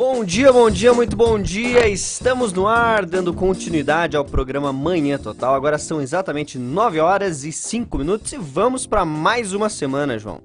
Bom 0.00 0.24
dia, 0.24 0.50
bom 0.50 0.70
dia, 0.70 0.94
muito 0.94 1.14
bom 1.14 1.38
dia. 1.38 1.86
Estamos 1.86 2.54
no 2.54 2.66
ar, 2.66 3.04
dando 3.04 3.34
continuidade 3.34 4.16
ao 4.16 4.24
programa 4.24 4.72
Manhã 4.72 5.18
Total. 5.18 5.54
Agora 5.54 5.76
são 5.76 6.00
exatamente 6.00 6.58
9 6.58 6.98
horas 7.00 7.44
e 7.44 7.52
5 7.52 7.98
minutos 7.98 8.32
e 8.32 8.38
vamos 8.38 8.86
para 8.86 9.04
mais 9.04 9.52
uma 9.52 9.68
semana, 9.68 10.18
João. 10.18 10.40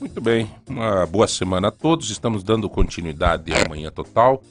Muito 0.00 0.20
bem, 0.20 0.50
uma 0.68 1.06
boa 1.06 1.28
semana 1.28 1.68
a 1.68 1.70
todos. 1.70 2.10
Estamos 2.10 2.42
dando 2.42 2.68
continuidade 2.68 3.52
ao 3.54 3.68
Manhã 3.68 3.92
Total. 3.92 4.42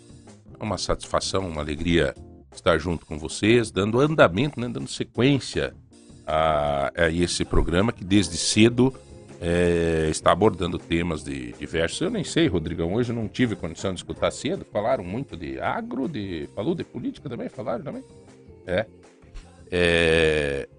É 0.57 0.63
uma 0.63 0.77
satisfação, 0.77 1.45
uma 1.45 1.59
alegria 1.59 2.15
estar 2.55 2.77
junto 2.77 3.05
com 3.05 3.19
vocês, 3.19 3.71
dando 3.71 3.99
andamento, 3.99 4.57
né, 4.57 4.69
dando 4.69 4.87
sequência 4.87 5.73
a, 6.25 6.93
a 6.95 7.09
esse 7.09 7.43
programa 7.43 7.91
que 7.91 8.05
desde 8.05 8.37
cedo 8.37 8.93
é, 9.39 10.07
está 10.09 10.31
abordando 10.31 10.77
temas 10.77 11.23
de 11.23 11.53
diversos. 11.53 12.01
Eu 12.01 12.09
nem 12.09 12.23
sei, 12.23 12.47
Rodrigão, 12.47 12.93
hoje 12.93 13.13
não 13.13 13.27
tive 13.27 13.55
condição 13.55 13.93
de 13.93 13.99
escutar 13.99 14.31
cedo. 14.31 14.65
Falaram 14.65 15.03
muito 15.03 15.37
de 15.37 15.59
agro, 15.59 16.07
de 16.07 16.49
falou 16.53 16.75
de 16.75 16.83
política 16.83 17.29
também, 17.29 17.47
falaram 17.47 17.83
também. 17.83 18.03
É. 18.67 18.85
é... 19.71 20.69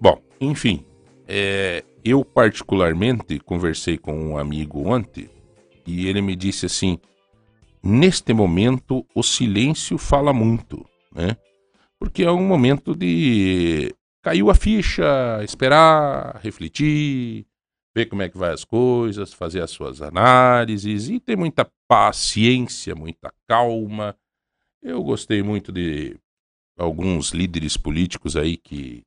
Bom, 0.00 0.22
enfim, 0.40 0.84
é, 1.26 1.82
eu 2.04 2.24
particularmente 2.24 3.40
conversei 3.40 3.98
com 3.98 4.14
um 4.14 4.38
amigo 4.38 4.88
ontem 4.88 5.28
e 5.84 6.06
ele 6.06 6.22
me 6.22 6.36
disse 6.36 6.66
assim: 6.66 6.98
neste 7.82 8.32
momento 8.32 9.04
o 9.12 9.22
silêncio 9.24 9.98
fala 9.98 10.32
muito, 10.32 10.86
né? 11.12 11.36
Porque 11.98 12.22
é 12.22 12.30
um 12.30 12.46
momento 12.46 12.94
de 12.94 13.92
caiu 14.22 14.50
a 14.50 14.54
ficha, 14.54 15.42
esperar, 15.42 16.40
refletir, 16.42 17.46
ver 17.96 18.06
como 18.06 18.20
é 18.20 18.28
que 18.28 18.36
vai 18.36 18.52
as 18.52 18.62
coisas, 18.62 19.32
fazer 19.32 19.62
as 19.62 19.70
suas 19.70 20.02
análises 20.02 21.08
e 21.08 21.18
ter 21.18 21.34
muita 21.34 21.64
paciência, 21.88 22.94
muita 22.94 23.32
calma. 23.48 24.14
Eu 24.82 25.02
gostei 25.02 25.42
muito 25.42 25.72
de 25.72 26.18
alguns 26.76 27.30
líderes 27.30 27.78
políticos 27.78 28.36
aí 28.36 28.58
que, 28.58 29.02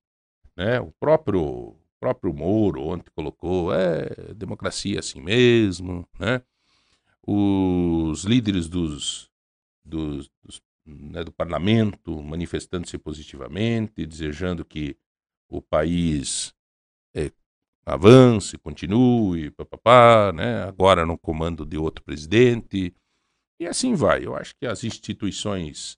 né, 0.58 0.80
o 0.80 0.92
próprio 1.00 1.76
próprio 2.00 2.34
Moro 2.34 2.82
ontem 2.82 3.12
colocou, 3.14 3.72
é 3.74 4.34
democracia 4.34 5.00
assim 5.00 5.22
mesmo, 5.22 6.08
né? 6.18 6.42
Os 7.22 8.24
líderes 8.24 8.68
dos, 8.68 9.30
dos, 9.86 10.32
dos 10.42 10.62
né, 10.84 11.24
do 11.24 11.32
parlamento 11.32 12.24
manifestando-se 12.24 12.98
positivamente, 12.98 14.04
desejando 14.06 14.66
que 14.66 14.98
o 15.48 15.62
país 15.62 16.56
é, 16.56 16.59
avance, 17.86 18.58
continue, 18.58 19.52
papapá, 19.52 20.32
né? 20.34 20.64
agora 20.64 21.06
no 21.06 21.18
comando 21.18 21.66
de 21.66 21.78
outro 21.78 22.04
presidente. 22.04 22.94
E 23.60 23.68
assim 23.68 23.94
vai. 23.94 24.26
Eu 24.26 24.36
acho 24.36 24.56
que 24.56 24.66
as 24.66 24.84
instituições 24.84 25.98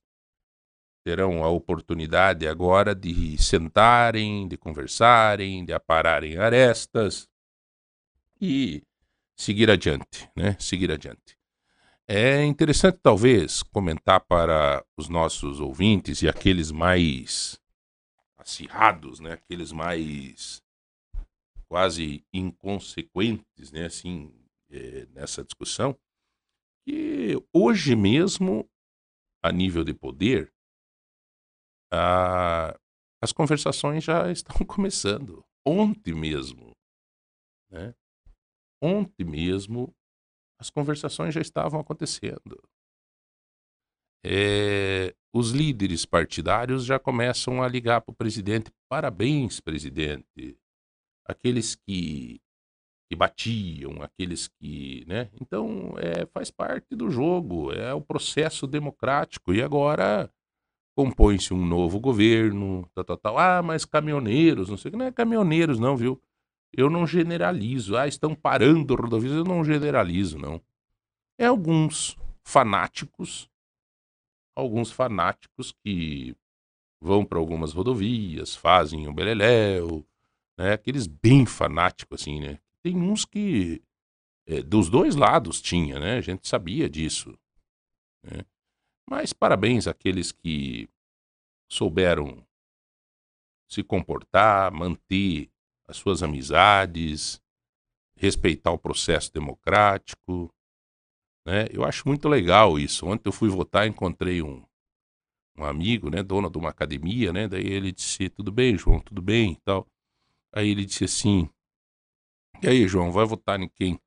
terão 1.04 1.44
a 1.44 1.50
oportunidade 1.50 2.48
agora 2.48 2.94
de 2.94 3.38
sentarem, 3.42 4.48
de 4.48 4.58
conversarem, 4.58 5.66
de 5.66 5.74
apararem 5.74 6.38
arestas 6.38 7.28
e 8.40 8.84
seguir 9.36 9.70
adiante, 9.70 10.30
né? 10.36 10.56
Seguir 10.60 10.92
adiante. 10.92 11.38
É 12.08 12.44
interessante 12.44 13.00
talvez 13.02 13.64
comentar 13.64 14.20
para 14.22 14.84
os 14.98 15.08
nossos 15.08 15.60
ouvintes 15.60 16.22
e 16.22 16.28
aqueles 16.28 16.72
mais 16.72 17.60
acirrados, 18.38 19.20
né? 19.20 19.34
Aqueles 19.34 19.72
mais 19.72 20.61
quase 21.72 22.22
inconsequentes, 22.34 23.72
né? 23.72 23.86
Assim, 23.86 24.30
é, 24.70 25.06
nessa 25.06 25.42
discussão, 25.42 25.98
que 26.86 27.42
hoje 27.54 27.96
mesmo, 27.96 28.70
a 29.42 29.54
nível 29.54 29.82
de 29.86 29.94
poder, 29.94 30.54
a, 31.90 32.78
as 33.24 33.32
conversações 33.32 34.04
já 34.04 34.30
estão 34.34 34.66
começando. 34.68 35.46
Ontem 35.66 36.14
mesmo, 36.14 36.74
né? 37.72 37.96
Ontem 38.84 39.24
mesmo, 39.24 39.96
as 40.60 40.70
conversações 40.70 41.34
já 41.34 41.40
estavam 41.40 41.80
acontecendo. 41.80 42.62
É, 44.26 45.16
os 45.34 45.52
líderes 45.52 46.06
partidários 46.06 46.84
já 46.84 47.00
começam 47.00 47.64
a 47.64 47.68
ligar 47.70 48.02
para 48.02 48.12
o 48.12 48.16
presidente: 48.16 48.70
parabéns, 48.90 49.62
presidente 49.62 50.60
aqueles 51.26 51.76
que, 51.76 52.42
que 53.10 53.16
batiam, 53.16 54.02
aqueles 54.02 54.48
que. 54.48 55.04
Né? 55.08 55.30
Então, 55.42 55.94
é, 55.98 56.26
faz 56.28 56.52
parte 56.52 56.96
do 56.96 57.10
jogo, 57.10 57.72
é 57.74 57.94
o 57.94 58.02
processo 58.02 58.68
democrático. 58.68 59.54
E 59.54 59.62
agora 59.62 60.32
compõe-se 60.96 61.54
um 61.54 61.66
novo 61.66 62.00
governo, 62.00 62.88
tal, 62.94 63.04
tal, 63.04 63.18
tal. 63.18 63.40
Ah, 63.40 63.62
mas 63.62 63.86
caminhoneiros, 63.86 64.70
não 64.70 64.78
sei 64.78 64.90
o 64.90 64.92
que. 64.92 64.98
Não 64.98 65.06
é 65.06 65.12
caminhoneiros, 65.12 65.80
não, 65.80 65.96
viu? 65.96 66.22
Eu 66.74 66.90
não 66.90 67.06
generalizo. 67.06 67.98
Ah, 67.98 68.08
estão 68.08 68.36
parando 68.36 68.96
rodovias, 68.96 69.34
eu 69.34 69.44
não 69.44 69.64
generalizo, 69.64 70.38
não. 70.38 70.62
É 71.38 71.46
alguns 71.46 72.18
fanáticos, 72.44 73.50
alguns 74.56 74.92
fanáticos 74.92 75.72
que 75.72 76.36
vão 77.02 77.26
para 77.26 77.40
algumas 77.40 77.74
rodovias, 77.74 78.56
fazem 78.56 79.08
o 79.08 79.14
beleléu, 79.14 80.06
né? 80.58 80.74
Aqueles 80.74 81.08
bem 81.08 81.46
fanáticos, 81.46 82.22
assim, 82.22 82.40
né? 82.40 82.60
Tem 82.84 82.96
uns 82.98 83.26
que 83.26 83.82
é, 84.48 84.62
dos 84.62 84.90
dois 84.90 85.16
lados 85.16 85.62
tinha, 85.62 86.00
né? 86.00 86.18
A 86.18 86.22
gente 86.22 86.48
sabia 86.48 86.90
disso. 86.90 87.38
Né? 88.24 88.44
Mas 89.10 89.34
parabéns 89.34 89.88
àqueles 89.88 90.32
que 90.32 90.90
souberam 91.70 92.46
se 93.70 93.84
comportar, 93.84 94.72
manter 94.72 95.50
as 95.88 95.98
suas 95.98 96.22
amizades, 96.22 97.42
respeitar 98.18 98.72
o 98.72 98.78
processo 98.78 99.32
democrático. 99.34 100.54
Né? 101.46 101.68
Eu 101.72 101.84
acho 101.84 102.08
muito 102.08 102.28
legal 102.28 102.78
isso. 102.78 103.06
Ontem 103.08 103.30
eu 103.30 103.34
fui 103.34 103.50
votar, 103.50 103.88
encontrei 103.88 104.42
um, 104.42 104.64
um 105.58 105.64
amigo, 105.64 106.10
né, 106.10 106.22
dono 106.22 106.50
de 106.50 106.58
uma 106.58 106.70
academia, 106.70 107.32
né? 107.32 107.48
Daí 107.48 107.66
ele 107.66 107.92
disse: 107.92 108.30
"Tudo 108.30 108.52
bem, 108.52 108.78
João? 108.78 109.00
Tudo 109.00 109.22
bem?" 109.22 109.54
e 109.54 109.62
tal. 109.64 109.88
Aí 110.54 110.70
ele 110.70 110.86
disse 110.86 111.06
assim: 111.06 111.50
E 112.62 112.68
aí, 112.68 112.88
João, 112.88 113.12
vai 113.12 113.26
votar 113.26 113.60
em 113.60 113.70
quem? 113.70 114.00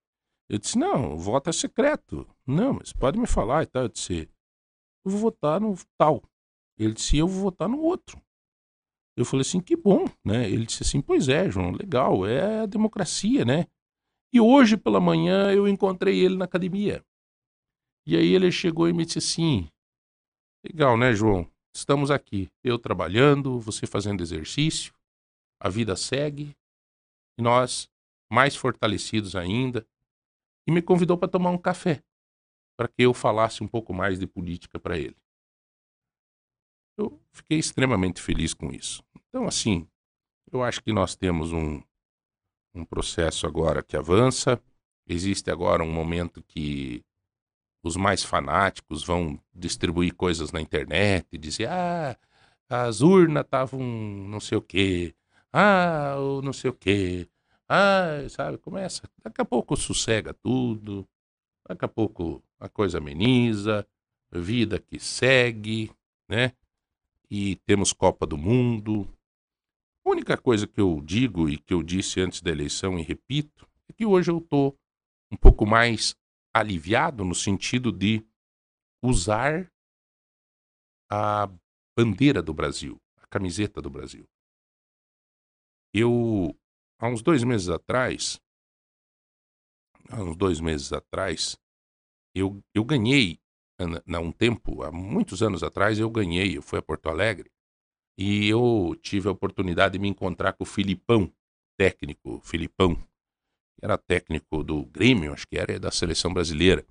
Eu 0.48 0.58
disse: 0.58 0.78
Não, 0.78 1.14
o 1.14 1.18
voto 1.18 1.48
é 1.50 1.52
secreto. 1.52 2.26
Não, 2.46 2.74
mas 2.74 2.92
pode 2.92 3.18
me 3.18 3.26
falar 3.26 3.62
e 3.62 3.66
tal. 3.66 3.82
Eu 3.82 3.88
disse: 3.88 4.28
Eu 5.04 5.10
vou 5.10 5.20
votar 5.20 5.60
no 5.60 5.74
tal. 5.96 6.22
Ele 6.78 6.92
disse: 6.92 7.16
Eu 7.16 7.26
vou 7.26 7.42
votar 7.42 7.68
no 7.68 7.80
outro. 7.80 8.20
Eu 9.16 9.24
falei 9.24 9.40
assim: 9.40 9.60
Que 9.60 9.76
bom, 9.76 10.04
né? 10.24 10.48
Ele 10.50 10.66
disse 10.66 10.82
assim: 10.82 11.00
Pois 11.00 11.28
é, 11.28 11.50
João, 11.50 11.70
legal, 11.72 12.26
é 12.26 12.60
a 12.60 12.66
democracia, 12.66 13.44
né? 13.44 13.66
E 14.32 14.40
hoje 14.40 14.76
pela 14.76 15.00
manhã 15.00 15.50
eu 15.52 15.66
encontrei 15.66 16.20
ele 16.20 16.36
na 16.36 16.44
academia. 16.44 17.04
E 18.06 18.16
aí 18.16 18.34
ele 18.34 18.52
chegou 18.52 18.86
e 18.86 18.92
me 18.92 19.06
disse 19.06 19.18
assim: 19.18 19.66
Legal, 20.62 20.96
né, 20.98 21.14
João? 21.14 21.50
Estamos 21.74 22.10
aqui, 22.10 22.48
eu 22.62 22.78
trabalhando, 22.78 23.58
você 23.58 23.84
fazendo 23.84 24.22
exercício 24.22 24.93
a 25.64 25.70
vida 25.70 25.96
segue 25.96 26.54
e 27.38 27.42
nós 27.42 27.90
mais 28.30 28.54
fortalecidos 28.54 29.34
ainda. 29.34 29.86
E 30.66 30.70
me 30.70 30.82
convidou 30.82 31.16
para 31.16 31.28
tomar 31.28 31.50
um 31.50 31.58
café, 31.58 32.02
para 32.76 32.86
que 32.86 33.02
eu 33.02 33.14
falasse 33.14 33.62
um 33.62 33.68
pouco 33.68 33.92
mais 33.94 34.18
de 34.18 34.26
política 34.26 34.78
para 34.78 34.98
ele. 34.98 35.16
Eu 36.98 37.18
fiquei 37.32 37.58
extremamente 37.58 38.20
feliz 38.20 38.52
com 38.52 38.70
isso. 38.70 39.02
Então, 39.28 39.46
assim, 39.46 39.88
eu 40.52 40.62
acho 40.62 40.82
que 40.82 40.92
nós 40.92 41.16
temos 41.16 41.52
um, 41.52 41.82
um 42.74 42.84
processo 42.84 43.46
agora 43.46 43.82
que 43.82 43.96
avança. 43.96 44.62
Existe 45.06 45.50
agora 45.50 45.82
um 45.82 45.92
momento 45.92 46.42
que 46.42 47.02
os 47.82 47.96
mais 47.96 48.22
fanáticos 48.22 49.04
vão 49.04 49.38
distribuir 49.54 50.14
coisas 50.14 50.52
na 50.52 50.60
internet 50.60 51.36
dizer: 51.36 51.68
ah, 51.68 52.18
as 52.68 53.00
urnas 53.02 53.44
estavam 53.44 53.80
não 53.80 54.40
sei 54.40 54.56
o 54.56 54.62
quê, 54.62 55.14
ah, 55.56 56.16
o 56.18 56.42
não 56.42 56.52
sei 56.52 56.68
o 56.68 56.74
quê. 56.74 57.28
Ah, 57.68 58.28
sabe, 58.28 58.58
começa. 58.58 59.08
Daqui 59.22 59.40
a 59.40 59.44
pouco 59.44 59.76
sossega 59.76 60.34
tudo. 60.34 61.06
Daqui 61.68 61.84
a 61.84 61.88
pouco 61.88 62.42
a 62.58 62.68
coisa 62.68 62.98
ameniza. 62.98 63.86
Vida 64.32 64.80
que 64.80 64.98
segue, 64.98 65.92
né? 66.28 66.52
E 67.30 67.54
temos 67.66 67.92
Copa 67.92 68.26
do 68.26 68.36
Mundo. 68.36 69.08
A 70.04 70.10
única 70.10 70.36
coisa 70.36 70.66
que 70.66 70.80
eu 70.80 71.00
digo 71.00 71.48
e 71.48 71.56
que 71.56 71.72
eu 71.72 71.84
disse 71.84 72.20
antes 72.20 72.42
da 72.42 72.50
eleição 72.50 72.98
e 72.98 73.02
repito 73.02 73.64
é 73.88 73.92
que 73.92 74.04
hoje 74.04 74.32
eu 74.32 74.38
estou 74.38 74.76
um 75.30 75.36
pouco 75.36 75.64
mais 75.64 76.16
aliviado 76.52 77.24
no 77.24 77.34
sentido 77.34 77.92
de 77.92 78.26
usar 79.00 79.70
a 81.08 81.48
bandeira 81.96 82.42
do 82.42 82.52
Brasil, 82.52 83.00
a 83.18 83.26
camiseta 83.28 83.80
do 83.80 83.88
Brasil. 83.88 84.26
Eu, 85.96 86.52
há 86.98 87.06
uns 87.06 87.22
dois 87.22 87.44
meses 87.44 87.68
atrás, 87.68 88.40
há 90.10 90.20
uns 90.20 90.36
dois 90.36 90.58
meses 90.58 90.92
atrás, 90.92 91.56
eu, 92.34 92.60
eu 92.74 92.84
ganhei 92.84 93.38
há 93.78 94.18
um 94.18 94.32
tempo, 94.32 94.82
há 94.82 94.90
muitos 94.90 95.40
anos 95.40 95.62
atrás, 95.62 95.96
eu 95.96 96.10
ganhei, 96.10 96.56
eu 96.56 96.62
fui 96.62 96.80
a 96.80 96.82
Porto 96.82 97.08
Alegre 97.08 97.48
e 98.18 98.48
eu 98.48 98.96
tive 99.02 99.28
a 99.28 99.32
oportunidade 99.32 99.92
de 99.92 99.98
me 100.00 100.08
encontrar 100.08 100.52
com 100.54 100.64
o 100.64 100.66
Filipão, 100.66 101.32
técnico, 101.76 102.40
Filipão, 102.40 102.96
que 102.96 103.84
era 103.84 103.96
técnico 103.96 104.64
do 104.64 104.84
Grêmio, 104.86 105.32
acho 105.32 105.46
que 105.46 105.56
era, 105.56 105.78
da 105.78 105.92
seleção 105.92 106.34
brasileira. 106.34 106.84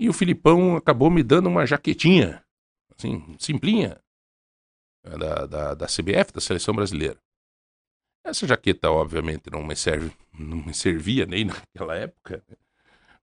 E 0.00 0.08
o 0.08 0.12
Filipão 0.12 0.76
acabou 0.76 1.10
me 1.10 1.22
dando 1.22 1.48
uma 1.48 1.64
jaquetinha, 1.64 2.44
assim, 2.96 3.36
simplinha, 3.38 4.00
da, 5.02 5.46
da, 5.46 5.74
da 5.74 5.86
CBF, 5.86 6.32
da 6.32 6.40
seleção 6.40 6.74
brasileira. 6.74 7.18
Essa 8.24 8.46
jaqueta, 8.46 8.90
obviamente, 8.90 9.50
não 9.50 9.64
me, 9.64 9.74
serve, 9.74 10.14
não 10.32 10.58
me 10.58 10.74
servia 10.74 11.24
nem 11.26 11.44
naquela 11.74 11.96
época, 11.96 12.44
né? 12.48 12.56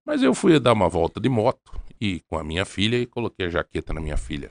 mas 0.03 0.23
eu 0.23 0.33
fui 0.33 0.59
dar 0.59 0.73
uma 0.73 0.89
volta 0.89 1.19
de 1.19 1.29
moto 1.29 1.71
e 1.99 2.21
com 2.21 2.37
a 2.37 2.43
minha 2.43 2.65
filha 2.65 2.97
e 2.97 3.05
coloquei 3.05 3.45
a 3.45 3.49
jaqueta 3.49 3.93
na 3.93 4.01
minha 4.01 4.17
filha. 4.17 4.49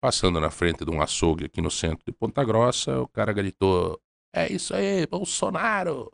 Passando 0.00 0.40
na 0.40 0.50
frente 0.50 0.84
de 0.84 0.90
um 0.90 1.00
açougue 1.00 1.46
aqui 1.46 1.60
no 1.60 1.70
centro 1.70 2.04
de 2.04 2.12
Ponta 2.12 2.44
Grossa, 2.44 3.00
o 3.00 3.08
cara 3.08 3.32
gritou: 3.32 4.00
É 4.32 4.52
isso 4.52 4.74
aí, 4.74 5.06
Bolsonaro! 5.06 6.12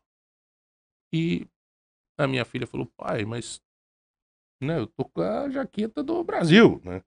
E 1.12 1.47
a 2.17 2.26
minha 2.26 2.44
filha 2.44 2.67
falou: 2.67 2.87
Pai, 2.97 3.25
mas 3.25 3.61
né, 4.62 4.79
eu 4.79 4.87
tô 4.87 5.05
com 5.05 5.23
a 5.23 5.50
jaqueta 5.50 6.02
do 6.02 6.23
Brasil, 6.23 6.81
né? 6.85 7.02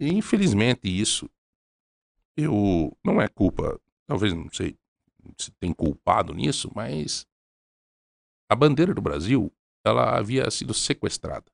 E 0.00 0.08
infelizmente 0.08 0.88
isso 0.88 1.30
eu 2.36 2.96
não 3.04 3.20
é 3.20 3.28
culpa, 3.28 3.80
talvez 4.06 4.32
não 4.32 4.50
sei 4.50 4.76
se 5.38 5.50
tem 5.52 5.72
culpado 5.72 6.34
nisso, 6.34 6.70
mas 6.74 7.26
a 8.50 8.54
bandeira 8.54 8.94
do 8.94 9.00
Brasil, 9.00 9.52
ela 9.84 10.18
havia 10.18 10.50
sido 10.50 10.74
sequestrada. 10.74 11.50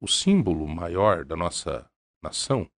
O 0.00 0.08
símbolo 0.08 0.66
maior 0.66 1.24
da 1.24 1.36
nossa 1.36 1.90
nação 2.22 2.70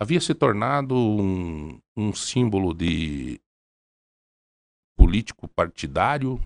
havia 0.00 0.20
se 0.20 0.34
tornado 0.34 0.94
um, 0.94 1.80
um 1.96 2.12
símbolo 2.12 2.74
de 2.74 3.40
político 4.96 5.46
partidário, 5.48 6.38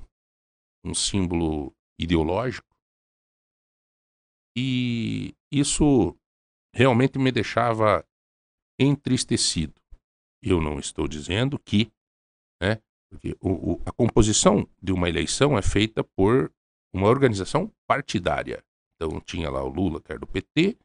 um 0.84 0.94
símbolo 0.94 1.74
ideológico. 1.98 2.68
E 4.56 5.34
isso 5.50 6.14
realmente 6.74 7.18
me 7.18 7.32
deixava 7.32 8.06
entristecido. 8.82 9.74
Eu 10.42 10.60
não 10.60 10.78
estou 10.78 11.06
dizendo 11.06 11.58
que, 11.58 11.90
né, 12.60 12.80
porque 13.10 13.36
o, 13.40 13.74
o, 13.74 13.82
a 13.86 13.92
composição 13.92 14.68
de 14.82 14.92
uma 14.92 15.08
eleição 15.08 15.56
é 15.56 15.62
feita 15.62 16.02
por 16.02 16.52
uma 16.92 17.08
organização 17.08 17.72
partidária. 17.86 18.62
Então 18.96 19.20
tinha 19.20 19.50
lá 19.50 19.62
o 19.62 19.68
Lula, 19.68 20.00
que 20.00 20.12
era 20.12 20.18
do 20.18 20.26
PT, 20.26 20.76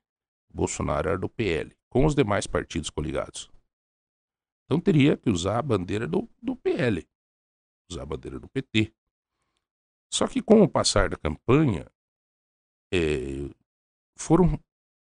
Bolsonaro 0.54 1.10
era 1.10 1.18
do 1.18 1.30
PL, 1.30 1.76
com 1.90 2.06
os 2.06 2.16
demais 2.16 2.48
partidos 2.48 2.90
coligados. 2.90 3.50
Então 4.66 4.80
teria 4.80 5.18
que 5.18 5.30
usar 5.30 5.60
a 5.60 5.62
bandeira 5.62 6.08
do, 6.08 6.30
do 6.42 6.56
PL, 6.56 7.08
usar 7.90 8.04
a 8.04 8.06
bandeira 8.06 8.40
do 8.40 8.50
PT. 8.50 8.94
Só 10.12 10.28
que 10.28 10.42
com 10.42 10.62
o 10.62 10.70
passar 10.70 11.10
da 11.10 11.18
campanha, 11.18 11.90
é, 12.94 13.50
foram, 14.18 14.60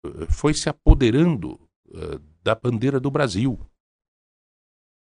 eh, 0.05 0.27
foi 0.31 0.55
se 0.55 0.69
apoderando 0.69 1.55
uh, 1.89 2.19
da 2.43 2.55
bandeira 2.55 2.99
do 2.99 3.11
Brasil. 3.11 3.59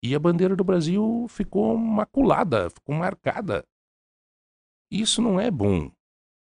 E 0.03 0.15
a 0.15 0.19
bandeira 0.19 0.55
do 0.55 0.65
Brasil 0.65 1.27
ficou 1.29 1.77
maculada, 1.77 2.71
ficou 2.71 2.95
marcada. 2.95 3.67
Isso 4.91 5.21
não 5.21 5.41
é 5.41 5.51
bom, 5.51 5.91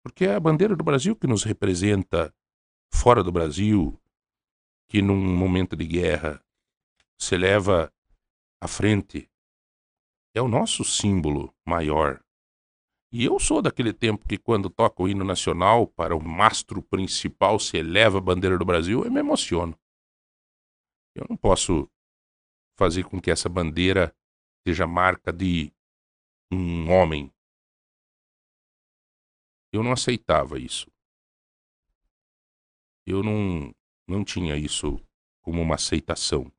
porque 0.03 0.25
é 0.25 0.35
a 0.35 0.39
bandeira 0.39 0.75
do 0.75 0.83
Brasil 0.83 1.15
que 1.15 1.27
nos 1.27 1.43
representa 1.43 2.33
fora 2.93 3.23
do 3.23 3.31
Brasil, 3.31 3.99
que 4.87 5.01
num 5.01 5.35
momento 5.35 5.75
de 5.75 5.85
guerra 5.85 6.43
se 7.19 7.37
leva 7.37 7.91
à 8.61 8.67
frente. 8.67 9.29
É 10.33 10.41
o 10.41 10.47
nosso 10.47 10.83
símbolo 10.83 11.53
maior. 11.65 12.21
E 13.11 13.23
eu 13.23 13.39
sou 13.39 13.61
daquele 13.61 13.93
tempo 13.93 14.27
que 14.27 14.37
quando 14.37 14.69
toca 14.69 15.01
o 15.01 15.07
hino 15.07 15.23
nacional 15.23 15.87
para 15.87 16.15
o 16.15 16.21
mastro 16.21 16.81
principal 16.81 17.57
se 17.57 17.77
eleva 17.77 18.17
a 18.17 18.21
bandeira 18.21 18.57
do 18.57 18.65
Brasil, 18.65 19.05
eu 19.05 19.11
me 19.11 19.19
emociono. 19.19 19.77
Eu 21.15 21.25
não 21.29 21.37
posso 21.37 21.89
fazer 22.77 23.05
com 23.05 23.21
que 23.21 23.31
essa 23.31 23.47
bandeira 23.47 24.13
seja 24.67 24.85
marca 24.85 25.31
de 25.31 25.71
um 26.51 26.91
homem. 26.91 27.31
Eu 29.71 29.81
não 29.81 29.93
aceitava 29.93 30.59
isso. 30.59 30.91
Eu 33.07 33.23
não, 33.23 33.73
não 34.07 34.25
tinha 34.25 34.57
isso 34.57 34.99
como 35.41 35.61
uma 35.61 35.75
aceitação. 35.75 36.51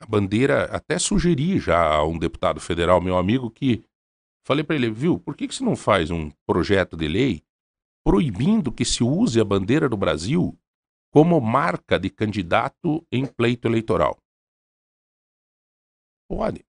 A 0.00 0.06
bandeira, 0.06 0.64
até 0.74 0.98
sugeri 0.98 1.58
já 1.58 1.94
a 1.94 2.06
um 2.06 2.18
deputado 2.18 2.60
federal, 2.60 3.00
meu 3.00 3.18
amigo, 3.18 3.50
que 3.50 3.84
falei 4.46 4.62
para 4.62 4.76
ele, 4.76 4.90
viu, 4.90 5.18
por 5.18 5.36
que, 5.36 5.48
que 5.48 5.54
você 5.54 5.64
não 5.64 5.74
faz 5.74 6.10
um 6.10 6.30
projeto 6.46 6.96
de 6.96 7.08
lei 7.08 7.42
proibindo 8.04 8.70
que 8.70 8.84
se 8.84 9.02
use 9.02 9.40
a 9.40 9.44
bandeira 9.44 9.88
do 9.88 9.96
Brasil 9.96 10.56
como 11.12 11.40
marca 11.40 11.98
de 11.98 12.10
candidato 12.10 13.06
em 13.10 13.26
pleito 13.26 13.68
eleitoral. 13.68 14.18
Pode. 16.28 16.64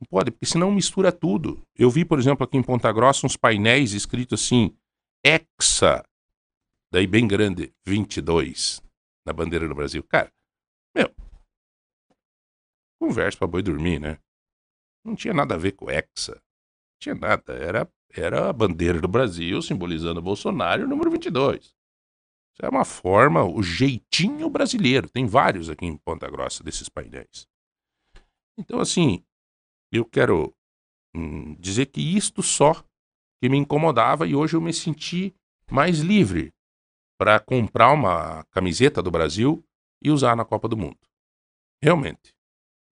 Não 0.00 0.06
pode, 0.08 0.30
porque 0.30 0.46
senão 0.46 0.70
mistura 0.70 1.10
tudo. 1.10 1.62
Eu 1.74 1.90
vi, 1.90 2.04
por 2.04 2.18
exemplo, 2.18 2.44
aqui 2.44 2.56
em 2.56 2.62
Ponta 2.62 2.92
Grossa 2.92 3.26
uns 3.26 3.36
painéis 3.36 3.92
escritos 3.92 4.42
assim, 4.42 4.76
Hexa, 5.24 6.04
daí 6.92 7.06
bem 7.06 7.26
grande, 7.26 7.72
22, 7.86 8.82
na 9.26 9.32
bandeira 9.32 9.66
do 9.66 9.74
Brasil. 9.74 10.02
Cara, 10.04 10.30
meu, 10.94 11.10
conversa 13.00 13.38
pra 13.38 13.48
boi 13.48 13.62
dormir, 13.62 13.98
né? 13.98 14.18
Não 15.04 15.14
tinha 15.14 15.34
nada 15.34 15.54
a 15.54 15.58
ver 15.58 15.72
com 15.72 15.90
Hexa. 15.90 16.34
Não 16.34 16.98
tinha 17.00 17.14
nada. 17.14 17.52
Era, 17.54 17.90
era 18.10 18.48
a 18.48 18.52
bandeira 18.52 19.00
do 19.00 19.08
Brasil 19.08 19.60
simbolizando 19.60 20.22
Bolsonaro, 20.22 20.86
número 20.86 21.10
22. 21.10 21.73
Isso 22.54 22.64
é 22.64 22.68
uma 22.68 22.84
forma, 22.84 23.42
o 23.42 23.62
jeitinho 23.62 24.48
brasileiro. 24.48 25.08
Tem 25.08 25.26
vários 25.26 25.68
aqui 25.68 25.84
em 25.86 25.96
Ponta 25.96 26.30
Grossa 26.30 26.62
desses 26.62 26.88
painéis. 26.88 27.48
Então, 28.56 28.78
assim, 28.78 29.24
eu 29.92 30.04
quero 30.04 30.54
hum, 31.14 31.54
dizer 31.58 31.86
que 31.86 32.00
isto 32.00 32.42
só 32.42 32.74
que 33.42 33.48
me 33.48 33.58
incomodava 33.58 34.26
e 34.26 34.36
hoje 34.36 34.54
eu 34.54 34.60
me 34.60 34.72
senti 34.72 35.34
mais 35.68 35.98
livre 35.98 36.52
para 37.18 37.40
comprar 37.40 37.92
uma 37.92 38.44
camiseta 38.44 39.02
do 39.02 39.10
Brasil 39.10 39.64
e 40.00 40.10
usar 40.10 40.36
na 40.36 40.44
Copa 40.44 40.68
do 40.68 40.76
Mundo. 40.76 40.98
Realmente, 41.82 42.32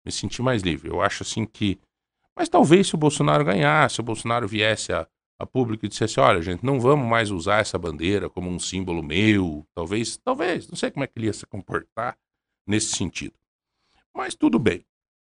me 0.03 0.11
senti 0.11 0.41
mais 0.41 0.63
livre. 0.63 0.89
Eu 0.89 1.01
acho 1.01 1.21
assim 1.21 1.45
que. 1.45 1.79
Mas 2.35 2.49
talvez 2.49 2.87
se 2.87 2.95
o 2.95 2.97
Bolsonaro 2.97 3.45
ganhasse, 3.45 3.95
se 3.95 4.01
o 4.01 4.03
Bolsonaro 4.03 4.47
viesse 4.47 4.91
a 4.91 5.07
a 5.41 5.45
público 5.45 5.85
e 5.85 5.89
dissesse: 5.89 6.19
olha, 6.19 6.41
gente, 6.41 6.63
não 6.63 6.79
vamos 6.79 7.07
mais 7.07 7.31
usar 7.31 7.59
essa 7.59 7.77
bandeira 7.77 8.29
como 8.29 8.49
um 8.49 8.59
símbolo 8.59 9.01
meu. 9.01 9.65
Talvez, 9.73 10.17
talvez, 10.17 10.67
não 10.67 10.75
sei 10.75 10.91
como 10.91 11.03
é 11.03 11.07
que 11.07 11.17
ele 11.17 11.27
ia 11.27 11.33
se 11.33 11.45
comportar 11.45 12.17
nesse 12.65 12.95
sentido. 12.95 13.33
Mas 14.13 14.35
tudo 14.35 14.59
bem. 14.59 14.85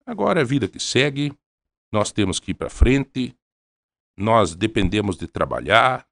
Agora 0.05 0.41
é 0.41 0.43
a 0.43 0.47
vida 0.47 0.67
que 0.67 0.81
segue, 0.81 1.33
nós 1.93 2.11
temos 2.11 2.41
que 2.41 2.51
ir 2.51 2.55
para 2.55 2.69
frente, 2.69 3.37
nós 4.17 4.57
dependemos 4.57 5.17
de 5.17 5.29
trabalhar, 5.29 6.07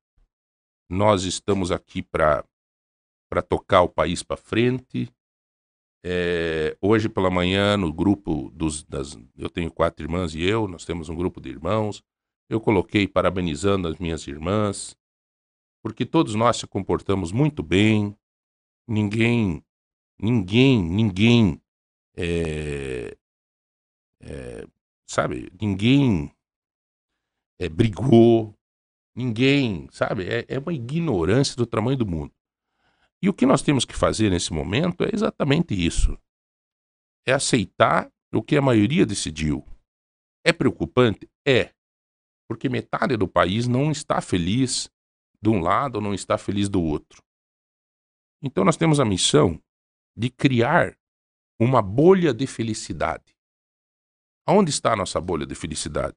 nós 0.89 1.25
estamos 1.25 1.73
aqui 1.73 2.03
para 2.03 2.45
tocar 3.49 3.83
o 3.83 3.89
país 3.89 4.23
para 4.23 4.37
frente. 4.37 5.13
É, 6.03 6.77
hoje 6.81 7.09
pela 7.09 7.29
manhã, 7.29 7.77
no 7.77 7.93
grupo 7.93 8.51
dos. 8.55 8.83
Das, 8.85 9.19
eu 9.37 9.51
tenho 9.51 9.71
quatro 9.71 10.05
irmãs 10.05 10.35
e 10.35 10.43
eu, 10.43 10.67
nós 10.67 10.85
temos 10.85 11.09
um 11.09 11.15
grupo 11.15 11.41
de 11.41 11.51
irmãos. 11.51 12.03
Eu 12.51 12.61
coloquei 12.61 13.07
parabenizando 13.07 13.87
as 13.87 13.97
minhas 14.01 14.27
irmãs, 14.27 14.97
porque 15.81 16.05
todos 16.05 16.35
nós 16.35 16.57
se 16.57 16.67
comportamos 16.67 17.31
muito 17.31 17.63
bem, 17.63 18.19
ninguém, 18.89 19.65
ninguém, 20.21 20.83
ninguém, 20.83 21.63
é, 22.17 23.17
é, 24.21 24.67
sabe, 25.07 25.53
ninguém 25.63 26.35
é, 27.61 27.69
brigou, 27.69 28.53
ninguém, 29.15 29.87
sabe, 29.93 30.25
é, 30.25 30.45
é 30.49 30.59
uma 30.59 30.73
ignorância 30.73 31.55
do 31.55 31.65
tamanho 31.65 31.99
do 31.99 32.07
mundo. 32.07 32.35
E 33.23 33.29
o 33.29 33.33
que 33.33 33.47
nós 33.47 33.63
temos 33.63 33.85
que 33.85 33.95
fazer 33.95 34.29
nesse 34.29 34.53
momento 34.53 35.05
é 35.05 35.11
exatamente 35.15 35.73
isso: 35.73 36.19
é 37.25 37.33
aceitar 37.33 38.11
o 38.35 38.43
que 38.43 38.57
a 38.57 38.63
maioria 38.63 39.07
decidiu. 39.07 39.65
É 40.45 40.53
preocupante? 40.53 41.31
É 41.47 41.73
porque 42.51 42.69
metade 42.69 43.17
do 43.17 43.29
país 43.29 43.69
não 43.69 43.93
está 43.93 44.21
feliz 44.21 44.91
de 45.41 45.49
um 45.49 45.61
lado 45.61 45.95
ou 45.97 46.03
não 46.03 46.13
está 46.13 46.37
feliz 46.37 46.69
do 46.69 46.83
outro. 46.83 47.23
Então 48.43 48.65
nós 48.65 48.77
temos 48.77 48.99
a 48.99 49.05
missão 49.05 49.63
de 50.17 50.31
criar 50.31 50.99
uma 51.61 51.81
bolha 51.81 52.35
de 52.35 52.49
felicidade. 52.49 53.37
Aonde 54.45 54.71
está 54.71 54.95
a 54.95 54.97
nossa 54.97 55.21
bolha 55.21 55.47
de 55.47 55.55
felicidade? 55.55 56.17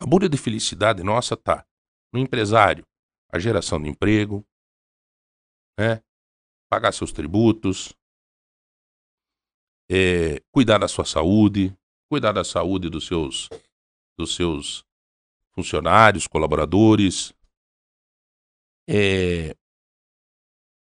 A 0.00 0.06
bolha 0.06 0.28
de 0.28 0.38
felicidade 0.38 1.02
nossa 1.02 1.34
está 1.34 1.66
no 2.12 2.20
empresário, 2.20 2.86
a 3.32 3.40
geração 3.40 3.82
de 3.82 3.88
emprego, 3.88 4.46
né? 5.76 6.00
pagar 6.70 6.92
seus 6.92 7.10
tributos, 7.10 7.92
é, 9.90 10.38
cuidar 10.52 10.78
da 10.78 10.86
sua 10.86 11.04
saúde, 11.04 11.76
cuidar 12.08 12.30
da 12.30 12.44
saúde 12.44 12.88
dos 12.88 13.04
seus, 13.04 13.48
dos 14.18 14.34
seus 14.34 14.84
funcionários, 15.54 16.26
colaboradores, 16.26 17.32
é, 18.88 19.56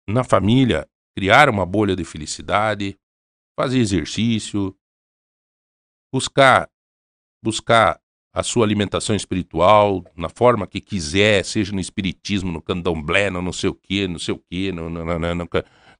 na 0.08 0.24
família, 0.24 0.88
criar 1.16 1.48
uma 1.48 1.66
bolha 1.66 1.94
de 1.94 2.04
felicidade, 2.04 2.98
fazer 3.58 3.78
exercício, 3.78 4.76
buscar 6.12 6.68
buscar 7.42 8.00
a 8.32 8.42
sua 8.42 8.64
alimentação 8.64 9.16
espiritual 9.16 10.04
na 10.16 10.28
forma 10.28 10.66
que 10.66 10.80
quiser, 10.80 11.44
seja 11.44 11.72
no 11.72 11.80
espiritismo, 11.80 12.52
no 12.52 12.62
candomblé, 12.62 13.28
no 13.28 13.42
não 13.42 13.52
sei 13.52 13.70
o 13.70 13.74
que, 13.74 14.06
não 14.06 14.18
sei 14.18 14.34
o 14.34 14.38
que, 14.38 14.70
no, 14.70 14.88
no, 14.88 15.04
no, 15.04 15.34
no, 15.34 15.48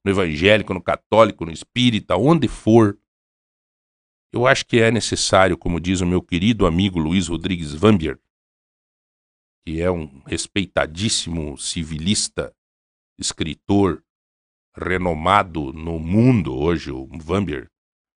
evangélico, 0.05 0.73
no 0.73 0.81
católico, 0.81 1.45
no 1.45 1.51
espírita, 1.51 2.15
onde 2.15 2.47
for. 2.47 2.97
Eu 4.31 4.47
acho 4.47 4.65
que 4.65 4.79
é 4.79 4.91
necessário, 4.91 5.57
como 5.57 5.79
diz 5.79 6.01
o 6.01 6.05
meu 6.05 6.21
querido 6.21 6.65
amigo 6.65 6.99
Luiz 6.99 7.27
Rodrigues 7.27 7.73
Vambier, 7.73 8.19
que 9.65 9.81
é 9.81 9.91
um 9.91 10.21
respeitadíssimo 10.25 11.57
civilista, 11.57 12.55
escritor, 13.19 14.03
renomado 14.75 15.73
no 15.73 15.99
mundo 15.99 16.55
hoje, 16.55 16.91
o 16.91 17.07
Vambier, 17.19 17.69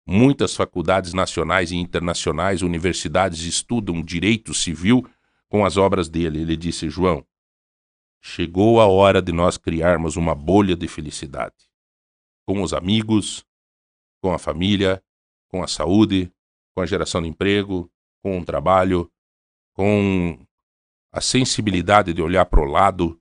Muitas 0.04 0.56
faculdades 0.56 1.12
nacionais 1.12 1.70
e 1.70 1.76
internacionais, 1.76 2.62
universidades 2.62 3.42
estudam 3.42 4.02
direito 4.02 4.52
civil 4.52 5.08
com 5.48 5.64
as 5.64 5.76
obras 5.76 6.08
dele. 6.08 6.40
Ele 6.40 6.56
disse: 6.56 6.90
João, 6.90 7.24
chegou 8.20 8.80
a 8.80 8.86
hora 8.86 9.22
de 9.22 9.30
nós 9.30 9.56
criarmos 9.56 10.16
uma 10.16 10.34
bolha 10.34 10.74
de 10.74 10.88
felicidade. 10.88 11.54
Com 12.44 12.62
os 12.62 12.74
amigos, 12.74 13.46
com 14.20 14.32
a 14.32 14.38
família, 14.40 15.00
com 15.52 15.62
a 15.62 15.68
saúde, 15.68 16.32
com 16.74 16.82
a 16.82 16.86
geração 16.86 17.20
de 17.20 17.28
emprego, 17.28 17.90
com 18.24 18.40
o 18.40 18.44
trabalho, 18.44 19.10
com 19.74 20.38
a 21.12 21.20
sensibilidade 21.20 22.14
de 22.14 22.22
olhar 22.22 22.46
para 22.46 22.60
o 22.60 22.64
lado 22.64 23.20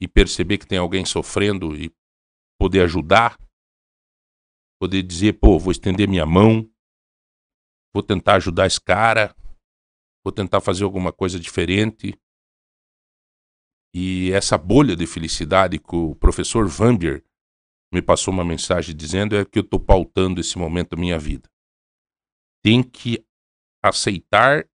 e 0.00 0.08
perceber 0.08 0.58
que 0.58 0.66
tem 0.66 0.78
alguém 0.78 1.04
sofrendo 1.04 1.76
e 1.76 1.94
poder 2.58 2.82
ajudar 2.82 3.38
poder 4.80 5.02
dizer, 5.02 5.34
pô, 5.34 5.58
vou 5.58 5.70
estender 5.70 6.08
minha 6.08 6.24
mão, 6.24 6.68
vou 7.92 8.02
tentar 8.02 8.36
ajudar 8.36 8.66
esse 8.66 8.80
cara, 8.80 9.36
vou 10.24 10.32
tentar 10.32 10.62
fazer 10.62 10.84
alguma 10.84 11.12
coisa 11.12 11.38
diferente. 11.38 12.18
E 13.94 14.32
essa 14.32 14.56
bolha 14.56 14.96
de 14.96 15.06
felicidade 15.06 15.78
que 15.78 15.94
o 15.94 16.14
professor 16.14 16.66
Vambier 16.66 17.22
me 17.92 18.00
passou 18.00 18.32
uma 18.32 18.44
mensagem 18.44 18.96
dizendo 18.96 19.36
é 19.36 19.44
que 19.44 19.58
eu 19.58 19.62
estou 19.62 19.78
pautando 19.78 20.40
esse 20.40 20.56
momento 20.56 20.90
da 20.90 20.96
minha 20.96 21.18
vida. 21.18 21.50
Tem 22.62 22.82
que 22.82 23.24
aceitar 23.82 24.68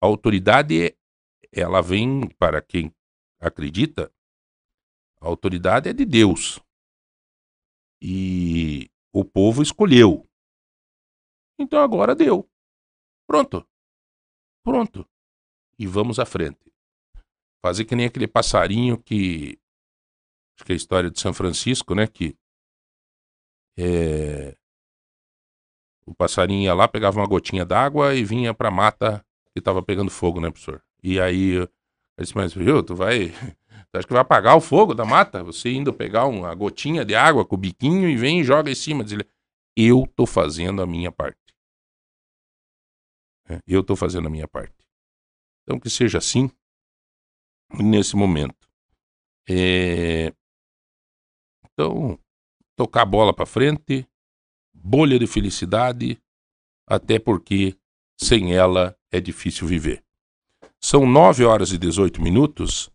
a 0.00 0.06
autoridade, 0.06 0.96
ela 1.52 1.80
vem 1.80 2.28
para 2.38 2.60
quem 2.60 2.94
acredita, 3.40 4.12
a 5.20 5.26
autoridade 5.26 5.88
é 5.88 5.92
de 5.92 6.04
Deus. 6.04 6.60
E 8.00 8.90
o 9.12 9.24
povo 9.24 9.62
escolheu. 9.62 10.28
Então 11.58 11.82
agora 11.82 12.14
deu. 12.14 12.48
Pronto. 13.26 13.66
Pronto. 14.62 15.08
E 15.78 15.86
vamos 15.86 16.18
à 16.18 16.26
frente. 16.26 16.72
Fazer 17.60 17.84
que 17.84 17.96
nem 17.96 18.06
aquele 18.06 18.28
passarinho 18.28 19.02
que. 19.02 19.58
Acho 20.54 20.64
que 20.64 20.72
é 20.72 20.74
a 20.74 20.76
história 20.76 21.10
de 21.10 21.20
São 21.20 21.32
Francisco, 21.34 21.94
né? 21.94 22.06
Que. 22.06 22.36
É, 23.76 24.56
o 26.08 26.14
passarinho 26.14 26.64
ia 26.64 26.74
lá, 26.74 26.88
pegava 26.88 27.20
uma 27.20 27.26
gotinha 27.26 27.64
d'água 27.64 28.14
e 28.14 28.24
vinha 28.24 28.54
pra 28.54 28.70
mata 28.70 29.24
que 29.54 29.60
tava 29.60 29.82
pegando 29.82 30.10
fogo, 30.10 30.40
né, 30.40 30.50
professor? 30.50 30.82
E 31.02 31.20
aí. 31.20 31.52
Eu 31.52 31.68
disse, 32.24 32.34
mas 32.34 32.52
viu, 32.52 32.82
tu 32.82 32.94
vai. 32.94 33.28
Você 33.88 33.98
acha 33.98 34.06
que 34.06 34.12
vai 34.12 34.22
apagar 34.22 34.56
o 34.56 34.60
fogo 34.60 34.94
da 34.94 35.04
mata? 35.04 35.42
Você 35.44 35.70
indo 35.70 35.92
pegar 35.92 36.26
uma 36.26 36.54
gotinha 36.54 37.04
de 37.04 37.14
água 37.14 37.44
com 37.44 37.54
o 37.54 37.58
biquinho 37.58 38.08
e 38.08 38.16
vem 38.16 38.40
e 38.40 38.44
joga 38.44 38.70
em 38.70 38.74
cima. 38.74 39.04
Diz 39.04 39.12
ele, 39.12 39.26
eu 39.76 40.06
tô 40.14 40.26
fazendo 40.26 40.82
a 40.82 40.86
minha 40.86 41.12
parte. 41.12 41.38
É, 43.48 43.60
eu 43.66 43.82
tô 43.82 43.96
fazendo 43.96 44.26
a 44.26 44.30
minha 44.30 44.48
parte. 44.48 44.74
Então 45.62 45.78
que 45.78 45.88
seja 45.88 46.18
assim 46.18 46.50
nesse 47.72 48.16
momento. 48.16 48.68
É... 49.48 50.32
Então, 51.72 52.18
tocar 52.76 53.02
a 53.02 53.06
bola 53.06 53.32
para 53.32 53.46
frente, 53.46 54.06
bolha 54.82 55.18
de 55.18 55.26
felicidade, 55.26 56.18
até 56.86 57.18
porque 57.18 57.74
sem 58.20 58.54
ela 58.54 58.96
é 59.10 59.20
difícil 59.20 59.66
viver. 59.66 60.02
São 60.80 61.06
9 61.06 61.44
horas 61.44 61.72
e 61.72 61.78
18 61.78 62.22
minutos. 62.22 62.90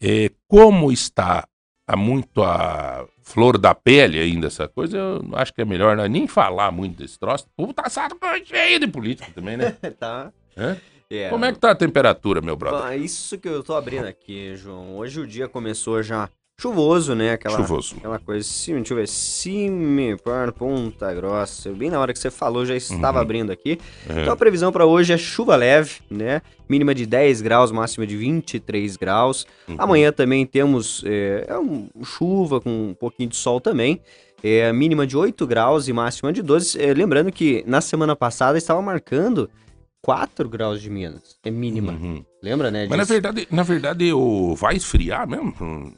É, 0.00 0.30
como 0.46 0.92
está 0.92 1.48
há 1.86 1.96
muito 1.96 2.42
a 2.42 3.06
flor 3.22 3.58
da 3.58 3.74
pele 3.74 4.18
ainda 4.18 4.48
essa 4.48 4.68
coisa, 4.68 4.96
eu 4.98 5.22
acho 5.34 5.54
que 5.54 5.62
é 5.62 5.64
melhor 5.64 5.96
né, 5.96 6.08
nem 6.08 6.26
falar 6.26 6.70
muito 6.70 6.96
desse 6.96 7.18
troço. 7.18 7.46
O 7.46 7.56
povo 7.56 7.72
tá 7.72 7.84
cheio 8.44 8.80
de 8.80 8.88
política 8.88 9.30
também, 9.34 9.56
né? 9.56 9.70
tá. 9.98 10.32
É, 11.08 11.28
Como 11.30 11.44
é 11.44 11.52
que 11.52 11.58
tá 11.58 11.70
a 11.70 11.74
temperatura, 11.74 12.40
meu 12.40 12.56
brother? 12.56 13.00
isso 13.00 13.38
que 13.38 13.48
eu 13.48 13.62
tô 13.62 13.74
abrindo 13.74 14.06
aqui, 14.06 14.56
João. 14.56 14.96
Hoje 14.96 15.20
o 15.20 15.26
dia 15.26 15.48
começou 15.48 16.02
já 16.02 16.28
chuvoso, 16.58 17.14
né? 17.14 17.32
Aquela, 17.32 17.56
chuvoso. 17.56 17.96
Aquela 17.98 18.18
coisa, 18.18 18.46
sim, 18.46 18.74
deixa 18.74 18.94
eu 18.94 18.96
ver, 18.96 19.08
cime, 19.08 20.16
ponta 20.58 21.12
grossa. 21.12 21.70
Bem 21.70 21.90
na 21.90 22.00
hora 22.00 22.12
que 22.12 22.18
você 22.18 22.30
falou, 22.30 22.64
já 22.64 22.74
estava 22.74 23.18
uhum. 23.18 23.22
abrindo 23.22 23.52
aqui. 23.52 23.78
Uhum. 24.08 24.20
Então 24.20 24.32
a 24.32 24.36
previsão 24.36 24.72
para 24.72 24.86
hoje 24.86 25.12
é 25.12 25.18
chuva 25.18 25.54
leve, 25.54 26.00
né? 26.10 26.40
Mínima 26.68 26.94
de 26.94 27.04
10 27.06 27.42
graus, 27.42 27.70
máxima 27.70 28.06
de 28.06 28.16
23 28.16 28.96
graus. 28.96 29.46
Uhum. 29.68 29.76
Amanhã 29.78 30.10
também 30.10 30.46
temos 30.46 31.02
é, 31.04 31.44
é 31.48 31.58
um, 31.58 31.88
chuva 32.02 32.60
com 32.60 32.90
um 32.90 32.94
pouquinho 32.94 33.28
de 33.28 33.36
sol 33.36 33.60
também. 33.60 34.00
É, 34.42 34.72
mínima 34.72 35.06
de 35.06 35.16
8 35.16 35.46
graus 35.46 35.88
e 35.88 35.92
máxima 35.92 36.32
de 36.32 36.42
12. 36.42 36.80
É, 36.80 36.92
lembrando 36.94 37.30
que 37.30 37.64
na 37.66 37.80
semana 37.80 38.16
passada 38.16 38.56
estava 38.56 38.80
marcando 38.80 39.50
4 40.02 40.48
graus 40.48 40.80
de 40.80 40.88
Minas. 40.88 41.36
É 41.44 41.50
mínima. 41.50 41.92
Uhum. 41.92 42.24
Lembra, 42.42 42.70
né? 42.70 42.86
Mas 42.88 42.98
na 42.98 43.04
verdade, 43.04 43.48
na 43.50 43.62
verdade, 43.64 44.12
o... 44.12 44.54
vai 44.54 44.76
esfriar 44.76 45.28
mesmo? 45.28 45.92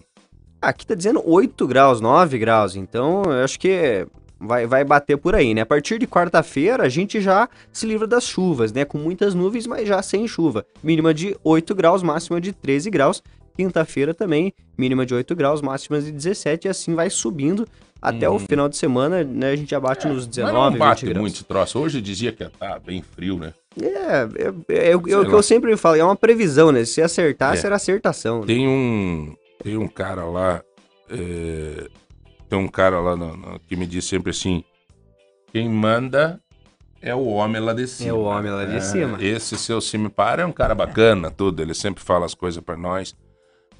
Aqui 0.60 0.86
tá 0.86 0.94
dizendo 0.94 1.22
8 1.24 1.66
graus, 1.66 2.00
9 2.00 2.38
graus, 2.38 2.74
então 2.74 3.22
eu 3.26 3.44
acho 3.44 3.58
que 3.60 4.06
vai, 4.40 4.66
vai 4.66 4.84
bater 4.84 5.16
por 5.16 5.34
aí, 5.34 5.54
né? 5.54 5.60
A 5.60 5.66
partir 5.66 5.98
de 5.98 6.06
quarta-feira 6.06 6.84
a 6.84 6.88
gente 6.88 7.20
já 7.20 7.48
se 7.72 7.86
livra 7.86 8.06
das 8.06 8.24
chuvas, 8.24 8.72
né? 8.72 8.84
Com 8.84 8.98
muitas 8.98 9.34
nuvens, 9.34 9.66
mas 9.66 9.86
já 9.86 10.02
sem 10.02 10.26
chuva. 10.26 10.66
Mínima 10.82 11.14
de 11.14 11.36
8 11.44 11.74
graus, 11.74 12.02
máxima 12.02 12.40
de 12.40 12.52
13 12.52 12.90
graus. 12.90 13.22
Quinta-feira 13.56 14.14
também, 14.14 14.52
mínima 14.76 15.04
de 15.04 15.14
8 15.14 15.34
graus, 15.34 15.60
máxima 15.60 16.00
de 16.00 16.12
17, 16.12 16.66
e 16.66 16.70
assim 16.70 16.94
vai 16.94 17.10
subindo 17.10 17.66
até 18.00 18.30
hum. 18.30 18.36
o 18.36 18.38
final 18.38 18.68
de 18.68 18.76
semana, 18.76 19.24
né? 19.24 19.50
A 19.50 19.56
gente 19.56 19.70
já 19.70 19.80
bate 19.80 20.06
é, 20.06 20.10
nos 20.10 20.26
19, 20.26 20.54
mas 20.54 20.72
não 20.72 20.78
bate 20.78 21.06
muito 21.14 21.34
esse 21.34 21.44
troço. 21.44 21.78
Hoje 21.80 22.00
dizia 22.00 22.32
que 22.32 22.44
tá 22.44 22.78
bem 22.78 23.02
frio, 23.02 23.36
né? 23.36 23.52
É, 23.80 23.86
é, 23.86 24.88
é, 24.88 24.90
é 24.90 24.96
o 24.96 25.00
que 25.02 25.12
eu 25.12 25.42
sempre 25.42 25.76
falo, 25.76 25.96
é 25.96 26.04
uma 26.04 26.16
previsão, 26.16 26.70
né? 26.70 26.84
Se 26.84 27.02
acertar, 27.02 27.54
é. 27.54 27.56
será 27.56 27.76
acertação. 27.76 28.40
Né? 28.40 28.46
Tem 28.46 28.68
um 28.68 29.34
tem 29.62 29.76
um 29.76 29.88
cara 29.88 30.24
lá, 30.24 30.62
é, 31.10 31.88
tem 32.48 32.58
um 32.58 32.68
cara 32.68 33.00
lá 33.00 33.16
no, 33.16 33.36
no, 33.36 33.60
que 33.60 33.76
me 33.76 33.86
diz 33.86 34.04
sempre 34.04 34.30
assim: 34.30 34.64
quem 35.52 35.68
manda 35.68 36.40
é 37.00 37.14
o 37.14 37.26
homem 37.26 37.60
lá 37.60 37.72
de 37.72 37.86
cima. 37.86 38.10
É 38.10 38.12
o 38.12 38.22
homem 38.22 38.50
lá 38.50 38.64
de 38.64 38.76
é, 38.76 38.80
cima. 38.80 39.22
Esse 39.22 39.56
seu 39.56 39.80
Simipara 39.80 40.42
é 40.42 40.46
um 40.46 40.52
cara 40.52 40.74
bacana, 40.74 41.30
tudo. 41.30 41.62
Ele 41.62 41.74
sempre 41.74 42.02
fala 42.02 42.26
as 42.26 42.34
coisas 42.34 42.62
para 42.62 42.76
nós. 42.76 43.14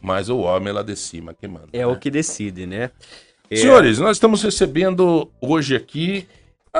Mas 0.01 0.29
o 0.29 0.39
homem 0.39 0.73
lá 0.73 0.83
de 0.83 0.95
cima 0.95 1.35
que 1.35 1.49
manda. 1.49 1.69
É 1.73 1.79
né? 1.79 1.87
o 1.87 1.97
que 1.97 2.11
decide, 2.11 2.67
né? 2.67 2.91
É... 3.51 3.57
Senhores, 3.57 3.99
nós 3.99 4.17
estamos 4.17 4.43
recebendo 4.43 5.31
hoje 5.41 5.75
aqui 5.75 6.29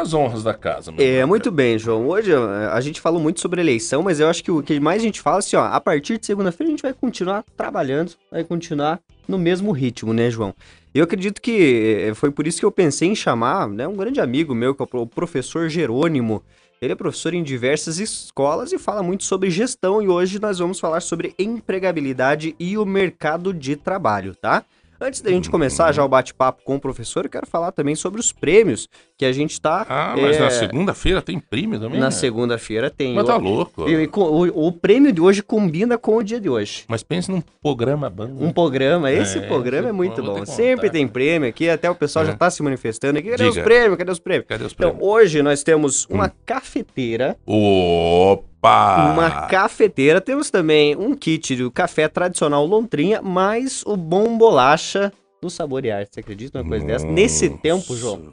as 0.01 0.15
honras 0.15 0.43
da 0.43 0.55
casa. 0.55 0.93
é, 0.99 1.25
muito 1.25 1.51
bem, 1.51 1.79
João. 1.79 2.09
Hoje 2.09 2.33
a 2.35 2.81
gente 2.81 3.01
falou 3.01 3.21
muito 3.21 3.41
sobre 3.41 3.61
eleição, 3.61 4.03
mas 4.03 4.21
eu 4.21 4.29
acho 4.29 4.43
que 4.43 4.51
o 4.51 4.63
que 4.63 4.79
mais 4.81 5.03
a 5.03 5.05
gente 5.05 5.21
fala 5.21 5.39
assim, 5.39 5.57
ó, 5.57 5.65
a 5.65 5.81
partir 5.81 6.19
de 6.19 6.27
segunda-feira 6.27 6.69
a 6.69 6.73
gente 6.73 6.83
vai 6.83 6.93
continuar 6.93 7.45
trabalhando, 7.57 8.13
vai 8.31 8.45
continuar 8.45 9.01
no 9.27 9.39
mesmo 9.39 9.73
ritmo, 9.73 10.15
né, 10.15 10.31
João? 10.31 10.55
Eu 10.95 11.05
acredito 11.05 11.41
que 11.41 12.07
eh, 12.09 12.15
foi 12.15 12.31
por 12.31 12.47
isso 12.47 12.59
que 12.59 12.65
eu 12.65 12.73
pensei 12.73 13.09
em 13.09 13.15
chamar 13.15 13.69
né, 13.69 13.87
um 13.87 13.95
grande 13.95 14.21
amigo 14.21 14.55
meu, 14.55 14.75
que 14.75 14.83
é 14.83 14.87
o 14.93 15.07
professor 15.07 15.69
Jerônimo. 15.69 16.43
Ele 16.81 16.93
é 16.93 16.97
professor 16.97 17.35
em 17.35 17.43
diversas 17.43 17.99
escolas 17.99 18.73
e 18.73 18.79
fala 18.79 19.03
muito 19.03 19.25
sobre 19.25 19.51
gestão 19.51 20.01
e 20.01 20.09
hoje 20.09 20.41
nós 20.41 20.61
vamos 20.61 20.79
falar 20.79 21.01
sobre 21.01 21.35
empregabilidade 21.39 22.55
e 22.59 22.79
o 22.79 22.87
mercado 22.87 23.53
de 23.53 23.77
trabalho, 23.77 24.35
tá? 24.35 24.65
Antes 25.01 25.21
da 25.21 25.31
gente 25.31 25.49
começar 25.49 25.93
já 25.93 26.05
o 26.05 26.09
bate-papo 26.09 26.63
com 26.65 26.75
o 26.75 26.81
professor, 26.81 27.25
eu 27.25 27.31
quero 27.31 27.47
falar 27.47 27.71
também 27.71 27.95
sobre 27.95 28.21
os 28.21 28.33
prêmios 28.33 28.89
que 29.19 29.25
a 29.25 29.33
gente 29.33 29.61
tá. 29.61 29.85
Ah, 29.89 30.15
mas 30.17 30.37
é, 30.37 30.41
na 30.41 30.49
segunda-feira 30.49 31.21
tem 31.21 31.41
prêmio 31.41 31.81
também? 31.81 31.99
Na 31.99 32.07
né? 32.07 32.11
segunda-feira 32.13 32.89
tem. 32.89 33.15
Mas 33.15 33.27
tá 33.27 33.37
louco. 33.37 33.89
e- 33.91 34.09
o, 34.15 34.69
o 34.69 34.73
prêmio 34.73 35.13
de 35.13 35.21
hoje 35.21 35.43
combina 35.43 35.99
com 35.99 36.17
o 36.19 36.23
dia 36.23 36.41
de 36.41 36.49
hoje. 36.49 36.85
Mas 36.87 37.03
pense 37.03 37.29
num 37.29 37.43
programa 37.61 38.09
bom. 38.09 38.31
Um 38.39 38.53
programa, 38.53 39.11
esse 39.11 39.39
É, 39.39 39.41
programa 39.41 39.89
é 39.89 39.91
esse 39.91 39.97
muito 39.97 40.21
eu 40.21 40.25
vou 40.25 40.37
bom. 40.39 40.47
Sempre 40.47 40.89
tem 40.89 41.09
prêmio 41.09 41.49
aqui, 41.49 41.69
até 41.69 41.91
o 41.91 41.97
pessoal 41.97 42.25
já 42.25 42.31
É. 42.33 42.37
tá 42.37 42.49
se 42.49 42.63
manifestando 42.63 43.19
aqui. 43.19 43.29
Cadê 43.31 43.45
os 43.45 43.55
Diga. 43.55 43.65
prêmios? 43.65 43.97
Cadê 43.99 44.13
os 44.13 44.21
prêmios? 44.21 44.47
Cadê 44.47 44.65
os 44.65 44.73
Então, 44.73 44.91
prêmios? 44.91 45.09
hoje 45.13 45.43
nós 45.43 45.65
temos 45.65 46.07
uma 46.09 46.27
Hum. 46.27 46.31
cafeteira. 46.47 47.37
Opa! 47.45 49.13
Uma 49.13 49.31
cafeteira. 49.49 50.21
Temos 50.21 50.49
também 50.49 50.95
um 50.97 51.15
kit 51.15 51.57
do 51.57 51.71
café 51.73 52.07
tradicional 52.07 52.65
Lontrinha, 52.65 53.21
mais 53.21 53.83
o 53.85 53.97
bom 53.97 54.39
bolacha 54.39 55.13
do 55.43 55.51
Saborear. 55.51 56.07
Você 56.09 56.21
acredita 56.21 56.59
numa 56.59 56.69
coisa 56.69 56.87
dessa? 56.87 57.07
Nesse 57.07 57.49
Nossa. 57.49 57.63
tempo, 57.63 57.97
João. 57.97 58.33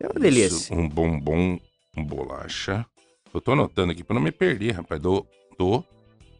É 0.00 0.06
uma 0.06 0.20
delícia. 0.20 0.56
Isso, 0.56 0.74
um 0.74 0.88
bombom, 0.88 1.58
um 1.96 2.04
bolacha. 2.04 2.84
Eu 3.32 3.40
tô 3.40 3.52
anotando 3.52 3.92
aqui 3.92 4.02
pra 4.04 4.14
não 4.14 4.22
me 4.22 4.32
perder, 4.32 4.72
rapaz. 4.72 5.00
Do. 5.00 5.26
Do. 5.58 5.84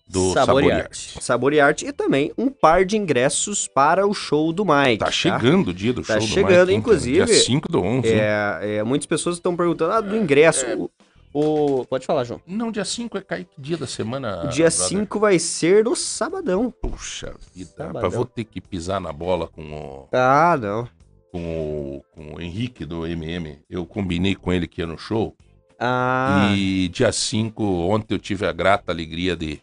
Do 0.08 0.32
Saborearte. 0.32 1.20
Saborearte. 1.20 1.84
E 1.86 1.92
também 1.92 2.32
um 2.38 2.48
par 2.48 2.84
de 2.84 2.96
ingressos 2.96 3.66
para 3.66 4.06
o 4.06 4.14
show 4.14 4.52
do 4.52 4.64
Mike. 4.64 4.98
Tá 4.98 5.10
chegando 5.10 5.68
o 5.68 5.74
dia 5.74 5.92
do 5.92 6.00
Tá 6.02 6.20
show 6.20 6.28
chegando, 6.28 6.50
do 6.50 6.60
Mike, 6.60 6.72
hein, 6.72 6.78
inclusive, 6.78 7.18
cara? 7.18 7.32
Dia 7.32 7.42
5 7.42 7.72
do 7.72 7.80
11. 7.82 8.08
hein? 8.08 8.14
É, 8.20 8.76
é, 8.76 8.82
muitas 8.84 9.06
pessoas 9.06 9.34
estão 9.36 9.56
perguntando 9.56 9.92
ah, 9.92 10.00
do 10.00 10.16
ingresso. 10.16 10.64
O, 11.32 11.80
o- 11.80 11.84
Pode 11.86 12.06
falar, 12.06 12.22
João. 12.22 12.40
Não, 12.46 12.70
dia 12.70 12.84
5 12.84 13.18
é 13.18 13.20
cair 13.20 13.46
que 13.46 13.60
dia 13.60 13.76
da 13.76 13.86
semana? 13.88 14.44
O 14.44 14.48
dia 14.48 14.68
brother? 14.68 14.88
5 14.88 15.18
vai 15.18 15.38
ser 15.40 15.82
no 15.84 15.96
sabadão. 15.96 16.70
Puxa 16.70 17.34
vida, 17.52 17.70
Sabadão. 17.76 17.94
rapaz, 17.96 18.14
vou 18.14 18.24
ter 18.26 18.44
que 18.44 18.60
pisar 18.60 19.00
na 19.00 19.12
bola 19.12 19.48
com 19.48 19.62
o, 19.72 20.08
Ah, 20.12 20.56
não. 20.56 20.88
Com 21.36 21.96
o, 21.96 22.02
com 22.14 22.34
o 22.34 22.40
Henrique 22.40 22.84
do 22.84 23.06
MM. 23.06 23.58
Eu 23.68 23.84
combinei 23.84 24.34
com 24.34 24.52
ele 24.52 24.66
que 24.66 24.80
ia 24.80 24.86
no 24.86 24.96
show. 24.96 25.36
Ah, 25.78 26.52
E 26.56 26.88
dia 26.88 27.12
5, 27.12 27.62
ontem 27.62 28.14
eu 28.14 28.18
tive 28.18 28.46
a 28.46 28.52
grata 28.52 28.90
alegria 28.90 29.36
de, 29.36 29.60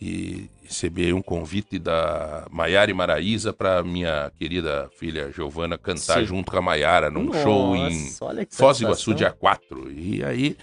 de 0.00 0.48
receber 0.62 1.12
um 1.12 1.20
convite 1.20 1.80
da 1.80 2.46
Maiara 2.50 2.90
e 2.90 2.94
Maraísa 2.94 3.52
para 3.52 3.82
minha 3.82 4.30
querida 4.38 4.88
filha 4.96 5.32
Giovana 5.32 5.76
cantar 5.76 6.20
Sim. 6.20 6.26
junto 6.26 6.52
com 6.52 6.58
a 6.58 6.62
Maiara 6.62 7.10
num 7.10 7.24
nossa, 7.24 7.42
show 7.42 7.74
em 7.74 8.08
Foz 8.48 8.78
do 8.78 8.84
Iguaçu, 8.84 9.14
dia 9.14 9.32
4. 9.32 9.90
E 9.90 10.24
aí 10.24 10.56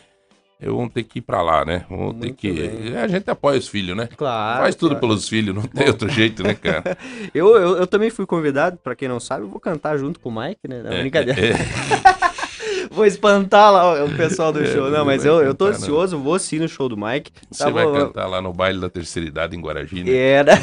eu 0.62 0.76
vou 0.76 0.90
ter 0.90 1.04
que 1.04 1.20
ir 1.20 1.22
pra 1.22 1.42
lá, 1.42 1.64
né? 1.64 1.86
Vou 1.90 2.14
ter 2.14 2.28
Muito 2.28 2.36
que. 2.36 2.52
bem. 2.52 2.98
A 2.98 3.08
gente 3.08 3.30
apoia 3.30 3.58
os 3.58 3.68
filhos, 3.68 3.96
né? 3.96 4.10
Claro. 4.18 4.62
Faz 4.62 4.76
tudo 4.76 4.90
claro. 4.92 5.02
pelos 5.08 5.28
filhos, 5.30 5.56
não 5.56 5.64
tem 5.64 5.88
outro 5.88 6.10
jeito, 6.10 6.44
né, 6.44 6.54
cara? 6.54 6.98
Eu, 7.34 7.56
eu, 7.56 7.78
eu 7.78 7.88
também 7.88 8.10
fui 8.10 8.26
convidado, 8.26 8.78
pra 8.84 8.96
quem 8.96 9.08
não 9.08 9.20
sabe, 9.20 9.44
eu 9.44 9.50
vou 9.50 9.60
cantar 9.60 9.98
junto 9.98 10.20
com 10.20 10.30
o 10.30 10.42
Mike, 10.42 10.68
né? 10.68 10.82
É, 10.86 11.00
brincadeira. 11.02 11.40
é, 11.40 11.54
Vou 12.92 13.06
espantar 13.06 13.72
lá 13.72 14.04
o 14.04 14.10
pessoal 14.16 14.52
do 14.52 14.62
É, 14.62 14.66
show. 14.66 14.90
não 14.90 15.06
mas 15.06 15.24
eu, 15.24 15.42
eu 15.42 15.54
tô 15.54 15.66
cantar, 15.66 15.78
não. 15.78 15.84
ansioso, 15.86 16.18
vou 16.20 16.40
sim 16.40 16.58
no 16.60 16.68
show 16.68 16.90
do 16.90 16.98
Mike. 16.98 17.32
Você 17.52 17.64
Tá 17.64 17.70
vai 17.70 17.86
bom, 17.86 17.94
cantar 17.94 18.26
lá 18.26 18.42
no 18.42 18.52
baile 18.52 18.80
da 18.80 18.90
terceira 18.90 19.28
idade 19.28 19.56
em 19.56 19.62
Guaragi, 19.62 20.04
né? 20.04 20.12
Era. 20.12 20.54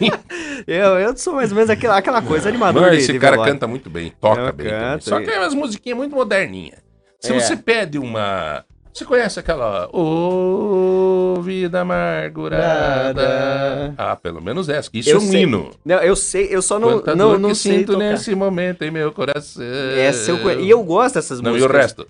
eu, 0.66 0.98
eu 0.98 1.16
sou 1.16 1.34
mais 1.34 1.50
ou 1.50 1.56
menos 1.56 1.70
aquela, 1.70 1.96
aquela 1.96 2.22
coisa 2.22 2.48
animadora. 2.48 2.94
Esse 2.96 3.12
de 3.12 3.18
cara 3.18 3.36
canta 3.38 3.66
muito 3.66 3.88
bem, 3.88 4.12
toca 4.20 4.40
Eu 4.40 4.52
bem. 4.52 4.68
canto. 4.68 5.04
Só 5.04 5.20
que 5.20 5.30
é 5.30 5.38
umas 5.38 5.54
musiquinhas 5.54 5.96
muito 5.98 6.14
moderninhas. 6.14 6.78
Se 7.20 7.32
É. 7.32 7.38
você 7.38 7.56
pede 7.56 7.98
uma. 7.98 8.64
Você 8.92 9.04
conhece 9.04 9.38
aquela. 9.38 9.88
Ô, 9.92 11.40
vida 11.42 11.80
amargurada. 11.80 13.94
Ah, 13.96 14.16
pelo 14.16 14.42
menos 14.42 14.68
essa, 14.68 14.90
isso 14.92 15.10
Eu 15.10 15.16
é 15.16 15.18
um 15.18 15.30
sei. 15.30 15.42
hino. 15.42 15.70
Não, 15.84 15.96
eu 15.98 16.16
sei, 16.16 16.48
eu 16.50 16.60
só 16.60 16.78
não, 16.78 16.98
Quanta 16.98 17.14
não, 17.14 17.38
não 17.38 17.54
sei 17.54 17.78
sinto 17.78 17.92
tocar. 17.92 18.10
nesse 18.10 18.34
momento 18.34 18.82
em 18.82 18.90
meu 18.90 19.12
coração. 19.12 19.62
Essa 19.96 20.32
eu 20.32 20.60
E 20.60 20.68
eu 20.68 20.82
gosto 20.82 21.14
dessas 21.14 21.40
Não, 21.40 21.52
e 21.52 21.54
o 21.54 21.56
músicas. 21.62 21.76
resto? 21.82 22.08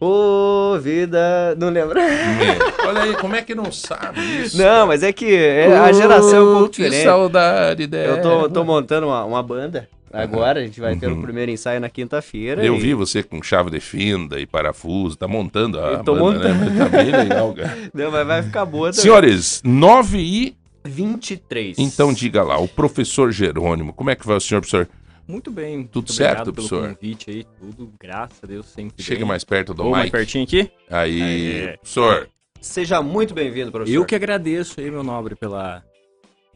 Ô, 0.00 0.78
vida... 0.80 1.54
Não 1.58 1.68
lembro. 1.68 2.00
Meu, 2.00 2.56
olha 2.88 3.02
aí, 3.02 3.14
como 3.16 3.36
é 3.36 3.42
que 3.42 3.54
não 3.54 3.70
sabe 3.70 4.20
isso? 4.42 4.56
Não, 4.56 4.86
mas 4.86 5.02
é 5.02 5.12
que 5.12 5.34
é, 5.34 5.76
a 5.76 5.92
geração 5.92 6.38
é 6.38 6.40
um 6.40 6.44
pouco 6.52 6.64
Oh, 6.64 6.68
Que 6.70 6.84
diferente. 6.84 7.04
saudade 7.04 7.86
dela. 7.86 8.16
Eu 8.16 8.22
tô, 8.22 8.48
tô 8.48 8.64
montando 8.64 9.08
uma, 9.08 9.24
uma 9.24 9.42
banda 9.42 9.86
agora, 10.12 10.60
a 10.60 10.64
gente 10.64 10.80
vai 10.80 10.96
ter 10.96 11.06
o 11.08 11.14
Uhum. 11.14 11.22
primeiro 11.22 11.50
ensaio 11.50 11.80
na 11.80 11.88
quinta-feira. 11.88 12.64
Eu 12.64 12.76
e- 12.76 12.80
vi 12.80 12.94
você 12.94 13.22
com 13.22 13.42
chave 13.42 13.70
de 13.70 13.80
fenda 13.80 14.40
e 14.40 14.46
parafuso, 14.46 15.16
tá 15.16 15.26
montando 15.28 15.78
a 15.80 15.92
Eu 15.92 16.04
tô 16.04 16.14
banda, 16.14 16.48
né? 16.48 16.54
montando. 16.54 16.78
Tá 16.78 16.88
bem 16.88 17.10
legal, 17.12 17.54
cara. 17.54 17.78
Não, 17.94 18.10
mas 18.10 18.26
vai 18.26 18.42
ficar 18.42 18.64
boa 18.64 18.90
também. 18.90 19.02
Senhores, 19.02 19.62
9 19.64 20.18
e... 20.18 20.56
23. 20.82 21.78
Então 21.78 22.12
diga 22.12 22.42
lá, 22.42 22.58
o 22.58 22.66
professor 22.66 23.30
Jerônimo, 23.30 23.92
como 23.92 24.08
é 24.10 24.16
que 24.16 24.26
vai 24.26 24.36
o 24.36 24.40
senhor, 24.40 24.60
professor? 24.60 24.88
Muito 25.28 25.50
bem. 25.50 25.84
Tudo 25.84 25.96
muito 26.06 26.12
certo, 26.12 26.48
obrigado 26.48 26.54
pelo 26.54 26.68
professor? 26.68 26.94
convite 26.94 27.30
aí, 27.30 27.46
tudo, 27.60 27.92
graças 28.00 28.38
a 28.42 28.46
Deus, 28.46 28.66
sempre 28.66 29.02
Chega 29.02 29.20
bem. 29.20 29.28
mais 29.28 29.44
perto 29.44 29.72
do 29.74 29.82
Vou 29.84 29.92
mais 29.92 30.10
pertinho 30.10 30.42
aqui? 30.44 30.70
Aí, 30.90 31.22
Aê. 31.22 31.76
professor, 31.76 32.28
Seja 32.60 33.00
muito 33.00 33.32
bem-vindo, 33.32 33.70
professor. 33.72 33.94
Eu 33.94 34.04
que 34.04 34.14
agradeço 34.14 34.80
aí, 34.80 34.90
meu 34.90 35.02
nobre, 35.02 35.34
pela, 35.34 35.82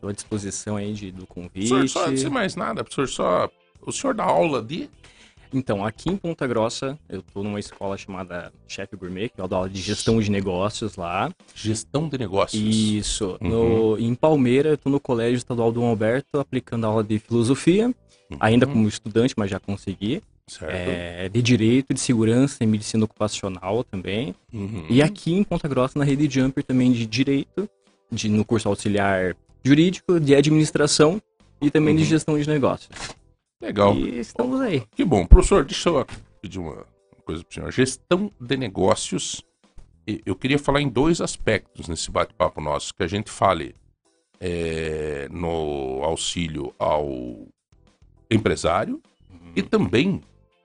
pela 0.04 0.12
disposição 0.12 0.76
aí 0.76 0.92
de, 0.92 1.10
do 1.10 1.26
convite. 1.26 1.68
professor, 1.68 1.88
só 1.88 2.06
antes 2.08 2.22
de 2.22 2.28
mais 2.30 2.54
nada, 2.54 2.84
professor, 2.84 3.08
só... 3.08 3.50
O 3.80 3.90
senhor 3.90 4.14
dá 4.14 4.24
aula 4.24 4.62
de... 4.62 4.88
Então, 5.52 5.84
aqui 5.84 6.10
em 6.10 6.16
Ponta 6.16 6.46
Grossa, 6.46 6.98
eu 7.08 7.22
tô 7.22 7.42
numa 7.42 7.60
escola 7.60 7.96
chamada 7.96 8.52
Chef 8.66 8.94
Gourmet, 8.96 9.28
que 9.28 9.40
eu 9.40 9.46
dou 9.46 9.58
aula 9.58 9.70
de 9.70 9.80
gestão 9.80 10.20
de 10.20 10.28
negócios 10.28 10.96
lá. 10.96 11.30
Gestão 11.54 12.08
de 12.08 12.18
negócios. 12.18 12.60
Isso. 12.60 13.38
Uhum. 13.40 13.48
No, 13.48 13.98
em 13.98 14.14
Palmeira, 14.16 14.70
eu 14.70 14.78
tô 14.78 14.90
no 14.90 14.98
Colégio 14.98 15.36
Estadual 15.36 15.70
Dom 15.70 15.86
Alberto, 15.86 16.40
aplicando 16.40 16.86
aula 16.86 17.04
de 17.04 17.18
filosofia, 17.18 17.86
Uhum. 18.30 18.38
ainda 18.40 18.66
como 18.66 18.88
estudante, 18.88 19.34
mas 19.36 19.50
já 19.50 19.60
consegui. 19.60 20.22
Certo. 20.46 20.72
É, 20.74 21.28
de 21.28 21.40
direito, 21.40 21.94
de 21.94 22.00
segurança 22.00 22.64
e 22.64 22.66
medicina 22.66 23.04
ocupacional 23.04 23.84
também. 23.84 24.34
Uhum. 24.52 24.86
E 24.90 25.02
aqui 25.02 25.32
em 25.32 25.44
Ponta 25.44 25.68
Grossa, 25.68 25.98
na 25.98 26.04
rede 26.04 26.28
Jumper, 26.28 26.64
também 26.64 26.90
de 26.90 27.06
direito, 27.06 27.68
de, 28.10 28.28
no 28.28 28.44
curso 28.44 28.68
auxiliar 28.68 29.36
jurídico, 29.64 30.20
de 30.20 30.34
administração 30.34 31.20
e 31.60 31.70
também 31.70 31.96
de 31.96 32.02
Uhum. 32.02 32.08
gestão 32.08 32.38
de 32.38 32.48
negócios. 32.48 32.90
Legal. 33.60 33.94
E 33.96 34.18
estamos 34.18 34.60
aí. 34.60 34.82
Que 34.94 35.04
bom. 35.04 35.24
Professor, 35.26 35.64
deixa 35.64 35.88
eu 35.88 36.06
pedir 36.42 36.58
uma 36.58 36.84
coisa 37.24 37.42
pro 37.42 37.54
senhor. 37.54 37.72
Gestão 37.72 38.30
de 38.38 38.56
negócios. 38.56 39.42
Eu 40.26 40.36
queria 40.36 40.58
falar 40.58 40.82
em 40.82 40.88
dois 40.88 41.20
aspectos 41.22 41.88
nesse 41.88 42.10
bate-papo 42.10 42.60
nosso. 42.60 42.92
Que 42.94 43.02
a 43.04 43.06
gente 43.06 43.30
fale 43.30 43.74
é, 44.38 45.28
no 45.30 46.02
auxílio 46.02 46.74
ao 46.78 47.46
empresário 48.30 49.00
e 49.56 49.62
também 49.62 50.20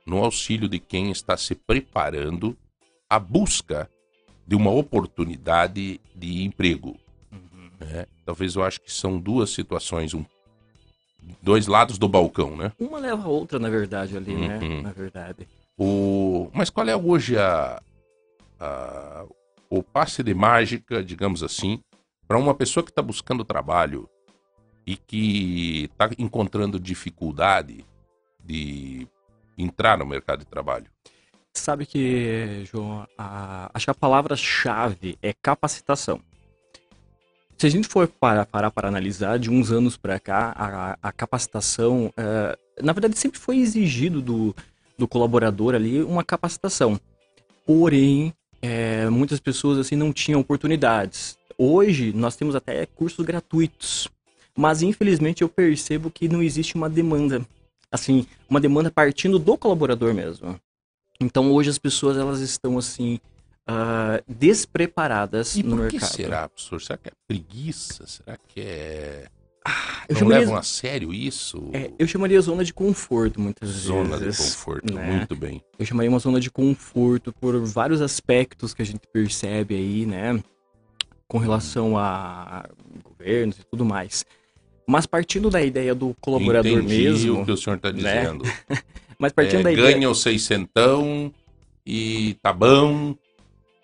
no 0.06 0.18
auxílio 0.24 0.68
de 0.68 0.80
quem 0.80 1.10
está 1.12 1.38
se 1.38 1.56
preparando 1.56 2.58
à 3.10 3.18
busca 3.20 3.90
de 4.46 4.56
uma 4.56 4.72
oportunidade 4.72 6.02
de 6.16 6.44
emprego. 6.44 6.98
Né? 7.80 8.06
Talvez 8.26 8.56
eu 8.56 8.64
acho 8.64 8.82
que 8.82 8.92
são 8.92 9.18
duas 9.20 9.50
situações, 9.52 10.14
um, 10.14 10.24
dois 11.42 11.68
lados 11.68 11.98
do 11.98 12.08
balcão, 12.08 12.56
né? 12.56 12.72
Uma 12.80 13.00
leva 13.00 13.24
a 13.24 13.28
outra, 13.28 13.60
na 13.60 13.70
verdade, 13.70 14.16
ali, 14.18 14.34
Uhum. 14.34 14.48
né? 14.48 14.60
Na 14.82 14.92
verdade. 14.92 15.48
O... 15.78 16.50
Mas 16.54 16.70
qual 16.70 16.88
é 16.88 16.96
hoje 16.96 17.38
a, 17.38 17.82
a- 18.60 19.26
o 19.70 19.82
passe 19.84 20.22
de 20.24 20.34
mágica, 20.34 21.04
digamos 21.04 21.42
assim, 21.44 21.80
para 22.28 22.38
uma 22.38 22.54
pessoa 22.54 22.84
que 22.84 22.92
está 22.92 23.02
buscando 23.02 23.46
trabalho 23.46 24.10
e 24.86 24.96
que 24.98 25.86
está 25.92 26.10
encontrando 26.18 26.80
dificuldade 26.80 27.86
de 28.44 29.08
entrar 29.58 29.98
no 29.98 30.06
mercado 30.06 30.40
de 30.40 30.46
trabalho? 30.46 30.88
Sabe 31.54 31.86
que, 31.86 32.64
João, 32.66 33.08
a- 33.18 33.70
acho 33.74 33.86
que 33.86 33.92
a 33.92 33.96
palavra-chave 33.96 35.18
é 35.22 35.34
capacitação. 35.34 36.20
Se 37.60 37.68
a 37.68 37.70
gente 37.70 37.90
for 37.90 38.08
parar 38.08 38.46
para, 38.46 38.72
para 38.72 38.88
analisar, 38.88 39.38
de 39.38 39.50
uns 39.50 39.70
anos 39.70 39.98
para 39.98 40.18
cá, 40.18 40.54
a, 40.56 40.98
a 41.10 41.12
capacitação, 41.12 42.10
eh, 42.16 42.58
na 42.82 42.94
verdade, 42.94 43.20
sempre 43.20 43.38
foi 43.38 43.58
exigido 43.58 44.22
do, 44.22 44.56
do 44.98 45.06
colaborador 45.06 45.76
ali 45.76 46.02
uma 46.02 46.24
capacitação. 46.24 46.98
Porém, 47.66 48.34
eh, 48.62 49.10
muitas 49.10 49.42
pessoas 49.42 49.78
assim 49.78 49.98
não 49.98 50.14
tinham 50.14 50.40
oportunidades. 50.40 51.38
Hoje, 51.58 52.14
nós 52.14 52.38
temos 52.38 52.56
até 52.56 52.86
cursos 52.86 53.26
gratuitos, 53.26 54.08
mas 54.56 54.82
infelizmente 54.82 55.42
eu 55.42 55.50
percebo 55.50 56.10
que 56.10 56.30
não 56.30 56.42
existe 56.42 56.76
uma 56.76 56.90
demanda, 56.90 57.46
assim, 57.92 58.26
uma 58.50 58.62
demanda 58.62 58.90
partindo 58.90 59.38
do 59.38 59.58
colaborador 59.58 60.14
mesmo. 60.14 60.58
Então 61.20 61.52
hoje 61.52 61.70
as 61.70 61.78
pessoas 61.78 62.16
elas 62.16 62.40
estão 62.40 62.78
assim 62.78 63.20
ah, 63.72 64.24
despreparadas 64.28 65.56
E 65.56 65.62
no 65.64 65.78
por 65.78 65.88
que 65.88 65.94
mercado. 65.98 66.12
será, 66.16 66.50
professor? 66.50 66.82
Será 66.82 66.98
que 66.98 67.10
é 67.10 67.12
preguiça? 67.28 68.08
Será 68.08 68.36
que 68.48 68.60
é. 68.62 69.28
Eu 70.08 70.14
Não 70.14 70.20
chamaria, 70.22 70.40
levam 70.40 70.56
a 70.56 70.64
sério 70.64 71.14
isso? 71.14 71.70
é, 71.74 71.92
eu 72.00 72.08
chamaria 72.08 72.42
zona 72.42 72.64
de 72.66 72.74
conforto 72.74 73.40
muitas 73.40 73.70
Zona 73.70 74.18
de 74.18 74.24
vezes. 74.26 74.56
conforto, 74.56 74.92
né? 74.94 75.06
muito 75.12 75.36
bem. 75.36 75.62
Eu 75.78 75.86
chamaria 75.86 76.10
uma 76.10 76.18
zona 76.18 76.40
de 76.40 76.50
conforto 76.50 77.32
por 77.34 77.60
vários 77.64 78.02
aspectos 78.02 78.74
que 78.74 78.82
a 78.82 78.86
gente 78.86 79.02
percebe 79.14 79.76
aí, 79.76 80.06
né? 80.08 80.42
Com 81.28 81.38
relação 81.38 81.96
a 81.98 82.68
governos 83.04 83.60
e 83.60 83.64
tudo 83.66 83.86
mais. 83.86 84.26
Mas 84.88 85.06
partindo 85.06 85.52
da 85.52 85.62
ideia 85.62 85.94
do 85.94 86.16
colaborador 86.20 86.72
Entendi 86.80 87.04
mesmo, 87.04 87.42
o 87.42 87.46
que 87.46 87.52
o 87.52 87.58
senhor 87.58 87.76
está 87.76 87.92
né? 87.92 87.98
dizendo. 88.22 88.44
mas 89.20 89.32
partindo 89.32 89.60
É, 89.60 89.64
da 89.64 89.72
ideia 89.72 89.92
ganha 89.94 90.10
o 90.10 90.16
seiscentão 90.16 91.32
e 91.86 92.36
tá 92.42 92.52
bom 92.52 93.16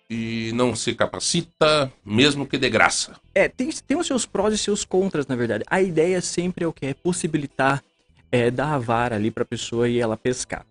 e 0.08 0.52
não 0.54 0.74
se 0.74 0.94
capacita, 0.94 1.92
mesmo 2.04 2.46
que 2.46 2.56
de 2.56 2.68
graça. 2.68 3.16
É, 3.34 3.48
tem, 3.48 3.70
tem 3.70 3.96
os 3.96 4.06
seus 4.06 4.24
prós 4.24 4.54
e 4.54 4.58
seus 4.58 4.84
contras, 4.84 5.26
na 5.26 5.36
verdade. 5.36 5.64
A 5.66 5.82
ideia 5.82 6.20
sempre 6.20 6.64
é 6.64 6.68
o 6.68 6.72
que? 6.72 6.86
É 6.86 6.94
possibilitar 6.94 7.82
é, 8.30 8.50
dar 8.50 8.74
a 8.74 8.78
vara 8.78 9.16
ali 9.16 9.30
para 9.30 9.42
a 9.42 9.46
pessoa 9.46 9.88
e 9.88 9.98
ela 9.98 10.16
pescar, 10.16 10.64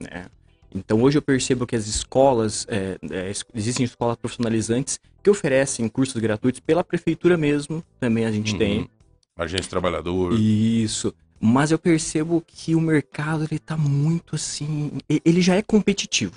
né? 0.00 0.26
Então 0.74 1.02
hoje 1.02 1.18
eu 1.18 1.22
percebo 1.22 1.66
que 1.66 1.76
as 1.76 1.86
escolas, 1.86 2.66
é, 2.68 2.96
é, 3.10 3.32
existem 3.54 3.84
escolas 3.84 4.16
profissionalizantes 4.16 4.98
que 5.22 5.28
oferecem 5.28 5.86
cursos 5.88 6.20
gratuitos 6.20 6.60
pela 6.60 6.82
prefeitura 6.82 7.36
mesmo, 7.36 7.84
também 8.00 8.24
a 8.24 8.32
gente 8.32 8.52
uhum. 8.52 8.58
tem. 8.58 8.90
Agência 9.36 9.68
Trabalhador. 9.68 10.38
Isso. 10.38 11.14
Mas 11.38 11.70
eu 11.72 11.78
percebo 11.78 12.42
que 12.46 12.74
o 12.74 12.80
mercado 12.80 13.44
ele 13.44 13.58
tá 13.58 13.76
muito 13.76 14.36
assim, 14.36 14.92
ele 15.08 15.40
já 15.40 15.56
é 15.56 15.62
competitivo. 15.62 16.36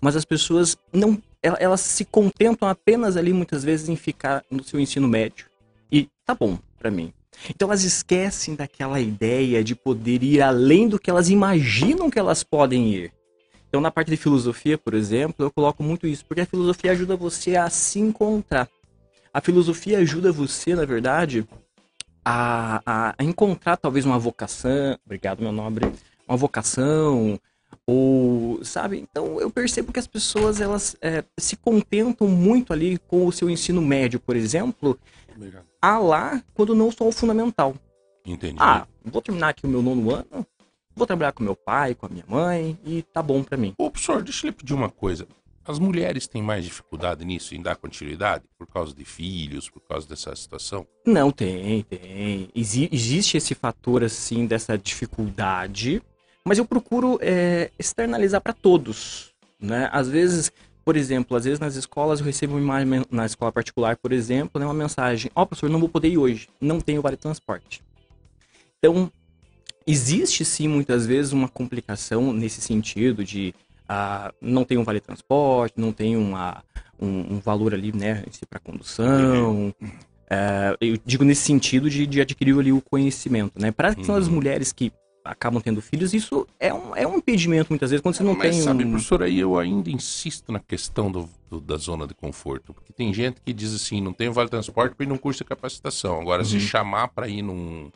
Mas 0.00 0.16
as 0.16 0.24
pessoas 0.24 0.76
não 0.92 1.20
elas 1.42 1.80
se 1.80 2.04
contentam 2.04 2.68
apenas 2.68 3.16
ali 3.16 3.32
muitas 3.32 3.62
vezes 3.62 3.88
em 3.88 3.96
ficar 3.96 4.44
no 4.50 4.62
seu 4.62 4.80
ensino 4.80 5.08
médio. 5.08 5.46
E 5.90 6.08
tá 6.24 6.34
bom 6.34 6.58
para 6.78 6.90
mim. 6.90 7.12
Então 7.48 7.68
elas 7.68 7.84
esquecem 7.84 8.54
daquela 8.54 9.00
ideia 9.00 9.62
de 9.62 9.74
poder 9.74 10.22
ir 10.22 10.42
além 10.42 10.88
do 10.88 10.98
que 10.98 11.10
elas 11.10 11.30
imaginam 11.30 12.10
que 12.10 12.18
elas 12.18 12.42
podem 12.42 12.88
ir. 12.88 13.12
Então 13.68 13.80
na 13.80 13.90
parte 13.90 14.10
de 14.10 14.16
filosofia, 14.16 14.76
por 14.76 14.94
exemplo, 14.94 15.44
eu 15.44 15.50
coloco 15.50 15.82
muito 15.82 16.06
isso, 16.06 16.24
porque 16.24 16.40
a 16.40 16.46
filosofia 16.46 16.92
ajuda 16.92 17.16
você 17.16 17.56
a 17.56 17.70
se 17.70 18.00
encontrar. 18.00 18.68
A 19.32 19.40
filosofia 19.40 19.98
ajuda 19.98 20.32
você, 20.32 20.74
na 20.74 20.84
verdade, 20.84 21.46
a, 22.24 23.14
a, 23.18 23.24
encontrar 23.24 23.76
talvez 23.76 24.04
uma 24.04 24.18
vocação. 24.18 24.98
Obrigado, 25.04 25.40
meu 25.40 25.52
nobre. 25.52 25.86
Uma 26.26 26.36
vocação, 26.36 27.38
ou 27.86 28.64
sabe 28.64 28.98
então 28.98 29.40
eu 29.40 29.50
percebo 29.50 29.92
que 29.92 29.98
as 29.98 30.06
pessoas 30.06 30.60
elas 30.60 30.96
é, 31.00 31.24
se 31.38 31.56
contentam 31.56 32.28
muito 32.28 32.72
ali 32.72 32.98
com 33.08 33.26
o 33.26 33.32
seu 33.32 33.48
ensino 33.48 33.80
médio 33.80 34.20
por 34.20 34.36
exemplo 34.36 34.98
Obrigado. 35.34 35.66
a 35.80 35.98
lá 35.98 36.42
quando 36.54 36.74
não 36.74 36.90
são 36.90 37.08
o 37.08 37.12
fundamental 37.12 37.74
entendi 38.24 38.56
ah 38.58 38.86
vou 39.04 39.22
terminar 39.22 39.50
aqui 39.50 39.66
o 39.66 39.68
meu 39.68 39.82
nono 39.82 40.14
ano 40.14 40.46
vou 40.94 41.06
trabalhar 41.06 41.32
com 41.32 41.42
meu 41.42 41.56
pai 41.56 41.94
com 41.94 42.06
a 42.06 42.08
minha 42.08 42.24
mãe 42.26 42.78
e 42.84 43.02
tá 43.02 43.22
bom 43.22 43.42
para 43.42 43.56
mim 43.56 43.74
ô 43.78 43.90
professor 43.90 44.22
deixa 44.22 44.46
eu 44.46 44.50
lhe 44.50 44.56
pedir 44.56 44.74
uma 44.74 44.90
coisa 44.90 45.26
as 45.68 45.78
mulheres 45.78 46.26
têm 46.26 46.42
mais 46.42 46.64
dificuldade 46.64 47.26
nisso, 47.26 47.54
em 47.54 47.60
dar 47.60 47.76
continuidade, 47.76 48.46
por 48.56 48.66
causa 48.66 48.94
de 48.94 49.04
filhos, 49.04 49.68
por 49.68 49.80
causa 49.80 50.08
dessa 50.08 50.34
situação? 50.34 50.86
Não, 51.04 51.30
tem, 51.30 51.82
tem. 51.82 52.48
Exi 52.54 52.88
existe 52.90 53.36
esse 53.36 53.54
fator, 53.54 54.02
assim, 54.02 54.46
dessa 54.46 54.78
dificuldade, 54.78 56.02
mas 56.48 56.58
eu 56.58 56.64
procuro 56.64 57.18
é, 57.20 57.70
externalizar 57.78 58.40
para 58.40 58.52
todos. 58.52 59.32
Né? 59.60 59.88
Às 59.92 60.08
vezes, 60.08 60.50
por 60.84 60.96
exemplo, 60.96 61.36
às 61.36 61.44
vezes 61.44 61.60
nas 61.60 61.76
escolas 61.76 62.20
eu 62.20 62.26
recebo 62.26 62.56
uma 62.56 62.78
na 63.10 63.26
escola 63.26 63.52
particular, 63.52 63.96
por 63.96 64.12
exemplo, 64.12 64.58
né, 64.58 64.66
uma 64.66 64.74
mensagem: 64.74 65.30
Ó, 65.34 65.42
oh, 65.42 65.46
professor, 65.46 65.68
não 65.68 65.78
vou 65.78 65.88
poder 65.88 66.08
ir 66.08 66.18
hoje, 66.18 66.48
não 66.60 66.80
tenho 66.80 67.02
vale 67.02 67.16
transporte. 67.16 67.82
Então, 68.78 69.10
existe 69.86 70.44
sim 70.44 70.68
muitas 70.68 71.06
vezes 71.06 71.32
uma 71.32 71.48
complicação 71.48 72.32
nesse 72.32 72.60
sentido 72.60 73.24
de 73.24 73.54
uh, 73.84 74.32
não 74.40 74.64
tem 74.64 74.78
um 74.78 74.84
vale 74.84 75.00
transporte, 75.00 75.74
não 75.76 75.92
tem 75.92 76.16
uma, 76.16 76.62
um, 76.98 77.34
um 77.34 77.38
valor 77.40 77.74
ali, 77.74 77.92
né, 77.92 78.24
para 78.48 78.58
condução. 78.58 79.74
Uh, 79.80 80.76
eu 80.80 80.98
digo 81.04 81.24
nesse 81.24 81.42
sentido 81.42 81.90
de, 81.90 82.06
de 82.06 82.20
adquirir 82.20 82.58
ali 82.58 82.72
o 82.72 82.82
conhecimento, 82.82 83.60
né? 83.60 83.70
Para 83.70 83.94
uhum. 83.96 84.14
as 84.14 84.28
mulheres 84.28 84.72
que 84.72 84.92
acabam 85.28 85.60
tendo 85.60 85.82
filhos, 85.82 86.14
isso 86.14 86.46
é 86.58 86.72
um, 86.72 86.96
é 86.96 87.06
um 87.06 87.16
impedimento 87.16 87.70
muitas 87.70 87.90
vezes 87.90 88.02
quando 88.02 88.14
você 88.14 88.22
não 88.22 88.34
Mas 88.34 88.56
tem 88.56 88.62
sabe, 88.62 88.84
um... 88.84 88.90
professor, 88.90 89.22
aí 89.22 89.38
eu 89.38 89.58
ainda 89.58 89.90
insisto 89.90 90.50
na 90.50 90.58
questão 90.58 91.10
do, 91.10 91.28
do, 91.50 91.60
da 91.60 91.76
zona 91.76 92.06
de 92.06 92.14
conforto, 92.14 92.72
porque 92.72 92.92
tem 92.92 93.12
gente 93.12 93.40
que 93.44 93.52
diz 93.52 93.74
assim, 93.74 94.00
não 94.00 94.12
tem 94.12 94.30
vale 94.30 94.48
transporte 94.48 94.94
para 94.94 95.04
ir 95.04 95.08
num 95.08 95.18
curso 95.18 95.44
de 95.44 95.48
capacitação. 95.48 96.20
Agora, 96.20 96.42
uhum. 96.42 96.48
se 96.48 96.60
chamar 96.60 97.08
para 97.08 97.28
ir 97.28 97.42
num 97.42 97.90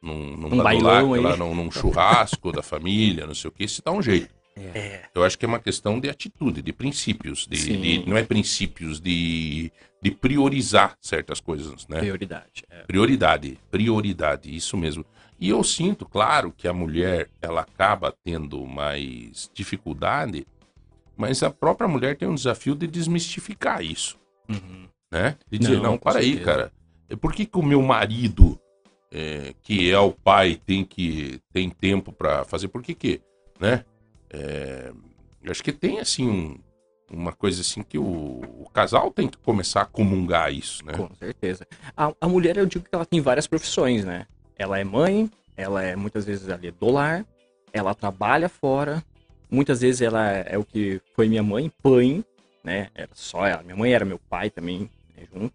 num, 0.00 0.36
num, 0.36 0.54
um 0.54 0.62
bailão 0.62 1.20
lá, 1.20 1.36
num, 1.36 1.52
num, 1.54 1.70
churrasco 1.72 2.52
da 2.52 2.62
família, 2.62 3.26
não 3.26 3.34
sei 3.34 3.48
o 3.48 3.52
que, 3.52 3.66
se 3.66 3.82
dá 3.82 3.90
um 3.90 4.00
jeito. 4.00 4.32
É. 4.56 5.02
Eu 5.14 5.24
acho 5.24 5.38
que 5.38 5.44
é 5.44 5.48
uma 5.48 5.58
questão 5.58 6.00
de 6.00 6.08
atitude, 6.08 6.62
de 6.62 6.72
princípios, 6.72 7.46
de, 7.48 7.76
de 7.76 8.08
não 8.08 8.16
é 8.16 8.24
princípios 8.24 9.00
de, 9.00 9.70
de 10.02 10.10
priorizar 10.10 10.96
certas 11.00 11.40
coisas, 11.40 11.86
né? 11.88 11.98
Prioridade. 11.98 12.64
É. 12.70 12.82
Prioridade, 12.82 13.58
prioridade, 13.70 14.54
isso 14.54 14.76
mesmo. 14.76 15.04
E 15.40 15.50
eu 15.50 15.62
sinto, 15.62 16.04
claro, 16.04 16.52
que 16.56 16.66
a 16.66 16.72
mulher 16.72 17.28
ela 17.40 17.60
acaba 17.60 18.12
tendo 18.24 18.66
mais 18.66 19.50
dificuldade, 19.54 20.46
mas 21.16 21.42
a 21.42 21.50
própria 21.50 21.88
mulher 21.88 22.16
tem 22.16 22.26
um 22.26 22.34
desafio 22.34 22.74
de 22.74 22.86
desmistificar 22.86 23.82
isso, 23.82 24.18
uhum. 24.48 24.88
né? 25.12 25.36
De 25.50 25.58
dizer, 25.58 25.76
não, 25.76 25.92
não 25.92 25.98
para 25.98 26.18
aí, 26.18 26.40
cara, 26.40 26.72
por 27.20 27.32
que, 27.32 27.46
que 27.46 27.58
o 27.58 27.62
meu 27.62 27.80
marido, 27.82 28.58
é, 29.12 29.54
que 29.62 29.90
é 29.90 29.98
o 29.98 30.12
pai, 30.12 30.60
tem 30.66 30.84
que 30.84 31.40
tem 31.52 31.70
tempo 31.70 32.12
para 32.12 32.44
fazer? 32.44 32.68
Por 32.68 32.82
que 32.82 32.94
que, 32.94 33.20
né? 33.60 33.84
É, 34.30 34.92
eu 35.42 35.50
acho 35.50 35.62
que 35.62 35.72
tem 35.72 36.00
assim 36.00 36.28
um, 36.28 36.58
uma 37.10 37.32
coisa 37.32 37.60
assim 37.62 37.82
que 37.82 37.96
o, 37.96 38.04
o, 38.60 38.68
casal 38.72 39.10
tem 39.10 39.28
que 39.28 39.38
começar 39.38 39.82
a 39.82 39.86
comungar 39.86 40.52
isso, 40.52 40.84
né? 40.84 40.94
Com 40.94 41.08
certeza. 41.14 41.66
A, 41.96 42.12
a 42.20 42.28
mulher, 42.28 42.56
eu 42.56 42.66
digo 42.66 42.84
que 42.84 42.94
ela 42.94 43.06
tem 43.06 43.20
várias 43.20 43.46
profissões, 43.46 44.04
né? 44.04 44.26
Ela 44.58 44.78
é 44.78 44.84
mãe, 44.84 45.30
ela 45.56 45.82
é 45.82 45.96
muitas 45.96 46.24
vezes 46.24 46.48
ali 46.48 46.70
do 46.70 46.90
lar, 46.90 47.24
ela 47.72 47.94
trabalha 47.94 48.48
fora, 48.48 49.02
muitas 49.50 49.80
vezes 49.80 50.00
ela 50.00 50.28
é 50.28 50.58
o 50.58 50.64
que 50.64 51.00
foi 51.14 51.28
minha 51.28 51.42
mãe, 51.42 51.70
pai, 51.82 52.24
né? 52.62 52.88
Era 52.94 53.10
só 53.14 53.46
ela. 53.46 53.62
Minha 53.62 53.76
mãe 53.76 53.92
era 53.92 54.04
meu 54.04 54.18
pai 54.18 54.50
também, 54.50 54.90
né, 55.16 55.24
junto. 55.32 55.54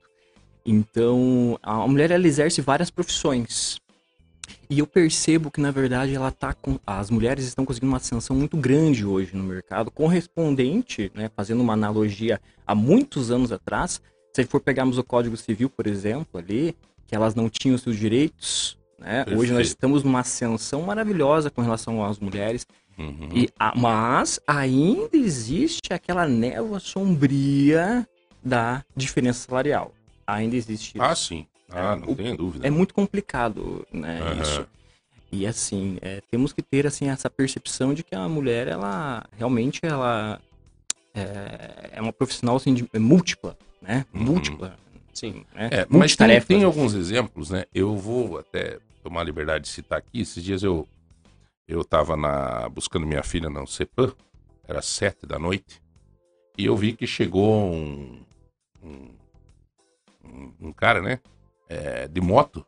Então, 0.65 1.59
a 1.61 1.85
mulher 1.87 2.11
ela 2.11 2.25
exerce 2.25 2.61
várias 2.61 2.89
profissões. 2.89 3.81
E 4.69 4.79
eu 4.79 4.87
percebo 4.87 5.51
que 5.51 5.61
na 5.61 5.71
verdade 5.71 6.15
ela 6.15 6.31
tá 6.31 6.53
com 6.53 6.79
as 6.85 7.09
mulheres 7.09 7.45
estão 7.45 7.65
conseguindo 7.65 7.91
uma 7.91 7.97
ascensão 7.97 8.35
muito 8.35 8.57
grande 8.57 9.05
hoje 9.05 9.35
no 9.35 9.43
mercado, 9.43 9.91
correspondente, 9.91 11.11
né, 11.13 11.29
fazendo 11.35 11.61
uma 11.61 11.73
analogia 11.73 12.41
a 12.65 12.73
muitos 12.73 13.29
anos 13.29 13.51
atrás, 13.51 14.01
se 14.33 14.43
for 14.45 14.59
pegarmos 14.59 14.97
o 14.97 15.03
Código 15.03 15.37
Civil, 15.37 15.69
por 15.69 15.85
exemplo, 15.85 16.39
ali, 16.39 16.75
que 17.05 17.15
elas 17.15 17.35
não 17.35 17.49
tinham 17.49 17.77
seus 17.77 17.97
direitos, 17.97 18.77
né? 18.97 19.25
Hoje 19.35 19.51
nós 19.51 19.67
estamos 19.67 20.03
numa 20.03 20.21
ascensão 20.21 20.81
maravilhosa 20.81 21.49
com 21.49 21.61
relação 21.61 22.03
às 22.03 22.19
mulheres. 22.19 22.65
Uhum. 22.97 23.29
E, 23.33 23.49
a, 23.57 23.73
mas 23.75 24.39
ainda 24.47 25.17
existe 25.17 25.93
aquela 25.93 26.27
névoa 26.27 26.79
sombria 26.79 28.07
da 28.43 28.83
diferença 28.95 29.47
salarial. 29.47 29.91
Ainda 30.27 30.55
existe 30.55 30.99
ah, 30.99 31.11
isso. 31.11 31.11
Ah, 31.11 31.15
sim. 31.15 31.47
Ah, 31.69 31.95
não 31.95 32.13
tenho 32.13 32.37
dúvida. 32.37 32.67
É 32.67 32.69
muito 32.69 32.93
complicado, 32.93 33.85
né, 33.91 34.21
uhum. 34.21 34.41
isso. 34.41 34.67
E 35.31 35.47
assim, 35.47 35.97
é, 36.01 36.21
temos 36.29 36.53
que 36.53 36.61
ter 36.61 36.85
assim 36.85 37.09
essa 37.09 37.27
percepção 37.27 37.93
de 37.93 38.03
que 38.03 38.13
a 38.13 38.29
mulher, 38.29 38.67
ela 38.67 39.25
realmente 39.35 39.79
ela 39.83 40.39
é, 41.15 41.89
é 41.93 42.01
uma 42.01 42.13
profissional 42.13 42.55
assim, 42.55 42.73
de, 42.73 42.87
é 42.93 42.99
múltipla, 42.99 43.57
né? 43.81 44.05
Uhum. 44.13 44.21
Múltipla. 44.21 44.77
Sim, 45.13 45.45
né? 45.53 45.69
É, 45.71 45.87
mas 45.89 46.15
tem, 46.15 46.41
tem 46.41 46.63
alguns 46.63 46.93
exemplos, 46.93 47.49
né? 47.49 47.65
Eu 47.73 47.95
vou 47.95 48.39
até 48.39 48.79
tomar 49.03 49.21
a 49.21 49.23
liberdade 49.23 49.65
de 49.65 49.69
citar 49.69 49.99
aqui. 49.99 50.21
Esses 50.21 50.43
dias 50.43 50.63
eu 50.63 50.87
eu 51.67 51.83
tava 51.83 52.17
na, 52.17 52.67
buscando 52.69 53.07
minha 53.07 53.23
filha 53.23 53.49
no 53.49 53.65
CEPAM, 53.65 54.13
era 54.67 54.81
sete 54.81 55.25
da 55.25 55.39
noite, 55.39 55.81
e 56.57 56.65
eu 56.65 56.75
vi 56.75 56.93
que 56.93 57.07
chegou 57.07 57.73
um, 57.73 58.21
um, 58.83 59.15
um 60.59 60.73
cara, 60.73 61.01
né, 61.01 61.19
é, 61.69 62.07
de 62.07 62.19
moto, 62.19 62.65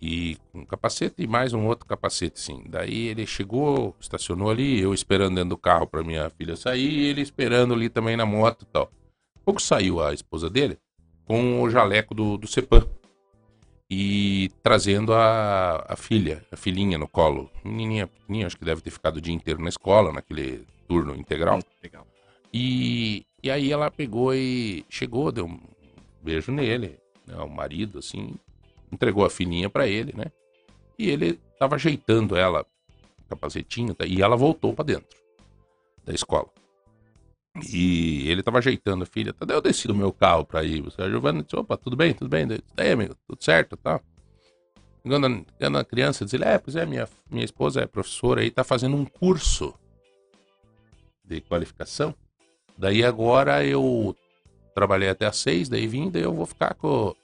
e 0.00 0.36
um 0.52 0.64
capacete 0.64 1.22
e 1.22 1.26
mais 1.28 1.52
um 1.52 1.66
outro 1.66 1.86
capacete, 1.86 2.40
sim. 2.40 2.64
Daí 2.66 3.08
ele 3.08 3.24
chegou, 3.24 3.94
estacionou 4.00 4.50
ali, 4.50 4.80
eu 4.80 4.92
esperando 4.92 5.36
dentro 5.36 5.50
do 5.50 5.58
carro 5.58 5.86
para 5.86 6.02
minha 6.02 6.28
filha 6.28 6.56
sair, 6.56 7.04
ele 7.04 7.20
esperando 7.20 7.72
ali 7.72 7.88
também 7.88 8.16
na 8.16 8.26
moto 8.26 8.62
e 8.62 8.66
tal. 8.66 8.90
Pouco 9.44 9.62
saiu 9.62 10.02
a 10.02 10.12
esposa 10.12 10.50
dele 10.50 10.76
com 11.26 11.62
o 11.62 11.70
jaleco 11.70 12.14
do, 12.14 12.36
do 12.36 12.46
CEPAM 12.46 12.86
e 13.90 14.50
trazendo 14.62 15.12
a, 15.12 15.84
a 15.86 15.96
filha, 15.96 16.42
a 16.50 16.56
filhinha 16.56 16.96
no 16.96 17.06
colo. 17.06 17.50
Menininha 17.62 18.06
pequenininha, 18.06 18.46
acho 18.46 18.56
que 18.56 18.64
deve 18.64 18.80
ter 18.80 18.90
ficado 18.90 19.18
o 19.18 19.20
dia 19.20 19.34
inteiro 19.34 19.62
na 19.62 19.68
escola, 19.68 20.12
naquele 20.12 20.64
turno 20.88 21.14
integral. 21.14 21.60
Legal. 21.82 22.06
E, 22.52 23.26
e 23.42 23.50
aí 23.50 23.70
ela 23.70 23.90
pegou 23.90 24.34
e 24.34 24.84
chegou, 24.88 25.30
deu 25.30 25.46
um 25.46 25.60
beijo 26.22 26.50
nele, 26.50 26.98
né, 27.26 27.36
o 27.36 27.48
marido, 27.48 27.98
assim, 27.98 28.34
entregou 28.90 29.24
a 29.24 29.30
filhinha 29.30 29.68
para 29.68 29.86
ele, 29.86 30.14
né? 30.16 30.26
E 30.98 31.10
ele 31.10 31.38
tava 31.58 31.76
ajeitando 31.76 32.36
ela, 32.36 32.64
capacetinho, 33.28 33.94
tá, 33.94 34.06
e 34.06 34.22
ela 34.22 34.36
voltou 34.36 34.72
para 34.72 34.84
dentro 34.84 35.18
da 36.04 36.14
escola. 36.14 36.48
E 37.70 38.30
ele 38.30 38.42
tava 38.42 38.58
ajeitando 38.58 39.02
a 39.02 39.06
filha. 39.06 39.34
Daí 39.40 39.56
eu 39.56 39.60
desci 39.60 39.86
do 39.86 39.94
meu 39.94 40.12
carro 40.12 40.44
pra 40.44 40.64
ir. 40.64 40.82
A 40.98 41.08
Giovana 41.08 41.42
disse: 41.42 41.56
opa, 41.56 41.76
tudo 41.76 41.96
bem, 41.96 42.14
tudo 42.14 42.28
bem. 42.28 42.46
Daí, 42.74 42.92
amigo, 42.92 43.14
tudo 43.26 43.42
certo 43.42 43.76
tá? 43.76 44.00
Quando 45.02 45.76
a 45.78 45.84
criança 45.84 46.24
diz: 46.24 46.40
é, 46.40 46.58
pois 46.58 46.76
é, 46.76 46.86
minha, 46.86 47.08
minha 47.30 47.44
esposa 47.44 47.82
é 47.82 47.86
professora 47.86 48.44
e 48.44 48.50
tá 48.50 48.64
fazendo 48.64 48.96
um 48.96 49.04
curso 49.04 49.74
de 51.24 51.40
qualificação. 51.42 52.14
Daí 52.76 53.04
agora 53.04 53.64
eu 53.64 54.16
trabalhei 54.74 55.10
até 55.10 55.26
às 55.26 55.36
seis, 55.36 55.68
daí 55.68 55.86
vim, 55.86 56.10
daí 56.10 56.22
eu 56.22 56.32
vou 56.32 56.46
ficar 56.46 56.74
com, 56.74 57.14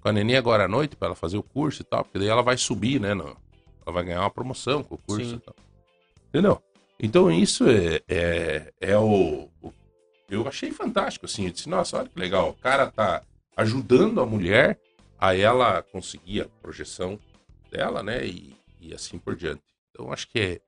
com 0.00 0.08
a 0.08 0.12
Nenê 0.12 0.36
agora 0.36 0.64
à 0.64 0.68
noite 0.68 0.94
para 0.94 1.08
ela 1.08 1.14
fazer 1.16 1.36
o 1.36 1.42
curso 1.42 1.82
e 1.82 1.84
tal, 1.84 2.04
porque 2.04 2.18
daí 2.18 2.28
ela 2.28 2.42
vai 2.42 2.56
subir, 2.56 3.00
né? 3.00 3.14
No, 3.14 3.24
ela 3.24 3.92
vai 3.92 4.04
ganhar 4.04 4.20
uma 4.20 4.30
promoção 4.30 4.84
com 4.84 4.94
o 4.94 4.98
curso 4.98 5.30
Sim. 5.30 5.36
e 5.36 5.40
tal. 5.40 5.56
Entendeu? 6.28 6.62
Então 7.02 7.28
isso 7.32 7.64
é, 7.68 8.00
é, 8.08 8.72
é 8.80 8.96
o, 8.96 9.48
o, 9.60 9.72
Eu 10.30 10.46
achei 10.46 10.70
fantástico, 10.70 11.26
assim. 11.26 11.46
Eu 11.46 11.52
disse, 11.52 11.68
nossa, 11.68 11.98
olha 11.98 12.08
que 12.08 12.18
legal. 12.18 12.50
O 12.50 12.54
cara 12.54 12.88
tá 12.90 13.22
ajudando 13.56 14.20
a 14.20 14.26
mulher 14.26 14.78
a 15.18 15.36
ela 15.36 15.82
conseguir 15.82 16.42
a 16.42 16.48
projeção 16.62 17.18
dela, 17.70 18.04
né? 18.04 18.24
E, 18.24 18.56
e 18.80 18.94
assim 18.94 19.18
por 19.18 19.34
diante. 19.34 19.62
Então 19.90 20.12
acho 20.12 20.28
que 20.28 20.38
é, 20.38 20.60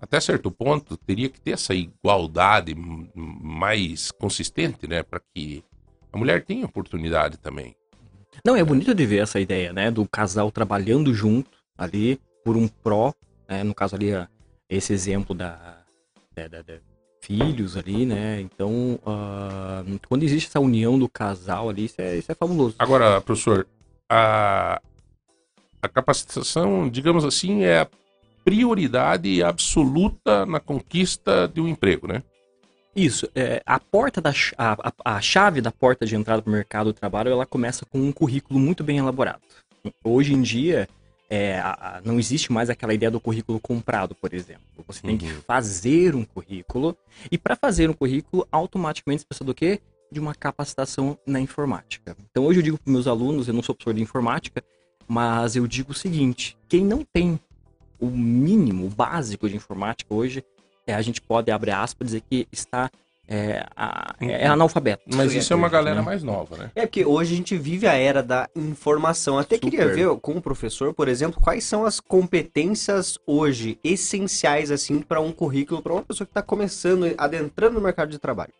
até 0.00 0.18
certo 0.20 0.50
ponto 0.50 0.96
teria 0.96 1.28
que 1.28 1.40
ter 1.40 1.52
essa 1.52 1.74
igualdade 1.74 2.74
mais 3.14 4.10
consistente, 4.10 4.88
né? 4.88 5.02
Para 5.02 5.20
que 5.34 5.62
a 6.10 6.16
mulher 6.16 6.44
tenha 6.44 6.64
oportunidade 6.64 7.36
também. 7.36 7.76
Não, 8.44 8.56
é 8.56 8.64
bonito 8.64 8.94
de 8.94 9.06
ver 9.06 9.22
essa 9.22 9.38
ideia, 9.38 9.72
né? 9.72 9.90
Do 9.90 10.08
casal 10.08 10.50
trabalhando 10.50 11.12
junto 11.12 11.50
ali 11.76 12.18
por 12.42 12.56
um 12.56 12.66
pró, 12.68 13.12
né? 13.48 13.62
no 13.62 13.74
caso 13.74 13.96
ali 13.96 14.10
esse 14.74 14.92
exemplo 14.92 15.34
da, 15.34 15.78
da, 16.34 16.48
da, 16.48 16.62
da 16.62 16.74
filhos 17.24 17.76
ali, 17.76 18.04
né? 18.04 18.40
Então, 18.40 19.00
uh, 19.02 20.00
quando 20.08 20.22
existe 20.22 20.48
essa 20.48 20.60
união 20.60 20.98
do 20.98 21.08
casal 21.08 21.70
ali, 21.70 21.86
isso 21.86 21.94
é, 21.98 22.16
isso 22.16 22.30
é 22.30 22.34
fabuloso. 22.34 22.76
Agora, 22.78 23.20
professor, 23.20 23.66
a, 24.08 24.80
a 25.80 25.88
capacitação, 25.88 26.88
digamos 26.88 27.24
assim, 27.24 27.64
é 27.64 27.80
a 27.80 27.88
prioridade 28.44 29.42
absoluta 29.42 30.44
na 30.44 30.60
conquista 30.60 31.48
de 31.48 31.62
um 31.62 31.68
emprego, 31.68 32.06
né? 32.06 32.22
Isso, 32.94 33.28
é, 33.34 33.60
a 33.66 33.80
porta 33.80 34.20
da 34.20 34.32
a, 34.56 34.92
a, 35.04 35.20
chave 35.20 35.60
da 35.60 35.72
porta 35.72 36.06
de 36.06 36.14
entrada 36.14 36.42
para 36.42 36.50
o 36.50 36.52
mercado 36.52 36.92
do 36.92 36.96
trabalho, 36.96 37.32
ela 37.32 37.46
começa 37.46 37.84
com 37.86 37.98
um 37.98 38.12
currículo 38.12 38.60
muito 38.60 38.84
bem 38.84 38.98
elaborado. 38.98 39.40
Hoje 40.04 40.32
em 40.32 40.42
dia, 40.42 40.88
é, 41.28 41.58
a, 41.58 41.96
a, 41.96 42.00
não 42.04 42.18
existe 42.18 42.52
mais 42.52 42.68
aquela 42.70 42.94
ideia 42.94 43.10
do 43.10 43.20
currículo 43.20 43.58
comprado, 43.60 44.14
por 44.14 44.32
exemplo. 44.34 44.62
Você 44.86 45.00
tem 45.00 45.12
uhum. 45.12 45.18
que 45.18 45.32
fazer 45.46 46.14
um 46.14 46.24
currículo 46.24 46.96
e 47.30 47.38
para 47.38 47.56
fazer 47.56 47.88
um 47.88 47.94
currículo, 47.94 48.46
automaticamente 48.52 49.22
você 49.22 49.26
precisa 49.26 49.44
do 49.44 49.54
quê? 49.54 49.80
De 50.12 50.20
uma 50.20 50.34
capacitação 50.34 51.18
na 51.26 51.40
informática. 51.40 52.16
Então 52.30 52.44
hoje 52.44 52.60
eu 52.60 52.62
digo 52.62 52.78
para 52.78 52.92
meus 52.92 53.06
alunos, 53.06 53.48
eu 53.48 53.54
não 53.54 53.62
sou 53.62 53.74
professor 53.74 53.94
de 53.94 54.02
informática, 54.02 54.62
mas 55.08 55.56
eu 55.56 55.66
digo 55.66 55.92
o 55.92 55.94
seguinte: 55.94 56.56
quem 56.68 56.84
não 56.84 57.04
tem 57.04 57.40
o 57.98 58.06
mínimo, 58.06 58.86
o 58.86 58.90
básico 58.90 59.48
de 59.48 59.56
informática 59.56 60.12
hoje, 60.12 60.44
é, 60.86 60.94
a 60.94 61.02
gente 61.02 61.20
pode, 61.20 61.50
abre 61.50 61.70
aspas, 61.70 62.08
dizer 62.08 62.22
que 62.28 62.46
está 62.52 62.90
é, 63.26 63.66
a, 63.76 64.14
é 64.20 64.46
analfabeto. 64.46 65.02
Mas 65.14 65.32
isso 65.32 65.52
é 65.52 65.56
uma 65.56 65.68
galera 65.68 65.96
né? 65.96 66.02
mais 66.02 66.22
nova, 66.22 66.56
né? 66.56 66.70
É 66.74 66.86
porque 66.86 67.04
hoje 67.04 67.34
a 67.34 67.36
gente 67.36 67.56
vive 67.56 67.86
a 67.86 67.94
era 67.94 68.22
da 68.22 68.48
informação. 68.54 69.38
Até 69.38 69.56
Super. 69.56 69.70
queria 69.70 69.94
ver 69.94 70.16
com 70.20 70.32
o 70.32 70.42
professor, 70.42 70.92
por 70.92 71.08
exemplo, 71.08 71.40
quais 71.40 71.64
são 71.64 71.84
as 71.84 72.00
competências 72.00 73.18
hoje 73.26 73.78
essenciais 73.82 74.70
assim 74.70 75.00
para 75.00 75.20
um 75.20 75.32
currículo 75.32 75.82
para 75.82 75.92
uma 75.92 76.02
pessoa 76.02 76.26
que 76.26 76.30
está 76.30 76.42
começando, 76.42 77.12
adentrando 77.16 77.74
no 77.74 77.80
mercado 77.80 78.10
de 78.10 78.18
trabalho. 78.18 78.52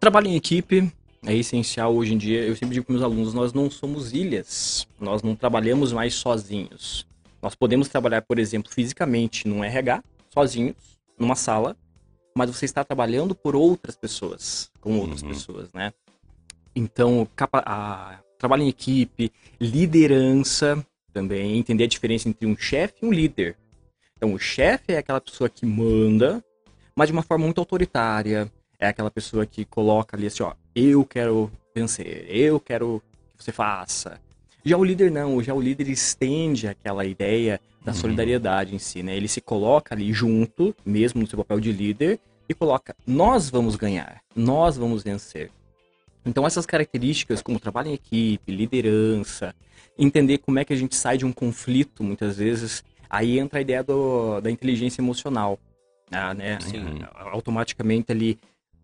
Trabalho 0.00 0.28
em 0.28 0.36
equipe 0.36 0.90
é 1.26 1.34
essencial 1.34 1.94
hoje 1.94 2.14
em 2.14 2.18
dia. 2.18 2.42
Eu 2.42 2.54
sempre 2.56 2.74
digo 2.74 2.86
para 2.86 2.92
meus 2.92 3.04
alunos, 3.04 3.34
nós 3.34 3.52
não 3.52 3.70
somos 3.70 4.12
ilhas. 4.12 4.86
Nós 5.00 5.22
não 5.22 5.34
trabalhamos 5.34 5.92
mais 5.92 6.14
sozinhos. 6.14 7.06
Nós 7.42 7.54
podemos 7.54 7.88
trabalhar, 7.88 8.22
por 8.22 8.38
exemplo, 8.38 8.72
fisicamente 8.72 9.46
num 9.46 9.62
RH, 9.62 10.02
sozinhos, 10.32 10.76
numa 11.18 11.34
sala, 11.34 11.76
mas 12.36 12.50
você 12.50 12.64
está 12.64 12.82
trabalhando 12.82 13.34
por 13.34 13.54
outras 13.54 13.96
pessoas, 13.96 14.70
com 14.80 14.98
outras 14.98 15.22
uhum. 15.22 15.28
pessoas, 15.28 15.72
né? 15.72 15.92
Então, 16.74 17.26
capa 17.36 17.62
a, 17.64 18.18
trabalho 18.38 18.64
em 18.64 18.68
equipe, 18.68 19.32
liderança 19.60 20.84
também, 21.12 21.56
entender 21.56 21.84
a 21.84 21.88
diferença 21.88 22.28
entre 22.28 22.46
um 22.46 22.56
chefe 22.56 22.94
e 23.02 23.06
um 23.06 23.12
líder. 23.12 23.56
Então, 24.16 24.34
o 24.34 24.38
chefe 24.38 24.92
é 24.92 24.98
aquela 24.98 25.20
pessoa 25.20 25.48
que 25.48 25.64
manda, 25.64 26.44
mas 26.96 27.08
de 27.08 27.12
uma 27.12 27.22
forma 27.22 27.44
muito 27.44 27.58
autoritária. 27.58 28.50
É 28.78 28.88
aquela 28.88 29.10
pessoa 29.10 29.46
que 29.46 29.64
coloca 29.64 30.16
ali 30.16 30.26
assim, 30.26 30.42
ó, 30.42 30.52
eu 30.74 31.04
quero 31.04 31.50
vencer, 31.74 32.26
eu 32.28 32.58
quero 32.58 33.00
que 33.38 33.44
você 33.44 33.52
faça. 33.52 34.20
Já 34.64 34.76
o 34.76 34.84
líder 34.84 35.10
não, 35.10 35.42
já 35.42 35.54
o 35.54 35.60
líder 35.60 35.88
estende 35.88 36.66
aquela 36.66 37.04
ideia 37.04 37.60
da 37.84 37.92
uhum. 37.92 37.98
solidariedade 37.98 38.74
em 38.74 38.78
si, 38.78 39.02
né? 39.02 39.16
Ele 39.16 39.28
se 39.28 39.40
coloca 39.40 39.94
ali 39.94 40.12
junto, 40.12 40.74
mesmo 40.84 41.20
no 41.20 41.26
seu 41.26 41.38
papel 41.38 41.60
de 41.60 41.70
líder, 41.72 42.18
e 42.48 42.54
coloca: 42.54 42.96
nós 43.06 43.50
vamos 43.50 43.76
ganhar, 43.76 44.22
nós 44.34 44.76
vamos 44.76 45.02
vencer. 45.02 45.50
Então 46.24 46.46
essas 46.46 46.64
características, 46.64 47.42
como 47.42 47.60
trabalho 47.60 47.88
em 47.90 47.94
equipe, 47.94 48.50
liderança, 48.50 49.54
entender 49.98 50.38
como 50.38 50.58
é 50.58 50.64
que 50.64 50.72
a 50.72 50.76
gente 50.76 50.96
sai 50.96 51.18
de 51.18 51.26
um 51.26 51.32
conflito, 51.32 52.02
muitas 52.02 52.38
vezes, 52.38 52.82
aí 53.10 53.38
entra 53.38 53.58
a 53.58 53.62
ideia 53.62 53.82
do, 53.82 54.40
da 54.40 54.50
inteligência 54.50 55.02
emocional, 55.02 55.58
ah, 56.10 56.32
né? 56.32 56.56
Assim, 56.56 56.78
uhum. 56.78 57.00
Automaticamente 57.14 58.10
ali 58.10 58.38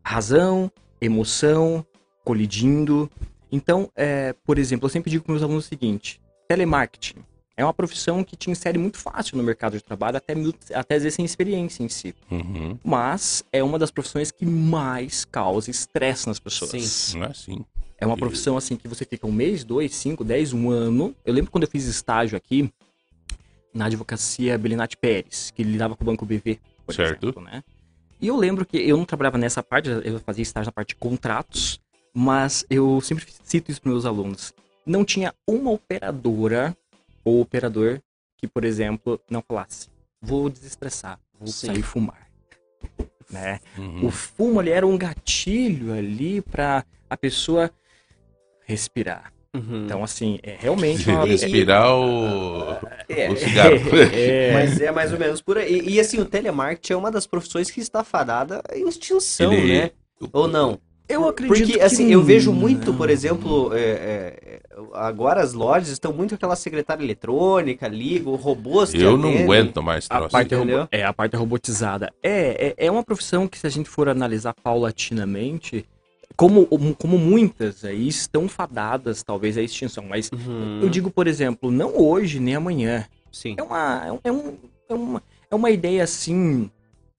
razão, 0.05 0.71
emoção, 1.01 1.85
colidindo, 2.23 3.11
então, 3.53 3.91
é, 3.97 4.35
por 4.45 4.59
exemplo, 4.59 4.87
eu 4.87 4.91
sempre 4.91 5.11
digo 5.11 5.25
para 5.25 5.33
meus 5.33 5.43
alunos 5.43 5.65
o 5.65 5.69
seguinte: 5.69 6.21
telemarketing 6.47 7.25
é 7.61 7.65
uma 7.65 7.75
profissão 7.75 8.25
que 8.25 8.37
te 8.37 8.51
insere 8.51 8.79
muito 8.79 8.97
fácil 8.97 9.37
no 9.37 9.43
mercado 9.43 9.77
de 9.77 9.85
trabalho, 9.85 10.17
até, 10.17 10.33
até 10.75 10.95
às 10.95 11.03
vezes 11.03 11.15
sem 11.15 11.25
experiência 11.25 11.83
em 11.83 11.91
si. 11.91 12.15
Uhum. 12.31 12.79
Mas 12.83 13.45
é 13.53 13.63
uma 13.63 13.79
das 13.79 13.91
profissões 13.91 14.31
que 14.31 14.47
mais 14.47 15.27
causa 15.27 15.71
estresse 15.71 16.27
nas 16.27 16.41
pessoas. 16.41 16.71
Sim. 16.83 17.19
Não 17.19 17.27
é 17.27 17.31
assim. 17.31 17.65
É 17.99 18.07
uma 18.07 18.17
profissão 18.17 18.57
assim 18.57 18.77
que 18.77 18.89
você 18.89 19.05
fica 19.05 19.27
um 19.27 19.33
mês, 19.33 19.63
dois, 19.63 19.95
cinco, 19.95 20.25
dez, 20.25 20.55
um 20.55 20.71
ano. 20.71 21.15
Eu 21.23 21.35
lembro 21.35 21.51
quando 21.51 21.65
eu 21.65 21.71
fiz 21.71 21.85
estágio 21.85 22.35
aqui 22.35 22.73
na 23.75 23.85
advocacia 23.85 24.57
Belinati 24.57 24.97
Pérez, 24.97 25.53
que 25.55 25.63
lidava 25.63 25.95
com 25.95 26.03
o 26.03 26.07
Banco 26.07 26.25
BV, 26.25 26.59
por 26.87 26.95
certo. 26.95 27.27
exemplo, 27.27 27.43
né? 27.43 27.63
E 28.19 28.27
eu 28.27 28.37
lembro 28.37 28.65
que 28.65 28.79
eu 28.79 28.97
não 28.97 29.05
trabalhava 29.05 29.37
nessa 29.37 29.63
parte, 29.63 29.91
eu 29.91 30.19
fazia 30.21 30.43
estágio 30.43 30.69
na 30.69 30.73
parte 30.73 30.89
de 30.89 30.95
contratos. 30.95 31.79
Mas 32.13 32.65
eu 32.69 33.01
sempre 33.03 33.25
cito 33.45 33.71
isso 33.71 33.81
para 33.81 33.93
meus 33.93 34.05
alunos. 34.05 34.53
Não 34.85 35.05
tinha 35.05 35.33
uma 35.47 35.71
operadora 35.71 36.77
ou 37.25 37.41
operador 37.41 38.01
que, 38.37 38.47
por 38.47 38.65
exemplo, 38.65 39.21
não 39.31 39.43
falasse: 39.43 39.89
vou 40.21 40.49
desestressar, 40.49 41.19
vou 41.39 41.49
Sim. 41.49 41.69
sair 41.69 41.83
fumar. 41.83 42.29
Né? 43.31 43.61
Uhum. 43.79 44.07
O 44.07 44.11
fumo 44.11 44.59
ali 44.59 44.71
era 44.71 44.87
um 44.87 44.99
gatilho 44.99 45.93
ali 45.93 46.41
para 46.41 46.85
a 47.09 47.17
pessoa 47.17 47.71
respirar. 48.67 49.33
Uhum. 49.55 49.85
Então, 49.85 50.03
assim, 50.03 50.39
é 50.43 50.57
realmente. 50.59 51.09
Uma... 51.11 51.25
Respirar 51.25 51.95
o... 51.95 52.77
É, 53.09 53.29
o 53.29 53.37
cigarro. 53.37 53.77
É, 54.15 54.53
Mas 54.53 54.81
é 54.81 54.93
mais 54.93 55.13
ou 55.13 55.19
menos 55.19 55.41
por 55.43 55.59
aí. 55.59 55.81
E, 55.81 55.95
e, 55.95 56.01
assim, 56.01 56.21
o 56.21 56.25
telemarketing 56.25 56.93
é 56.93 56.97
uma 56.97 57.11
das 57.11 57.27
profissões 57.27 57.71
que 57.71 57.81
está 57.81 58.05
fadada 58.05 58.63
em 58.73 58.89
extinção, 58.89 59.53
Ele... 59.53 59.81
né? 59.81 59.91
Ou 60.33 60.47
não? 60.47 60.81
Eu 61.11 61.29
acredito 61.29 61.67
Porque, 61.67 61.81
assim, 61.81 62.13
eu 62.13 62.23
vejo 62.23 62.53
muito, 62.53 62.95
por 62.95 63.11
exemplo, 63.11 63.75
é, 63.75 63.81
é, 63.81 64.61
agora 64.95 65.43
as 65.43 65.53
lojas 65.53 65.89
estão 65.89 66.13
muito 66.13 66.37
aquela 66.37 66.55
secretária 66.55 67.03
eletrônica, 67.03 67.89
liga, 67.89 68.31
robôs 68.31 68.95
Eu 68.95 69.17
não 69.17 69.37
aguento 69.37 69.83
mais 69.83 70.07
a 70.09 70.29
parte 70.29 70.55
É, 70.93 71.05
a 71.05 71.13
parte 71.13 71.35
robotizada. 71.35 72.13
É, 72.23 72.75
é, 72.79 72.87
é 72.87 72.91
uma 72.91 73.03
profissão 73.03 73.49
que, 73.49 73.59
se 73.59 73.67
a 73.67 73.71
gente 73.71 73.91
for 73.91 74.09
analisar 74.09 74.55
paulatinamente, 74.55 75.85
como, 76.37 76.65
como 76.95 77.19
muitas 77.19 77.85
aí 77.85 78.07
estão 78.07 78.49
fadadas, 78.49 79.25
talvez, 79.25 79.59
à 79.59 79.63
extinção. 79.63 80.05
Mas 80.09 80.31
uhum. 80.31 80.79
eu 80.81 80.89
digo, 80.89 81.11
por 81.11 81.27
exemplo, 81.27 81.73
não 81.73 81.99
hoje 81.99 82.39
nem 82.39 82.55
amanhã. 82.55 83.05
Sim. 83.33 83.57
É 83.59 83.63
uma, 83.65 84.21
é, 84.23 84.31
um, 84.31 84.57
é, 84.89 84.95
uma, 84.95 85.23
é 85.51 85.55
uma 85.57 85.71
ideia, 85.73 86.05
assim, 86.05 86.71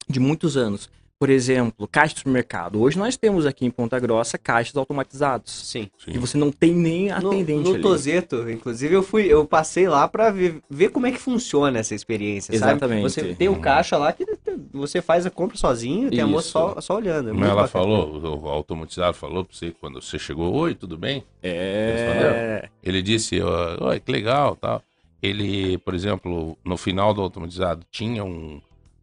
de 0.08 0.18
muitos 0.18 0.56
anos 0.56 0.88
por 1.22 1.30
exemplo, 1.30 1.86
caixa 1.86 2.14
de 2.14 2.18
supermercado. 2.18 2.80
Hoje 2.80 2.98
nós 2.98 3.16
temos 3.16 3.46
aqui 3.46 3.64
em 3.64 3.70
Ponta 3.70 3.96
Grossa 4.00 4.36
caixas 4.36 4.76
automatizados. 4.76 5.68
Sim. 5.68 5.88
E 6.04 6.18
você 6.18 6.36
não 6.36 6.50
tem 6.50 6.74
nem 6.74 7.12
atendente 7.12 7.62
no, 7.62 7.76
no 7.76 7.80
Tozeto, 7.80 8.50
inclusive 8.50 8.92
eu 8.92 9.04
fui, 9.04 9.26
eu 9.26 9.46
passei 9.46 9.86
lá 9.86 10.08
para 10.08 10.32
ver, 10.32 10.60
ver 10.68 10.88
como 10.88 11.06
é 11.06 11.12
que 11.12 11.20
funciona 11.20 11.78
essa 11.78 11.94
experiência, 11.94 12.52
Exatamente. 12.52 13.08
Sabe? 13.08 13.28
Você 13.28 13.34
tem 13.36 13.48
o 13.48 13.60
caixa 13.60 13.96
lá 13.96 14.12
que 14.12 14.26
você 14.72 15.00
faz 15.00 15.24
a 15.24 15.30
compra 15.30 15.56
sozinho, 15.56 16.10
tem 16.10 16.18
a 16.18 16.26
moça 16.26 16.48
só, 16.48 16.80
só 16.80 16.96
olhando. 16.96 17.30
É 17.30 17.32
Mas 17.32 17.50
ela 17.50 17.68
falou, 17.68 18.20
o 18.20 18.48
automatizado 18.48 19.16
falou 19.16 19.44
para 19.44 19.56
você 19.56 19.72
quando 19.80 20.02
você 20.02 20.18
chegou, 20.18 20.52
oi, 20.52 20.74
tudo 20.74 20.98
bem? 20.98 21.22
É. 21.40 22.68
Ele 22.82 23.00
disse, 23.00 23.40
oi, 23.40 24.00
que 24.00 24.10
legal, 24.10 24.56
tal. 24.56 24.82
Ele, 25.22 25.78
por 25.78 25.94
exemplo, 25.94 26.58
no 26.64 26.76
final 26.76 27.14
do 27.14 27.20
automatizado 27.20 27.86
tinha 27.92 28.24
um 28.24 28.60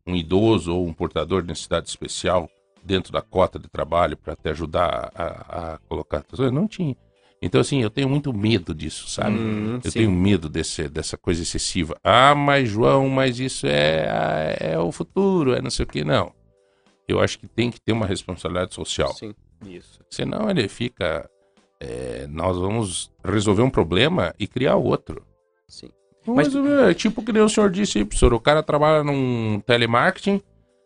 um 0.10 0.16
idoso 0.16 0.76
ou 0.76 0.86
um 0.86 0.94
portador 0.94 1.42
de 1.42 1.48
necessidade 1.48 1.88
especial 1.88 2.50
dentro 2.84 3.12
da 3.12 3.22
cota 3.22 3.60
de 3.60 3.68
trabalho 3.68 4.18
para 4.18 4.36
te 4.36 4.50
ajudar 4.50 5.12
a, 5.16 5.74
a 5.74 5.78
colocar? 5.88 6.24
Não 6.52 6.68
tinha. 6.68 6.96
Então, 7.42 7.62
assim, 7.62 7.82
eu 7.82 7.90
tenho 7.90 8.10
muito 8.10 8.34
medo 8.34 8.74
disso, 8.74 9.08
sabe? 9.10 9.38
Hum, 9.38 9.80
eu 9.82 9.92
sim. 9.92 10.00
tenho 10.00 10.12
medo 10.12 10.50
desse, 10.50 10.90
dessa 10.90 11.18
coisa 11.18 11.42
excessiva. 11.42 11.98
Ah, 12.04 12.36
mas 12.36 12.68
João, 12.68 13.08
mas 13.08 13.40
isso 13.40 13.66
é, 13.66 14.58
é 14.60 14.80
o 14.80 14.92
futuro, 14.92 15.54
é 15.54 15.62
não 15.62 15.70
sei 15.70 15.86
o 15.86 15.88
que. 15.88 16.04
Não. 16.04 16.34
eu 17.08 17.20
acho 17.22 17.40
que 17.40 17.48
tem 17.48 17.72
que 17.72 17.80
ter 17.80 17.94
uma 17.94 18.06
responsabilidade 18.06 18.74
social. 18.74 19.14
Sim. 19.14 19.34
Isso. 19.66 20.00
Senão 20.10 20.50
ele 20.50 20.68
fica. 20.68 21.30
é, 21.80 22.28
nós 22.28 22.58
vamos 22.58 23.12
resolver 23.24 23.62
um 23.62 23.70
problema 23.70 24.34
e 24.40 24.48
criar 24.48 24.76
outro. 24.76 25.26
Sim. 25.68 25.90
Mas, 26.36 26.54
é 26.56 26.94
tipo 26.94 27.24
que 27.24 27.32
nem 27.32 27.42
o 27.42 27.50
senhor 27.50 27.70
disse 27.70 27.98
aí, 27.98 28.06
professor. 28.06 28.34
O 28.34 28.40
cara 28.40 28.62
trabalha 28.64 29.04
num 29.04 29.62
telemarketing, 29.66 30.42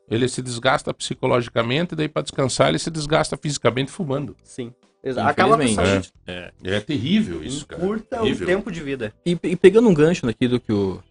ele 0.09 0.27
se 0.27 0.41
desgasta 0.41 0.93
psicologicamente, 0.93 1.95
daí 1.95 2.07
para 2.07 2.21
descansar 2.23 2.69
ele 2.69 2.79
se 2.79 2.91
desgasta 2.91 3.37
fisicamente 3.37 3.91
fumando. 3.91 4.35
Sim. 4.43 4.73
Exato. 5.03 5.29
Acaba 5.29 5.57
com 5.57 5.61
a 5.61 5.65
Infelizmente. 5.65 6.07
saúde. 6.07 6.13
É. 6.25 6.51
É 6.63 6.79
terrível 6.79 7.43
isso, 7.43 7.65
cara. 7.65 7.83
Encurta 7.83 8.23
o 8.23 8.35
tempo 8.45 8.71
de 8.71 8.81
vida. 8.81 9.13
E, 9.25 9.37
e 9.43 9.55
pegando 9.55 9.89
um 9.89 9.93
gancho 9.93 10.25
naquilo 10.25 10.59
que 10.59 10.71
o, 10.71 11.03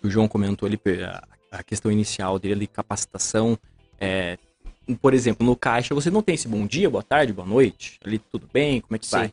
que 0.00 0.06
o 0.06 0.10
João 0.10 0.28
comentou 0.28 0.66
ali, 0.66 0.80
a, 1.04 1.22
a 1.50 1.62
questão 1.62 1.90
inicial 1.90 2.38
dele, 2.38 2.54
ali, 2.54 2.66
capacitação. 2.68 3.58
é, 4.00 4.38
por 5.00 5.14
exemplo, 5.14 5.46
no 5.46 5.56
caixa 5.56 5.94
você 5.94 6.10
não 6.10 6.22
tem 6.22 6.34
esse 6.34 6.48
bom 6.48 6.66
dia, 6.66 6.88
boa 6.88 7.02
tarde, 7.02 7.32
boa 7.32 7.46
noite, 7.46 7.98
ali 8.04 8.18
tudo 8.18 8.48
bem, 8.52 8.80
como 8.80 8.96
é 8.96 8.98
que 8.98 9.06
Sim. 9.06 9.16
vai? 9.16 9.32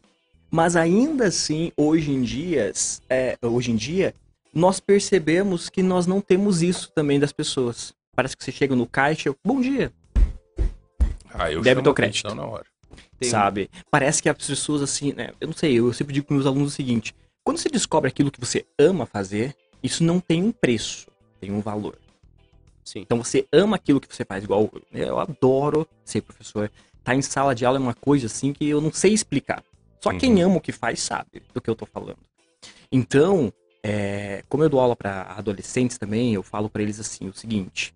Mas 0.49 0.75
ainda 0.75 1.25
assim, 1.27 1.71
hoje 1.75 2.11
em 2.11 2.21
dia, 2.21 2.71
é, 3.09 3.37
hoje 3.41 3.71
em 3.71 3.75
dia, 3.75 4.13
nós 4.53 4.79
percebemos 4.79 5.69
que 5.69 5.83
nós 5.83 6.07
não 6.07 6.21
temos 6.21 6.61
isso 6.61 6.91
também 6.93 7.19
das 7.19 7.31
pessoas. 7.31 7.93
Parece 8.15 8.35
que 8.35 8.43
você 8.43 8.51
chega 8.51 8.75
no 8.75 8.87
caixa, 8.87 9.33
bom 9.45 9.61
dia, 9.61 9.91
Ah, 11.33 11.51
eu 11.51 11.61
Débito 11.61 11.79
chamo 11.81 11.89
ou 11.89 11.93
crédito? 11.93 12.35
na 12.35 12.45
hora. 12.45 12.65
Tem- 13.19 13.29
sabe? 13.29 13.69
Parece 13.91 14.23
que 14.23 14.29
as 14.29 14.35
pessoas, 14.37 14.81
assim, 14.81 15.13
né? 15.13 15.31
Eu 15.39 15.47
não 15.47 15.53
sei, 15.53 15.73
eu 15.77 15.91
sempre 15.93 16.13
digo 16.13 16.25
para 16.25 16.35
meus 16.35 16.47
alunos 16.47 16.71
o 16.71 16.75
seguinte: 16.75 17.13
quando 17.43 17.57
você 17.57 17.69
descobre 17.69 18.07
aquilo 18.07 18.31
que 18.31 18.39
você 18.39 18.65
ama 18.79 19.05
fazer, 19.05 19.55
isso 19.83 20.03
não 20.03 20.19
tem 20.19 20.41
um 20.43 20.51
preço, 20.51 21.07
tem 21.39 21.51
um 21.51 21.59
valor. 21.59 21.95
Sim. 22.83 23.01
Então 23.01 23.21
você 23.23 23.45
ama 23.51 23.75
aquilo 23.75 23.99
que 23.99 24.07
você 24.13 24.23
faz, 24.23 24.43
igual 24.43 24.71
eu 24.93 25.19
adoro 25.19 25.87
ser 26.05 26.21
professor. 26.21 26.71
Tá 27.03 27.13
em 27.13 27.21
sala 27.21 27.53
de 27.53 27.65
aula 27.65 27.77
é 27.77 27.81
uma 27.81 27.93
coisa 27.93 28.25
assim 28.27 28.53
que 28.53 28.67
eu 28.67 28.79
não 28.81 28.91
sei 28.91 29.13
explicar. 29.13 29.63
Só 30.01 30.11
Uhum. 30.11 30.17
quem 30.17 30.41
ama 30.41 30.57
o 30.57 30.61
que 30.61 30.71
faz 30.71 31.01
sabe 31.01 31.41
do 31.53 31.59
que 31.61 31.69
eu 31.69 31.75
tô 31.75 31.85
falando. 31.85 32.19
Então, 32.91 33.51
é, 33.83 34.43
como 34.49 34.63
eu 34.63 34.69
dou 34.69 34.79
aula 34.79 34.95
para 34.95 35.23
adolescentes 35.37 35.97
também, 35.97 36.33
eu 36.33 36.43
falo 36.43 36.69
para 36.69 36.81
eles 36.81 36.99
assim 36.99 37.27
o 37.27 37.33
seguinte: 37.33 37.93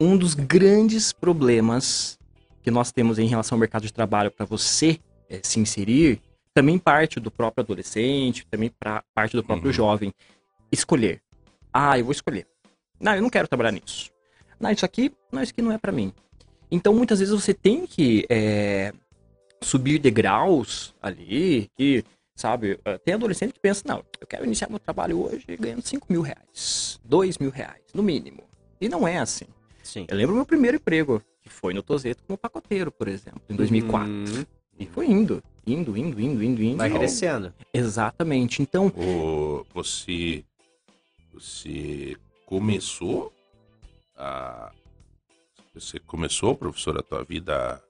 um 0.00 0.16
dos 0.16 0.34
grandes 0.34 1.12
problemas 1.12 2.18
que 2.62 2.70
nós 2.70 2.92
temos 2.92 3.18
em 3.18 3.26
relação 3.26 3.56
ao 3.56 3.60
mercado 3.60 3.82
de 3.82 3.92
trabalho 3.92 4.30
para 4.30 4.46
você 4.46 4.98
é, 5.28 5.40
se 5.42 5.58
inserir, 5.60 6.20
também 6.54 6.78
parte 6.78 7.18
do 7.18 7.30
próprio 7.30 7.62
adolescente, 7.62 8.46
também 8.50 8.70
pra, 8.78 9.02
parte 9.14 9.36
do 9.36 9.42
próprio 9.44 9.68
Uhum. 9.68 9.72
jovem, 9.72 10.12
escolher. 10.70 11.20
Ah, 11.72 11.98
eu 11.98 12.04
vou 12.04 12.12
escolher. 12.12 12.46
Não, 13.00 13.14
eu 13.14 13.22
não 13.22 13.30
quero 13.30 13.48
trabalhar 13.48 13.72
nisso. 13.72 14.10
Não, 14.60 14.70
isso 14.70 14.84
aqui, 14.84 15.10
não, 15.32 15.42
isso 15.42 15.50
aqui 15.52 15.62
não 15.62 15.72
é 15.72 15.78
para 15.78 15.90
mim. 15.90 16.12
Então, 16.70 16.94
muitas 16.94 17.18
vezes 17.18 17.34
você 17.34 17.52
tem 17.52 17.86
que 17.86 18.24
é, 18.30 18.92
subir 19.62 19.98
degraus 19.98 20.94
ali, 21.00 21.70
que, 21.76 22.04
sabe, 22.34 22.78
eh, 22.84 22.98
tem 22.98 23.14
adolescente 23.14 23.52
que 23.52 23.60
pensa, 23.60 23.82
não, 23.86 24.04
eu 24.20 24.26
quero 24.26 24.44
iniciar 24.44 24.68
meu 24.68 24.78
trabalho 24.78 25.24
hoje 25.24 25.44
ganhando 25.58 25.82
5 25.82 26.06
mil 26.10 26.22
reais, 26.22 27.00
2 27.04 27.38
mil 27.38 27.50
reais, 27.50 27.82
no 27.94 28.02
mínimo. 28.02 28.42
E 28.80 28.88
não 28.88 29.06
é 29.06 29.18
assim. 29.18 29.46
Sim. 29.82 30.06
Eu 30.08 30.16
lembro 30.16 30.34
meu 30.34 30.44
primeiro 30.46 30.76
emprego, 30.76 31.22
que 31.42 31.48
foi 31.48 31.72
no 31.74 31.82
Tozeto 31.82 32.22
como 32.26 32.36
pacoteiro, 32.38 32.90
por 32.90 33.08
exemplo, 33.08 33.40
em 33.48 33.54
2004. 33.54 34.10
Hum, 34.10 34.44
E 34.78 34.86
foi 34.86 35.06
indo, 35.06 35.42
indo, 35.66 35.96
indo, 35.96 36.20
indo, 36.20 36.42
indo, 36.42 36.62
indo. 36.62 36.76
vai 36.78 36.88
Então, 36.88 36.98
crescendo. 36.98 37.52
Exatamente. 37.72 38.62
Então, 38.62 38.86
Ô, 38.96 39.64
você, 39.72 40.44
você 41.32 42.16
começou 42.46 43.32
a. 44.16 44.72
Você 45.74 45.98
começou, 46.00 46.54
professor, 46.54 46.98
a 46.98 47.02
tua 47.02 47.24
vida 47.24 47.82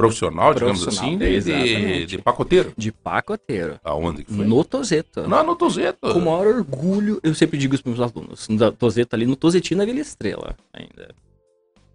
profissional, 0.00 0.54
digamos 0.54 0.82
Profissional, 0.82 1.14
assim, 1.14 1.40
de, 1.42 2.06
de, 2.06 2.18
pacoteiro. 2.18 2.72
de 2.76 2.90
pacoteiro, 2.90 3.78
Aonde 3.84 4.24
que 4.24 4.32
foi? 4.32 4.44
no 4.46 4.64
Tozeto. 4.64 5.28
Não, 5.28 5.44
no 5.44 5.54
Tozeto. 5.54 6.12
Com 6.12 6.18
o 6.18 6.24
maior 6.24 6.46
orgulho, 6.46 7.20
eu 7.22 7.34
sempre 7.34 7.58
digo 7.58 7.74
isso 7.74 7.82
para 7.84 7.92
meus 7.92 8.12
alunos. 8.12 8.48
No 8.48 8.72
Tozeto 8.72 9.14
ali, 9.14 9.26
no 9.26 9.36
Tozetinho 9.36 9.78
na 9.78 9.84
Vila 9.84 10.00
Estrela, 10.00 10.56
ainda. 10.72 11.14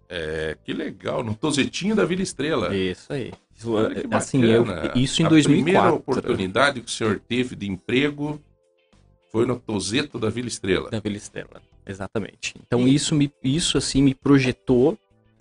É, 0.08 0.56
que 0.64 0.72
legal, 0.72 1.24
no 1.24 1.34
Tozetinho 1.34 1.96
da 1.96 2.04
Vila 2.04 2.22
Estrela. 2.22 2.74
Isso 2.74 3.12
aí. 3.12 3.32
Isso, 3.56 3.72
Olha 3.72 3.94
que 3.94 4.14
assim, 4.14 4.44
eu, 4.44 4.64
isso 4.94 5.22
em 5.22 5.24
a 5.24 5.28
2004. 5.28 5.64
primeira 5.64 5.92
oportunidade 5.92 6.80
que 6.80 6.88
o 6.88 6.90
senhor 6.92 7.20
teve 7.26 7.56
de 7.56 7.66
emprego 7.68 8.40
foi 9.32 9.46
no 9.46 9.58
Tozeto 9.58 10.18
da 10.18 10.28
Vila 10.30 10.48
Estrela. 10.48 10.90
Da 10.90 11.00
Vila 11.00 11.16
Estrela, 11.16 11.60
exatamente. 11.86 12.54
Então 12.66 12.86
isso 12.86 13.14
me, 13.14 13.32
isso 13.42 13.78
assim 13.78 14.02
me 14.02 14.14
projetou 14.14 14.96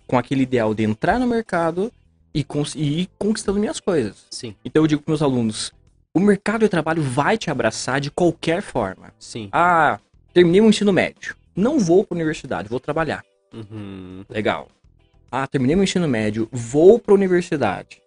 com 0.08 0.18
aquele 0.18 0.44
ideal 0.44 0.74
de 0.74 0.84
entrar 0.84 1.20
no 1.20 1.28
mercado 1.28 1.92
e, 2.36 2.44
cons- 2.44 2.76
e 2.76 3.02
ir 3.02 3.10
conquistando 3.18 3.60
minhas 3.60 3.80
coisas. 3.80 4.26
Sim, 4.30 4.54
Então 4.64 4.84
eu 4.84 4.88
digo 4.88 5.02
para 5.02 5.12
meus 5.12 5.22
alunos, 5.22 5.72
o 6.14 6.20
mercado 6.20 6.60
de 6.62 6.70
trabalho 6.70 7.02
vai 7.02 7.38
te 7.38 7.50
abraçar 7.50 8.00
de 8.02 8.12
qualquer 8.12 8.62
forma. 8.62 9.14
sim. 9.18 9.50
Ah, 9.52 10.00
terminei 10.34 10.60
o 10.62 10.66
ensino 10.70 10.92
médio, 10.92 11.36
não 11.56 11.80
vou 11.80 12.04
para 12.04 12.16
universidade, 12.16 12.68
vou 12.70 12.80
trabalhar. 12.80 13.24
Uhum. 13.54 14.26
Legal. 14.30 14.68
Ah, 15.32 15.48
terminei 15.48 15.76
meu 15.76 15.84
ensino 15.86 16.08
médio, 16.08 16.48
vou 16.52 17.00
para 17.00 17.14
universidade. 17.14 18.02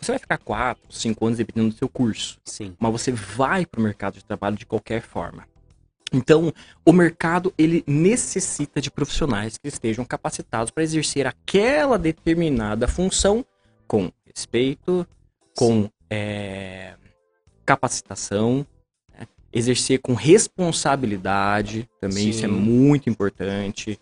Você 0.00 0.12
vai 0.12 0.18
ficar 0.18 0.38
4, 0.38 0.82
5 0.90 1.26
anos 1.26 1.38
dependendo 1.38 1.70
do 1.70 1.76
seu 1.78 1.88
curso 1.88 2.38
Sim. 2.44 2.74
mas 2.78 2.92
você 2.92 3.10
vai 3.12 3.64
para 3.64 3.80
o 3.80 3.82
mercado 3.82 4.14
de 4.14 4.24
trabalho 4.24 4.56
de 4.56 4.66
qualquer 4.66 5.00
forma. 5.02 5.44
Então, 6.12 6.52
o 6.84 6.92
mercado 6.92 7.52
ele 7.58 7.82
necessita 7.86 8.80
de 8.80 8.90
profissionais 8.90 9.58
que 9.58 9.68
estejam 9.68 10.04
capacitados 10.04 10.70
para 10.70 10.84
exercer 10.84 11.26
aquela 11.26 11.98
determinada 11.98 12.86
função 12.86 13.44
com 13.86 14.10
respeito, 14.24 15.06
com 15.56 15.90
é, 16.08 16.94
capacitação, 17.64 18.64
né? 19.18 19.26
exercer 19.52 20.00
com 20.00 20.14
responsabilidade, 20.14 21.88
também 22.00 22.28
isso 22.28 22.44
é 22.44 22.48
Sim. 22.48 22.54
muito 22.54 23.10
importante. 23.10 23.98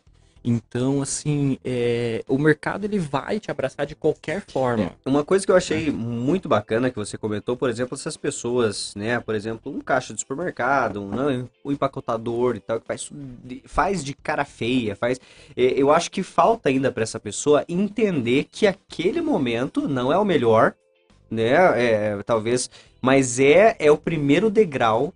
Então, 0.46 1.00
assim, 1.00 1.58
é, 1.64 2.22
o 2.28 2.36
mercado 2.36 2.84
ele 2.84 2.98
vai 2.98 3.40
te 3.40 3.50
abraçar 3.50 3.86
de 3.86 3.94
qualquer 3.94 4.42
forma. 4.42 4.92
Uma 5.06 5.24
coisa 5.24 5.46
que 5.46 5.50
eu 5.50 5.56
achei 5.56 5.90
muito 5.90 6.48
bacana 6.50 6.90
que 6.90 6.96
você 6.96 7.16
comentou, 7.16 7.56
por 7.56 7.70
exemplo, 7.70 7.94
essas 7.96 8.14
pessoas, 8.16 8.94
né? 8.94 9.18
Por 9.20 9.34
exemplo, 9.34 9.74
um 9.74 9.80
caixa 9.80 10.12
de 10.12 10.20
supermercado, 10.20 11.00
um, 11.02 11.08
não, 11.08 11.48
um 11.64 11.72
empacotador 11.72 12.56
e 12.56 12.60
tal, 12.60 12.78
que 12.78 12.86
faz, 12.86 13.10
faz 13.64 14.04
de 14.04 14.12
cara 14.12 14.44
feia, 14.44 14.94
faz. 14.94 15.18
eh, 15.56 15.72
Eu 15.76 15.90
acho 15.90 16.10
que 16.10 16.22
falta 16.22 16.68
ainda 16.68 16.92
para 16.92 17.02
essa 17.02 17.18
pessoa 17.18 17.64
entender 17.66 18.46
que 18.52 18.66
aquele 18.66 19.22
momento 19.22 19.88
não 19.88 20.12
é 20.12 20.18
o 20.18 20.24
melhor, 20.26 20.74
né? 21.30 21.52
É, 21.82 22.22
talvez, 22.22 22.68
mas 23.00 23.40
é, 23.40 23.76
é 23.78 23.90
o 23.90 23.96
primeiro 23.96 24.50
degrau 24.50 25.14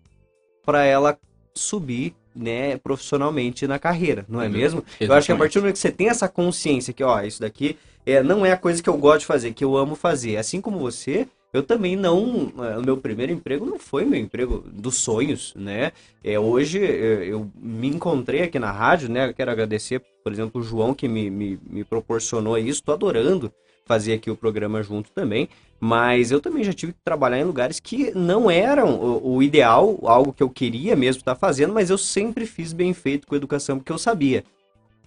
para 0.65 0.85
ela 0.85 1.19
subir, 1.55 2.15
né, 2.39 2.77
profissionalmente 2.79 3.67
na 3.67 3.79
carreira, 3.79 4.25
não 4.29 4.41
é 4.41 4.47
Uhum. 4.47 4.53
mesmo? 4.53 4.85
Eu 5.01 5.15
acho 5.15 5.27
que 5.27 5.33
a 5.33 5.37
partir 5.37 5.59
do 5.59 5.63
momento 5.63 5.75
que 5.75 5.81
você 5.81 5.91
tem 5.93 6.09
essa 6.09 6.29
consciência 6.29 6.93
que, 6.95 7.03
ó, 7.03 7.21
isso 7.23 7.41
daqui 7.41 7.77
é, 8.07 8.23
não 8.23 8.45
é 8.47 8.53
a 8.53 8.57
coisa 8.57 8.83
que 8.83 8.89
eu 8.89 8.97
gosto 8.97 9.21
de 9.21 9.27
fazer, 9.27 9.53
que 9.53 9.65
eu 9.65 9.77
amo 9.77 9.95
fazer. 9.95 10.37
Assim 10.37 10.61
como 10.61 10.79
você, 10.79 11.27
eu 11.53 11.63
também 11.63 11.97
não. 11.97 12.53
eh, 12.59 12.79
O 12.79 12.83
meu 12.83 12.97
primeiro 12.97 13.33
emprego 13.33 13.67
não 13.67 13.79
foi 13.79 14.05
meu 14.05 14.19
emprego 14.19 14.65
dos 14.67 14.97
sonhos, 14.97 15.53
né? 15.57 15.93
É, 16.25 16.39
hoje 16.39 16.79
eh, 16.83 17.27
eu 17.29 17.51
me 17.61 17.89
encontrei 17.89 18.43
aqui 18.43 18.59
na 18.59 18.71
rádio, 18.73 19.09
né? 19.11 19.29
Eu 19.29 19.35
quero 19.35 19.51
agradecer, 19.51 20.01
por 20.23 20.33
exemplo, 20.33 20.61
o 20.61 20.65
João 20.65 20.95
que 20.95 21.09
me, 21.09 21.31
me, 21.31 21.59
me 21.69 21.85
proporcionou 21.85 22.57
isso. 22.59 22.83
Tô 22.83 22.93
adorando 22.93 23.53
fazer 23.89 24.13
aqui 24.13 24.31
o 24.31 24.37
programa 24.37 24.83
junto 24.83 25.11
também. 25.11 25.49
Mas 25.81 26.31
eu 26.31 26.41
também 26.41 26.63
já 26.63 26.73
tive 26.73 26.93
que 26.93 26.99
trabalhar 27.05 27.41
em 27.41 27.45
lugares 27.45 27.81
que 27.81 28.13
não 28.15 28.51
eram 28.51 28.95
o, 28.95 29.37
o 29.37 29.43
ideal, 29.43 29.99
algo 30.03 30.33
que 30.33 30.43
eu 30.43 30.51
queria 30.51 30.95
mesmo 30.95 31.21
estar 31.21 31.35
fazendo, 31.35 31.73
mas 31.73 31.89
eu 31.89 31.97
sempre 31.97 32.47
fiz 32.47 32.73
bem 32.73 32.93
feito 32.93 33.27
com 33.27 33.35
educação, 33.35 33.79
porque 33.79 33.93
eu 33.93 33.99
sabia 33.99 34.45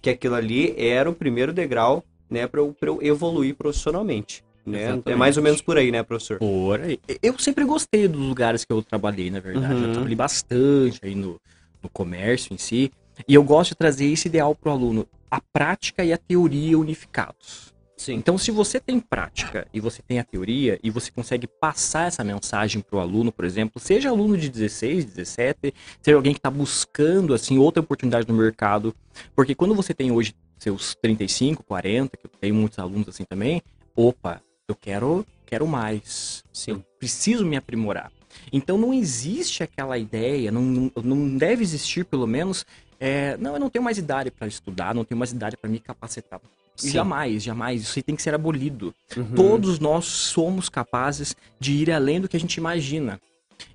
que 0.00 0.10
aquilo 0.10 0.34
ali 0.34 0.74
era 0.76 1.08
o 1.08 1.14
primeiro 1.14 1.52
degrau, 1.52 2.02
né, 2.28 2.46
para 2.46 2.60
eu, 2.60 2.74
eu 2.80 3.02
evoluir 3.02 3.54
profissionalmente. 3.54 4.42
Né? 4.64 5.00
É 5.04 5.14
mais 5.14 5.36
ou 5.36 5.42
menos 5.42 5.60
por 5.60 5.76
aí, 5.76 5.90
né, 5.90 6.02
professor? 6.02 6.38
Por 6.38 6.80
aí. 6.80 6.98
Eu 7.22 7.38
sempre 7.38 7.64
gostei 7.64 8.08
dos 8.08 8.20
lugares 8.20 8.64
que 8.64 8.72
eu 8.72 8.82
trabalhei, 8.82 9.30
na 9.30 9.40
verdade. 9.40 9.74
Uhum. 9.74 9.86
Eu 9.86 9.92
trabalhei 9.92 10.16
bastante 10.16 11.00
aí 11.02 11.14
no, 11.14 11.40
no 11.82 11.88
comércio 11.90 12.54
em 12.54 12.58
si. 12.58 12.90
E 13.26 13.34
eu 13.34 13.42
gosto 13.42 13.70
de 13.70 13.76
trazer 13.76 14.06
esse 14.06 14.28
ideal 14.28 14.54
para 14.54 14.70
o 14.70 14.72
aluno, 14.72 15.06
a 15.30 15.40
prática 15.52 16.04
e 16.04 16.12
a 16.12 16.18
teoria 16.18 16.78
unificados. 16.78 17.71
Sim. 18.02 18.14
Então, 18.14 18.36
se 18.36 18.50
você 18.50 18.80
tem 18.80 18.98
prática 18.98 19.64
e 19.72 19.78
você 19.78 20.02
tem 20.02 20.18
a 20.18 20.24
teoria 20.24 20.76
e 20.82 20.90
você 20.90 21.08
consegue 21.12 21.46
passar 21.46 22.08
essa 22.08 22.24
mensagem 22.24 22.82
para 22.82 22.96
o 22.96 22.98
aluno, 22.98 23.30
por 23.30 23.44
exemplo, 23.44 23.80
seja 23.80 24.08
aluno 24.08 24.36
de 24.36 24.48
16, 24.48 25.04
17, 25.04 25.72
seja 26.02 26.16
alguém 26.16 26.32
que 26.32 26.40
está 26.40 26.50
buscando 26.50 27.32
assim 27.32 27.58
outra 27.58 27.80
oportunidade 27.80 28.26
no 28.26 28.34
mercado, 28.34 28.92
porque 29.36 29.54
quando 29.54 29.72
você 29.72 29.94
tem 29.94 30.10
hoje 30.10 30.34
seus 30.58 30.96
35, 30.96 31.62
40, 31.62 32.16
que 32.16 32.26
eu 32.26 32.30
tenho 32.40 32.56
muitos 32.56 32.80
alunos 32.80 33.08
assim 33.08 33.22
também, 33.22 33.62
opa, 33.94 34.42
eu 34.66 34.74
quero, 34.74 35.24
quero 35.46 35.64
mais. 35.68 36.42
Sim. 36.52 36.72
Eu 36.72 36.84
preciso 36.98 37.46
me 37.46 37.56
aprimorar. 37.56 38.10
Então 38.52 38.76
não 38.76 38.92
existe 38.92 39.62
aquela 39.62 39.96
ideia, 39.96 40.50
não, 40.50 40.90
não, 41.04 41.38
deve 41.38 41.62
existir 41.62 42.04
pelo 42.04 42.26
menos 42.26 42.66
é, 42.98 43.36
não, 43.36 43.54
eu 43.54 43.60
não 43.60 43.70
tenho 43.70 43.84
mais 43.84 43.96
idade 43.96 44.28
para 44.32 44.48
estudar, 44.48 44.92
não 44.92 45.04
tenho 45.04 45.18
mais 45.20 45.30
idade 45.30 45.56
para 45.56 45.70
me 45.70 45.78
capacitar. 45.78 46.40
Sim. 46.82 46.90
Jamais, 46.90 47.42
jamais. 47.42 47.82
Isso 47.82 47.98
aí 47.98 48.02
tem 48.02 48.16
que 48.16 48.22
ser 48.22 48.34
abolido. 48.34 48.94
Uhum. 49.16 49.34
Todos 49.34 49.78
nós 49.78 50.04
somos 50.04 50.68
capazes 50.68 51.36
de 51.58 51.72
ir 51.72 51.90
além 51.90 52.20
do 52.20 52.28
que 52.28 52.36
a 52.36 52.40
gente 52.40 52.56
imagina. 52.56 53.20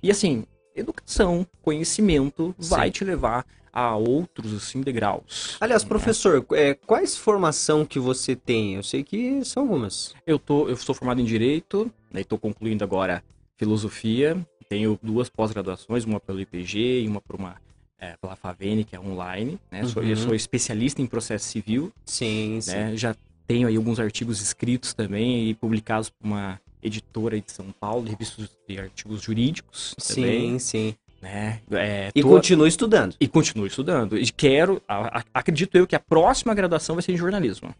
E 0.02 0.10
assim, 0.10 0.44
educação, 0.76 1.46
conhecimento 1.62 2.54
vai 2.58 2.88
Sim. 2.88 2.92
te 2.92 3.04
levar 3.04 3.46
a 3.72 3.96
outros 3.96 4.52
assim 4.52 4.80
degraus. 4.80 5.56
Aliás, 5.60 5.84
professor, 5.84 6.44
é, 6.52 6.74
quais 6.74 7.16
formação 7.16 7.84
que 7.84 7.98
você 7.98 8.34
tem? 8.34 8.74
Eu 8.74 8.82
sei 8.82 9.02
que 9.02 9.44
são 9.44 9.64
algumas. 9.64 10.14
Eu 10.26 10.38
tô, 10.38 10.68
eu 10.68 10.76
sou 10.76 10.94
formado 10.94 11.20
em 11.20 11.24
direito, 11.24 11.90
né, 12.12 12.22
estou 12.22 12.38
concluindo 12.38 12.82
agora 12.82 13.22
filosofia. 13.56 14.36
Tenho 14.68 14.98
duas 15.02 15.28
pós-graduações, 15.28 16.04
uma 16.04 16.20
pelo 16.20 16.40
IPG 16.40 17.02
e 17.02 17.08
uma 17.08 17.20
por 17.20 17.36
uma 17.36 17.56
é, 17.98 18.16
pela 18.20 18.36
Favene, 18.36 18.84
que 18.84 18.94
é 18.94 19.00
online. 19.00 19.58
Né? 19.70 19.84
Sou, 19.86 20.02
eu 20.02 20.10
Uhum. 20.10 20.16
sou 20.16 20.34
especialista 20.34 21.02
em 21.02 21.06
processo 21.06 21.46
civil. 21.46 21.92
Sim, 22.04 22.60
sim. 22.60 22.70
né? 22.72 22.96
Já 22.96 23.14
tenho 23.46 23.66
aí 23.68 23.76
alguns 23.76 23.98
artigos 23.98 24.40
escritos 24.40 24.94
também 24.94 25.48
e 25.48 25.54
publicados 25.54 26.10
por 26.10 26.26
uma 26.26 26.60
editora 26.82 27.40
de 27.40 27.50
São 27.50 27.66
Paulo, 27.80 28.04
de 28.04 28.10
revistas 28.10 28.48
de 28.68 28.78
artigos 28.78 29.22
jurídicos 29.22 29.94
também, 29.96 30.58
Sim, 30.58 30.58
sim. 30.58 30.94
né? 31.20 31.60
É, 31.72 32.10
E 32.14 32.22
tô- 32.22 32.28
continua 32.28 32.68
estudando. 32.68 33.16
e 33.18 33.26
continuo 33.26 33.66
estudando. 33.66 34.16
E 34.16 34.30
quero, 34.30 34.80
a- 34.86 35.18
a- 35.20 35.24
acredito 35.34 35.74
eu 35.76 35.86
que 35.86 35.96
a 35.96 36.00
próxima 36.00 36.54
graduação 36.54 36.94
vai 36.94 37.02
ser 37.02 37.12
em 37.12 37.16
jornalismo. 37.16 37.74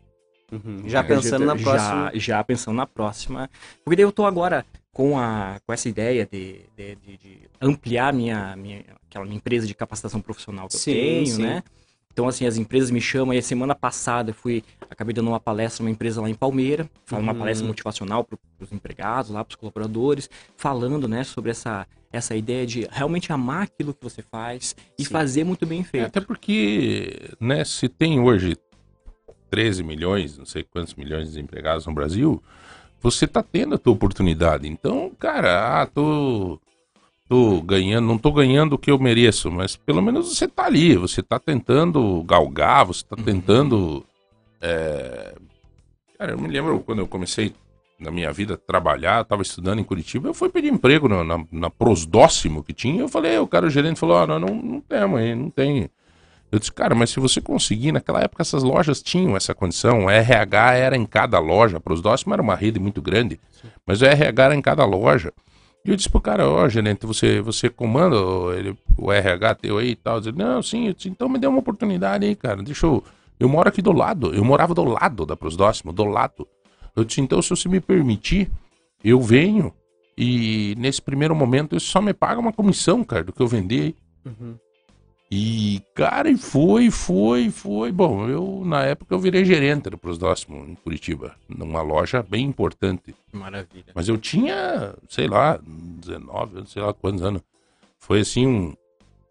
Uhum. 0.51 0.89
Já 0.89 1.01
Acredito- 1.01 1.25
pensando 1.25 1.45
na 1.45 1.57
já- 1.57 1.63
próxima. 1.71 2.11
Já, 2.15 2.43
pensando 2.45 2.75
na 2.77 2.87
próxima. 2.87 3.51
Porque 3.85 3.95
daí 3.97 4.05
eu 4.05 4.11
tô 4.11 4.25
agora 4.25 4.65
com, 4.93 5.19
a, 5.19 5.61
com 5.67 5.73
essa 5.73 5.89
ideia 5.89 6.27
de, 6.31 6.61
de, 6.77 6.97
de- 6.97 7.17
de 7.19 7.41
ampliar 7.61 8.13
minha, 8.13 8.57
minha, 8.57 8.85
aquela 9.09 9.25
minha 9.25 9.37
empresa 9.37 9.67
de 9.67 9.75
capacitação 9.75 10.21
profissional 10.21 10.69
que 10.69 10.77
Sim, 10.77 10.91
eu 10.93 10.97
tenho, 10.97 11.37
sim. 11.37 11.43
né? 11.43 11.63
Então, 12.13 12.27
assim, 12.27 12.47
as 12.47 12.57
empresas 12.57 12.91
me 12.91 13.01
chamam. 13.01 13.33
E 13.33 13.39
a 13.39 13.43
semana 13.43 13.77
passada 13.77 14.31
eu 14.31 14.35
fui, 14.35 14.65
acabei 14.91 15.15
dando 15.15 15.29
uma 15.29 15.39
palestra 15.39 15.85
numa 15.85 15.93
empresa 15.93 16.21
lá 16.21 16.29
em 16.29 16.35
Palmeira, 16.35 16.91
falando 17.07 17.25
uma 17.27 17.33
Uhum. 17.33 17.39
palestra 17.39 17.65
motivacional 17.67 18.25
para 18.25 18.37
os 18.61 18.73
empregados, 18.73 19.31
lá 19.31 19.45
para 19.45 19.53
os 19.53 19.57
colaboradores, 19.57 20.29
falando, 20.57 21.07
né, 21.07 21.23
sobre 21.23 21.53
essa, 21.53 21.87
essa 22.13 22.35
ideia 22.35 22.67
de 22.67 22.89
realmente 22.91 23.33
amar 23.33 23.63
aquilo 23.63 23.95
que 23.95 24.03
você 24.03 24.21
faz 24.21 24.75
e 24.99 25.05
Sim. 25.05 25.11
fazer 25.11 25.45
muito 25.45 25.65
bem 25.65 25.81
É, 25.81 25.85
feito. 25.85 26.07
até 26.07 26.21
porque, 26.21 27.31
né, 27.39 27.65
se 27.65 27.89
tem 27.89 28.19
hoje 28.19 28.57
13 29.49 29.85
milhões, 29.85 30.37
não 30.37 30.45
sei 30.45 30.65
quantos 30.65 30.95
milhões 30.97 31.29
de 31.29 31.35
desempregados 31.35 31.87
no 31.87 31.95
Brasil, 31.95 32.43
você 33.01 33.27
tá 33.27 33.43
tendo 33.43 33.75
a 33.75 33.79
tua 33.79 33.93
oportunidade. 33.93 34.69
Então, 34.69 35.11
cara, 35.19 35.83
ah, 35.83 35.87
tô, 35.87 36.59
tô 37.29 37.61
ganhando, 37.63 38.07
não 38.07 38.19
tô 38.19 38.33
ganhando 38.33 38.75
o 38.75 38.79
que 38.79 38.91
eu 38.91 38.99
mereço, 38.99 39.51
mas 39.51 39.77
pelo 39.77 40.03
menos 40.03 40.37
você 40.37 40.49
tá 40.49 40.67
ali, 40.67 40.97
você 40.97 41.23
tá 41.23 41.39
tentando 41.39 42.23
galgar, 42.25 42.87
você 42.87 43.05
tá 43.05 43.17
tentando. 43.17 44.05
é, 44.61 45.35
Cara, 46.19 46.33
eu 46.33 46.39
me 46.39 46.49
lembro 46.49 46.81
quando 46.81 46.99
eu 46.99 47.07
comecei 47.07 47.55
na 47.99 48.11
minha 48.11 48.33
vida 48.33 48.55
a 48.55 48.57
trabalhar, 48.57 49.25
tava 49.25 49.43
estudando 49.43 49.81
em 49.81 49.85
Curitiba, 49.85 50.29
eu 50.29 50.35
fui 50.35 50.49
pedir 50.49 50.73
emprego 50.73 51.09
na, 51.09 51.23
na, 51.23 51.45
na 51.51 51.71
Prosdóximo 51.71 52.63
que 52.63 52.73
tinha, 52.73 53.03
eu 53.03 53.09
falei, 53.09 53.39
o 53.39 53.47
cara, 53.47 53.67
o 53.67 53.71
gerente 53.71 54.01
falou, 54.01 54.17
ah, 54.17 54.27
não, 54.27 54.39
não, 54.41 54.55
não 54.55 54.81
temos 54.81 55.21
aí, 55.21 55.35
não 55.35 55.49
tem. 55.51 55.89
Eu 56.51 56.59
disse, 56.59 56.73
cara, 56.73 56.95
mas 56.95 57.11
se 57.11 57.21
você 57.21 57.41
conseguir, 57.41 57.93
naquela 57.93 58.21
época 58.23 58.43
essas 58.43 58.63
lojas 58.63 59.03
tinham 59.03 59.37
essa 59.37 59.55
condição, 59.55 60.07
o 60.07 60.11
RH 60.11 60.75
era 60.75 60.97
em 60.97 61.05
cada 61.05 61.39
loja, 61.39 61.77
a 61.77 61.81
Prosdóximo 61.81 62.33
era 62.33 62.41
uma 62.43 62.55
rede 62.55 62.79
muito 62.81 63.03
grande, 63.03 63.39
mas 63.87 64.01
o 64.01 64.07
RH 64.07 64.45
era 64.45 64.55
em 64.55 64.63
cada 64.63 64.85
loja. 64.87 65.33
E 65.85 65.91
eu 65.91 65.97
disse 65.97 66.09
pro 66.09 66.21
cara, 66.21 66.49
ó, 66.49 66.69
gerente, 66.69 67.07
você, 67.07 67.41
você 67.41 67.69
comanda 67.69 68.17
o- 68.21 68.53
ele, 68.53 68.77
o 68.97 69.13
RH 69.13 69.55
teu 69.57 69.79
aí 69.79 69.91
e 69.91 69.95
tal? 69.97 70.19
Ele, 70.19 70.33
não, 70.33 70.63
sim, 70.63 70.91
disse, 70.93 71.09
então 71.09 71.29
me 71.29 71.39
dê 71.39 71.47
uma 71.47 71.59
oportunidade 71.59 72.25
aí, 72.27 72.35
cara, 72.35 72.63
deixa 72.63 72.87
eu... 72.87 73.03
Eu 73.41 73.49
moro 73.49 73.69
aqui 73.69 73.81
do 73.81 73.93
lado, 73.93 74.35
eu 74.35 74.45
morava 74.45 74.75
do 74.75 74.83
lado 74.83 75.25
da 75.25 75.37
Prosdóximo, 75.37 75.93
do 75.93 76.03
lado. 76.05 76.45
Eu 76.97 77.05
disse, 77.05 77.21
então 77.21 77.41
se 77.41 77.51
você 77.51 77.69
me 77.69 77.79
permitir, 77.81 78.51
eu 79.05 79.21
venho 79.21 79.73
e 80.17 80.75
nesse 80.77 81.01
primeiro 81.01 81.37
momento 81.37 81.77
eu 81.77 81.81
só 81.81 82.01
me 82.03 82.13
paga 82.13 82.41
uma 82.41 82.53
comissão, 82.53 83.05
cara, 83.05 83.23
do 83.23 83.33
que 83.33 83.41
eu 83.41 83.47
vender 83.47 83.81
aí. 83.83 83.95
Uhum. 84.27 84.55
E, 85.31 85.83
cara, 85.95 86.31
e 86.31 86.39
foi, 86.39 86.91
foi, 86.91 87.51
foi. 87.51 87.93
Bom, 87.93 88.29
eu, 88.29 88.63
na 88.65 88.85
época, 88.85 89.15
eu 89.15 89.19
virei 89.19 89.45
gerente 89.45 89.91
do 89.91 89.99
Prosdóximo, 89.99 90.65
em 90.67 90.75
Curitiba, 90.75 91.37
numa 91.47 91.83
loja 91.83 92.23
bem 92.23 92.47
importante. 92.47 93.15
Maravilha. 93.31 93.93
Mas 93.95 94.09
eu 94.09 94.17
tinha, 94.17 94.95
sei 95.07 95.29
lá, 95.29 95.61
19, 95.63 96.67
sei 96.67 96.81
lá 96.81 96.95
quantos 96.95 97.23
anos. 97.23 97.43
Foi 97.99 98.21
assim 98.21 98.47
um. 98.47 98.75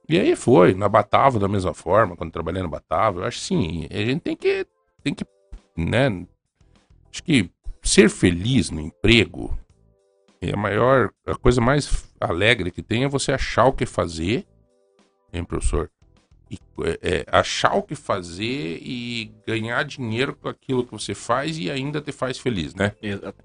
E 0.07 0.19
aí 0.19 0.35
foi, 0.35 0.75
na 0.75 0.87
Batava 0.87 1.39
da 1.39 1.47
mesma 1.47 1.73
forma, 1.73 2.15
quando 2.15 2.31
trabalhei 2.31 2.61
na 2.61 2.69
Batava. 2.69 3.21
Eu 3.21 3.25
acho 3.25 3.39
assim, 3.39 3.87
a 3.89 3.97
gente 3.97 4.21
tem 4.21 4.35
que. 4.35 4.67
Tem 5.03 5.15
que. 5.15 5.25
Né? 5.75 6.27
Acho 7.11 7.23
que 7.23 7.49
ser 7.81 8.09
feliz 8.09 8.69
no 8.69 8.81
emprego 8.81 9.57
é 10.39 10.53
a 10.53 10.57
maior. 10.57 11.09
A 11.25 11.35
coisa 11.35 11.59
mais 11.59 12.07
alegre 12.19 12.69
que 12.69 12.83
tem 12.83 13.03
é 13.03 13.09
você 13.09 13.31
achar 13.31 13.65
o 13.65 13.73
que 13.73 13.87
fazer, 13.87 14.45
hein, 15.33 15.43
professor? 15.43 15.89
E, 16.49 16.57
é, 16.81 16.99
é, 17.01 17.25
achar 17.29 17.73
o 17.75 17.83
que 17.83 17.93
fazer 17.93 18.79
e 18.81 19.29
ganhar 19.45 19.83
dinheiro 19.83 20.33
com 20.33 20.47
aquilo 20.47 20.85
que 20.85 20.93
você 20.93 21.13
faz 21.13 21.57
e 21.57 21.69
ainda 21.69 21.99
te 21.99 22.13
faz 22.13 22.37
feliz, 22.37 22.73
né? 22.73 22.93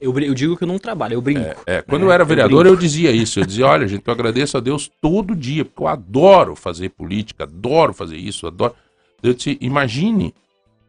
Eu, 0.00 0.16
eu 0.20 0.34
digo 0.34 0.56
que 0.56 0.62
eu 0.62 0.68
não 0.68 0.78
trabalho, 0.78 1.14
eu 1.14 1.20
brinco. 1.20 1.40
É, 1.66 1.82
quando 1.82 2.02
É, 2.02 2.04
eu 2.06 2.12
era 2.12 2.22
eu 2.22 2.26
vereador, 2.28 2.62
brinco. 2.64 2.76
eu 2.76 2.80
dizia 2.80 3.10
isso. 3.10 3.40
Eu 3.40 3.44
dizia, 3.44 3.66
olha, 3.66 3.88
gente, 3.88 4.06
eu 4.06 4.12
agradeço 4.12 4.56
a 4.56 4.60
Deus 4.60 4.88
todo 5.00 5.34
dia, 5.34 5.64
porque 5.64 5.82
eu 5.82 5.88
adoro 5.88 6.54
fazer 6.54 6.90
política, 6.90 7.42
adoro 7.42 7.92
fazer 7.92 8.16
isso, 8.16 8.46
adoro. 8.46 8.74
Eu 9.20 9.34
disse, 9.34 9.58
imagine, 9.60 10.32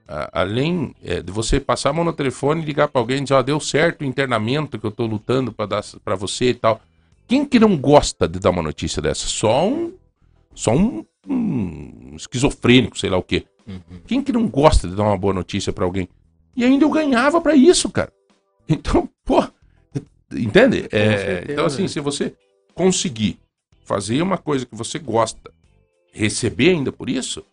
a- 0.08 0.42
além 0.42 0.94
é, 1.04 1.20
de 1.20 1.32
você 1.32 1.60
passar 1.60 1.90
a 1.90 1.94
mão 1.94 2.04
no 2.06 2.14
telefone 2.14 2.62
e 2.62 2.66
ligar 2.66 2.90
pra 2.90 3.02
alguém 3.02 3.18
e 3.18 3.22
dizer, 3.22 3.34
ó, 3.34 3.42
deu 3.42 3.60
certo 3.60 4.02
o 4.02 4.06
internamento 4.06 4.78
que 4.78 4.86
eu 4.86 4.92
tô 4.92 5.08
lutando 5.08 5.52
pra 5.52 5.66
dar 5.66 5.84
para 6.06 6.14
você 6.16 6.50
e 6.52 6.54
tal. 6.54 6.80
Quem 7.28 7.44
que 7.44 7.60
não 7.60 7.76
gosta 7.76 8.28
de 8.28 8.38
dar 8.38 8.52
uma 8.52 8.62
notícia 8.62 9.02
dessa? 9.02 9.26
Só 9.26 9.68
um. 9.68 9.94
Só 10.56 10.76
um, 10.76 11.06
um 11.28 12.16
esquizofrênico, 12.16 12.98
sei 12.98 13.10
lá 13.10 13.18
o 13.18 13.24
quê. 13.24 13.46
Uhum. 13.68 13.80
Quem 14.06 14.22
que 14.22 14.32
não 14.32 14.48
gosta 14.48 14.88
de 14.88 14.96
dar 14.96 15.04
uma 15.04 15.18
boa 15.18 15.34
notícia 15.34 15.72
pra 15.72 15.86
alguém? 15.86 16.08
E 16.56 16.64
ainda 16.64 16.86
eu 16.86 16.90
ganhava 16.90 17.42
pra 17.42 17.56
isso, 17.56 17.90
cara. 17.90 18.12
Então, 18.68 19.10
pô, 19.26 19.44
entende? 20.32 20.88
É, 20.92 21.18
certeza. 21.18 21.52
então, 21.52 21.66
assim, 21.66 21.88
se 21.88 22.00
você 22.00 22.34
conseguir 22.74 23.40
fazer 23.84 24.22
uma 24.22 24.38
coisa 24.38 24.66
que 24.66 24.76
você 24.76 25.00
gosta, 25.00 25.52
receber 26.12 26.70
ainda 26.70 26.92
por 26.92 27.10
isso, 27.10 27.44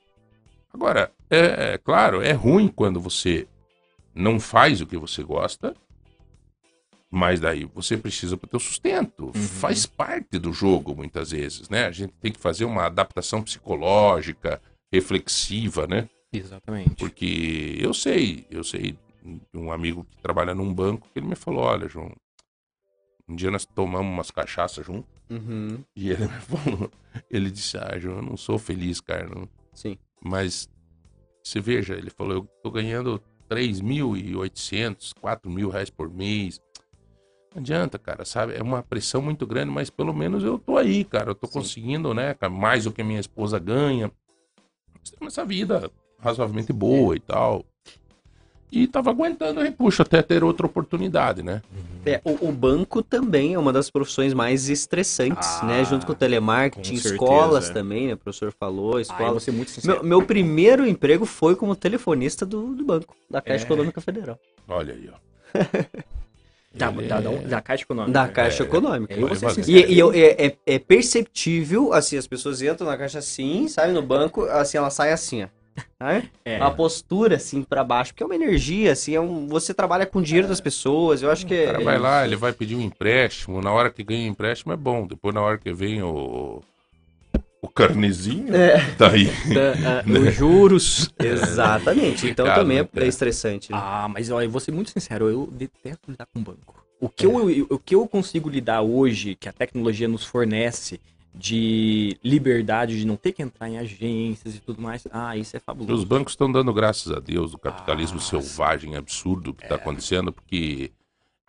agora, 0.73 1.11
é, 1.29 1.75
é 1.75 1.79
claro, 1.79 2.23
é 2.23 2.33
ruim 2.33 2.69
quando 2.69 3.01
você 3.01 3.47
não 4.15 4.39
faz 4.39 4.81
o 4.81 4.87
que 4.87 4.97
você 4.97 5.23
gosta, 5.23 5.75
mas 7.11 7.41
daí 7.41 7.65
você 7.65 7.97
precisa 7.97 8.37
para 8.37 8.47
o 8.47 8.51
teu 8.51 8.61
sustento. 8.61 9.33
Faz 9.33 9.85
parte 9.87 10.39
do 10.39 10.53
jogo, 10.53 10.95
muitas 10.95 11.31
vezes, 11.33 11.69
né? 11.69 11.87
A 11.87 11.91
gente 11.91 12.13
tem 12.21 12.31
que 12.31 12.39
fazer 12.39 12.65
uma 12.65 12.85
adaptação 12.87 13.43
psicológica, 13.43 14.61
reflexiva, 14.93 15.87
né? 15.87 16.09
Exatamente. 16.33 16.95
Porque 16.95 17.77
eu 17.81 17.93
sei, 17.93 18.47
eu 18.51 18.63
sei 18.63 18.97
de 19.53 19.59
um 19.59 19.73
amigo 19.73 20.05
que 20.05 20.17
trabalha 20.23 20.55
num 20.55 20.73
banco 20.73 21.09
que 21.13 21.19
ele 21.19 21.27
me 21.27 21.35
falou, 21.37 21.65
olha, 21.65 21.89
João, 21.89 22.13
um 23.29 23.35
dia 23.35 23.51
nós 23.51 23.65
tomamos 23.65 24.13
umas 24.13 24.31
cachaças 24.31 24.85
juntos 24.87 25.11
Uhum. 25.29 25.85
e 25.95 26.11
ele 26.11 26.27
me 26.27 26.41
falou, 26.43 26.91
ele 27.31 27.51
disse, 27.51 27.77
ah, 27.77 27.97
João, 27.99 28.17
eu 28.17 28.23
não 28.23 28.37
sou 28.37 28.59
feliz, 28.59 29.01
cara, 29.01 29.29
não. 29.29 29.49
Sim. 29.73 29.97
mas 30.23 30.69
você 31.43 31.61
veja, 31.61 31.95
ele 31.95 32.11
falou, 32.11 32.35
eu 32.35 32.49
tô 32.63 32.71
ganhando 32.71 33.21
3.800, 33.49 35.13
4 35.21 35.51
mil 35.51 35.69
reais 35.69 35.91
por 35.91 36.09
mês. 36.13 36.61
Não 37.55 37.61
adianta, 37.61 37.99
cara, 37.99 38.25
sabe? 38.25 38.55
É 38.55 38.63
uma 38.63 38.83
pressão 38.83 39.21
muito 39.21 39.47
grande, 39.47 39.71
mas 39.73 39.91
pelo 39.91 40.15
menos 40.15 40.45
eu 40.45 40.59
tô 40.59 40.77
aí, 40.77 41.05
cara. 41.05 41.31
Eu 41.31 41.35
tô 41.35 41.47
Sim. 41.49 41.53
conseguindo, 41.55 42.15
né? 42.15 42.35
cara, 42.35 42.53
Mais 42.53 42.85
do 42.85 42.93
que 42.93 43.03
minha 43.03 43.19
esposa 43.21 43.59
ganha. 43.59 44.11
Essa 45.23 45.45
vida 45.45 45.91
razoavelmente 46.21 46.73
boa 46.73 47.17
e 47.17 47.21
tal. 47.21 47.65
E 48.71 48.87
tava 48.87 49.11
aguentando 49.11 49.59
o 49.59 49.63
repuxo 49.65 50.03
até 50.03 50.23
ter 50.23 50.45
outra 50.45 50.65
oportunidade, 50.67 51.43
né? 51.43 51.61
É, 52.07 52.21
o, 52.25 52.49
o 52.49 52.53
banco 52.53 53.03
também 53.03 53.55
é 53.55 53.59
uma 53.59 53.73
das 53.73 53.91
profissões 53.91 54.33
mais 54.33 54.69
estressantes, 54.69 55.61
Ah, 55.63 55.67
né? 55.67 55.85
Junto 55.85 56.07
com 56.07 56.13
o 56.13 56.15
telemarketing, 56.15 56.91
com 56.95 57.01
certeza. 57.01 57.15
escolas 57.15 57.71
também, 57.71 58.07
né? 58.07 58.15
O 58.15 58.17
professor 58.19 58.53
falou, 58.53 58.97
Ah, 58.97 59.01
escola. 59.01 59.31
vou 59.33 59.41
ser 59.41 59.51
muito 59.51 59.71
sincero. 59.73 59.97
meu, 59.97 60.05
meu 60.21 60.23
primeiro 60.27 60.87
emprego 60.87 61.27
foi 61.27 61.57
como 61.57 61.75
telefonista 61.75 62.47
do, 62.47 62.75
do 62.77 62.85
banco, 62.85 63.17
da 63.29 63.41
Caixa 63.43 63.65
É. 63.65 63.67
Econômica 63.67 64.01
Federal. 64.01 64.39
Olha 64.69 64.95
aí, 64.95 65.11
ó. 65.13 65.19
Da, 66.73 66.91
da, 66.91 67.21
da, 67.21 67.33
é- 67.33 67.39
da 67.39 67.61
Caixa 67.61 67.83
Econômica. 67.83 68.13
Da 68.13 68.29
Caixa 68.29 68.63
Econômica. 68.63 69.13
Eu 69.15 69.27
vou 69.27 69.35
ser 69.37 69.47
Vai 69.47 69.55
sincero. 69.55 69.91
E, 69.91 69.93
e 69.95 69.99
eu- 69.99 70.13
é, 70.13 70.47
é- 70.47 70.57
é 70.67 70.79
perceptível, 70.79 71.93
assim, 71.93 72.17
as 72.17 72.27
pessoas 72.27 72.63
entram 72.63 72.87
na 72.87 72.97
caixa 72.97 73.19
assim, 73.19 73.67
saem 73.69 73.93
no 73.93 74.03
banco, 74.03 74.45
assim, 74.45 74.79
ela 74.79 74.91
sai 74.91 75.13
assim, 75.13 75.45
ó. 75.45 75.49
Sabe? 75.99 76.31
É. 76.45 76.59
Uma 76.59 76.71
postura, 76.71 77.37
assim, 77.37 77.63
pra 77.63 77.83
baixo, 77.83 78.13
porque 78.13 78.23
é 78.23 78.27
uma 78.27 78.35
energia, 78.35 78.93
assim, 78.93 79.15
é 79.15 79.21
um, 79.21 79.47
você 79.47 79.73
trabalha 79.73 80.05
com 80.07 80.19
o 80.19 80.23
dinheiro 80.23 80.47
das 80.49 80.61
pessoas, 80.61 81.23
eu 81.23 81.31
acho 81.31 81.47
que 81.47 81.55
O 81.55 81.57
é... 81.57 81.67
cara 81.67 81.81
vai 81.85 81.99
lá, 81.99 82.25
ele 82.25 82.37
vai 82.37 82.53
pedir 82.53 82.75
um 82.77 82.81
empréstimo. 82.81 83.61
Na 83.61 83.73
hora 83.73 83.91
que 83.91 84.03
ganha 84.05 84.29
o 84.29 84.33
empréstimo 84.33 84.73
é 84.73 84.77
bom. 84.77 85.07
Depois, 85.07 85.35
na 85.35 85.41
hora 85.41 85.59
que 85.59 85.73
vem 85.73 86.03
o. 86.03 86.63
o 87.63 87.69
carnezinho 87.69 88.55
É. 88.55 88.79
tá 88.97 89.11
aí. 89.11 89.27
Da- 89.27 90.03
ah, 90.05 90.21
os 90.21 90.35
juros. 90.35 91.11
Exatamente. 91.19 92.27
Então 92.29 92.45
Complicado, 92.47 92.57
também 92.63 92.79
é, 92.79 92.85
cara? 92.85 93.05
é 93.05 93.09
estressante. 93.09 93.71
né? 93.73 93.79
Ah, 93.81 94.09
mas 94.09 94.31
olha, 94.31 94.45
eu 94.47 94.51
vou 94.51 94.61
ser 94.61 94.73
muito 94.73 94.91
sincero, 94.91 95.29
eu 95.29 95.47
detesto 95.53 96.11
lidar 96.11 96.27
com 96.33 96.43
banco. 96.43 96.85
O 97.01 97.09
que, 97.09 97.25
eu, 97.25 97.67
o 97.71 97.79
que 97.79 97.95
eu 97.95 98.07
consigo 98.07 98.49
lidar 98.51 98.83
hoje, 98.83 99.35
que 99.35 99.49
a 99.49 99.53
tecnologia 99.53 100.07
nos 100.07 100.25
fornece, 100.25 101.01
de 101.35 102.19
liberdade, 102.25 102.99
de 102.99 103.07
não 103.07 103.17
ter 103.17 103.33
que 103.33 103.41
entrar 103.43 103.69
em 103.69 103.79
agências 103.79 104.57
e 104.57 104.59
tudo 104.59 104.83
mais, 104.83 105.07
ah, 105.13 105.37
isso 105.37 105.57
é 105.57 105.59
Os 105.59 105.65
fabuloso. 105.65 106.05
bancos 106.05 106.33
estão 106.33 106.51
dando 106.51 106.73
graças 106.75 107.11
a 107.13 107.21
Deus 107.21 107.53
do 107.53 107.59
capitalismo 107.59 108.19
Ah, 108.19 108.21
selvagem, 108.23 108.97
absurdo 108.97 109.51
É. 109.51 109.53
que 109.55 109.63
está 109.63 109.77
acontecendo, 109.77 110.33
porque 110.33 110.91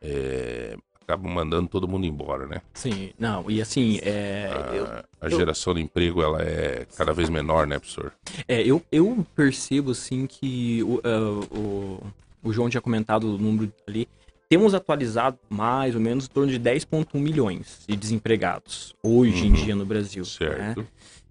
é, 0.01 0.78
acabam 1.03 1.31
mandando 1.31 1.67
todo 1.67 1.87
mundo 1.87 2.05
embora, 2.05 2.47
né? 2.47 2.61
Sim, 2.73 3.11
não, 3.17 3.49
e 3.49 3.61
assim, 3.61 3.99
é, 4.01 4.49
eu, 4.73 4.85
A, 4.85 5.03
a 5.21 5.29
geração 5.29 5.73
de 5.73 5.81
emprego 5.81 6.21
ela 6.21 6.41
é 6.41 6.85
cada 6.95 7.13
vez 7.13 7.29
menor, 7.29 7.67
né, 7.67 7.77
professor? 7.79 8.13
É, 8.47 8.61
eu, 8.61 8.81
eu 8.91 9.25
percebo, 9.35 9.91
assim, 9.91 10.25
que 10.27 10.81
o, 10.83 11.01
ah, 11.03 11.55
o, 11.57 12.03
o 12.43 12.53
João 12.53 12.69
tinha 12.69 12.81
comentado 12.81 13.35
o 13.35 13.37
número 13.37 13.71
ali. 13.87 14.07
Temos 14.49 14.73
atualizado 14.73 15.37
mais 15.49 15.95
ou 15.95 16.01
menos 16.01 16.25
em 16.25 16.29
torno 16.29 16.51
de 16.51 16.59
10,1 16.59 17.05
milhões 17.19 17.79
de 17.87 17.95
desempregados 17.95 18.93
hoje 19.01 19.47
em 19.47 19.49
Uhum. 19.49 19.63
dia 19.65 19.75
no 19.75 19.85
Brasil. 19.85 20.23
né? 20.23 20.29
Certo. 20.75 20.87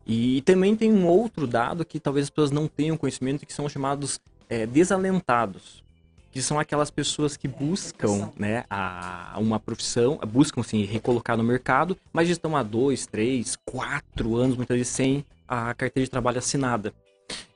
E 0.06 0.40
também 0.42 0.74
tem 0.74 0.90
um 0.90 1.06
outro 1.06 1.46
dado 1.46 1.84
que 1.84 2.00
talvez 2.00 2.24
as 2.24 2.30
pessoas 2.30 2.50
não 2.50 2.66
tenham 2.66 2.96
conhecimento, 2.96 3.44
que 3.46 3.52
são 3.52 3.66
os 3.66 3.72
chamados 3.72 4.18
é, 4.48 4.66
desalentados. 4.66 5.82
Que 6.32 6.40
são 6.40 6.60
aquelas 6.60 6.90
pessoas 6.90 7.36
que 7.36 7.48
buscam 7.48 8.30
né, 8.38 8.64
a, 8.70 9.34
uma 9.38 9.58
profissão, 9.58 10.18
buscam 10.28 10.62
se 10.62 10.84
recolocar 10.84 11.36
no 11.36 11.42
mercado, 11.42 11.96
mas 12.12 12.28
estão 12.28 12.56
há 12.56 12.62
dois, 12.62 13.04
três, 13.06 13.56
quatro 13.64 14.36
anos, 14.36 14.56
muitas 14.56 14.76
vezes, 14.76 14.92
sem 14.92 15.24
a 15.48 15.74
carteira 15.74 16.04
de 16.04 16.10
trabalho 16.10 16.38
assinada. 16.38 16.94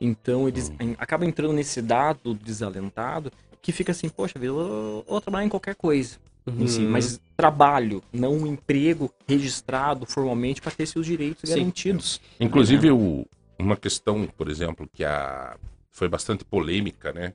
Então 0.01 0.49
eles 0.49 0.72
em- 0.81 0.97
acabam 0.99 1.29
entrando 1.29 1.53
nesse 1.53 1.81
dado 1.81 2.35
desalentado 2.35 3.33
que 3.62 3.70
fica 3.70 3.93
assim, 3.93 4.09
poxa, 4.09 4.39
vida, 4.39 4.53
eu 4.53 5.05
vou 5.07 5.20
trabalhar 5.20 5.47
em 5.47 5.49
qualquer 5.49 5.77
coisa 5.77 6.16
em 6.47 6.66
si, 6.66 6.81
Uhum. 6.83 6.91
mas 6.91 7.20
trabalho, 7.37 8.03
não 8.12 8.33
um 8.35 8.47
emprego 8.47 9.11
registrado 9.27 10.05
formalmente 10.05 10.61
para 10.61 10.72
ter 10.72 10.85
seus 10.87 11.07
direitos 11.07 11.49
Sim. 11.49 11.57
garantidos. 11.57 12.20
Inclusive, 12.39 12.91
o- 12.91 13.25
uma 13.59 13.77
questão, 13.77 14.27
por 14.37 14.51
exemplo, 14.51 14.89
que 14.93 15.05
a, 15.05 15.57
foi 15.93 16.09
bastante 16.09 16.45
polêmica, 16.45 17.12
né? 17.12 17.33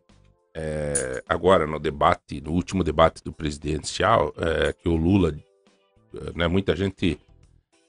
É, 0.62 1.24
agora, 1.28 1.66
no 1.66 1.80
debate, 1.80 2.42
no 2.42 2.52
último 2.52 2.84
debate 2.84 3.24
do 3.24 3.32
presidencial, 3.32 4.34
é, 4.38 4.74
que 4.74 4.90
o 4.90 4.96
Lula, 4.98 5.34
é, 6.14 6.38
né, 6.38 6.48
muita 6.50 6.76
gente, 6.76 7.18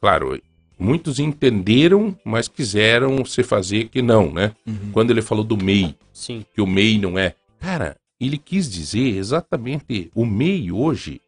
claro, 0.00 0.40
muitos 0.78 1.18
entenderam, 1.18 2.16
mas 2.24 2.46
quiseram 2.46 3.24
se 3.24 3.42
fazer 3.42 3.88
que 3.88 4.00
não, 4.00 4.32
né? 4.32 4.54
Quando 4.92 5.10
ele 5.10 5.20
falou 5.20 5.42
do 5.42 5.56
MEI, 5.56 5.96
Sim. 6.12 6.44
que 6.54 6.60
o 6.60 6.66
MEI 6.66 6.96
não 6.98 7.18
é. 7.18 7.34
Cara, 7.58 7.96
ele 8.20 8.38
quis 8.38 8.70
dizer 8.70 9.16
exatamente 9.16 10.08
o 10.14 10.24
MEI 10.24 10.70
hoje 10.70 11.20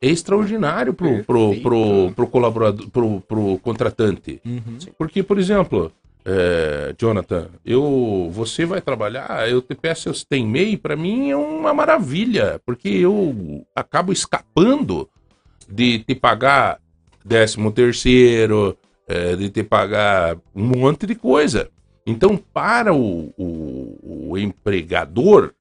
é 0.00 0.08
extraordinário 0.08 0.92
pro, 0.92 1.22
pro, 1.22 1.60
pro, 1.60 2.12
pro 2.16 2.26
colaborador, 2.26 2.90
pro, 2.90 3.20
pro 3.20 3.58
contratante. 3.62 4.40
Uhum. 4.44 4.78
Porque, 4.98 5.22
por 5.22 5.38
exemplo, 5.38 5.92
é, 6.24 6.94
Jonathan, 6.98 7.48
eu, 7.64 8.30
você 8.32 8.64
vai 8.64 8.80
trabalhar, 8.80 9.48
eu 9.48 9.60
te 9.60 9.74
peço 9.74 10.12
se 10.14 10.26
tem 10.26 10.46
MEI, 10.46 10.76
para 10.76 10.96
mim 10.96 11.30
é 11.30 11.36
uma 11.36 11.74
maravilha, 11.74 12.60
porque 12.64 12.88
eu 12.88 13.64
acabo 13.74 14.12
escapando 14.12 15.08
de 15.68 15.98
te 16.00 16.14
pagar 16.14 16.78
décimo 17.24 17.72
terceiro, 17.72 18.76
é, 19.08 19.34
de 19.36 19.50
te 19.50 19.62
pagar 19.62 20.36
um 20.54 20.64
monte 20.64 21.06
de 21.06 21.14
coisa. 21.14 21.70
Então, 22.06 22.36
para 22.36 22.92
o, 22.92 23.32
o, 23.36 24.30
o 24.30 24.38
empregador, 24.38 25.52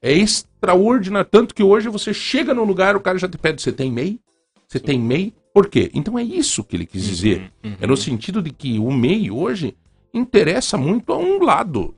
é 0.00 0.12
extraordinário. 0.12 1.28
Tanto 1.30 1.54
que 1.54 1.62
hoje 1.62 1.88
você 1.88 2.14
chega 2.14 2.54
no 2.54 2.64
lugar, 2.64 2.96
o 2.96 3.00
cara 3.00 3.18
já 3.18 3.28
te 3.28 3.36
pede: 3.36 3.60
você 3.60 3.72
tem 3.72 3.90
MEI? 3.90 4.20
Você 4.68 4.78
tem 4.78 4.98
MEI? 4.98 5.32
Por 5.52 5.68
quê? 5.68 5.90
Então 5.92 6.18
é 6.18 6.22
isso 6.22 6.62
que 6.62 6.76
ele 6.76 6.86
quis 6.86 7.04
dizer. 7.04 7.50
Uhum. 7.64 7.76
É 7.80 7.86
no 7.86 7.96
sentido 7.96 8.40
de 8.40 8.50
que 8.50 8.78
o 8.78 8.92
MEI 8.92 9.30
hoje 9.30 9.74
interessa 10.18 10.76
muito 10.76 11.12
a 11.12 11.18
um 11.18 11.42
lado. 11.42 11.94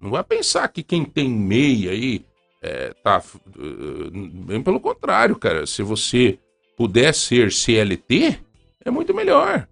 Não 0.00 0.10
vai 0.10 0.24
pensar 0.24 0.66
que 0.68 0.82
quem 0.82 1.04
tem 1.04 1.28
MEI 1.28 1.88
aí 1.88 2.24
é, 2.62 2.94
tá. 3.02 3.22
uh, 3.58 4.10
Bem 4.46 4.62
pelo 4.62 4.80
contrário, 4.80 5.36
cara. 5.36 5.66
Se 5.66 5.82
você 5.82 6.38
puder 6.76 7.12
ser 7.14 7.52
CLT, 7.52 8.38
é 8.84 8.90
muito 8.90 9.12
melhor. 9.14 9.66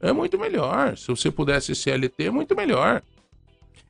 É 0.00 0.12
muito 0.12 0.38
melhor. 0.38 0.96
Se 0.96 1.08
você 1.08 1.30
puder 1.30 1.60
ser 1.62 1.74
CLT, 1.74 2.24
é 2.24 2.30
muito 2.30 2.54
melhor. 2.54 3.02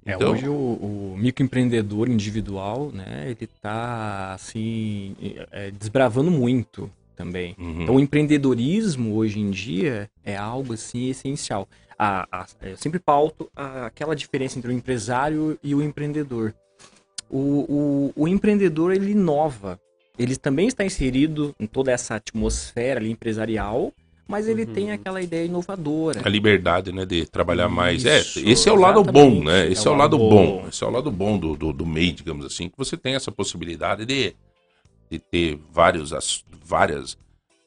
É, 0.07 0.15
Então- 0.15 0.33
hoje 0.33 0.49
o, 0.49 0.53
o 0.55 1.15
microempreendedor 1.19 2.09
individual, 2.09 2.91
né, 2.93 3.25
ele 3.27 3.47
tá, 3.61 4.35
assim, 4.35 5.17
é, 5.51 5.71
desbravando 5.71 6.31
muito 6.31 6.91
também. 7.17 7.55
Uhum. 7.59 7.83
Então, 7.83 7.95
o 7.97 8.01
empreendedorismo 8.01 9.15
hoje 9.17 9.41
em 9.41 9.51
dia 9.51 10.11
é 10.25 10.37
algo, 10.37 10.75
assim, 10.75 11.09
essencial. 11.09 11.69
A, 11.99 12.27
a- 12.31 12.47
eu 12.63 12.77
sempre 12.77 12.99
pauto 12.99 13.51
a- 13.55 13.87
aquela 13.87 14.15
diferença 14.17 14.59
entre 14.59 14.71
o 14.71 14.75
empresário 14.75 15.59
e 15.63 15.75
o 15.75 15.83
empreendedor. 15.83 16.55
O, 17.31 17.39
o, 18.17 18.25
o 18.25 18.29
empreendedor, 18.29 18.93
ele 18.93 19.11
inova. 19.13 19.79
Ele 20.19 20.37
também 20.37 20.69
está 20.69 20.85
inserido 20.85 21.55
em 21.59 21.67
toda 21.67 21.91
essa 21.91 22.15
atmosfera 22.17 23.01
ali 23.01 23.11
empresarial, 23.11 23.93
mas 24.29 24.47
ele 24.49 24.65
Uhum. 24.65 24.73
tem 24.73 24.93
aquela 24.93 25.21
ideia 25.21 25.45
inovadora. 25.47 26.21
A 26.25 26.29
liberdade, 26.29 26.93
né, 26.93 27.05
de 27.05 27.27
trabalhar 27.27 27.69
mais. 27.69 28.05
É, 28.05 28.21
Isso, 28.21 28.39
esse 28.49 28.69
é 28.69 28.73
o 28.73 28.77
lado 28.77 29.03
bom, 29.03 29.43
né? 29.43 29.67
É 29.67 29.73
Esse 29.73 29.89
o 29.89 29.91
é 29.91 29.95
o 29.95 29.97
lado 29.99 30.17
lado 30.17 30.19
bom. 30.19 30.61
bom. 30.63 30.69
Esse 30.69 30.85
é 30.85 30.87
o 30.87 30.91
lado 30.91 31.11
bom 31.11 31.39
do, 31.39 31.57
do, 31.57 31.73
do 31.73 31.85
MEI, 31.87 32.13
digamos 32.13 32.47
assim, 32.47 32.69
que 32.69 32.79
você 32.79 32.97
tem 32.97 33.15
essa 33.17 33.33
possibilidade 33.33 34.07
de, 34.07 34.35
de 35.11 35.19
ter 35.19 35.59
vários, 35.73 36.13
as- 36.13 36.45
várias, 36.65 37.19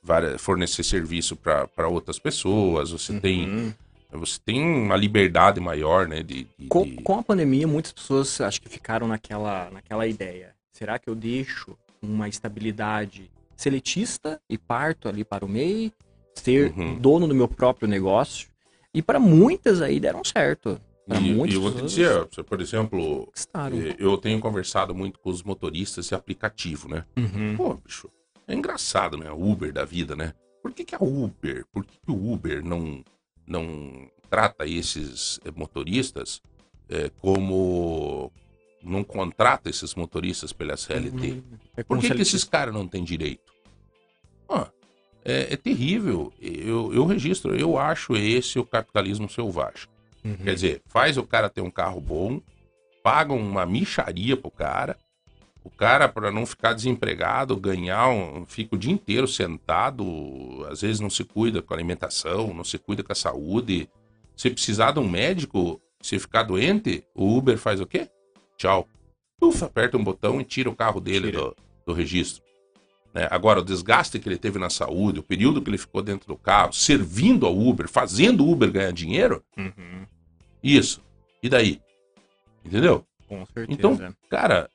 várias, 0.01 0.41
fornecer 0.41 0.83
serviço 0.83 1.35
para 1.35 1.87
outras 1.89 2.17
pessoas. 2.17 2.91
Você 2.91 3.19
tem, 3.19 3.45
Uhum. 3.49 3.73
Você 4.17 4.39
tem 4.43 4.61
uma 4.63 4.95
liberdade 4.95 5.59
maior, 5.59 6.07
né? 6.07 6.21
De, 6.23 6.47
de- 6.57 6.67
Com, 6.67 6.95
com 6.97 7.19
a 7.19 7.23
pandemia, 7.23 7.67
muitas 7.67 7.91
pessoas 7.91 8.39
acho 8.41 8.61
que 8.61 8.69
ficaram 8.69 9.07
naquela, 9.07 9.69
naquela 9.71 10.05
ideia. 10.07 10.53
Será 10.73 10.99
que 10.99 11.09
eu 11.09 11.15
deixo 11.15 11.77
uma 12.01 12.27
estabilidade 12.29 13.29
seletista 13.55 14.39
e 14.49 14.57
parto 14.57 15.07
ali 15.09 15.23
para 15.23 15.43
o 15.43 15.49
MEI, 15.49 15.91
ser 16.35 16.71
Uhum. 16.77 16.95
dono 16.99 17.27
do 17.27 17.33
meu 17.35 17.47
próprio 17.47 17.87
negócio? 17.87 18.47
E 18.93 19.01
para 19.01 19.19
muitas 19.19 19.81
aí 19.81 19.99
deram 19.99 20.23
certo. 20.23 20.79
E, 21.07 21.13
muitas 21.33 21.53
e 21.53 21.57
eu 21.57 21.61
vou 21.61 21.71
te 21.71 21.81
dizer, 21.83 22.27
por 22.45 22.59
exemplo, 22.59 23.31
eh, 23.45 23.95
eu 23.97 24.17
tenho 24.17 24.39
conversado 24.39 24.93
muito 24.93 25.19
com 25.19 25.29
os 25.29 25.41
motoristas 25.41 26.07
de 26.07 26.15
aplicativo, 26.15 26.89
né? 26.89 27.05
Uhum. 27.17 27.55
Pô, 27.55 27.73
bicho, 27.75 28.09
é 28.47 28.53
engraçado, 28.53 29.17
né? 29.17 29.31
Uber 29.31 29.71
da 29.71 29.85
vida, 29.85 30.15
né? 30.15 30.33
Por 30.61 30.73
que, 30.73 30.83
que 30.83 30.95
a 30.95 30.99
Uber, 31.01 31.65
por 31.71 31.85
que, 31.85 31.97
que 32.05 32.11
o 32.11 32.33
Uber 32.33 32.63
não, 32.63 33.03
não 33.47 34.09
trata 34.29 34.67
esses 34.67 35.39
eh, 35.45 35.51
motoristas 35.55 36.41
eh, 36.89 37.09
como. 37.19 38.31
não 38.83 39.03
contrata 39.03 39.69
esses 39.69 39.95
motoristas 39.95 40.51
pela 40.51 40.75
CLT? 40.75 41.43
É 41.75 41.83
Por 41.83 41.99
que, 41.99 42.13
que 42.13 42.21
esses 42.21 42.43
caras 42.43 42.73
não 42.73 42.87
têm 42.87 43.03
direito? 43.03 43.53
Ó, 44.47 44.65
é, 45.23 45.53
é 45.53 45.57
terrível. 45.57 46.33
Eu, 46.41 46.93
eu 46.93 47.05
registro, 47.05 47.55
eu 47.55 47.77
acho 47.77 48.15
esse 48.15 48.59
o 48.59 48.65
capitalismo 48.65 49.29
selvagem. 49.29 49.87
Uhum. 50.23 50.37
Quer 50.37 50.53
dizer, 50.53 50.81
faz 50.87 51.17
o 51.17 51.23
cara 51.23 51.49
ter 51.49 51.61
um 51.61 51.71
carro 51.71 52.01
bom, 52.01 52.41
pagam 53.01 53.37
uma 53.37 53.65
micharia 53.65 54.35
pro 54.35 54.51
cara, 54.51 54.97
o 55.67 55.69
cara, 55.77 56.07
para 56.07 56.31
não 56.31 56.45
ficar 56.45 56.73
desempregado, 56.73 57.55
ganhar 57.57 58.07
um. 58.09 58.45
fica 58.45 58.75
o 58.75 58.79
dia 58.79 58.91
inteiro 58.91 59.27
sentado, 59.27 60.65
às 60.69 60.81
vezes 60.81 60.99
não 60.99 61.09
se 61.09 61.23
cuida 61.23 61.61
com 61.61 61.73
a 61.73 61.77
alimentação, 61.77 62.53
não 62.53 62.63
se 62.63 62.77
cuida 62.77 63.03
com 63.03 63.11
a 63.11 63.15
saúde. 63.15 63.89
Se 64.35 64.49
precisar 64.49 64.91
de 64.91 64.99
um 64.99 65.09
médico, 65.09 65.81
se 66.01 66.17
ficar 66.19 66.43
doente, 66.43 67.03
o 67.15 67.37
Uber 67.37 67.57
faz 67.57 67.81
o 67.81 67.85
quê? 67.85 68.09
Tchau. 68.57 68.87
Ufa, 69.41 69.65
aperta 69.65 69.97
um 69.97 70.03
botão 70.03 70.39
e 70.41 70.43
tira 70.43 70.69
o 70.69 70.75
carro 70.75 70.99
dele 70.99 71.31
do, 71.31 71.55
do 71.85 71.93
registro. 71.93 72.43
né? 73.13 73.27
Agora, 73.29 73.59
o 73.59 73.63
desgaste 73.63 74.17
que 74.19 74.27
ele 74.29 74.37
teve 74.37 74.57
na 74.57 74.69
saúde, 74.69 75.19
o 75.19 75.23
período 75.23 75.61
que 75.61 75.69
ele 75.69 75.77
ficou 75.77 76.01
dentro 76.01 76.27
do 76.27 76.35
carro, 76.37 76.71
servindo 76.73 77.45
ao 77.45 77.55
Uber, 77.57 77.87
fazendo 77.87 78.45
o 78.45 78.51
Uber 78.51 78.71
ganhar 78.71 78.91
dinheiro, 78.93 79.43
Uhum. 79.57 80.05
isso. 80.63 81.01
E 81.43 81.49
daí? 81.49 81.79
Entendeu? 82.65 83.05
Com 83.27 83.45
certeza. 83.45 83.67
Então, 83.69 84.13
Cara, 84.29 84.69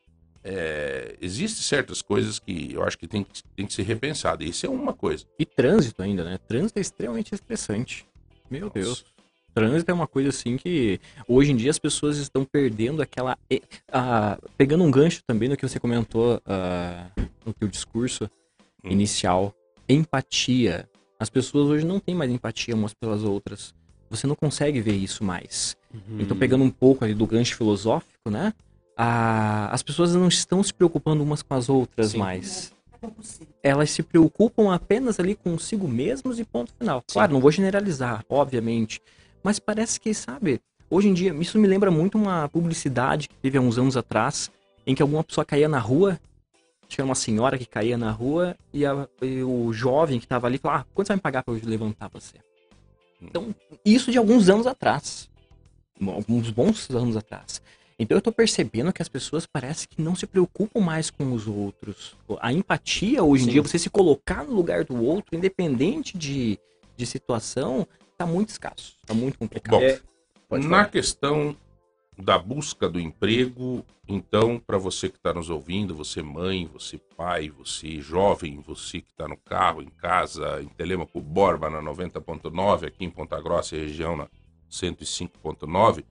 é, 0.44 1.16
existem 1.20 1.62
certas 1.62 2.02
coisas 2.02 2.38
que 2.38 2.72
eu 2.72 2.82
acho 2.82 2.98
que 2.98 3.06
tem, 3.06 3.22
que- 3.24 3.42
tem 3.56 3.66
que 3.66 3.72
ser 3.72 3.82
repensado. 3.82 4.42
Isso 4.44 4.66
é 4.66 4.68
uma 4.68 4.92
coisa. 4.92 5.24
E 5.38 5.44
trânsito 5.46 6.02
ainda, 6.02 6.24
né? 6.24 6.38
Trânsito 6.48 6.78
é 6.78 6.82
extremamente 6.82 7.34
estressante. 7.34 8.06
Meu 8.50 8.62
Nossa. 8.66 8.74
Deus. 8.74 9.04
Trânsito 9.54 9.90
é 9.90 9.94
uma 9.94 10.06
coisa 10.06 10.30
assim 10.30 10.56
que 10.56 10.98
hoje 11.28 11.52
em 11.52 11.56
dia 11.56 11.70
as 11.70 11.78
pessoas 11.78 12.16
estão 12.16 12.44
perdendo 12.44 13.02
aquela. 13.02 13.36
ah, 13.92 14.38
pegando 14.56 14.82
um 14.82 14.90
gancho 14.90 15.22
também 15.26 15.48
no 15.48 15.56
que 15.56 15.68
você 15.68 15.78
comentou 15.78 16.40
ah, 16.46 17.06
no 17.44 17.52
teu 17.52 17.68
discurso 17.68 18.30
Hum. 18.84 18.90
inicial. 18.90 19.54
Empatia. 19.88 20.88
As 21.20 21.30
pessoas 21.30 21.68
hoje 21.68 21.84
não 21.86 22.00
têm 22.00 22.14
mais 22.14 22.30
empatia 22.30 22.74
umas 22.74 22.92
pelas 22.94 23.22
outras. 23.22 23.74
você 24.10 24.26
não 24.26 24.34
consegue 24.34 24.78
ver 24.80 24.94
isso 24.94 25.22
mais. 25.24 25.74
Uhum. 25.94 26.18
Então, 26.20 26.36
pegando 26.36 26.62
um 26.64 26.70
pouco 26.70 27.02
ali 27.04 27.14
do 27.14 27.26
gancho 27.26 27.56
filosófico, 27.56 28.28
né? 28.28 28.52
A, 28.96 29.68
as 29.72 29.82
pessoas 29.82 30.14
não 30.14 30.28
estão 30.28 30.62
se 30.62 30.72
preocupando 30.72 31.22
umas 31.22 31.42
com 31.42 31.54
as 31.54 31.68
outras 31.68 32.08
Sim. 32.10 32.18
mais. 32.18 32.72
Elas 33.62 33.90
se 33.90 34.02
preocupam 34.02 34.72
apenas 34.72 35.18
ali 35.18 35.34
consigo 35.34 35.88
mesmos 35.88 36.38
e 36.38 36.44
ponto 36.44 36.72
final. 36.78 37.02
Claro, 37.10 37.32
não 37.32 37.40
vou 37.40 37.50
generalizar, 37.50 38.24
obviamente. 38.28 39.00
Mas 39.42 39.58
parece 39.58 39.98
que, 39.98 40.14
sabe, 40.14 40.60
hoje 40.88 41.08
em 41.08 41.14
dia, 41.14 41.34
isso 41.34 41.58
me 41.58 41.66
lembra 41.66 41.90
muito 41.90 42.16
uma 42.16 42.48
publicidade 42.48 43.28
que 43.28 43.34
teve 43.36 43.58
há 43.58 43.60
uns 43.60 43.76
anos 43.78 43.96
atrás, 43.96 44.50
em 44.86 44.94
que 44.94 45.02
alguma 45.02 45.24
pessoa 45.24 45.44
caía 45.44 45.68
na 45.68 45.78
rua, 45.80 46.20
tinha 46.86 47.04
uma 47.04 47.14
senhora 47.16 47.58
que 47.58 47.66
caía 47.66 47.96
na 47.98 48.10
rua, 48.12 48.54
e, 48.72 48.84
a- 48.86 49.08
e 49.20 49.42
o 49.42 49.72
jovem 49.72 50.20
que 50.20 50.26
tava 50.28 50.46
ali 50.46 50.58
falava, 50.58 50.82
ah, 50.82 50.86
quanto 50.94 51.06
você 51.06 51.12
vai 51.12 51.16
me 51.16 51.22
pagar 51.22 51.42
pra 51.42 51.54
eu 51.54 51.60
levantar 51.64 52.08
você? 52.12 52.36
Então, 53.20 53.54
isso 53.84 54.12
de 54.12 54.18
alguns 54.18 54.48
anos 54.48 54.66
atrás. 54.66 55.28
Alguns 56.04 56.50
bons 56.50 56.88
anos 56.90 57.16
atrás. 57.16 57.62
Então 57.98 58.16
eu 58.16 58.22
tô 58.22 58.32
percebendo 58.32 58.92
que 58.92 59.02
as 59.02 59.08
pessoas 59.08 59.46
parece 59.46 59.86
que 59.86 60.00
não 60.00 60.14
se 60.14 60.26
preocupam 60.26 60.80
mais 60.80 61.10
com 61.10 61.32
os 61.32 61.46
outros. 61.46 62.16
A 62.40 62.52
empatia 62.52 63.22
hoje 63.22 63.44
em 63.44 63.46
Sim. 63.46 63.52
dia, 63.52 63.62
você 63.62 63.78
se 63.78 63.90
colocar 63.90 64.44
no 64.44 64.52
lugar 64.52 64.84
do 64.84 65.02
outro, 65.02 65.36
independente 65.36 66.16
de, 66.16 66.58
de 66.96 67.06
situação, 67.06 67.86
tá 68.16 68.26
muito 68.26 68.50
escasso. 68.50 68.96
Tá 69.06 69.14
muito 69.14 69.38
complicado. 69.38 69.80
Bom, 70.48 70.56
É, 70.56 70.58
Na 70.58 70.84
questão 70.84 71.56
da 72.18 72.38
busca 72.38 72.88
do 72.88 73.00
emprego, 73.00 73.84
então, 74.06 74.58
para 74.58 74.76
você 74.76 75.08
que 75.08 75.16
está 75.16 75.32
nos 75.32 75.48
ouvindo, 75.48 75.94
você 75.94 76.22
mãe, 76.22 76.68
você 76.70 76.98
pai, 77.16 77.48
você 77.48 78.00
jovem, 78.00 78.60
você 78.60 79.00
que 79.00 79.10
está 79.10 79.26
no 79.26 79.36
carro, 79.36 79.80
em 79.80 79.88
casa, 79.88 80.60
em 80.62 80.68
Telemaco 80.68 81.20
Borba 81.20 81.70
na 81.70 81.80
90.9, 81.82 82.86
aqui 82.86 83.04
em 83.04 83.10
Ponta 83.10 83.40
Grossa 83.40 83.76
e 83.76 83.80
região 83.80 84.16
na 84.16 84.28
105.9, 84.70 86.04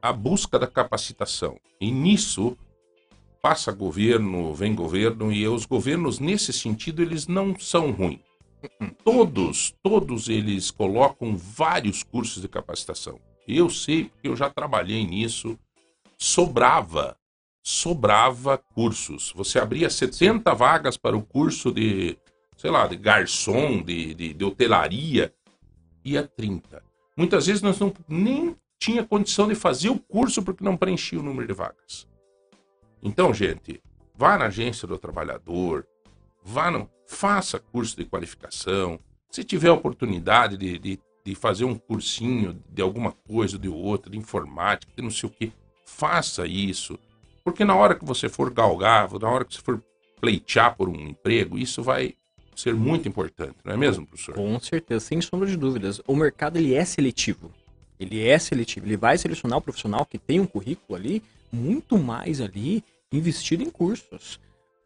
a 0.00 0.12
busca 0.12 0.58
da 0.58 0.66
capacitação. 0.66 1.58
E 1.80 1.90
nisso 1.90 2.56
passa 3.42 3.72
governo, 3.72 4.52
vem 4.54 4.74
governo, 4.74 5.32
e 5.32 5.46
os 5.46 5.64
governos, 5.64 6.18
nesse 6.18 6.52
sentido, 6.52 7.02
eles 7.02 7.26
não 7.26 7.58
são 7.58 7.90
ruins. 7.90 8.20
Todos, 9.04 9.74
todos 9.82 10.28
eles 10.28 10.70
colocam 10.70 11.36
vários 11.36 12.02
cursos 12.02 12.42
de 12.42 12.48
capacitação. 12.48 13.20
Eu 13.46 13.70
sei 13.70 14.04
porque 14.04 14.28
eu 14.28 14.36
já 14.36 14.50
trabalhei 14.50 15.06
nisso. 15.06 15.58
Sobrava, 16.18 17.16
sobrava 17.62 18.58
cursos. 18.58 19.32
Você 19.36 19.58
abria 19.58 19.88
70 19.88 20.52
vagas 20.54 20.96
para 20.96 21.16
o 21.16 21.22
curso 21.22 21.72
de, 21.72 22.18
sei 22.56 22.70
lá, 22.70 22.86
de 22.86 22.96
garçom, 22.96 23.80
de, 23.80 24.12
de, 24.14 24.34
de 24.34 24.44
hotelaria, 24.44 25.32
ia 26.04 26.26
30. 26.26 26.82
Muitas 27.16 27.46
vezes 27.46 27.62
nós 27.62 27.78
não 27.78 27.92
nem 28.08 28.56
tinha 28.78 29.04
condição 29.04 29.48
de 29.48 29.54
fazer 29.54 29.90
o 29.90 29.98
curso 29.98 30.42
porque 30.42 30.64
não 30.64 30.76
preenchia 30.76 31.18
o 31.18 31.22
número 31.22 31.46
de 31.46 31.52
vagas. 31.52 32.06
Então, 33.02 33.32
gente, 33.34 33.82
vá 34.14 34.38
na 34.38 34.46
agência 34.46 34.86
do 34.86 34.98
trabalhador, 34.98 35.86
vá 36.42 36.70
no, 36.70 36.88
faça 37.06 37.58
curso 37.58 37.96
de 37.96 38.04
qualificação. 38.04 38.98
Se 39.30 39.44
tiver 39.44 39.70
oportunidade 39.70 40.56
de, 40.56 40.78
de, 40.78 41.00
de 41.24 41.34
fazer 41.34 41.64
um 41.64 41.74
cursinho 41.74 42.62
de 42.68 42.82
alguma 42.82 43.12
coisa 43.12 43.56
ou 43.56 43.60
de 43.60 43.68
outra, 43.68 44.10
de 44.10 44.18
informática, 44.18 44.92
de 44.96 45.02
não 45.02 45.10
sei 45.10 45.28
o 45.28 45.32
que, 45.32 45.52
faça 45.84 46.46
isso. 46.46 46.98
Porque 47.44 47.64
na 47.64 47.74
hora 47.74 47.94
que 47.94 48.04
você 48.04 48.28
for 48.28 48.50
galgar, 48.52 49.10
na 49.18 49.28
hora 49.28 49.44
que 49.44 49.54
você 49.54 49.60
for 49.60 49.82
pleitear 50.20 50.76
por 50.76 50.88
um 50.88 51.08
emprego, 51.08 51.58
isso 51.58 51.82
vai 51.82 52.14
ser 52.54 52.74
muito 52.74 53.08
importante, 53.08 53.56
não 53.64 53.72
é 53.72 53.76
mesmo, 53.76 54.04
professor? 54.04 54.34
Com 54.34 54.58
certeza, 54.58 55.04
sem 55.04 55.20
sombra 55.20 55.48
de 55.48 55.56
dúvidas. 55.56 56.00
O 56.06 56.16
mercado 56.16 56.56
ele 56.56 56.74
é 56.74 56.84
seletivo. 56.84 57.52
Ele 57.98 58.26
é 58.26 58.38
seletivo. 58.38 58.86
Ele 58.86 58.96
vai 58.96 59.18
selecionar 59.18 59.58
o 59.58 59.62
profissional 59.62 60.06
que 60.06 60.18
tem 60.18 60.40
um 60.40 60.46
currículo 60.46 60.98
ali, 60.98 61.22
muito 61.52 61.98
mais 61.98 62.40
ali, 62.40 62.84
investido 63.12 63.62
em 63.62 63.70
cursos. 63.70 64.40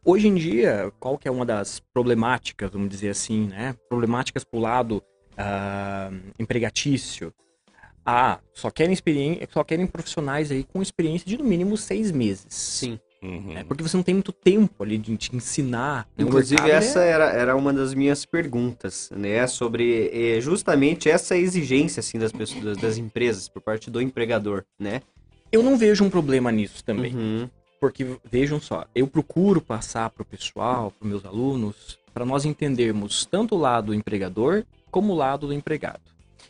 Hoje 0.05 0.27
em 0.27 0.35
dia, 0.35 0.91
qual 0.99 1.17
que 1.17 1.27
é 1.27 1.31
uma 1.31 1.45
das 1.45 1.79
problemáticas, 1.79 2.71
vamos 2.71 2.89
dizer 2.89 3.09
assim, 3.09 3.47
né? 3.47 3.75
Problemáticas 3.87 4.43
pro 4.43 4.59
lado 4.59 5.01
ah, 5.37 6.11
empregatício. 6.37 7.33
Ah, 8.05 8.39
só 8.53 8.69
querem, 8.69 8.97
só 9.49 9.63
querem 9.63 9.87
profissionais 9.87 10.51
aí 10.51 10.63
com 10.63 10.81
experiência 10.81 11.25
de 11.25 11.37
no 11.37 11.43
mínimo 11.45 11.77
seis 11.77 12.11
meses. 12.11 12.45
Sim. 12.49 12.99
Uhum. 13.23 13.57
É 13.57 13.63
porque 13.63 13.81
você 13.81 13.95
não 13.95 14.03
tem 14.03 14.13
muito 14.15 14.33
tempo 14.33 14.83
ali 14.83 14.97
de 14.97 15.15
te 15.15 15.33
ensinar. 15.35 16.07
Inclusive, 16.19 16.61
mercado 16.61 16.77
essa 16.83 17.01
é- 17.03 17.09
era, 17.09 17.29
era 17.31 17.55
uma 17.55 17.71
das 17.71 17.93
minhas 17.93 18.25
perguntas, 18.25 19.09
né? 19.15 19.47
Sobre 19.47 20.09
eh, 20.13 20.41
justamente 20.41 21.09
essa 21.09 21.37
exigência, 21.37 22.01
assim, 22.01 22.19
das 22.19 22.31
pessoas, 22.33 22.63
das- 22.63 22.77
das 22.77 22.97
empresas, 22.97 23.47
por 23.47 23.61
parte 23.61 23.89
do 23.89 24.01
empregador, 24.01 24.63
né? 24.77 25.01
Eu 25.51 25.63
não 25.63 25.77
vejo 25.77 26.03
um 26.03 26.09
problema 26.09 26.51
nisso 26.51 26.83
também. 26.83 27.15
Uhum. 27.15 27.49
Porque, 27.79 28.05
vejam 28.29 28.59
só, 28.59 28.85
eu 28.95 29.07
procuro 29.07 29.61
passar 29.61 30.09
para 30.09 30.23
o 30.23 30.25
pessoal, 30.25 30.91
para 30.91 31.07
meus 31.07 31.25
alunos, 31.25 31.97
para 32.13 32.25
nós 32.25 32.45
entendermos 32.45 33.25
tanto 33.25 33.55
o 33.55 33.57
lado 33.59 33.87
do 33.87 33.93
empregador 33.93 34.63
como 34.89 35.13
o 35.13 35.15
lado 35.15 35.47
do 35.47 35.53
empregado. 35.53 36.01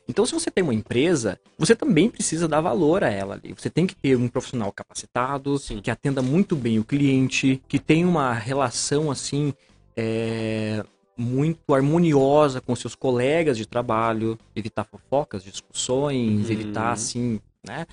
Então, 0.07 0.25
se 0.25 0.33
você 0.33 0.51
tem 0.51 0.63
uma 0.63 0.73
empresa, 0.73 1.39
você 1.57 1.75
também 1.75 2.09
precisa 2.09 2.47
dar 2.47 2.59
valor 2.61 3.03
a 3.03 3.09
ela 3.09 3.35
ali. 3.35 3.53
Você 3.57 3.69
tem 3.69 3.87
que 3.87 3.95
ter 3.95 4.17
um 4.17 4.27
profissional 4.27 4.71
capacitado, 4.71 5.57
Sim. 5.57 5.79
que 5.81 5.89
atenda 5.89 6.21
muito 6.21 6.55
bem 6.55 6.77
o 6.77 6.83
cliente, 6.83 7.61
que 7.67 7.79
tenha 7.79 8.07
uma 8.07 8.33
relação 8.33 9.09
assim 9.09 9.53
é, 9.95 10.83
muito 11.15 11.73
harmoniosa 11.73 12.59
com 12.59 12.75
seus 12.75 12.95
colegas 12.95 13.57
de 13.57 13.65
trabalho, 13.65 14.37
evitar 14.55 14.83
fofocas, 14.83 15.43
discussões, 15.43 16.47
Uhum. 16.47 16.51
evitar 16.53 16.91
assim, 16.91 17.39
né? 17.65 17.85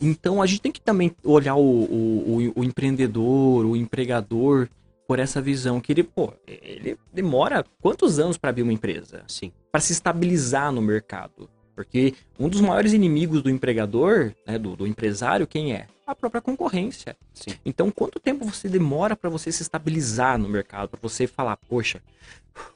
Então 0.00 0.40
a 0.42 0.46
gente 0.46 0.62
tem 0.62 0.72
que 0.72 0.80
também 0.80 1.12
olhar 1.22 1.54
o, 1.54 1.60
o, 1.60 2.38
o- 2.56 2.60
o 2.60 2.64
empreendedor, 2.64 3.64
o 3.66 3.76
empregador, 3.76 4.68
por 5.06 5.18
essa 5.18 5.40
visão 5.42 5.80
que 5.80 5.92
ele, 5.92 6.02
pô, 6.02 6.32
ele 6.46 6.96
demora 7.12 7.64
quantos 7.80 8.18
anos 8.18 8.38
para 8.38 8.50
abrir 8.50 8.62
uma 8.62 8.72
empresa? 8.72 9.22
Sim. 9.28 9.52
Para 9.72 9.80
se 9.80 9.92
estabilizar 9.92 10.70
no 10.70 10.82
mercado. 10.82 11.48
Porque 11.74 12.14
um 12.38 12.48
dos 12.48 12.60
maiores 12.60 12.92
inimigos 12.92 13.42
do 13.42 13.48
empregador, 13.48 14.34
né, 14.46 14.58
do, 14.58 14.76
do 14.76 14.86
empresário, 14.86 15.46
quem 15.46 15.72
é? 15.72 15.86
A 16.06 16.14
própria 16.14 16.40
concorrência. 16.40 17.16
Sim. 17.32 17.52
Então, 17.64 17.90
quanto 17.90 18.18
tempo 18.18 18.44
você 18.44 18.68
demora 18.68 19.14
para 19.16 19.30
você 19.30 19.52
se 19.52 19.62
estabilizar 19.62 20.36
no 20.36 20.48
mercado, 20.48 20.88
para 20.88 20.98
você 21.00 21.26
falar, 21.28 21.56
poxa, 21.68 22.02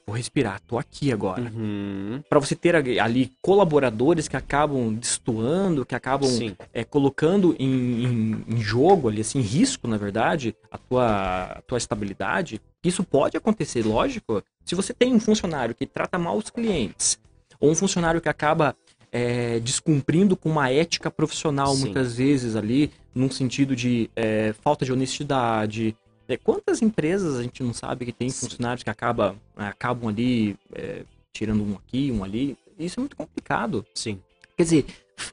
vou 0.06 0.16
respirar, 0.16 0.60
tô 0.66 0.78
aqui 0.78 1.12
agora 1.12 1.42
Uhum. 1.54 2.22
para 2.30 2.38
você 2.38 2.54
ter 2.54 2.76
ali- 3.00 3.32
colaboradores 3.42 4.28
que 4.28 4.36
acabam 4.36 4.94
destoando, 4.94 5.84
que 5.84 5.94
acabam 5.94 6.30
é, 6.72 6.84
colocando 6.84 7.54
em, 7.58 8.04
em- 8.04 8.44
em 8.48 8.60
jogo 8.60 9.08
ali, 9.08 9.20
assim, 9.20 9.40
em 9.40 9.42
risco, 9.42 9.88
na 9.88 9.96
verdade, 9.96 10.54
a 10.70 10.78
tua, 10.78 11.42
a 11.58 11.62
tua 11.62 11.78
estabilidade. 11.78 12.60
Isso 12.82 13.02
pode 13.02 13.36
acontecer, 13.36 13.84
lógico. 13.84 14.42
Se 14.64 14.74
você 14.76 14.94
tem 14.94 15.12
um 15.12 15.20
funcionário 15.20 15.74
que 15.74 15.84
trata 15.84 16.16
mal 16.16 16.36
os 16.36 16.48
clientes, 16.48 17.18
ou 17.58 17.70
um 17.70 17.74
funcionário 17.74 18.20
que 18.20 18.28
acaba 18.28 18.76
é, 19.16 19.58
descumprindo 19.60 20.36
com 20.36 20.50
uma 20.50 20.70
ética 20.70 21.10
profissional, 21.10 21.74
Sim. 21.74 21.84
muitas 21.84 22.16
vezes 22.16 22.54
ali, 22.54 22.90
num 23.14 23.30
sentido 23.30 23.74
de 23.74 24.10
é, 24.14 24.54
falta 24.60 24.84
de 24.84 24.92
honestidade. 24.92 25.96
É, 26.28 26.36
quantas 26.36 26.82
empresas 26.82 27.34
a 27.38 27.42
gente 27.42 27.62
não 27.62 27.72
sabe 27.72 28.04
que 28.04 28.12
tem 28.12 28.28
Sim. 28.28 28.40
funcionários 28.46 28.82
que 28.82 28.90
acaba, 28.90 29.34
acabam 29.56 30.10
ali 30.10 30.54
é, 30.74 31.02
tirando 31.32 31.64
um 31.64 31.76
aqui, 31.76 32.12
um 32.12 32.22
ali? 32.22 32.58
Isso 32.78 33.00
é 33.00 33.00
muito 33.00 33.16
complicado. 33.16 33.86
Sim. 33.94 34.20
Quer 34.54 34.64
dizer, 34.64 34.84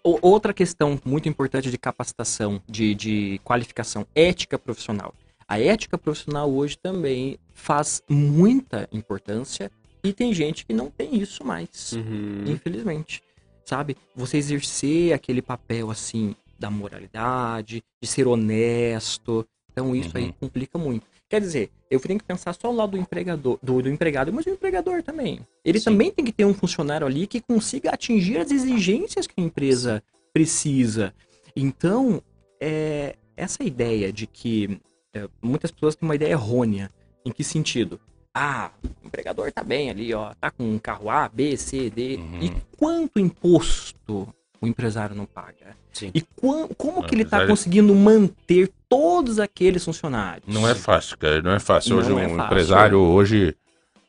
outra 0.02 0.54
questão 0.54 0.98
muito 1.04 1.28
importante 1.28 1.70
de 1.70 1.78
capacitação, 1.78 2.62
de, 2.66 2.96
de 2.96 3.42
qualificação, 3.44 4.08
ética 4.16 4.58
profissional. 4.58 5.14
A 5.46 5.60
ética 5.60 5.98
profissional 5.98 6.50
hoje 6.50 6.78
também 6.78 7.38
faz 7.54 8.02
muita 8.08 8.88
importância 8.94 9.70
e 10.02 10.14
tem 10.14 10.34
gente 10.34 10.66
que 10.66 10.74
não 10.74 10.90
tem 10.90 11.18
isso 11.18 11.44
mais, 11.46 11.92
Uhum. 11.92 12.46
infelizmente. 12.48 13.22
Sabe? 13.66 13.96
Você 14.16 14.38
exercer 14.38 15.14
aquele 15.14 15.42
papel 15.42 15.90
assim 15.90 16.36
da 16.60 16.70
moralidade, 16.70 17.84
de 18.02 18.08
ser 18.08 18.28
honesto. 18.28 19.46
Então 19.72 19.96
isso 19.96 20.16
aí 20.18 20.26
Uhum. 20.26 20.34
complica 20.40 20.78
muito. 20.78 21.06
Quer 21.30 21.42
dizer, 21.42 21.72
eu 21.90 22.00
tenho 22.00 22.20
que 22.20 22.26
pensar 22.26 22.54
só 22.54 22.70
o 22.72 22.76
lado 22.76 22.92
do 22.92 22.98
empregador, 22.98 23.58
do, 23.62 23.82
do 23.82 23.90
empregado, 23.90 24.32
mas 24.32 24.46
o 24.46 24.50
empregador 24.50 25.02
também. 25.02 25.40
Ele 25.66 25.80
Sim. 25.80 25.86
também 25.86 26.12
tem 26.12 26.24
que 26.24 26.32
ter 26.32 26.46
um 26.46 26.54
funcionário 26.54 27.08
ali 27.08 27.26
que 27.26 27.42
consiga 27.42 27.90
atingir 27.90 28.38
as 28.38 28.52
exigências 28.52 29.26
que 29.26 29.34
a 29.38 29.42
empresa 29.44 30.04
precisa. 30.32 31.14
Então, 31.56 32.22
é, 32.60 33.16
essa 33.36 33.64
ideia 33.64 34.14
de 34.14 34.28
que 34.28 34.80
é, 35.14 35.28
muitas 35.42 35.72
pessoas 35.72 35.96
têm 35.96 36.08
uma 36.08 36.16
ideia 36.16 36.32
errônea. 36.32 36.90
Em 37.26 37.32
que 37.32 37.44
sentido? 37.44 38.00
Ah, 38.34 38.72
o 39.04 39.08
empregador 39.08 39.52
tá 39.52 39.64
bem 39.64 39.90
ali, 39.90 40.14
ó, 40.14 40.34
tá 40.40 40.50
com 40.50 40.64
um 40.64 40.80
carro 40.80 41.10
A, 41.10 41.30
B, 41.30 41.56
C, 41.56 41.90
D. 41.90 42.16
Uhum. 42.18 42.40
E 42.42 42.52
quanto 42.78 43.20
imposto 43.20 44.28
o 44.60 44.66
empresário 44.68 45.16
não 45.16 45.26
paga? 45.26 45.76
Sim. 45.92 46.10
E 46.14 46.22
como 46.22 47.00
O 47.00 47.04
que 47.04 47.14
ele 47.14 47.24
tá 47.24 47.38
empresário- 47.38 47.48
conseguindo 47.50 47.94
manter 47.94 48.72
todos 48.90 49.38
aqueles 49.40 49.86
funcionários? 49.86 50.52
Não 50.52 50.68
é 50.68 50.74
fácil, 50.74 51.18
cara. 51.18 51.42
Não 51.44 51.52
é 51.52 51.60
fácil. 51.60 51.98
Hoje 51.98 52.10
Não 52.10 52.16
um 52.16 52.20
é 52.20 52.28
fácil. 52.30 52.46
empresário 52.46 53.00
hoje 53.00 53.56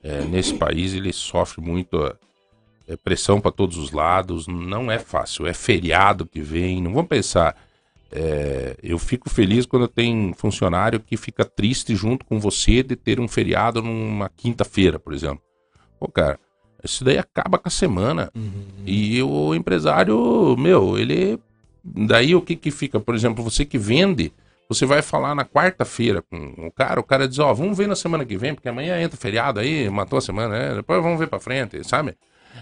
é, 0.03 0.22
nesse 0.22 0.55
país 0.55 0.95
ele 0.95 1.12
sofre 1.12 1.61
muito. 1.61 1.95
ó. 1.99 2.12
é 2.89 2.97
pressão 2.97 3.41
para 3.41 3.51
todos 3.51 3.77
os 3.79 3.91
lados, 3.93 4.47
não 4.47 4.91
é 4.91 4.99
fácil. 4.99 5.47
É 5.47 5.53
feriado 5.55 6.25
que 6.27 6.41
vem, 6.41 6.83
não 6.83 6.93
vamos 6.95 7.09
pensar. 7.09 7.57
É, 8.17 8.77
eu 8.81 8.97
fico 8.97 9.29
feliz 9.29 9.67
quando 9.67 9.89
tem 9.89 10.33
funcionário 10.37 11.01
que 11.01 11.17
fica 11.17 11.45
triste 11.45 11.97
junto 11.97 12.25
com 12.25 12.39
você 12.39 12.81
de 12.81 12.95
ter 12.95 13.19
um 13.19 13.27
feriado 13.27 13.83
numa 13.83 14.29
quinta-feira, 14.29 15.01
por 15.01 15.12
exemplo. 15.12 15.43
Pô, 15.99 16.07
cara, 16.07 16.39
isso 16.85 17.03
daí 17.03 17.19
acaba 17.19 17.59
com 17.59 17.67
a 17.67 17.71
semana. 17.71 18.31
Uhum. 18.33 18.53
E 18.87 19.21
o 19.21 19.53
empresário, 19.55 20.57
meu, 20.57 20.97
ele. 20.97 21.41
Daí 21.83 22.35
o 22.35 22.41
que 22.41 22.55
que 22.55 22.71
fica? 22.71 23.01
Por 23.01 23.15
exemplo, 23.15 23.43
você 23.43 23.65
que 23.65 23.77
vende, 23.77 24.33
você 24.69 24.87
vai 24.87 25.03
falar 25.03 25.35
na 25.35 25.45
quarta-feira 25.45 26.23
com 26.23 26.67
o 26.67 26.71
cara, 26.71 27.01
o 27.01 27.05
cara 27.05 27.27
diz: 27.27 27.41
Ó, 27.41 27.51
oh, 27.51 27.55
vamos 27.55 27.77
ver 27.77 27.89
na 27.89 27.97
semana 27.97 28.25
que 28.25 28.37
vem, 28.37 28.55
porque 28.55 28.69
amanhã 28.69 29.01
entra 29.01 29.19
feriado 29.19 29.59
aí, 29.59 29.91
matou 29.91 30.19
a 30.19 30.23
semana, 30.23 30.57
né? 30.57 30.75
Depois 30.77 31.03
vamos 31.03 31.19
ver 31.19 31.27
pra 31.27 31.41
frente, 31.41 31.83
sabe? 31.83 32.15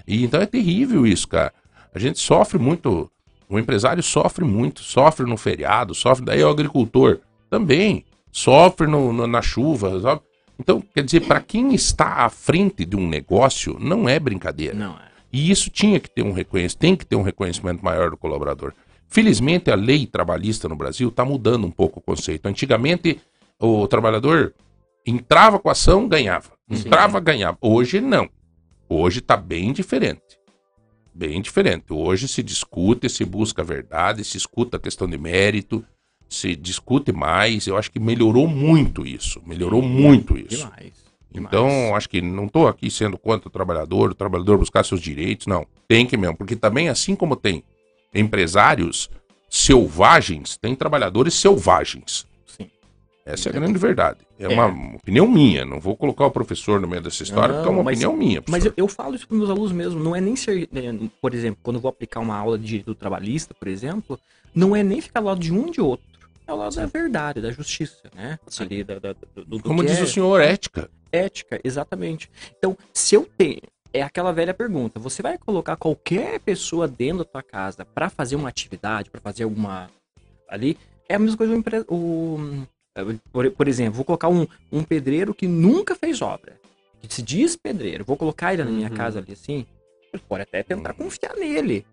E 0.07 0.24
então 0.24 0.40
é 0.40 0.46
terrível 0.46 1.07
isso, 1.07 1.28
cara. 1.28 1.53
A 1.94 1.98
gente 1.98 2.18
sofre 2.18 2.59
muito. 2.59 3.11
O 3.53 3.59
empresário 3.59 4.03
sofre 4.03 4.46
muito, 4.46 4.82
sofre 4.82 5.26
no 5.26 5.36
feriado, 5.36 5.94
sofre. 5.94 6.24
Daí 6.24 6.42
o 6.42 6.48
agricultor 6.48 7.20
também 7.50 8.03
sofre 8.30 8.86
no, 8.86 9.12
no 9.12 9.26
na 9.26 9.42
chuva, 9.42 10.00
sabe? 10.00 10.22
Então, 10.59 10.80
quer 10.80 11.05
dizer, 11.05 11.20
para 11.20 11.38
quem 11.38 11.74
está 11.74 12.24
à 12.24 12.30
frente 12.30 12.86
de 12.86 12.96
um 12.96 13.07
negócio, 13.07 13.76
não 13.78 14.09
é 14.09 14.18
brincadeira. 14.18 14.74
Não 14.74 14.92
é. 14.92 15.12
E 15.30 15.50
isso 15.50 15.68
tinha 15.68 16.00
que 16.00 16.09
ter 16.09 16.22
um 16.22 16.32
reconhecimento, 16.32 16.80
tem 16.80 16.96
que 16.96 17.05
ter 17.05 17.14
um 17.14 17.22
reconhecimento 17.22 17.84
maior 17.84 18.09
do 18.09 18.16
colaborador. 18.16 18.72
Felizmente, 19.07 19.70
a 19.70 19.74
lei 19.74 20.07
trabalhista 20.07 20.66
no 20.66 20.74
Brasil 20.74 21.11
está 21.11 21.22
mudando 21.22 21.66
um 21.66 21.70
pouco 21.70 22.00
o 22.00 22.03
conceito. 22.03 22.46
Antigamente, 22.46 23.20
o 23.61 23.86
trabalhador 23.86 24.55
entrava 25.07 25.59
com 25.59 25.68
a 25.68 25.72
ação, 25.72 26.09
ganhava. 26.09 26.53
Entrava, 26.70 27.18
Sim. 27.18 27.24
ganhava. 27.24 27.59
Hoje, 27.61 28.00
não. 28.00 28.30
Hoje 28.88 29.18
está 29.18 29.36
bem 29.36 29.74
diferente. 29.74 30.38
Bem 31.14 31.40
diferente. 31.42 31.92
Hoje 31.92 32.26
se 32.26 32.42
discute, 32.42 33.08
se 33.08 33.24
busca 33.24 33.62
a 33.62 33.64
verdade, 33.64 34.24
se 34.24 34.36
escuta 34.36 34.76
a 34.76 34.80
questão 34.80 35.08
de 35.08 35.18
mérito, 35.18 35.84
se 36.28 36.56
discute 36.56 37.12
mais. 37.12 37.66
Eu 37.66 37.76
acho 37.76 37.90
que 37.90 38.00
melhorou 38.00 38.48
muito 38.48 39.06
isso. 39.06 39.42
Melhorou 39.46 39.82
muito 39.82 40.36
isso. 40.38 40.64
Demais. 40.64 41.02
Então, 41.34 41.94
acho 41.96 42.08
que 42.08 42.20
não 42.20 42.46
estou 42.46 42.68
aqui 42.68 42.90
sendo 42.90 43.16
contra 43.16 43.48
o 43.48 43.50
trabalhador, 43.50 44.10
o 44.10 44.14
trabalhador 44.14 44.58
buscar 44.58 44.84
seus 44.84 45.00
direitos, 45.00 45.46
não. 45.46 45.66
Tem 45.88 46.06
que 46.06 46.16
mesmo, 46.16 46.36
porque 46.36 46.56
também, 46.56 46.88
assim 46.88 47.16
como 47.16 47.36
tem 47.36 47.62
empresários 48.14 49.10
selvagens, 49.48 50.56
tem 50.58 50.74
trabalhadores 50.74 51.34
selvagens. 51.34 52.26
Essa 53.24 53.48
é 53.48 53.50
a 53.50 53.52
grande 53.52 53.78
verdade. 53.78 54.18
É, 54.38 54.44
é, 54.44 54.48
uma 54.48 54.96
opinião 54.96 55.28
minha. 55.28 55.64
Não 55.64 55.78
vou 55.78 55.96
colocar 55.96 56.26
o 56.26 56.30
professor 56.30 56.80
no 56.80 56.88
meio 56.88 57.02
dessa 57.02 57.22
história, 57.22 57.48
não, 57.48 57.54
porque 57.56 57.68
é 57.68 57.72
uma 57.72 57.82
mas, 57.84 57.98
opinião 57.98 58.16
minha. 58.16 58.42
Professor. 58.42 58.70
Mas 58.70 58.76
eu, 58.76 58.84
eu, 58.84 58.88
falo 58.88 59.14
isso 59.14 59.28
para 59.28 59.36
meus 59.36 59.50
alunos 59.50 59.72
mesmo. 59.72 60.02
Não 60.02 60.14
é 60.14 60.20
nem 60.20 60.34
ser. 60.34 60.68
Né, 60.72 61.08
por 61.20 61.32
exemplo, 61.34 61.60
quando 61.62 61.76
eu 61.76 61.82
vou 61.82 61.88
aplicar 61.88 62.20
uma 62.20 62.36
aula 62.36 62.58
de 62.58 62.66
direito 62.66 62.94
trabalhista, 62.94 63.54
por 63.54 63.68
exemplo, 63.68 64.18
não 64.54 64.74
é 64.74 64.82
nem 64.82 65.00
ficar 65.00 65.20
ao 65.20 65.26
lado 65.26 65.40
de 65.40 65.52
um 65.52 65.70
de 65.70 65.80
outro 65.80 66.12
é 66.46 66.52
o 66.52 66.56
lado 66.56 66.74
Sim. 66.74 66.80
da 66.80 66.86
verdade, 66.86 67.40
da 67.40 67.50
justiça, 67.50 68.10
né? 68.14 68.38
Sim. 68.46 68.64
Ali, 68.64 68.84
da, 68.84 68.98
da, 68.98 69.14
do, 69.34 69.44
do 69.44 69.62
Como 69.62 69.84
diz 69.84 69.98
é... 69.98 70.02
o 70.02 70.06
senhor, 70.06 70.40
ética. 70.40 70.90
Ética, 71.10 71.60
exatamente. 71.62 72.30
Então, 72.58 72.76
se 72.92 73.14
eu 73.14 73.28
tenho. 73.36 73.60
É 73.94 74.02
aquela 74.02 74.32
velha 74.32 74.54
pergunta: 74.54 74.98
você 74.98 75.20
vai 75.22 75.36
colocar 75.36 75.76
qualquer 75.76 76.40
pessoa 76.40 76.88
dentro 76.88 77.18
da 77.18 77.24
tua 77.24 77.42
casa 77.42 77.84
para 77.84 78.08
fazer 78.08 78.36
uma 78.36 78.48
atividade, 78.48 79.10
para 79.10 79.20
fazer 79.20 79.44
alguma. 79.44 79.90
Ali? 80.48 80.78
É 81.08 81.16
a 81.16 81.18
mesma 81.18 81.36
coisa 81.36 81.54
o, 81.88 81.94
o 81.94 82.66
por, 83.32 83.51
por, 83.51 83.68
exemplo, 83.68 83.95
vou 83.95 84.05
colocar 84.05 84.28
um, 84.28 84.47
um 84.70 84.82
pedreiro 84.82 85.34
que 85.34 85.47
nunca 85.47 85.95
fez 85.95 86.20
obra, 86.20 86.61
que 87.01 87.12
se 87.12 87.22
diz 87.22 87.57
pedreiro, 87.57 88.05
vou 88.05 88.16
colocar 88.16 88.53
ele 88.53 88.64
na 88.64 88.70
minha 88.70 88.88
uhum. 88.88 88.97
casa 88.97 89.18
ali 89.18 89.32
assim, 89.32 89.66
pode 90.28 90.43
até 90.43 90.62
tentar 90.62 90.90
uhum. 90.90 91.05
confiar 91.05 91.34
nele. 91.36 91.86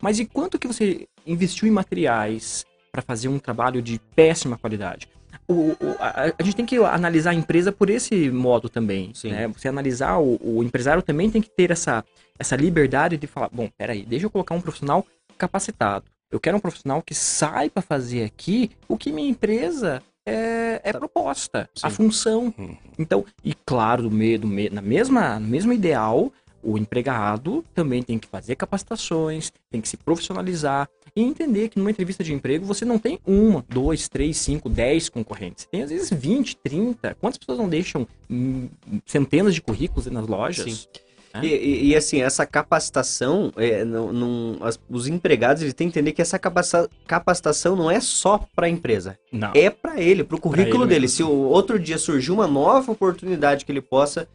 Mas 0.00 0.18
e 0.18 0.24
quanto 0.24 0.58
que 0.58 0.66
você 0.66 1.06
investiu 1.26 1.68
em 1.68 1.70
materiais, 1.70 2.64
para 2.90 3.02
fazer 3.02 3.28
um 3.28 3.38
trabalho 3.38 3.80
de 3.80 3.98
péssima 4.14 4.58
qualidade. 4.58 5.08
O, 5.46 5.70
o, 5.70 5.76
a, 5.98 6.32
a, 6.38 6.42
gente 6.42 6.56
tem 6.56 6.66
que 6.66 6.76
analisar 6.76 7.30
a 7.30 7.34
empresa 7.34 7.72
por 7.72 7.88
esse 7.88 8.30
modo 8.30 8.68
também. 8.68 9.12
Né? 9.24 9.48
Você 9.48 9.68
analisar, 9.68 10.18
o, 10.18 10.38
o, 10.42 10.62
empresário 10.62 11.02
também 11.02 11.30
tem 11.30 11.40
que 11.40 11.50
ter 11.50 11.70
essa, 11.70 12.04
essa 12.38 12.56
liberdade 12.56 13.16
de 13.16 13.26
falar: 13.26 13.48
bom, 13.52 13.68
peraí, 13.76 14.04
deixa 14.04 14.26
eu 14.26 14.30
colocar 14.30 14.54
um 14.54 14.60
profissional 14.60 15.06
capacitado. 15.38 16.04
Eu 16.30 16.38
quero 16.38 16.56
um 16.56 16.60
profissional 16.60 17.02
que 17.02 17.14
saiba 17.14 17.80
fazer 17.80 18.24
aqui 18.24 18.70
o 18.88 18.96
que 18.96 19.12
minha 19.12 19.28
empresa 19.28 20.02
é, 20.26 20.80
é 20.84 20.92
proposta, 20.92 21.68
Sim. 21.74 21.86
a 21.86 21.90
função. 21.90 22.54
Uhum. 22.56 22.76
Então, 22.98 23.24
e 23.44 23.54
claro, 23.54 24.04
do 24.04 24.10
meio, 24.10 24.38
do 24.38 24.46
meio, 24.46 24.72
na 24.72 24.82
mesma, 24.82 25.38
no 25.38 25.48
mesmo 25.48 25.72
ideal, 25.72 26.32
o 26.62 26.76
empregado 26.76 27.64
também 27.74 28.02
tem 28.02 28.18
que 28.18 28.28
fazer 28.28 28.54
capacitações, 28.54 29.50
tem 29.70 29.80
que 29.80 29.88
se 29.88 29.96
profissionalizar 29.96 30.88
e 31.16 31.22
entender 31.22 31.68
que 31.68 31.78
numa 31.78 31.90
entrevista 31.90 32.22
de 32.22 32.32
emprego 32.32 32.64
você 32.64 32.84
não 32.84 32.98
tem 32.98 33.18
uma, 33.26 33.64
dois, 33.68 34.08
três, 34.08 34.36
cinco, 34.36 34.68
dez 34.68 35.08
concorrentes. 35.08 35.66
Tem 35.66 35.82
às 35.82 35.90
vezes 35.90 36.10
20, 36.10 36.56
30. 36.58 37.16
Quantas 37.20 37.38
pessoas 37.38 37.58
não 37.58 37.68
deixam 37.68 38.06
hum, 38.30 38.68
centenas 39.06 39.54
de 39.54 39.62
currículos 39.62 40.06
nas 40.06 40.26
lojas? 40.26 40.72
Sim. 40.72 41.00
É? 41.32 41.44
E, 41.44 41.46
e, 41.46 41.86
e, 41.88 41.96
assim, 41.96 42.22
essa 42.22 42.44
capacitação, 42.44 43.52
é, 43.56 43.84
não, 43.84 44.12
não, 44.12 44.58
as, 44.62 44.78
os 44.88 45.06
empregados 45.06 45.62
eles 45.62 45.74
têm 45.74 45.88
que 45.88 45.98
entender 45.98 46.12
que 46.12 46.20
essa 46.20 46.38
capacita, 46.38 46.90
capacitação 47.06 47.76
não 47.76 47.90
é 47.90 48.00
só 48.00 48.44
para 48.54 48.66
a 48.66 48.68
empresa. 48.68 49.16
Não. 49.32 49.52
É 49.54 49.70
para 49.70 50.00
ele, 50.00 50.24
para 50.24 50.36
o 50.36 50.40
currículo 50.40 50.86
dele. 50.86 51.02
Mesmo. 51.02 51.16
Se 51.16 51.22
o 51.22 51.30
outro 51.30 51.78
dia 51.78 51.98
surgir 51.98 52.32
uma 52.32 52.48
nova 52.48 52.90
oportunidade 52.90 53.64
que 53.64 53.70
ele 53.70 53.80
possa, 53.80 54.28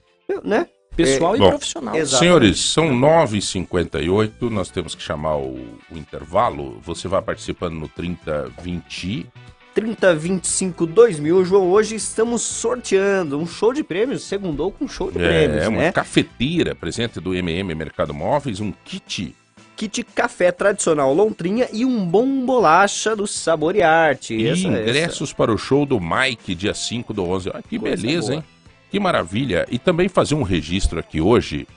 né? 0.44 0.68
Pessoal 0.96 1.34
é, 1.34 1.38
e 1.38 1.40
bom, 1.40 1.50
profissional. 1.50 1.96
Exatamente. 1.96 2.20
Senhores, 2.20 2.60
são 2.60 2.90
9h58, 2.90 4.50
nós 4.50 4.70
temos 4.70 4.96
que 4.96 5.04
chamar 5.04 5.36
o, 5.36 5.58
o, 5.92 5.98
intervalo. 5.98 6.80
Você 6.82 7.08
vai 7.08 7.22
participando 7.22 7.74
no 7.74 7.90
3020. 7.90 9.28
3025 9.76 10.86
2000, 10.86 11.44
João. 11.44 11.70
Hoje 11.70 11.96
estamos 11.96 12.42
sorteando 12.42 13.38
um 13.38 13.46
show 13.46 13.74
de 13.74 13.84
prêmios, 13.84 14.24
segundou 14.24 14.72
com 14.72 14.88
show 14.88 15.12
de 15.12 15.22
é, 15.22 15.28
prêmios. 15.28 15.64
É, 15.64 15.68
uma 15.68 15.82
né? 15.82 15.92
cafeteira 15.92 16.74
presente 16.74 17.20
do 17.20 17.36
MM 17.36 17.76
Mercado 17.76 18.14
Móveis, 18.14 18.62
um 18.62 18.72
kit 18.86 19.36
kit 19.76 20.04
café 20.04 20.54
tradicional 20.54 21.14
Lontrinha 21.14 21.68
e 21.74 21.84
um 21.84 22.06
bom 22.06 22.46
bolacha 22.46 23.14
do 23.14 23.28
Sabor 23.28 23.76
e 23.76 23.84
Arte. 23.84 24.34
E 24.34 24.48
essa, 24.48 24.66
ingressos 24.66 25.30
essa. 25.30 25.36
para 25.36 25.54
o 25.54 25.58
show 25.58 25.86
do 25.86 26.00
Mike, 26.00 26.56
dia 26.56 26.74
5 26.74 27.14
do 27.14 27.26
11. 27.26 27.50
Olha 27.50 27.62
que 27.62 27.78
Coisa 27.78 28.02
beleza, 28.02 28.28
boa. 28.28 28.36
hein? 28.36 28.44
Que 28.90 28.98
maravilha! 28.98 29.66
E 29.70 29.78
também 29.78 30.08
fazer 30.08 30.36
um 30.36 30.44
registro 30.44 30.98
aqui 30.98 31.20
hoje 31.20 31.68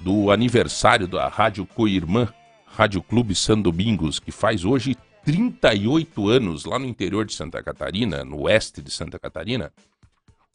do 0.00 0.30
aniversário 0.30 1.08
da 1.08 1.26
Rádio 1.28 1.64
Coirmã, 1.64 2.28
Rádio 2.66 3.02
Clube 3.02 3.34
São 3.34 3.58
Domingos, 3.62 4.20
que 4.20 4.30
faz 4.30 4.62
hoje 4.62 4.94
38 5.24 6.28
anos 6.28 6.64
lá 6.64 6.78
no 6.78 6.84
interior 6.84 7.24
de 7.24 7.32
Santa 7.32 7.62
Catarina, 7.62 8.24
no 8.24 8.42
oeste 8.42 8.82
de 8.82 8.90
Santa 8.90 9.18
Catarina. 9.18 9.72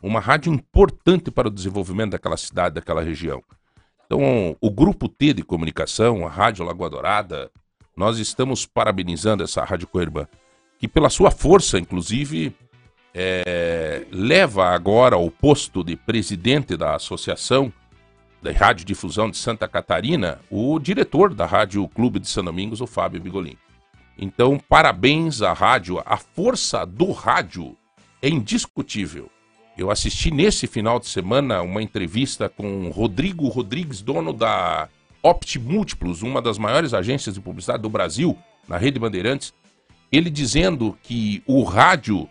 Uma 0.01 0.20
rádio 0.20 0.53
importante 0.53 1.32
para 1.32 1.47
o 1.47 1.51
desenvolvimento 1.51 2.11
daquela 2.11 2.38
cidade, 2.38 2.76
daquela 2.76 3.01
região. 3.01 3.43
Então, 4.05 4.55
o 4.61 4.72
Grupo 4.72 5.09
T 5.09 5.34
de 5.34 5.43
Comunicação, 5.43 6.26
a 6.26 6.30
Rádio 6.30 6.63
Lagoa 6.63 6.89
Dourada, 6.89 7.51
nós 7.97 8.17
estamos 8.20 8.65
parabenizando 8.65 9.43
essa 9.43 9.63
Rádio 9.63 9.88
Coirmã, 9.88 10.28
que 10.78 10.88
pela 10.88 11.09
sua 11.09 11.32
força, 11.32 11.78
inclusive, 11.78 12.55
é, 13.13 14.05
leva 14.11 14.70
agora 14.70 15.15
ao 15.15 15.30
posto 15.30 15.84
de 15.84 15.95
presidente 15.95 16.78
da 16.78 16.95
Associação 16.95 17.74
da 18.41 18.51
Radiodifusão 18.51 19.30
de 19.30 19.38
Santa 19.38 19.67
Catarina 19.67 20.39
o 20.49 20.80
diretor 20.80 21.34
da 21.34 21.45
Rádio 21.45 21.86
Clube 21.89 22.20
de 22.20 22.28
São 22.30 22.43
Domingos, 22.43 22.80
o 22.80 22.88
Fábio 22.88 23.20
Bigolin. 23.20 23.57
Então, 24.22 24.59
parabéns 24.59 25.41
à 25.41 25.53
rádio, 25.53 26.03
a 26.05 26.17
força 26.17 26.86
do 26.86 27.13
rádio 27.13 27.78
é 28.22 28.28
indiscutível. 28.28 29.30
Eu 29.78 29.89
assisti 29.89 30.30
nesse 30.30 30.67
final 30.67 30.99
de 30.99 31.07
semana 31.07 31.61
uma 31.61 31.82
entrevista 31.82 32.49
com 32.49 32.89
Rodrigo 32.89 33.47
Rodrigues, 33.47 34.01
dono 34.01 34.34
da 34.34 34.89
Opt 35.24 35.57
Múltiplos, 35.57 36.22
uma 36.22 36.41
das 36.41 36.57
maiores 36.57 36.93
agências 36.93 37.36
de 37.36 37.39
publicidade 37.39 37.82
do 37.82 37.89
Brasil, 37.89 38.38
na 38.67 38.78
Rede 38.78 38.99
Bandeirantes, 38.99 39.53
ele 40.11 40.30
dizendo 40.30 40.97
que 41.01 41.41
o 41.47 41.63
rádio 41.63 42.28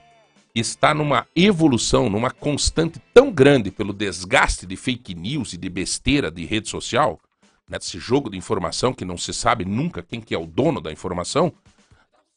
está 0.55 0.93
numa 0.93 1.27
evolução, 1.35 2.11
numa 2.11 2.31
constante 2.31 3.01
tão 3.15 3.33
grande 3.33 3.71
pelo 3.71 3.95
desgaste 3.95 4.67
de 4.67 4.77
fake 4.77 5.15
news 5.15 5.55
e 5.55 5.57
de 5.57 5.71
besteira 5.71 6.31
de 6.31 6.45
rede 6.45 6.69
social, 6.69 7.19
nesse 7.67 7.97
né, 7.97 8.03
jogo 8.03 8.29
de 8.29 8.37
informação 8.37 8.93
que 8.93 9.07
não 9.07 9.17
se 9.17 9.33
sabe 9.33 9.65
nunca 9.65 10.03
quem 10.03 10.21
que 10.21 10.35
é 10.35 10.39
o 10.39 10.47
dono 10.47 10.83
da 10.83 10.93
informação, 10.93 11.51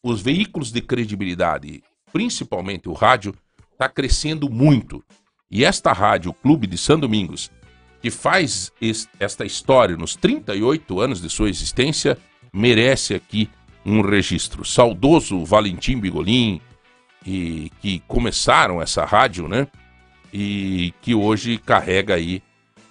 os 0.02 0.20
veículos 0.20 0.72
de 0.72 0.80
credibilidade, 0.80 1.82
principalmente 2.12 2.88
o 2.88 2.92
rádio, 2.92 3.34
está 3.72 3.88
crescendo 3.88 4.50
muito. 4.50 5.02
E 5.50 5.64
esta 5.64 5.92
rádio, 5.92 6.32
Clube 6.32 6.66
de 6.66 6.76
São 6.76 6.98
Domingos, 6.98 7.50
que 8.00 8.10
faz 8.10 8.72
esta 9.20 9.44
história 9.44 9.96
nos 9.96 10.16
38 10.16 11.00
anos 11.00 11.20
de 11.20 11.28
sua 11.28 11.48
existência, 11.48 12.18
merece 12.52 13.14
aqui 13.14 13.48
um 13.86 14.00
registro. 14.00 14.64
Saudoso 14.64 15.44
Valentim 15.44 16.00
Bigolin, 16.00 16.60
e 17.24 17.70
que 17.80 18.00
começaram 18.08 18.82
essa 18.82 19.04
rádio, 19.04 19.46
né? 19.46 19.68
E 20.32 20.92
que 21.00 21.14
hoje 21.14 21.58
carrega 21.58 22.14
aí 22.14 22.42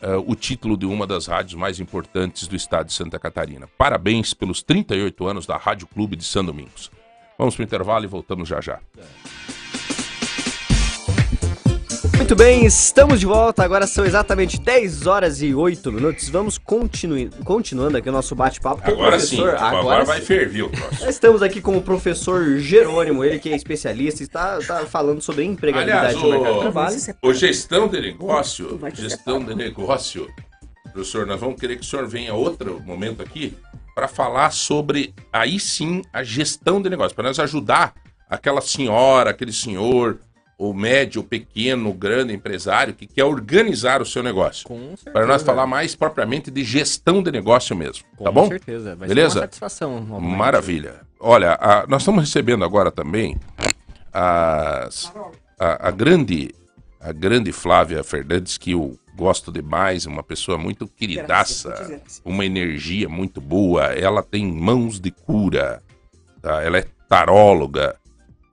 uh, 0.02 0.24
o 0.26 0.36
título 0.36 0.78
de 0.78 0.86
uma 0.86 1.06
das 1.06 1.26
rádios 1.26 1.56
mais 1.56 1.80
importantes 1.80 2.48
do 2.48 2.56
estado 2.56 2.88
de 2.88 2.94
Santa 2.94 3.20
Catarina. 3.20 3.68
Parabéns 3.78 4.34
pelos 4.34 4.64
38 4.64 5.28
anos 5.28 5.46
da 5.46 5.58
Rádio 5.58 5.88
Clube 5.88 6.16
de 6.16 6.24
São 6.24 6.46
Domingos. 6.46 6.90
Vamos 7.42 7.56
para 7.56 7.64
o 7.64 7.66
intervalo 7.66 8.06
e 8.06 8.08
voltamos 8.08 8.48
já 8.48 8.62
já. 8.62 8.78
Muito 12.16 12.36
bem, 12.36 12.68
estamos 12.68 13.20
de 13.20 13.26
volta. 13.26 13.64
Agora 13.64 13.88
são 13.88 14.06
exatamente 14.06 14.62
10 14.62 15.08
horas 15.08 15.42
e 15.42 15.52
8 15.52 15.92
minutos. 15.92 16.30
Vamos 16.30 16.60
continu... 16.60 17.32
continuando 17.44 17.98
aqui 17.98 18.10
o 18.10 18.12
nosso 18.12 18.36
bate-papo 18.36 18.84
com 18.84 18.92
agora 18.92 19.08
o 19.08 19.10
professor. 19.10 19.50
Sim, 19.50 19.56
agora, 19.56 19.80
agora 19.80 20.06
vai 20.06 20.22
ferver 20.22 20.62
o 20.62 20.70
próximo. 20.70 21.10
Estamos 21.10 21.42
aqui 21.42 21.60
com 21.60 21.76
o 21.76 21.82
professor 21.82 22.60
Jerônimo, 22.60 23.26
ele 23.26 23.40
que 23.40 23.50
é 23.50 23.56
especialista 23.56 24.22
e 24.22 24.28
está, 24.28 24.60
está 24.60 24.86
falando 24.86 25.20
sobre 25.20 25.44
empregabilidade 25.44 26.14
Aliás, 26.14 26.22
no 26.22 26.30
mercado 26.30 26.54
de 26.54 26.60
trabalho. 26.60 26.98
O 27.24 27.34
gestão 27.34 27.88
de 27.88 28.02
negócio, 28.02 28.80
gestão 28.94 29.44
de 29.44 29.56
negócio, 29.56 30.30
professor, 30.94 31.26
nós 31.26 31.40
vamos 31.40 31.60
querer 31.60 31.78
que 31.78 31.82
o 31.82 31.86
senhor 31.86 32.08
venha 32.08 32.36
outro 32.36 32.80
momento 32.86 33.24
aqui 33.24 33.58
para 33.94 34.08
falar 34.08 34.52
sobre, 34.52 35.14
aí 35.32 35.60
sim, 35.60 36.02
a 36.14 36.24
gestão 36.24 36.82
de 36.82 36.90
negócio, 36.90 37.16
para 37.16 37.28
nós 37.28 37.40
ajudar 37.40 37.94
aquela 38.30 38.62
senhora, 38.62 39.32
aquele 39.32 39.54
senhor 39.54 40.20
o 40.62 40.76
médio, 40.76 41.22
o 41.22 41.24
pequeno, 41.24 41.90
o 41.90 41.94
grande 41.94 42.34
empresário 42.34 42.94
que 42.94 43.08
quer 43.08 43.24
organizar 43.24 44.00
o 44.00 44.06
seu 44.06 44.22
negócio. 44.22 44.70
Para 45.12 45.26
nós 45.26 45.42
falar 45.42 45.66
mais 45.66 45.96
propriamente 45.96 46.52
de 46.52 46.64
gestão 46.64 47.24
de 47.24 47.32
negócio 47.32 47.76
mesmo. 47.76 48.06
Com 48.16 48.26
tá 48.26 48.32
bom? 48.32 48.44
Com 48.44 48.50
certeza. 48.50 48.96
Vai 48.96 49.08
Beleza? 49.08 49.32
Ser 49.32 49.38
uma 49.40 49.44
satisfação. 49.46 50.02
Maravilha. 50.22 51.02
Olha, 51.20 51.58
a, 51.60 51.88
nós 51.88 52.04
estamos 52.04 52.24
recebendo 52.24 52.64
agora 52.64 52.92
também 52.92 53.40
as, 54.14 55.12
a, 55.60 55.88
a, 55.88 55.92
grande 55.92 56.54
a 57.02 57.12
grande 57.12 57.52
Flávia 57.52 58.04
Fernandes, 58.04 58.58
que 58.58 58.72
eu 58.72 58.98
gosto 59.16 59.52
demais, 59.52 60.06
uma 60.06 60.24
pessoa 60.24 60.58
muito 60.58 60.88
queridaça, 60.88 62.02
uma 62.24 62.46
energia 62.46 63.10
muito 63.10 63.42
boa. 63.42 63.86
Ela 63.86 64.22
tem 64.22 64.46
mãos 64.46 65.00
de 65.00 65.12
cura, 65.12 65.82
tá? 66.42 66.62
ela 66.62 66.78
é 66.78 66.86
taróloga 67.10 67.96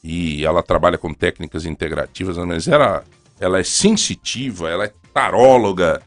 e 0.03 0.45
ela 0.45 0.63
trabalha 0.63 0.97
com 0.97 1.13
técnicas 1.13 1.67
integrativas, 1.67 2.39
mas 2.39 2.67
ela, 2.67 3.05
ela 3.39 3.59
é 3.59 3.65
sensitiva, 3.65 4.71
ela 4.71 4.87
é 4.87 4.93
taróloga, 5.13 6.01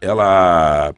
ela 0.00 0.94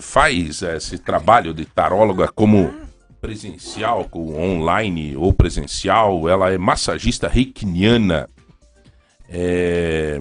faz 0.00 0.62
esse 0.62 0.98
trabalho 0.98 1.52
de 1.52 1.64
taróloga 1.64 2.28
como 2.28 2.72
presencial, 3.20 4.04
com 4.04 4.40
online 4.40 5.16
ou 5.16 5.32
presencial, 5.32 6.28
ela 6.28 6.50
é 6.50 6.56
massagista 6.56 7.28
reikiniana, 7.28 8.28
é, 9.30 10.20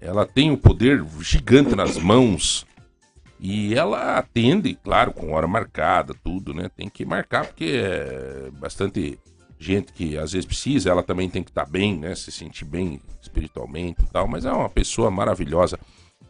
ela 0.00 0.26
tem 0.26 0.50
um 0.50 0.56
poder 0.56 1.04
gigante 1.20 1.76
nas 1.76 1.96
mãos 1.96 2.66
e 3.38 3.74
ela 3.74 4.18
atende, 4.18 4.76
claro, 4.82 5.12
com 5.12 5.32
hora 5.32 5.46
marcada, 5.46 6.14
tudo, 6.22 6.52
né? 6.52 6.68
Tem 6.76 6.88
que 6.88 7.04
marcar 7.04 7.46
porque 7.46 7.72
é 7.76 8.50
bastante 8.52 9.18
gente 9.58 9.92
que 9.92 10.18
às 10.18 10.32
vezes 10.32 10.44
precisa, 10.44 10.90
ela 10.90 11.04
também 11.04 11.30
tem 11.30 11.42
que 11.42 11.50
estar 11.50 11.64
tá 11.64 11.70
bem, 11.70 11.96
né? 11.96 12.14
Se 12.16 12.32
sentir 12.32 12.64
bem 12.64 13.00
espiritualmente 13.20 14.02
e 14.02 14.06
tal, 14.06 14.26
mas 14.26 14.44
é 14.44 14.52
uma 14.52 14.68
pessoa 14.68 15.10
maravilhosa. 15.10 15.78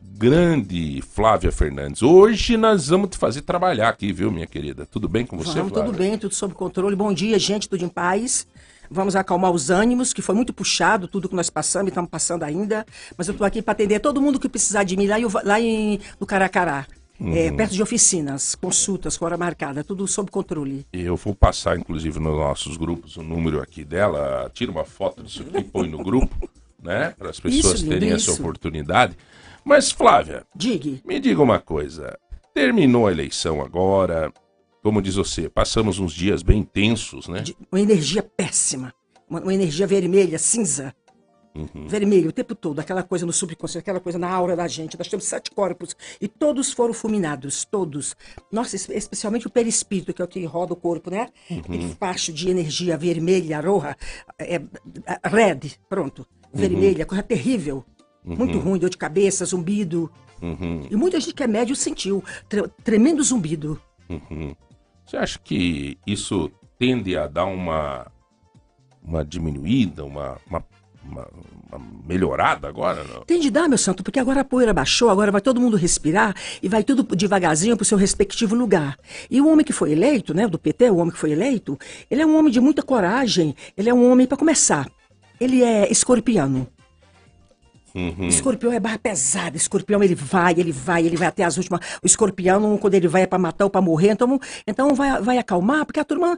Grande 0.00 1.00
Flávia 1.00 1.50
Fernandes. 1.50 2.02
Hoje 2.02 2.56
nós 2.56 2.88
vamos 2.88 3.10
te 3.10 3.16
fazer 3.16 3.42
trabalhar 3.42 3.88
aqui, 3.88 4.12
viu, 4.12 4.30
minha 4.30 4.46
querida? 4.46 4.84
Tudo 4.84 5.08
bem 5.08 5.24
com 5.24 5.36
você, 5.36 5.58
vamos, 5.58 5.72
Flávia? 5.72 5.90
Tudo 5.90 5.98
bem, 5.98 6.18
tudo 6.18 6.34
sob 6.34 6.54
controle. 6.54 6.94
Bom 6.94 7.12
dia, 7.12 7.38
gente, 7.38 7.68
tudo 7.68 7.84
em 7.84 7.88
paz. 7.88 8.46
Vamos 8.92 9.16
acalmar 9.16 9.50
os 9.50 9.70
ânimos, 9.70 10.12
que 10.12 10.20
foi 10.20 10.34
muito 10.34 10.52
puxado 10.52 11.08
tudo 11.08 11.28
que 11.28 11.34
nós 11.34 11.48
passamos 11.48 11.86
e 11.86 11.90
estamos 11.90 12.10
passando 12.10 12.42
ainda. 12.42 12.84
Mas 13.16 13.26
eu 13.26 13.32
estou 13.32 13.46
aqui 13.46 13.62
para 13.62 13.72
atender 13.72 14.00
todo 14.00 14.20
mundo 14.20 14.38
que 14.38 14.48
precisar 14.48 14.84
de 14.84 14.96
mim 14.96 15.06
lá, 15.06 15.18
em, 15.18 15.26
lá 15.44 15.60
em, 15.60 15.98
no 16.20 16.26
Caracará. 16.26 16.86
Uhum. 17.18 17.36
É, 17.36 17.52
perto 17.52 17.72
de 17.72 17.82
oficinas, 17.82 18.54
consultas 18.54 19.16
com 19.16 19.24
hora 19.24 19.36
marcada, 19.36 19.84
tudo 19.84 20.08
sob 20.08 20.30
controle. 20.30 20.84
Eu 20.92 21.14
vou 21.16 21.34
passar, 21.34 21.78
inclusive, 21.78 22.18
nos 22.18 22.36
nossos 22.36 22.76
grupos 22.76 23.16
o 23.16 23.22
número 23.22 23.62
aqui 23.62 23.84
dela, 23.84 24.50
tira 24.52 24.72
uma 24.72 24.84
foto 24.84 25.22
disso 25.22 25.42
aqui 25.42 25.58
e 25.58 25.64
põe 25.64 25.88
no 25.88 25.98
grupo, 25.98 26.50
né? 26.82 27.14
Para 27.16 27.30
as 27.30 27.38
pessoas 27.38 27.80
isso, 27.80 27.88
terem 27.88 28.08
isso. 28.08 28.30
essa 28.30 28.40
oportunidade. 28.40 29.16
Mas, 29.64 29.92
Flávia, 29.92 30.44
Digue. 30.54 31.00
me 31.06 31.20
diga 31.20 31.40
uma 31.40 31.60
coisa. 31.60 32.18
Terminou 32.52 33.06
a 33.06 33.12
eleição 33.12 33.62
agora, 33.62 34.32
como 34.82 35.00
diz 35.00 35.14
você, 35.14 35.48
passamos 35.48 35.98
uns 35.98 36.12
dias 36.12 36.42
bem 36.42 36.62
tensos, 36.62 37.28
né? 37.28 37.44
Uma 37.70 37.80
energia 37.80 38.22
péssima, 38.22 38.92
uma, 39.28 39.40
uma 39.40 39.54
energia 39.54 39.86
vermelha, 39.86 40.38
cinza. 40.38 40.94
Uhum. 41.54 41.86
Vermelho 41.86 42.30
o 42.30 42.32
tempo 42.32 42.54
todo, 42.54 42.80
aquela 42.80 43.02
coisa 43.02 43.26
no 43.26 43.32
subconsciente, 43.32 43.82
aquela 43.82 44.00
coisa 44.00 44.18
na 44.18 44.28
aura 44.28 44.56
da 44.56 44.66
gente. 44.66 44.96
Nós 44.98 45.08
temos 45.08 45.26
sete 45.26 45.50
corpos 45.50 45.94
e 46.18 46.26
todos 46.26 46.72
foram 46.72 46.94
fulminados, 46.94 47.64
todos. 47.64 48.16
Nossa, 48.50 48.74
especialmente 48.74 49.46
o 49.46 49.50
perispírito, 49.50 50.14
que 50.14 50.22
é 50.22 50.24
o 50.24 50.28
que 50.28 50.42
roda 50.46 50.72
o 50.72 50.76
corpo, 50.76 51.10
né? 51.10 51.28
Uhum. 51.50 51.58
Aquele 51.58 51.94
facho 51.94 52.32
de 52.32 52.48
energia 52.48 52.96
vermelha, 52.96 53.60
roja, 53.60 53.96
é, 54.38 54.54
é, 54.54 55.28
red, 55.28 55.72
pronto. 55.90 56.26
Uhum. 56.52 56.60
Vermelha, 56.60 57.04
coisa 57.04 57.22
terrível. 57.22 57.84
Uhum. 58.24 58.36
Muito 58.36 58.58
ruim, 58.58 58.78
dor 58.78 58.88
de 58.88 58.96
cabeça, 58.96 59.44
zumbido. 59.44 60.10
Uhum. 60.40 60.86
E 60.90 60.96
muita 60.96 61.20
gente 61.20 61.34
que 61.34 61.42
é 61.42 61.46
médio 61.46 61.76
sentiu. 61.76 62.24
Tre 62.48 62.62
tremendo 62.82 63.22
zumbido. 63.22 63.78
Uhum. 64.08 64.54
Você 65.12 65.18
acha 65.18 65.38
que 65.38 65.98
isso 66.06 66.50
tende 66.78 67.18
a 67.18 67.26
dar 67.26 67.44
uma, 67.44 68.10
uma 69.04 69.22
diminuída, 69.22 70.02
uma, 70.06 70.38
uma 70.48 70.64
uma, 71.04 71.28
uma, 71.68 71.86
melhorada 72.06 72.66
agora? 72.68 73.04
Não? 73.04 73.22
Tem 73.22 73.40
de 73.40 73.50
dar, 73.50 73.68
meu 73.68 73.76
santo, 73.76 74.02
porque 74.04 74.20
agora 74.20 74.40
a 74.40 74.44
poeira 74.44 74.72
baixou, 74.72 75.10
agora 75.10 75.32
vai 75.32 75.40
todo 75.40 75.60
mundo 75.60 75.76
respirar 75.76 76.34
e 76.62 76.68
vai 76.68 76.84
tudo 76.84 77.02
devagarzinho 77.14 77.76
para 77.76 77.82
o 77.82 77.84
seu 77.84 77.98
respectivo 77.98 78.54
lugar. 78.54 78.96
E 79.28 79.38
o 79.40 79.48
homem 79.48 79.66
que 79.66 79.72
foi 79.72 79.92
eleito, 79.92 80.32
né, 80.32 80.46
do 80.46 80.58
PT, 80.58 80.90
o 80.90 80.96
homem 80.96 81.12
que 81.12 81.18
foi 81.18 81.32
eleito, 81.32 81.76
ele 82.08 82.22
é 82.22 82.26
um 82.26 82.38
homem 82.38 82.52
de 82.52 82.60
muita 82.60 82.82
coragem, 82.82 83.54
ele 83.76 83.90
é 83.90 83.94
um 83.94 84.10
homem, 84.10 84.28
para 84.28 84.38
começar, 84.38 84.88
ele 85.40 85.62
é 85.62 85.90
escorpiano. 85.90 86.68
Uhum. 87.94 88.28
Escorpião 88.28 88.72
é 88.72 88.80
barra 88.80 88.98
pesada. 88.98 89.56
Escorpião 89.56 90.02
ele 90.02 90.14
vai, 90.14 90.54
ele 90.56 90.72
vai, 90.72 91.04
ele 91.04 91.16
vai 91.16 91.28
até 91.28 91.44
as 91.44 91.56
últimas. 91.56 91.80
O 92.02 92.06
escorpião, 92.06 92.78
quando 92.78 92.94
ele 92.94 93.08
vai 93.08 93.22
é 93.22 93.26
para 93.26 93.38
matar 93.38 93.64
ou 93.64 93.70
para 93.70 93.80
morrer, 93.80 94.12
então, 94.12 94.40
então 94.66 94.94
vai, 94.94 95.20
vai 95.20 95.38
acalmar, 95.38 95.84
porque 95.84 96.00
a 96.00 96.04
turma 96.04 96.36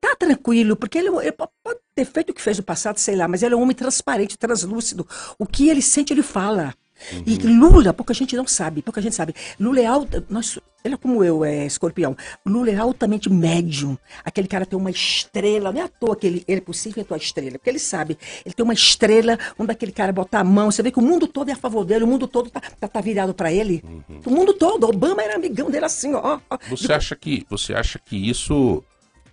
tá 0.00 0.16
tranquilo, 0.16 0.76
porque 0.76 0.98
ele, 0.98 1.08
ele 1.08 1.32
pode 1.32 1.80
ter 1.94 2.04
feito 2.04 2.30
o 2.30 2.34
que 2.34 2.42
fez 2.42 2.58
no 2.58 2.64
passado, 2.64 2.98
sei 2.98 3.16
lá, 3.16 3.28
mas 3.28 3.42
ele 3.42 3.54
é 3.54 3.56
um 3.56 3.62
homem 3.62 3.76
transparente, 3.76 4.38
translúcido. 4.38 5.06
O 5.38 5.46
que 5.46 5.68
ele 5.68 5.82
sente, 5.82 6.12
ele 6.12 6.22
fala. 6.22 6.74
Uhum. 7.12 7.22
E 7.26 7.36
Lula, 7.38 7.92
pouca 7.92 8.14
gente 8.14 8.36
não 8.36 8.46
sabe, 8.46 8.82
pouca 8.82 9.00
gente 9.00 9.14
sabe. 9.14 9.34
Lula 9.58 9.80
é 9.80 9.86
alta, 9.86 10.24
nós, 10.28 10.58
ele 10.84 10.94
é 10.94 10.96
como 10.96 11.24
eu, 11.24 11.44
é 11.44 11.66
escorpião. 11.66 12.16
Lula 12.46 12.70
é 12.70 12.76
altamente 12.76 13.30
médium. 13.30 13.96
Aquele 14.24 14.48
cara 14.48 14.64
tem 14.64 14.78
uma 14.78 14.90
estrela, 14.90 15.72
não 15.72 15.80
é 15.80 15.84
à 15.84 15.88
toa 15.88 16.16
que 16.16 16.26
ele, 16.26 16.44
ele 16.46 16.60
por 16.60 16.74
si 16.74 16.88
inventou 16.90 17.14
a 17.14 17.18
estrela, 17.18 17.52
porque 17.52 17.70
ele 17.70 17.78
sabe, 17.78 18.16
ele 18.44 18.54
tem 18.54 18.64
uma 18.64 18.74
estrela 18.74 19.38
onde 19.58 19.72
aquele 19.72 19.92
cara 19.92 20.12
botar 20.12 20.40
a 20.40 20.44
mão, 20.44 20.70
você 20.70 20.82
vê 20.82 20.90
que 20.90 20.98
o 20.98 21.02
mundo 21.02 21.26
todo 21.26 21.48
é 21.48 21.52
a 21.52 21.56
favor 21.56 21.84
dele, 21.84 22.04
o 22.04 22.08
mundo 22.08 22.26
todo 22.26 22.50
tá, 22.50 22.60
tá, 22.60 22.88
tá 22.88 23.00
virado 23.00 23.34
para 23.34 23.52
ele. 23.52 23.82
Uhum. 23.84 24.20
O 24.26 24.30
mundo 24.30 24.54
todo, 24.54 24.84
Obama 24.84 25.22
era 25.22 25.36
amigão 25.36 25.70
dele 25.70 25.84
assim, 25.84 26.14
ó. 26.14 26.38
ó. 26.48 26.58
Você 26.70 26.92
acha 26.92 27.16
que, 27.16 27.44
você 27.48 27.74
acha 27.74 27.98
que 27.98 28.16
isso 28.16 28.82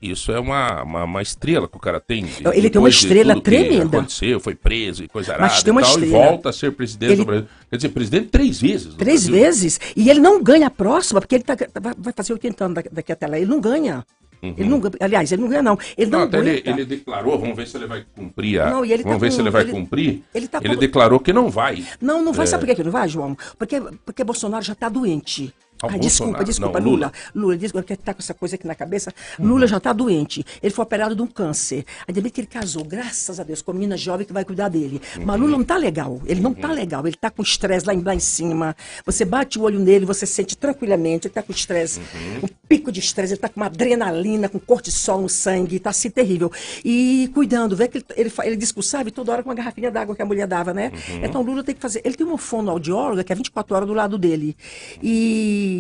isso 0.02 0.32
é 0.32 0.40
uma, 0.40 0.82
uma, 0.82 1.04
uma, 1.04 1.22
estrela 1.22 1.68
que 1.68 1.78
o 1.78 1.80
cara 1.80 2.00
tem. 2.00 2.26
Ele 2.54 2.70
tem 2.70 2.80
uma 2.80 2.90
estrela 2.90 3.40
tremenda. 3.40 4.00
aconteceu, 4.00 4.40
foi 4.40 4.56
preso 4.56 5.04
e 5.04 5.08
coisa 5.08 5.34
arada 5.34 5.54
Mas 5.54 5.62
tem 5.62 5.72
uma 5.72 5.82
e, 5.82 5.84
tal, 5.84 5.94
estrela. 5.94 6.08
e 6.08 6.28
volta 6.28 6.50
a 6.50 6.54
ser 6.54 6.72
presidente 6.72 7.12
ele... 7.12 7.18
do 7.18 7.26
Brasil. 7.26 7.48
Quer 7.70 7.76
dizer, 7.76 7.90
presidente 7.90 8.28
três 8.30 8.60
vezes. 8.60 8.96
Três 8.96 9.28
Brasil. 9.28 9.46
vezes. 9.46 9.80
E 9.96 10.10
ele 10.10 10.20
não 10.20 10.42
ganha 10.42 10.68
a 10.68 10.72
próxima, 10.72 11.22
porque 11.22 11.36
ele 11.36 11.44
tá, 11.44 11.56
vai 11.98 12.14
fazer 12.16 12.34
80 12.34 12.66
anos 12.66 12.84
daqui 12.92 13.12
até 13.12 13.28
lá. 13.28 13.38
Ele 13.38 13.46
não 13.46 13.62
ganha. 13.62 14.04
Uhum. 14.42 14.56
Ele 14.58 14.70
não, 14.70 14.82
aliás, 15.00 15.32
ele 15.32 15.42
não 15.42 15.50
ganha, 15.50 15.62
não. 15.62 15.78
Ele 15.96 16.10
não, 16.10 16.28
não 16.28 16.40
ele, 16.40 16.64
ele, 16.66 16.84
declarou, 16.84 17.38
vamos 17.38 17.56
ver 17.56 17.68
se 17.68 17.78
ele 17.78 17.86
vai 17.86 18.04
cumprir 18.16 18.60
a. 18.60 18.72
Não, 18.72 18.82
vamos 18.82 19.04
tá 19.04 19.18
ver 19.18 19.30
com, 19.30 19.36
se 19.36 19.42
ele 19.42 19.50
vai 19.52 19.62
ele, 19.62 19.72
cumprir. 19.72 20.24
Ele, 20.34 20.48
tá 20.48 20.60
ele 20.64 20.74
com... 20.74 20.80
declarou 20.80 21.20
que 21.20 21.32
não 21.32 21.50
vai. 21.50 21.86
Não, 22.02 22.24
não 22.24 22.34
vai. 22.34 22.46
É... 22.46 22.48
Sabe 22.48 22.66
por 22.66 22.76
que 22.76 22.84
não 22.84 22.92
vai, 22.92 23.08
João? 23.08 23.38
Porque, 23.58 23.80
porque 24.04 24.24
Bolsonaro 24.24 24.66
já 24.66 24.74
está 24.74 24.90
doente. 24.90 25.54
Ah, 25.84 25.98
desculpa, 25.98 26.44
desculpa, 26.44 26.80
não, 26.80 26.92
Lula. 26.92 27.12
Lula, 27.34 27.56
Lula 27.56 27.72
porque 27.74 27.96
tá 27.96 28.14
com 28.14 28.20
essa 28.20 28.34
coisa 28.34 28.56
aqui 28.56 28.68
na 28.68 28.76
cabeça. 28.76 29.14
Uhum. 29.40 29.48
Lula 29.48 29.68
já 29.68 29.78
está 29.78 29.92
doente. 29.94 30.46
Ele 30.62 30.74
foi 30.74 30.84
operado 30.84 31.16
de 31.16 31.22
um 31.22 31.28
câncer. 31.28 31.86
Ainda 32.08 32.22
bem 32.22 32.32
que 32.32 32.42
ele 32.42 32.48
casou, 32.48 32.84
graças 32.84 33.40
a 33.40 33.44
Deus, 33.44 33.62
com 33.62 33.72
uma 33.72 33.80
menina 33.80 33.98
jovem 33.98 34.26
que 34.26 34.34
vai 34.34 34.46
cuidar 34.46 34.70
dele. 34.70 35.02
Uhum. 35.18 35.26
Mas 35.26 35.40
Lula 35.40 35.52
não 35.52 35.62
está 35.62 35.78
legal. 35.78 36.22
Ele 36.26 36.42
não 36.42 36.52
está 36.52 36.70
uhum. 36.70 36.74
legal. 36.74 37.02
Ele 37.06 37.16
está 37.16 37.30
com 37.30 37.42
estresse 37.42 37.86
lá, 37.86 37.94
lá, 37.94 38.16
em 38.16 38.20
cima. 38.20 38.76
Você 39.06 39.26
bate 39.26 39.58
o 39.58 39.64
olho 39.64 39.80
nele, 39.80 40.06
você 40.06 40.26
sente 40.26 40.56
tranquilamente. 40.56 41.28
Ele 41.28 41.32
está 41.32 41.42
com 41.42 41.52
estresse, 41.52 42.00
uhum. 42.00 42.40
um 42.44 42.48
pico 42.68 42.92
de 42.92 43.00
estresse. 43.00 43.34
Ele 43.34 43.38
está 43.38 43.50
com 43.50 43.60
uma 43.60 43.68
adrenalina, 43.68 44.48
com 44.50 44.60
cortisol 44.60 45.22
no 45.22 45.30
sangue. 45.30 45.78
Está 45.78 45.90
assim 45.90 46.10
terrível. 46.10 46.52
E 46.86 47.30
cuidando, 47.34 47.76
vê 47.76 47.88
que 47.88 47.98
ele, 47.98 48.06
ele, 48.16 48.34
ele 48.44 48.56
discursava 48.56 49.10
toda 49.10 49.32
hora 49.32 49.44
com 49.44 49.50
uma 49.50 49.56
garrafinha 49.56 49.90
d'água 49.90 50.16
que 50.16 50.22
a 50.22 50.26
mulher 50.26 50.48
dava, 50.48 50.74
né? 50.74 50.92
Uhum. 51.10 51.26
Então 51.26 51.42
Lula 51.42 51.64
tem 51.64 51.74
que 51.74 51.82
fazer. 51.82 52.02
Ele 52.04 52.16
tem 52.16 52.26
uma 52.26 52.38
fonoaudióloga 52.38 53.24
que 53.24 53.34
é 53.34 53.36
24 53.36 53.76
horas 53.76 53.88
do 53.88 53.94
lado 53.94 54.18
dele. 54.18 54.56
E 55.02 55.71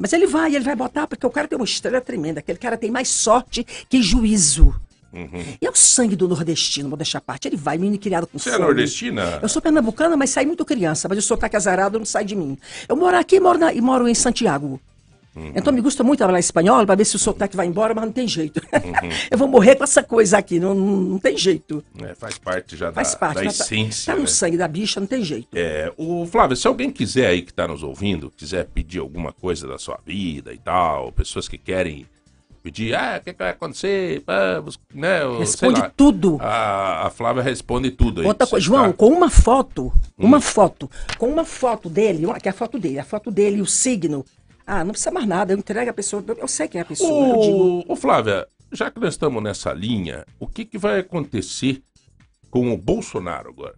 mas 0.00 0.12
ele 0.12 0.26
vai, 0.26 0.54
ele 0.54 0.64
vai 0.64 0.76
botar, 0.76 1.06
porque 1.06 1.26
o 1.26 1.30
cara 1.30 1.48
tem 1.48 1.56
uma 1.56 1.64
estrela 1.64 2.00
tremenda. 2.00 2.40
Aquele 2.40 2.58
cara 2.58 2.76
tem 2.76 2.90
mais 2.90 3.08
sorte 3.08 3.66
que 3.88 4.02
juízo. 4.02 4.74
Uhum. 5.12 5.42
E 5.60 5.66
é 5.66 5.70
o 5.70 5.74
sangue 5.74 6.14
do 6.14 6.28
nordestino, 6.28 6.88
vou 6.88 6.96
deixar 6.96 7.20
parte. 7.20 7.48
Ele 7.48 7.56
vai, 7.56 7.76
menino 7.76 7.98
criado 7.98 8.26
com 8.26 8.38
Você 8.38 8.50
é 8.50 8.58
nordestina? 8.58 9.40
Eu 9.42 9.48
sou 9.48 9.60
pernambucana, 9.60 10.16
mas 10.16 10.30
saí 10.30 10.46
muito 10.46 10.64
criança. 10.64 11.08
Mas 11.08 11.18
o 11.18 11.22
sotaque 11.22 11.56
azarado 11.56 11.98
não 11.98 12.06
sai 12.06 12.24
de 12.24 12.36
mim. 12.36 12.56
Eu 12.88 12.96
moro 12.96 13.16
aqui 13.16 13.40
moro, 13.40 13.58
na, 13.58 13.72
e 13.72 13.80
moro 13.80 14.06
em 14.08 14.14
Santiago. 14.14 14.80
Uhum. 15.34 15.52
Então 15.54 15.72
me 15.72 15.80
gusta 15.80 16.02
muito 16.02 16.20
falar 16.20 16.40
espanhol 16.40 16.84
para 16.84 16.96
ver 16.96 17.04
se 17.04 17.16
o 17.16 17.18
sotaque 17.18 17.56
vai 17.56 17.66
embora, 17.66 17.94
mas 17.94 18.04
não 18.04 18.12
tem 18.12 18.26
jeito. 18.26 18.60
Uhum. 18.72 19.10
eu 19.30 19.38
vou 19.38 19.46
morrer 19.46 19.76
com 19.76 19.84
essa 19.84 20.02
coisa 20.02 20.38
aqui, 20.38 20.58
não, 20.58 20.74
não, 20.74 20.96
não 20.96 21.18
tem 21.18 21.36
jeito. 21.36 21.84
É, 22.02 22.14
faz 22.14 22.38
parte 22.38 22.76
já 22.76 22.92
faz 22.92 23.12
da, 23.12 23.18
parte, 23.18 23.34
da 23.36 23.42
tá, 23.42 23.48
essência. 23.48 24.06
Tá, 24.06 24.12
tá 24.12 24.16
no 24.16 24.22
né? 24.22 24.28
sangue 24.28 24.56
da 24.56 24.66
bicha, 24.66 25.00
não 25.00 25.06
tem 25.06 25.22
jeito. 25.22 25.48
É, 25.54 25.92
o 25.96 26.26
Flávio, 26.26 26.56
se 26.56 26.66
alguém 26.66 26.90
quiser 26.90 27.26
aí 27.26 27.42
que 27.42 27.50
está 27.50 27.68
nos 27.68 27.82
ouvindo, 27.82 28.30
quiser 28.36 28.66
pedir 28.66 28.98
alguma 28.98 29.32
coisa 29.32 29.66
da 29.68 29.78
sua 29.78 29.98
vida 30.04 30.52
e 30.52 30.58
tal, 30.58 31.12
pessoas 31.12 31.46
que 31.46 31.58
querem 31.58 32.06
pedir, 32.62 32.94
ah, 32.94 33.18
o 33.18 33.24
que, 33.24 33.32
que, 33.32 33.38
vai 33.38 33.50
acontecer? 33.50 34.22
Ah, 34.26 34.62
né, 34.92 35.20
responde 35.38 35.80
lá, 35.80 35.90
tudo. 35.96 36.38
A, 36.40 37.06
a, 37.06 37.10
Flávia 37.10 37.42
responde 37.42 37.90
tudo. 37.90 38.26
Outra 38.26 38.46
coisa, 38.46 38.64
João, 38.64 38.92
com 38.92 39.08
uma 39.08 39.30
foto, 39.30 39.92
uma 40.18 40.38
hum. 40.38 40.40
foto, 40.40 40.90
com 41.18 41.28
uma 41.28 41.44
foto 41.44 41.88
dele, 41.88 42.26
que 42.42 42.48
é 42.48 42.50
a 42.50 42.54
foto 42.54 42.78
dele, 42.78 42.98
a 42.98 43.04
foto 43.04 43.30
dele 43.30 43.58
e 43.58 43.62
o 43.62 43.66
signo, 43.66 44.24
ah, 44.70 44.84
não 44.84 44.92
precisa 44.92 45.10
mais 45.10 45.26
nada, 45.26 45.52
eu 45.52 45.58
entrego 45.58 45.90
a 45.90 45.92
pessoa, 45.92 46.24
eu 46.38 46.46
sei 46.46 46.68
quem 46.68 46.78
é 46.78 46.82
a 46.82 46.86
pessoa. 46.86 47.36
Ô, 47.36 47.40
digo... 47.40 47.84
ô 47.92 47.96
Flávia, 47.96 48.46
já 48.70 48.88
que 48.88 49.00
nós 49.00 49.14
estamos 49.14 49.42
nessa 49.42 49.72
linha, 49.72 50.24
o 50.38 50.46
que, 50.46 50.64
que 50.64 50.78
vai 50.78 51.00
acontecer 51.00 51.82
com 52.52 52.72
o 52.72 52.76
Bolsonaro 52.76 53.48
agora? 53.48 53.74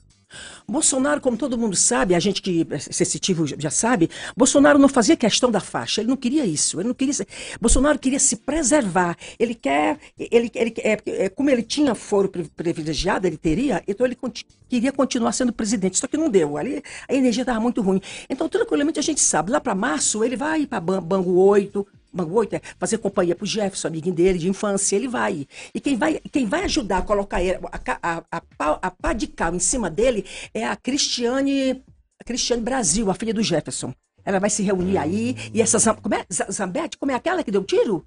Bolsonaro, 0.68 1.20
como 1.20 1.36
todo 1.36 1.58
mundo 1.58 1.76
sabe, 1.76 2.14
a 2.14 2.20
gente 2.20 2.40
que 2.40 2.66
é 2.70 2.78
sensitivo 2.78 3.46
já 3.46 3.70
sabe, 3.70 4.10
Bolsonaro 4.36 4.78
não 4.78 4.88
fazia 4.88 5.16
questão 5.16 5.50
da 5.50 5.60
faixa, 5.60 6.00
ele 6.00 6.08
não 6.08 6.16
queria 6.16 6.44
isso, 6.44 6.80
ele 6.80 6.88
não 6.88 6.94
queria. 6.94 7.14
Bolsonaro 7.60 7.98
queria 7.98 8.18
se 8.18 8.36
preservar. 8.36 9.16
Ele 9.38 9.54
quer, 9.54 9.98
ele, 10.18 10.50
ele 10.54 10.74
é, 10.78 10.98
é, 11.06 11.28
como 11.28 11.50
ele 11.50 11.62
tinha 11.62 11.94
foro 11.94 12.28
privilegiado, 12.28 13.26
ele 13.26 13.36
teria, 13.36 13.82
então 13.86 14.06
ele 14.06 14.14
conti, 14.14 14.46
queria 14.68 14.92
continuar 14.92 15.32
sendo 15.32 15.52
presidente, 15.52 15.98
só 15.98 16.06
que 16.06 16.16
não 16.16 16.28
deu. 16.28 16.56
Ali 16.56 16.82
a 17.08 17.14
energia 17.14 17.42
estava 17.42 17.60
muito 17.60 17.82
ruim. 17.82 18.00
Então, 18.28 18.48
tranquilamente 18.48 18.98
a 18.98 19.02
gente 19.02 19.20
sabe, 19.20 19.50
lá 19.50 19.60
para 19.60 19.74
março 19.74 20.24
ele 20.24 20.36
vai 20.36 20.66
para 20.66 20.80
Bangu 20.80 21.36
8, 21.36 21.86
Mangoita, 22.12 22.60
fazer 22.78 22.98
companhia 22.98 23.34
pro 23.34 23.46
Jefferson, 23.46 23.88
amiguinho 23.88 24.14
dele 24.14 24.38
de 24.38 24.48
infância, 24.48 24.96
ele 24.96 25.08
vai. 25.08 25.46
E 25.74 25.80
quem 25.80 25.96
vai, 25.96 26.20
quem 26.30 26.46
vai 26.46 26.64
ajudar 26.64 26.98
a 26.98 27.02
colocar 27.02 27.42
ele, 27.42 27.58
a, 27.72 27.98
a, 28.02 28.22
a, 28.30 28.42
a 28.82 28.90
pá 28.90 29.12
de 29.12 29.26
cal 29.26 29.54
em 29.54 29.58
cima 29.58 29.88
dele 29.88 30.24
é 30.52 30.66
a 30.66 30.76
Cristiane, 30.76 31.82
a 32.20 32.24
Cristiane 32.24 32.62
Brasil, 32.62 33.10
a 33.10 33.14
filha 33.14 33.32
do 33.32 33.42
Jefferson. 33.42 33.94
Ela 34.24 34.38
vai 34.38 34.50
se 34.50 34.62
reunir 34.62 34.98
aí, 34.98 35.36
e 35.52 35.60
essa 35.60 35.94
como 35.94 36.14
é, 36.14 36.24
Zambete, 36.50 36.96
como 36.96 37.10
é 37.10 37.14
aquela 37.14 37.42
que 37.42 37.50
deu 37.50 37.64
tiro? 37.64 38.06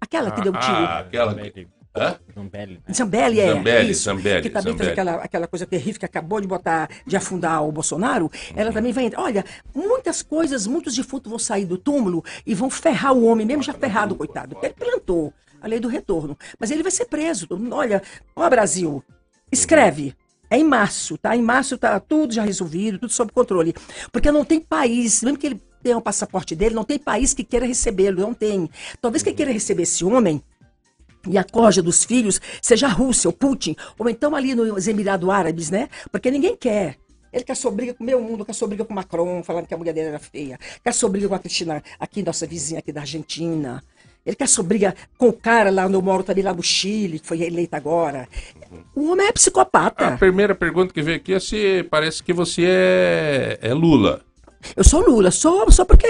Aquela 0.00 0.30
que 0.30 0.40
deu 0.40 0.52
tiro. 0.52 0.62
Ah, 0.64 1.00
aquela 1.00 1.34
que... 1.34 1.68
Hã? 1.94 2.18
Zambelli. 2.34 2.74
Né? 2.86 2.94
Zambelli, 2.94 3.40
é. 3.40 3.52
Zambelli, 3.52 3.90
isso, 3.90 4.02
Zambelli. 4.04 4.42
Que 4.42 4.50
também 4.50 4.72
Zambelli. 4.72 4.78
fez 4.78 4.92
aquela, 4.92 5.22
aquela 5.22 5.46
coisa 5.46 5.66
terrível 5.66 6.00
que 6.00 6.06
acabou 6.06 6.40
de 6.40 6.46
botar, 6.48 6.88
de 7.06 7.16
afundar 7.16 7.62
o 7.62 7.70
Bolsonaro. 7.70 8.24
Uhum. 8.24 8.30
Ela 8.56 8.72
também 8.72 8.92
vai 8.92 9.04
entrar. 9.04 9.20
Olha, 9.20 9.44
muitas 9.74 10.22
coisas, 10.22 10.66
muitos 10.66 10.94
defuntos 10.94 11.28
vão 11.28 11.38
sair 11.38 11.66
do 11.66 11.76
túmulo 11.76 12.24
e 12.46 12.54
vão 12.54 12.70
ferrar 12.70 13.12
o 13.12 13.24
homem, 13.24 13.46
mesmo 13.46 13.62
já 13.62 13.74
ferrado, 13.74 14.14
coitado. 14.14 14.54
Porque 14.54 14.66
ele 14.66 14.74
plantou 14.74 15.34
a 15.60 15.66
lei 15.66 15.78
do 15.78 15.88
retorno. 15.88 16.36
Mas 16.58 16.70
ele 16.70 16.82
vai 16.82 16.92
ser 16.92 17.04
preso. 17.04 17.46
Olha, 17.70 18.02
ó, 18.34 18.48
Brasil, 18.48 19.04
escreve. 19.50 20.14
É 20.48 20.58
em 20.58 20.64
março, 20.64 21.16
tá? 21.16 21.34
Em 21.34 21.40
março 21.40 21.78
tá 21.78 21.98
tudo 21.98 22.34
já 22.34 22.42
resolvido, 22.42 22.98
tudo 22.98 23.12
sob 23.12 23.32
controle. 23.32 23.74
Porque 24.10 24.30
não 24.30 24.44
tem 24.44 24.60
país, 24.60 25.22
mesmo 25.22 25.38
que 25.38 25.46
ele 25.46 25.62
tenha 25.82 25.96
o 25.96 26.02
passaporte 26.02 26.54
dele, 26.54 26.74
não 26.74 26.84
tem 26.84 26.98
país 26.98 27.32
que 27.34 27.42
queira 27.42 27.66
recebê-lo, 27.66 28.20
não 28.20 28.34
tem. 28.34 28.68
Talvez 29.00 29.22
quem 29.22 29.34
queira 29.34 29.50
receber 29.50 29.84
esse 29.84 30.04
homem 30.04 30.42
e 31.28 31.38
a 31.38 31.44
corja 31.44 31.82
dos 31.82 32.04
filhos 32.04 32.40
seja 32.60 32.86
a 32.86 32.90
Rússia, 32.90 33.30
o 33.30 33.32
Putin, 33.32 33.76
ou 33.98 34.08
então 34.08 34.34
ali 34.34 34.54
nos 34.54 34.88
Emirados 34.88 35.28
Árabes, 35.28 35.70
né? 35.70 35.88
Porque 36.10 36.30
ninguém 36.30 36.56
quer. 36.56 36.96
Ele 37.32 37.44
quer 37.44 37.56
briga 37.70 37.94
com 37.94 38.04
o 38.04 38.06
meu 38.06 38.20
mundo, 38.20 38.44
quer 38.44 38.66
briga 38.66 38.84
com 38.84 38.92
Macron, 38.92 39.42
falando 39.42 39.66
que 39.66 39.72
a 39.72 39.78
mulher 39.78 39.94
dele 39.94 40.08
era 40.08 40.18
feia. 40.18 40.58
Quer 40.84 41.08
briga 41.08 41.28
com 41.28 41.34
a 41.34 41.38
Cristina, 41.38 41.82
aqui, 41.98 42.22
nossa 42.22 42.46
vizinha 42.46 42.80
aqui 42.80 42.92
da 42.92 43.00
Argentina. 43.00 43.82
Ele 44.24 44.36
quer 44.36 44.46
briga 44.62 44.94
com 45.18 45.28
o 45.28 45.32
cara 45.32 45.70
lá 45.70 45.86
onde 45.86 45.94
eu 45.94 46.02
moro 46.02 46.22
também, 46.22 46.44
lá 46.44 46.52
no 46.52 46.62
Chile, 46.62 47.18
que 47.18 47.26
foi 47.26 47.42
eleito 47.42 47.74
agora. 47.74 48.28
O 48.94 49.10
homem 49.10 49.26
é 49.26 49.32
psicopata. 49.32 50.08
A 50.08 50.16
primeira 50.18 50.54
pergunta 50.54 50.92
que 50.92 51.02
veio 51.02 51.16
aqui 51.16 51.32
é 51.32 51.40
se 51.40 51.82
parece 51.84 52.22
que 52.22 52.32
você 52.32 52.64
é, 52.66 53.58
é 53.62 53.74
Lula. 53.74 54.22
Eu 54.76 54.84
sou 54.84 55.00
Lula, 55.00 55.30
sou 55.30 55.70
só 55.70 55.84
porque, 55.84 56.08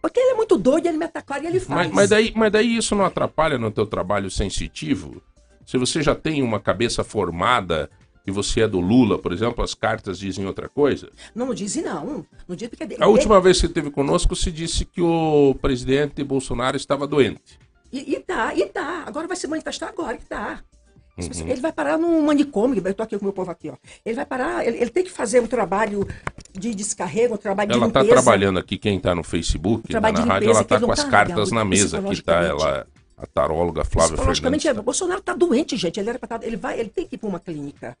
porque 0.00 0.20
ele 0.20 0.32
é 0.32 0.34
muito 0.34 0.56
doido, 0.56 0.86
ele 0.86 0.98
me 0.98 1.04
atacou 1.04 1.36
e 1.36 1.46
ele 1.46 1.60
faz. 1.60 1.86
Mas, 1.86 1.94
mas, 1.94 2.10
daí, 2.10 2.32
mas 2.34 2.52
daí 2.52 2.76
isso 2.76 2.94
não 2.94 3.04
atrapalha 3.04 3.58
no 3.58 3.70
teu 3.70 3.86
trabalho 3.86 4.30
sensitivo? 4.30 5.22
Se 5.66 5.78
você 5.78 6.02
já 6.02 6.14
tem 6.14 6.42
uma 6.42 6.60
cabeça 6.60 7.02
formada 7.02 7.90
e 8.26 8.30
você 8.30 8.62
é 8.62 8.68
do 8.68 8.80
Lula, 8.80 9.18
por 9.18 9.32
exemplo, 9.32 9.62
as 9.62 9.74
cartas 9.74 10.18
dizem 10.18 10.46
outra 10.46 10.68
coisa? 10.68 11.10
Não, 11.34 11.46
não 11.46 11.54
dizem 11.54 11.82
não. 11.82 12.24
Não 12.48 12.56
diz 12.56 12.68
porque... 12.68 12.96
A 12.98 13.06
última 13.06 13.40
vez 13.40 13.60
que 13.60 13.66
esteve 13.66 13.90
conosco, 13.90 14.34
se 14.34 14.50
disse 14.50 14.84
que 14.84 15.00
o 15.00 15.54
presidente 15.60 16.22
Bolsonaro 16.24 16.76
estava 16.76 17.06
doente. 17.06 17.58
E, 17.92 18.14
e 18.14 18.20
tá, 18.20 18.54
e 18.54 18.66
tá. 18.66 19.04
Agora 19.06 19.26
vai 19.26 19.36
se 19.36 19.46
manifestar 19.46 19.88
agora 19.88 20.16
que 20.16 20.26
tá. 20.26 20.62
Uhum. 21.16 21.48
Ele 21.48 21.60
vai 21.60 21.72
parar 21.72 21.96
num 21.96 22.20
manicômio, 22.22 22.82
eu 22.84 22.94
tô 22.94 23.02
aqui 23.02 23.16
com 23.16 23.22
o 23.22 23.26
meu 23.26 23.32
povo 23.32 23.50
aqui, 23.50 23.70
ó. 23.70 23.76
Ele 24.04 24.16
vai 24.16 24.26
parar, 24.26 24.66
ele, 24.66 24.78
ele 24.78 24.90
tem 24.90 25.04
que 25.04 25.10
fazer 25.10 25.40
um 25.40 25.46
trabalho 25.46 26.06
de 26.52 26.74
descarrego, 26.74 27.34
um 27.34 27.36
trabalho 27.36 27.70
ela 27.70 27.78
de 27.78 27.86
limpeza. 27.86 28.06
Ela 28.06 28.08
tá 28.08 28.22
trabalhando 28.22 28.58
aqui, 28.58 28.76
quem 28.76 28.98
tá 28.98 29.14
no 29.14 29.22
Facebook, 29.22 29.96
um 29.96 30.00
na 30.00 30.10
rádio, 30.10 30.50
ela 30.50 30.64
tá 30.64 30.80
com 30.80 30.90
as 30.90 31.04
cartas 31.04 31.52
na 31.52 31.64
mesa 31.64 32.00
aqui, 32.00 32.20
tá? 32.20 32.42
Ela, 32.42 32.86
a 33.16 33.26
taróloga 33.26 33.84
Flávia 33.84 34.16
Fernandes. 34.16 34.66
É, 34.66 34.74
Bolsonaro 34.74 35.22
tá 35.22 35.34
doente, 35.34 35.76
gente. 35.76 36.00
Ele, 36.00 36.10
era 36.10 36.18
pra, 36.18 36.26
tá, 36.26 36.40
ele, 36.44 36.56
vai, 36.56 36.80
ele 36.80 36.90
tem 36.90 37.06
que 37.06 37.14
ir 37.14 37.18
para 37.18 37.28
uma 37.28 37.38
clínica. 37.38 37.96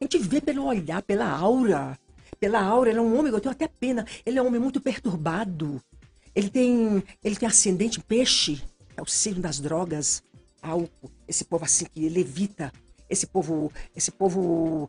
A 0.00 0.04
gente 0.04 0.18
vê 0.18 0.40
pelo 0.40 0.66
olhar, 0.66 1.00
pela 1.02 1.28
aura. 1.28 1.98
Pela 2.38 2.62
aura, 2.62 2.90
ele 2.90 2.98
é 2.98 3.02
um 3.02 3.18
homem, 3.18 3.32
eu 3.32 3.40
tenho 3.40 3.52
até 3.52 3.66
pena. 3.66 4.06
Ele 4.24 4.38
é 4.38 4.42
um 4.42 4.46
homem 4.46 4.60
muito 4.60 4.80
perturbado. 4.80 5.80
Ele 6.34 6.50
tem, 6.50 7.02
ele 7.24 7.34
tem 7.34 7.48
ascendente 7.48 7.98
peixe, 7.98 8.62
é 8.96 9.02
o 9.02 9.06
signo 9.06 9.42
das 9.42 9.58
drogas 9.58 10.22
álcool, 10.62 11.10
esse 11.26 11.44
povo 11.44 11.64
assim 11.64 11.86
que 11.86 12.08
levita, 12.08 12.72
esse 13.08 13.26
povo, 13.26 13.72
esse 13.96 14.10
povo 14.10 14.88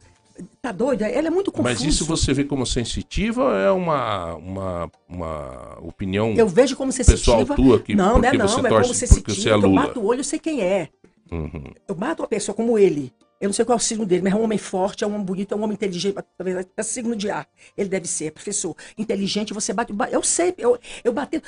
tá 0.61 0.71
doido, 0.71 1.03
ela 1.03 1.27
é 1.27 1.31
muito 1.31 1.51
confuso. 1.51 1.73
Mas 1.73 1.81
isso 1.81 2.05
você 2.05 2.33
vê 2.33 2.43
como 2.43 2.65
sensitiva 2.65 3.43
ou 3.43 3.53
é 3.53 3.71
uma, 3.71 4.35
uma, 4.35 4.91
uma 5.07 5.77
opinião 5.81 6.33
Eu 6.33 6.47
vejo 6.47 6.75
como 6.75 6.91
sensitiva. 6.91 7.37
Pessoal 7.37 7.55
tua 7.55 7.79
que 7.79 7.95
não, 7.95 8.19
não 8.19 8.29
é 8.29 8.37
não, 8.37 8.45
é 8.45 8.69
como 8.69 8.93
sensitiva, 8.93 9.35
você 9.35 9.49
é 9.49 9.55
Lula. 9.55 9.67
eu 9.67 9.87
bato 9.87 9.99
o 9.99 10.05
olho, 10.05 10.19
eu 10.19 10.23
sei 10.23 10.39
quem 10.39 10.61
é. 10.61 10.89
Uhum. 11.31 11.73
Eu 11.87 11.95
bato 11.95 12.21
uma 12.21 12.27
pessoa 12.27 12.55
como 12.55 12.77
ele. 12.77 13.13
Eu 13.39 13.47
não 13.47 13.53
sei 13.53 13.63
qual 13.63 13.77
é 13.77 13.79
o 13.79 13.83
signo 13.83 14.05
dele, 14.05 14.21
mas 14.21 14.33
é 14.33 14.35
um 14.35 14.43
homem 14.43 14.57
forte, 14.57 15.03
é 15.03 15.07
um 15.07 15.13
homem 15.13 15.25
bonito, 15.25 15.53
é 15.53 15.57
um 15.57 15.63
homem 15.63 15.73
inteligente, 15.73 16.17
talvez 16.37 16.67
é 16.75 16.83
signo 16.83 17.15
de 17.15 17.29
ar. 17.29 17.47
Ele 17.77 17.87
deve 17.87 18.05
ser, 18.05 18.25
é 18.25 18.31
professor. 18.31 18.75
Inteligente, 18.97 19.53
você 19.53 19.71
bate. 19.71 19.93
Eu 20.11 20.21
sei, 20.21 20.53
eu, 20.57 20.77
eu 21.03 21.13
bati. 21.13 21.41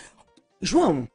João, 0.62 1.06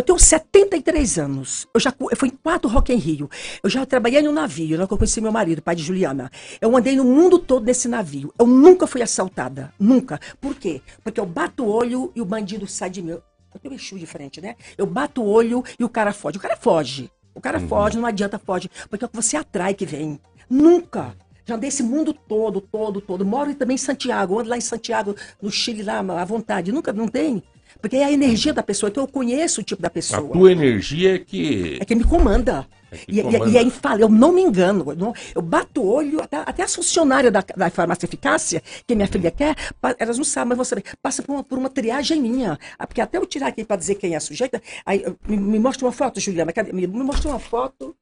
eu 0.00 0.04
tenho 0.04 0.18
73 0.18 1.18
anos. 1.18 1.68
Eu 1.74 1.80
já 1.80 1.92
eu 2.00 2.16
fui 2.16 2.28
em 2.28 2.36
quatro 2.42 2.70
Rock 2.70 2.92
em 2.92 2.96
Rio. 2.96 3.28
Eu 3.62 3.68
já 3.68 3.84
trabalhei 3.84 4.22
no 4.22 4.32
navio, 4.32 4.78
lá 4.78 4.86
que 4.86 4.92
eu 4.92 4.96
conheci 4.98 5.20
meu 5.20 5.30
marido, 5.30 5.60
pai 5.60 5.76
de 5.76 5.82
Juliana. 5.82 6.30
Eu 6.58 6.74
andei 6.74 6.96
no 6.96 7.04
mundo 7.04 7.38
todo 7.38 7.66
nesse 7.66 7.86
navio. 7.86 8.32
Eu 8.38 8.46
nunca 8.46 8.86
fui 8.86 9.02
assaltada. 9.02 9.72
Nunca. 9.78 10.18
Por 10.40 10.54
quê? 10.54 10.80
Porque 11.04 11.20
eu 11.20 11.26
bato 11.26 11.64
o 11.64 11.68
olho 11.68 12.10
e 12.14 12.20
o 12.22 12.24
bandido 12.24 12.66
sai 12.66 12.88
de 12.88 13.02
mim. 13.02 13.10
Eu 13.10 13.60
tenho 13.60 13.74
Exu 13.74 13.98
de 13.98 14.06
frente, 14.06 14.40
né? 14.40 14.56
Eu 14.78 14.86
bato 14.86 15.22
o 15.22 15.26
olho 15.26 15.62
e 15.78 15.84
o 15.84 15.88
cara 15.88 16.12
foge. 16.14 16.38
O 16.38 16.40
cara 16.40 16.56
foge. 16.56 17.10
O 17.34 17.40
cara 17.40 17.58
uhum. 17.58 17.68
foge, 17.68 17.98
não 17.98 18.06
adianta 18.06 18.38
foge. 18.38 18.70
Porque 18.88 19.04
é 19.04 19.06
o 19.06 19.08
que 19.08 19.16
você 19.16 19.36
atrai 19.36 19.74
que 19.74 19.84
vem. 19.84 20.18
Nunca. 20.48 21.14
Já 21.44 21.56
andei 21.56 21.68
esse 21.68 21.82
mundo 21.82 22.14
todo, 22.14 22.60
todo, 22.60 23.00
todo. 23.00 23.24
Moro 23.24 23.54
também 23.54 23.74
em 23.74 23.78
Santiago. 23.78 24.38
Ando 24.38 24.48
lá 24.48 24.56
em 24.56 24.62
Santiago, 24.62 25.14
no 25.42 25.50
Chile, 25.50 25.82
lá 25.82 25.98
à 25.98 26.24
vontade. 26.24 26.72
Nunca, 26.72 26.92
não 26.92 27.08
tem. 27.08 27.42
Porque 27.80 27.96
é 27.96 28.04
a 28.04 28.12
energia 28.12 28.52
da 28.52 28.62
pessoa, 28.62 28.90
então 28.90 29.04
eu 29.04 29.08
conheço 29.08 29.60
o 29.60 29.64
tipo 29.64 29.80
da 29.80 29.90
pessoa. 29.90 30.20
A 30.20 30.32
tua 30.32 30.52
energia 30.52 31.14
é 31.14 31.18
que. 31.18 31.78
É 31.80 31.84
que 31.84 31.94
me 31.94 32.04
comanda. 32.04 32.66
É 32.90 32.96
que 32.96 33.04
e, 33.08 33.22
comanda. 33.22 33.48
e, 33.48 33.52
e 33.52 33.56
é 33.56 33.62
infalível, 33.62 34.08
eu 34.08 34.12
não 34.12 34.32
me 34.32 34.42
engano. 34.42 34.84
Eu, 34.90 34.96
não, 34.96 35.14
eu 35.34 35.40
bato 35.40 35.80
o 35.80 35.86
olho, 35.86 36.20
até, 36.20 36.36
até 36.38 36.62
as 36.62 36.74
funcionárias 36.74 37.32
da, 37.32 37.44
da 37.56 37.70
farmácia 37.70 38.06
eficácia, 38.06 38.62
que 38.86 38.94
minha 38.94 39.08
filha 39.08 39.30
quer, 39.30 39.56
elas 39.98 40.18
não 40.18 40.24
sabem, 40.24 40.56
mas 40.56 40.68
você 40.68 40.82
passa 41.00 41.22
por 41.22 41.32
uma, 41.32 41.44
por 41.44 41.58
uma 41.58 41.70
triagem 41.70 42.20
minha. 42.20 42.58
Ah, 42.78 42.86
porque 42.86 43.00
até 43.00 43.18
eu 43.18 43.26
tirar 43.26 43.48
aqui 43.48 43.64
para 43.64 43.76
dizer 43.76 43.94
quem 43.94 44.14
é 44.14 44.16
a 44.16 44.20
sujeita, 44.20 44.60
aí, 44.84 45.04
me, 45.26 45.36
me 45.36 45.58
mostra 45.58 45.86
uma 45.86 45.92
foto, 45.92 46.20
Juliana. 46.20 46.52
Me, 46.72 46.86
me 46.86 47.04
mostra 47.04 47.30
uma 47.30 47.38
foto. 47.38 47.96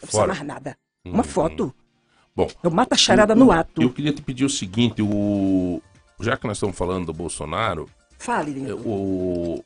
Não 0.00 0.08
precisa 0.08 0.26
mais 0.26 0.42
nada. 0.42 0.76
Uma 1.04 1.20
hum, 1.20 1.24
foto. 1.24 1.74
Bom. 2.34 2.48
Eu 2.62 2.70
mato 2.70 2.94
a 2.94 2.96
charada 2.96 3.34
no 3.34 3.52
ato. 3.52 3.82
Eu 3.82 3.90
queria 3.90 4.12
te 4.12 4.22
pedir 4.22 4.44
o 4.44 4.50
seguinte: 4.50 5.02
o... 5.02 5.80
já 6.20 6.36
que 6.36 6.46
nós 6.46 6.56
estamos 6.56 6.76
falando 6.76 7.06
do 7.06 7.12
Bolsonaro, 7.12 7.88
Fale, 8.22 8.52
lindo. 8.52 8.76
O... 8.88 9.64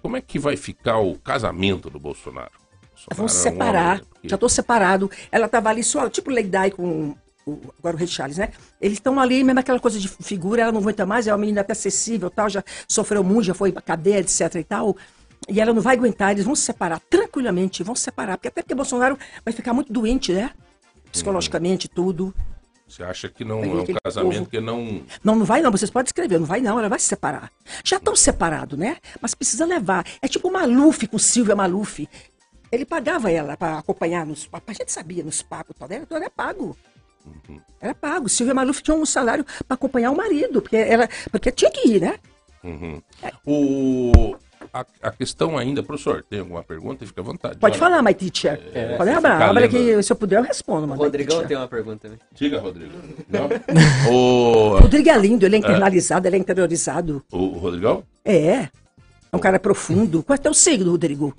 Como 0.00 0.16
é 0.16 0.20
que 0.20 0.38
vai 0.38 0.56
ficar 0.56 0.98
o 0.98 1.18
casamento 1.18 1.90
do 1.90 1.98
Bolsonaro? 1.98 2.52
Bolsonaro 2.52 3.16
Vão 3.16 3.26
se 3.26 3.42
separar. 3.42 3.96
Um 3.96 4.04
porque... 4.04 4.28
Já 4.28 4.36
estou 4.36 4.48
separado. 4.48 5.10
Ela 5.32 5.46
estava 5.46 5.68
ali 5.68 5.82
só, 5.82 6.08
tipo 6.08 6.30
Leidai 6.30 6.70
com 6.70 7.16
o, 7.44 7.60
agora 7.80 7.96
o 7.96 7.98
Rei 7.98 8.06
Charles, 8.06 8.38
né? 8.38 8.50
Eles 8.80 8.98
estão 8.98 9.18
ali, 9.18 9.42
mesmo 9.42 9.58
aquela 9.58 9.80
coisa 9.80 9.98
de 9.98 10.06
figura, 10.06 10.62
ela 10.62 10.70
não 10.70 10.80
aguenta 10.80 11.04
mais, 11.04 11.26
é 11.26 11.32
uma 11.32 11.38
menina 11.38 11.62
até 11.62 11.72
acessível 11.72 12.30
tal, 12.30 12.48
já 12.48 12.62
sofreu 12.86 13.24
muito, 13.24 13.46
já 13.46 13.54
foi 13.54 13.72
cadeia, 13.72 14.20
etc 14.20 14.54
e 14.54 14.64
tal. 14.64 14.96
E 15.48 15.60
ela 15.60 15.72
não 15.72 15.82
vai 15.82 15.96
aguentar, 15.96 16.30
eles 16.30 16.44
vão 16.44 16.54
se 16.54 16.62
separar 16.62 17.00
tranquilamente, 17.10 17.82
vão 17.82 17.96
se 17.96 18.04
separar. 18.04 18.38
Porque 18.38 18.46
até 18.46 18.62
porque 18.62 18.76
Bolsonaro 18.76 19.18
vai 19.44 19.52
ficar 19.52 19.72
muito 19.72 19.92
doente, 19.92 20.32
né? 20.32 20.52
Psicologicamente, 21.10 21.88
tudo. 21.88 22.32
Você 22.92 23.02
acha 23.02 23.26
que 23.26 23.42
não 23.42 23.64
é 23.64 23.66
um 23.66 23.86
casamento 24.04 24.38
povo- 24.40 24.50
que 24.50 24.60
não. 24.60 25.02
Não, 25.24 25.34
não 25.34 25.46
vai 25.46 25.62
não, 25.62 25.70
vocês 25.70 25.90
podem 25.90 26.06
escrever, 26.08 26.38
não 26.38 26.46
vai 26.46 26.60
não, 26.60 26.78
ela 26.78 26.90
vai 26.90 26.98
se 26.98 27.06
separar. 27.06 27.50
Já 27.82 27.96
estão 27.96 28.14
separados, 28.14 28.78
né? 28.78 28.98
Mas 29.18 29.34
precisa 29.34 29.64
levar. 29.64 30.04
É 30.20 30.28
tipo 30.28 30.46
o 30.48 30.52
Maluf 30.52 31.06
com 31.06 31.16
Silvia 31.18 31.56
Maluf. 31.56 32.06
Ele 32.70 32.84
pagava 32.84 33.30
ela 33.30 33.56
para 33.56 33.78
acompanhar 33.78 34.26
nos 34.26 34.46
papos. 34.46 34.68
A 34.68 34.72
gente 34.74 34.92
sabia 34.92 35.24
nos 35.24 35.40
papos, 35.40 35.74
tal, 35.78 35.88
era, 35.90 36.06
era 36.10 36.28
pago. 36.28 36.76
Era 37.80 37.94
pago. 37.94 38.28
Silvia 38.28 38.54
Maluf 38.54 38.82
tinha 38.82 38.94
um 38.94 39.06
salário 39.06 39.44
para 39.66 39.74
acompanhar 39.74 40.10
o 40.10 40.16
marido, 40.16 40.60
porque, 40.60 40.76
ela, 40.76 41.08
porque 41.30 41.50
tinha 41.50 41.70
que 41.70 41.88
ir, 41.88 42.00
né? 42.02 42.18
Uhum. 42.62 43.00
O... 43.46 44.36
A, 44.72 44.86
a 45.02 45.10
questão 45.10 45.58
ainda, 45.58 45.82
professor, 45.82 46.24
tem 46.24 46.40
alguma 46.40 46.62
pergunta? 46.62 47.04
Fica 47.06 47.20
à 47.20 47.24
vontade. 47.24 47.58
Pode 47.58 47.74
Olha, 47.74 47.90
falar, 47.90 48.02
my 48.02 48.14
teacher. 48.14 48.58
Pode 48.96 49.10
você 49.10 49.16
abrir, 49.16 49.32
fica 49.32 49.44
abre 49.44 49.66
lendo. 49.66 49.76
aqui, 49.76 50.02
se 50.02 50.12
eu 50.12 50.16
puder 50.16 50.38
eu 50.38 50.42
respondo, 50.42 50.90
O 50.90 50.96
Rodrigão 50.96 51.46
tem 51.46 51.56
uma 51.56 51.68
pergunta 51.68 52.08
também. 52.08 52.18
Diga, 52.34 52.58
Rodrigo. 52.58 52.92
Não? 53.28 53.48
o... 54.10 54.78
Rodrigo 54.78 55.10
é 55.10 55.18
lindo, 55.18 55.44
ele 55.44 55.56
é 55.56 55.58
internalizado, 55.58 56.26
ele 56.26 56.36
é 56.36 56.38
interiorizado. 56.38 57.22
o 57.30 57.48
Rodrigão? 57.48 58.02
É. 58.24 58.68
É 59.32 59.36
um 59.36 59.38
cara 59.38 59.58
profundo. 59.58 60.22
Qual 60.22 60.36
é 60.36 60.40
o 60.40 60.42
teu 60.42 60.54
signo, 60.54 60.90
Rodrigo? 60.90 61.34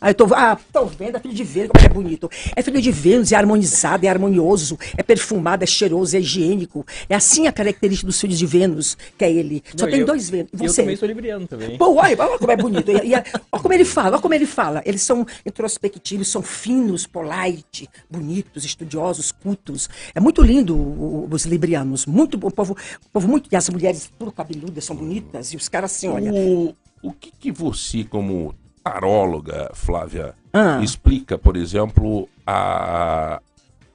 Ah, 0.00 0.10
eu 0.10 0.14
tô, 0.14 0.24
ah, 0.34 0.58
tô 0.72 0.86
vendo, 0.86 1.16
é 1.16 1.20
filho 1.20 1.34
de 1.34 1.44
Vênus, 1.44 1.70
como 1.74 1.84
é 1.84 1.88
bonito. 1.88 2.30
É 2.56 2.62
filho 2.62 2.80
de 2.80 2.90
Vênus, 2.90 3.32
é 3.32 3.36
harmonizado, 3.36 4.06
é 4.06 4.08
harmonioso, 4.08 4.78
é 4.96 5.02
perfumado, 5.02 5.62
é 5.62 5.66
cheiroso, 5.66 6.16
é 6.16 6.20
higiênico. 6.20 6.86
É 7.08 7.14
assim 7.14 7.46
a 7.46 7.52
característica 7.52 8.06
dos 8.06 8.18
filhos 8.20 8.38
de 8.38 8.46
Vênus, 8.46 8.96
que 9.18 9.24
é 9.24 9.30
ele. 9.30 9.62
Só 9.76 9.84
Não, 9.84 9.90
tem 9.92 10.00
eu- 10.00 10.06
dois 10.06 10.30
Vênus. 10.30 10.50
E 10.58 10.64
eu 10.64 10.70
você? 10.70 10.82
também 10.82 10.96
sou 10.96 11.06
libriano 11.06 11.46
também. 11.46 11.76
Pô, 11.76 11.96
olha, 11.96 12.16
olha 12.18 12.38
como 12.38 12.50
é 12.52 12.56
bonito. 12.56 12.90
E, 12.90 13.08
e, 13.08 13.14
olha 13.14 13.24
como 13.62 13.74
ele 13.74 13.84
fala, 13.84 14.12
olha 14.12 14.22
como 14.22 14.32
ele 14.34 14.46
fala. 14.46 14.82
Eles 14.86 15.02
são 15.02 15.26
introspectivos, 15.44 16.28
são 16.28 16.40
finos, 16.42 17.06
polite, 17.06 17.88
bonitos, 18.10 18.64
estudiosos, 18.64 19.30
cultos. 19.32 19.88
É 20.14 20.20
muito 20.20 20.40
lindo 20.42 20.74
o- 20.76 21.28
os 21.30 21.44
librianos. 21.44 22.06
Muito 22.06 22.38
bom. 22.38 22.48
O 22.48 22.52
povo, 22.52 22.72
o 22.72 23.08
povo 23.12 23.28
muito. 23.28 23.48
E 23.52 23.56
as 23.56 23.68
mulheres 23.68 24.10
tudo 24.18 24.32
cabeludas 24.32 24.84
são 24.84 24.96
bonitas. 24.96 25.52
E 25.52 25.56
os 25.56 25.68
caras 25.68 25.92
assim, 25.92 26.08
olha. 26.08 26.32
O, 26.32 26.74
o 27.02 27.12
que, 27.12 27.30
que 27.30 27.52
você, 27.52 28.04
como 28.04 28.54
taróloga, 28.82 29.70
Flávia, 29.74 30.34
Ah. 30.52 30.80
explica, 30.82 31.38
por 31.38 31.56
exemplo, 31.56 32.28
a, 32.46 33.40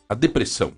a 0.08 0.14
depressão? 0.14 0.72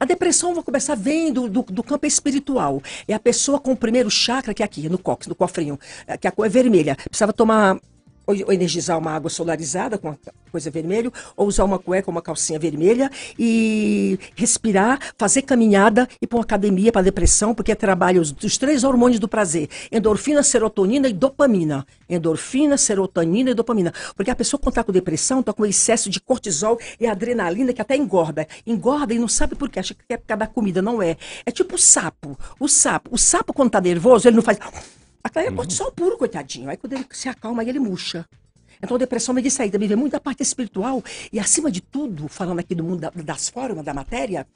A 0.00 0.04
depressão, 0.04 0.54
vou 0.54 0.62
começar 0.62 0.94
vem 0.94 1.32
do, 1.32 1.48
do, 1.48 1.62
do 1.62 1.82
campo 1.82 2.06
espiritual. 2.06 2.82
É 3.06 3.14
a 3.14 3.18
pessoa 3.20 3.60
com 3.60 3.72
o 3.72 3.76
primeiro 3.76 4.10
chakra, 4.10 4.54
que 4.54 4.62
é 4.62 4.66
aqui, 4.66 4.88
no 4.88 4.98
cóccix, 4.98 5.28
no 5.28 5.34
cofrinho, 5.34 5.78
é, 6.06 6.16
que 6.16 6.26
a 6.26 6.32
cor 6.32 6.46
é 6.46 6.48
vermelha. 6.48 6.96
Precisava 6.96 7.32
tomar, 7.32 7.78
ou 8.28 8.36
ou 8.46 8.52
energizar 8.52 8.98
uma 8.98 9.12
água 9.12 9.30
solarizada 9.30 9.96
com 9.96 10.10
a 10.10 10.16
coisa 10.52 10.70
vermelha, 10.70 11.10
ou 11.36 11.46
usar 11.46 11.64
uma 11.64 11.78
cueca, 11.78 12.10
uma 12.10 12.20
calcinha 12.20 12.58
vermelha, 12.58 13.10
e 13.38 14.18
respirar, 14.36 15.00
fazer 15.16 15.42
caminhada, 15.42 16.06
para 16.28 16.36
uma 16.36 16.42
academia 16.42 16.92
para 16.92 17.02
depressão, 17.02 17.54
porque 17.54 17.74
trabalha 17.74 18.20
os, 18.20 18.34
os 18.42 18.58
três 18.58 18.84
hormônios 18.84 19.18
do 19.18 19.26
prazer: 19.26 19.68
endorfina, 19.90 20.42
serotonina 20.42 21.08
e 21.08 21.12
dopamina. 21.12 21.86
Endorfina, 22.08 22.76
serotonina 22.76 23.50
e 23.50 23.54
dopamina. 23.54 23.92
Porque 24.14 24.30
a 24.30 24.36
pessoa 24.36 24.60
quando 24.60 24.72
está 24.72 24.84
com 24.84 24.92
depressão, 24.92 25.40
está 25.40 25.52
com 25.52 25.64
excesso 25.64 26.10
de 26.10 26.20
cortisol 26.20 26.78
e 27.00 27.06
adrenalina 27.06 27.72
que 27.72 27.80
até 27.80 27.96
engorda. 27.96 28.46
Engorda 28.66 29.14
e 29.14 29.18
não 29.18 29.28
sabe 29.28 29.54
por 29.54 29.68
quê, 29.68 29.80
acha 29.80 29.94
que 29.94 30.00
é 30.10 30.16
por 30.16 30.26
causa 30.26 30.40
da 30.40 30.46
comida, 30.46 30.82
não 30.82 31.02
é. 31.02 31.16
É 31.46 31.50
tipo 31.50 31.76
o 31.76 31.78
sapo. 31.78 32.38
O 32.60 32.68
sapo, 32.68 33.10
o 33.14 33.18
sapo 33.18 33.52
quando 33.52 33.68
está 33.68 33.80
nervoso, 33.80 34.28
ele 34.28 34.36
não 34.36 34.42
faz. 34.42 34.58
Aquilo 35.22 35.46
é 35.46 35.52
cortisol 35.52 35.92
puro, 35.92 36.16
coitadinho. 36.16 36.70
Aí 36.70 36.76
quando 36.76 36.92
ele 36.94 37.06
se 37.10 37.28
acalma, 37.28 37.62
ele 37.64 37.78
murcha. 37.78 38.24
Então 38.82 38.94
a 38.94 38.98
depressão 38.98 39.34
me 39.34 39.42
diz 39.42 39.58
aí, 39.58 39.70
também 39.70 39.88
vem 39.88 39.96
muito 39.96 40.12
da 40.12 40.20
parte 40.20 40.42
espiritual. 40.42 41.02
E 41.32 41.38
acima 41.40 41.70
de 41.70 41.80
tudo, 41.80 42.28
falando 42.28 42.60
aqui 42.60 42.74
do 42.74 42.84
mundo 42.84 43.00
da- 43.00 43.10
das 43.10 43.48
formas, 43.48 43.84
da 43.84 43.92
matéria, 43.92 44.46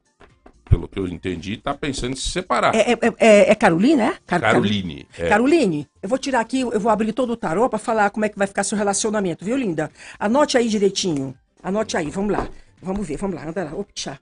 pelo 0.69 0.87
que 0.89 0.99
eu 0.99 1.09
entendi, 1.09 1.57
tá 1.57 1.73
pensando 1.73 2.13
em 2.13 2.17
se 2.17 2.29
separar. 2.29 2.75
É, 2.75 2.93
é, 2.93 2.99
é, 3.19 3.51
é 3.51 3.55
Caroline, 3.55 4.03
é? 4.03 4.15
Car- 4.27 4.41
Caroline. 4.43 5.07
é. 5.19 5.27
Caroline, 5.29 5.87
eu 6.03 6.09
vou 6.09 6.19
tirar 6.19 6.41
aqui, 6.41 6.61
eu 6.61 6.79
vou 6.81 6.93
abrir 6.93 7.13
todo 7.15 7.31
o 7.31 7.37
tarô 7.37 7.67
para 7.69 7.79
falar 7.79 8.11
como 8.11 8.27
é 8.27 8.29
que 8.29 8.37
vai 8.39 8.47
ficar 8.47 8.63
seu 8.63 8.77
relacionamento, 8.77 9.43
viu, 9.45 9.57
linda? 9.57 9.91
Anote 10.19 10.59
aí 10.59 10.69
direitinho. 10.69 11.35
Anote 11.63 11.97
aí, 11.97 12.11
vamos 12.11 12.31
lá. 12.33 12.47
Vamos 12.83 13.07
ver, 13.07 13.17
vamos 13.17 13.37
lá. 13.37 13.49
Anda 13.49 13.65
lá. 13.65 13.75
Ô, 13.75 13.85
pichá, 13.85 14.19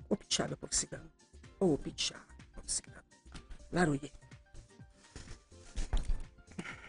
meu 0.48 0.56
povo 0.56 0.74
cigano. 0.74 1.04
Ô, 1.60 1.76
pichá, 1.76 2.16
povo 2.54 2.66
cigano. 2.66 2.96
Laroie. 3.72 4.12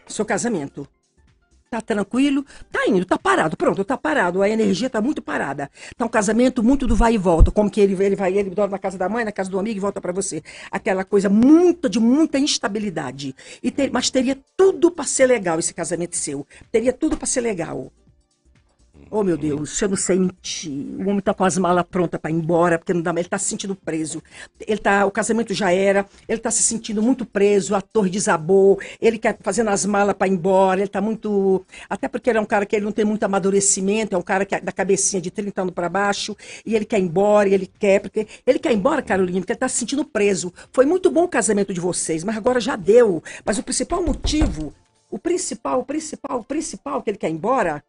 Seu 0.06 0.24
casamento. 0.24 0.88
Tá 1.70 1.82
tranquilo? 1.82 2.46
Tá 2.72 2.86
indo, 2.88 3.04
tá 3.04 3.18
parado. 3.18 3.54
Pronto, 3.54 3.84
tá 3.84 3.98
parado. 3.98 4.40
A 4.40 4.48
energia 4.48 4.88
tá 4.88 5.02
muito 5.02 5.20
parada. 5.20 5.70
Tá 5.98 6.06
um 6.06 6.08
casamento 6.08 6.62
muito 6.62 6.86
do 6.86 6.96
vai 6.96 7.12
e 7.14 7.18
volta. 7.18 7.50
Como 7.50 7.70
que 7.70 7.78
ele, 7.78 7.92
ele 8.02 8.16
vai, 8.16 8.32
ele 8.32 8.48
dorme 8.48 8.72
na 8.72 8.78
casa 8.78 8.96
da 8.96 9.06
mãe, 9.06 9.22
na 9.22 9.32
casa 9.32 9.50
do 9.50 9.58
amigo 9.58 9.76
e 9.76 9.80
volta 9.80 10.00
pra 10.00 10.10
você. 10.10 10.42
Aquela 10.70 11.04
coisa 11.04 11.28
muito, 11.28 11.86
de 11.90 12.00
muita 12.00 12.38
instabilidade. 12.38 13.36
E 13.62 13.70
ter- 13.70 13.90
mas 13.92 14.08
teria 14.08 14.38
tudo 14.56 14.90
pra 14.90 15.04
ser 15.04 15.26
legal 15.26 15.58
esse 15.58 15.74
casamento 15.74 16.16
seu. 16.16 16.46
Teria 16.72 16.92
tudo 16.92 17.18
pra 17.18 17.26
ser 17.26 17.42
legal. 17.42 17.92
Oh, 19.10 19.24
meu 19.24 19.38
Deus, 19.38 19.80
eu 19.80 19.88
não 19.88 19.96
sei 19.96 20.18
mentir. 20.18 20.70
O 20.98 21.08
homem 21.08 21.20
tá 21.20 21.32
com 21.32 21.42
as 21.42 21.56
malas 21.56 21.84
prontas 21.90 22.20
para 22.20 22.30
ir 22.30 22.34
embora, 22.34 22.78
porque 22.78 22.92
não 22.92 23.00
dá 23.00 23.10
mais. 23.10 23.24
Ele 23.24 23.30
tá 23.30 23.38
se 23.38 23.48
sentindo 23.48 23.74
preso. 23.74 24.22
Ele 24.66 24.78
tá, 24.78 25.06
o 25.06 25.10
casamento 25.10 25.54
já 25.54 25.72
era, 25.72 26.04
ele 26.28 26.38
tá 26.38 26.50
se 26.50 26.62
sentindo 26.62 27.02
muito 27.02 27.24
preso, 27.24 27.74
a 27.74 27.80
torre 27.80 28.10
desabou, 28.10 28.78
ele 29.00 29.16
quer 29.18 29.38
fazendo 29.40 29.70
as 29.70 29.86
malas 29.86 30.14
para 30.14 30.28
ir 30.28 30.32
embora, 30.32 30.80
ele 30.80 30.88
tá 30.88 31.00
muito. 31.00 31.64
Até 31.88 32.06
porque 32.06 32.28
ele 32.28 32.38
é 32.38 32.40
um 32.42 32.44
cara 32.44 32.66
que 32.66 32.76
ele 32.76 32.84
não 32.84 32.92
tem 32.92 33.04
muito 33.04 33.24
amadurecimento, 33.24 34.14
é 34.14 34.18
um 34.18 34.22
cara 34.22 34.44
que 34.44 34.54
é 34.54 34.60
da 34.60 34.72
cabecinha 34.72 35.22
de 35.22 35.30
30 35.30 35.62
anos 35.62 35.74
para 35.74 35.88
baixo, 35.88 36.36
e 36.66 36.76
ele 36.76 36.84
quer 36.84 36.98
ir 36.98 37.04
embora, 37.04 37.48
e 37.48 37.54
ele 37.54 37.66
quer, 37.66 38.00
porque 38.00 38.26
ele 38.46 38.58
quer 38.58 38.72
ir 38.72 38.76
embora, 38.76 39.00
Carolina, 39.00 39.40
porque 39.40 39.52
ele 39.52 39.58
tá 39.58 39.68
se 39.68 39.78
sentindo 39.78 40.04
preso. 40.04 40.52
Foi 40.70 40.84
muito 40.84 41.10
bom 41.10 41.24
o 41.24 41.28
casamento 41.28 41.72
de 41.72 41.80
vocês, 41.80 42.24
mas 42.24 42.36
agora 42.36 42.60
já 42.60 42.76
deu. 42.76 43.22
Mas 43.42 43.56
o 43.56 43.62
principal 43.62 44.02
motivo, 44.02 44.74
o 45.10 45.18
principal, 45.18 45.80
o 45.80 45.84
principal, 45.84 46.40
o 46.40 46.44
principal 46.44 47.02
que 47.02 47.10
ele 47.10 47.16
quer 47.16 47.30
ir 47.30 47.32
embora 47.32 47.82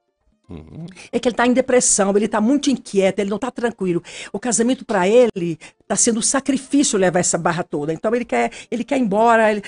é 1.12 1.20
que 1.20 1.28
ele 1.28 1.34
está 1.34 1.46
em 1.46 1.54
depressão, 1.54 2.10
ele 2.16 2.26
está 2.26 2.42
muito 2.42 2.70
inquieto, 2.70 3.20
ele 3.20 3.30
não 3.30 3.38
está 3.38 3.52
tranquilo. 3.52 4.02
O 4.34 4.40
casamento 4.40 4.84
para 4.86 5.08
ele 5.08 5.58
está 5.82 5.96
sendo 5.96 6.20
um 6.20 6.24
sacrifício 6.24 6.98
levar 6.98 7.20
essa 7.20 7.38
barra 7.38 7.64
toda. 7.64 7.94
Então 7.94 8.14
ele 8.16 8.26
quer, 8.26 8.52
ele 8.72 8.84
quer 8.84 8.98
ir 8.98 9.02
embora. 9.02 9.52
ele- 9.52 9.62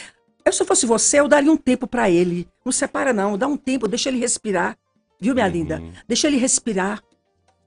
Eu 0.44 0.52
se 0.52 0.64
eu 0.64 0.66
fosse 0.68 0.86
você, 0.86 1.20
eu 1.20 1.28
daria 1.28 1.52
um 1.52 1.58
tempo 1.58 1.86
para 1.86 2.10
ele. 2.10 2.48
Não 2.66 2.72
separa 2.72 3.14
não, 3.14 3.38
dá 3.38 3.48
um 3.48 3.58
tempo, 3.58 3.88
deixa 3.88 4.10
ele 4.10 4.20
respirar. 4.20 4.76
Viu, 5.20 5.36
minha 5.36 5.48
linda? 5.48 5.82
Deixa 6.08 6.28
ele 6.28 6.38
respirar, 6.38 7.02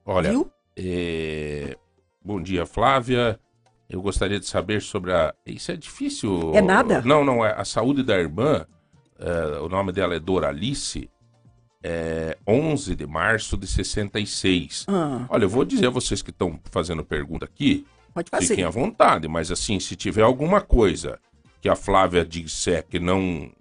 Olha, 0.05 0.31
é, 0.77 1.75
bom 2.23 2.41
dia, 2.41 2.65
Flávia. 2.65 3.39
Eu 3.89 4.01
gostaria 4.01 4.39
de 4.39 4.45
saber 4.45 4.81
sobre 4.81 5.13
a. 5.13 5.33
Isso 5.45 5.71
é 5.71 5.75
difícil. 5.77 6.51
É 6.53 6.61
nada? 6.61 7.01
Não, 7.01 7.23
não, 7.23 7.45
é 7.45 7.53
a 7.55 7.63
saúde 7.63 8.03
da 8.03 8.17
irmã. 8.17 8.65
é, 9.17 9.59
o 9.59 9.69
nome 9.69 9.91
dela 9.93 10.15
é 10.15 10.19
Doralice. 10.19 11.09
É 11.87 12.35
11 12.47 12.95
de 12.95 13.05
março 13.05 13.55
de 13.55 13.67
66. 13.67 14.85
Ah, 14.87 15.25
Olha, 15.29 15.43
eu 15.45 15.49
vou 15.49 15.63
dizer 15.63 15.85
a 15.85 15.91
vocês 15.91 16.21
que 16.23 16.31
estão 16.31 16.59
fazendo 16.71 17.03
pergunta 17.03 17.45
aqui, 17.45 17.85
pode 18.11 18.29
fazer. 18.31 18.47
fiquem 18.47 18.63
à 18.65 18.69
vontade, 18.71 19.27
mas 19.27 19.51
assim, 19.51 19.79
se 19.79 19.95
tiver 19.95 20.23
alguma 20.23 20.61
coisa 20.61 21.19
que 21.61 21.69
a 21.69 21.75
Flávia 21.75 22.25
disser 22.25 22.83
que 22.89 22.97
não 22.99 23.51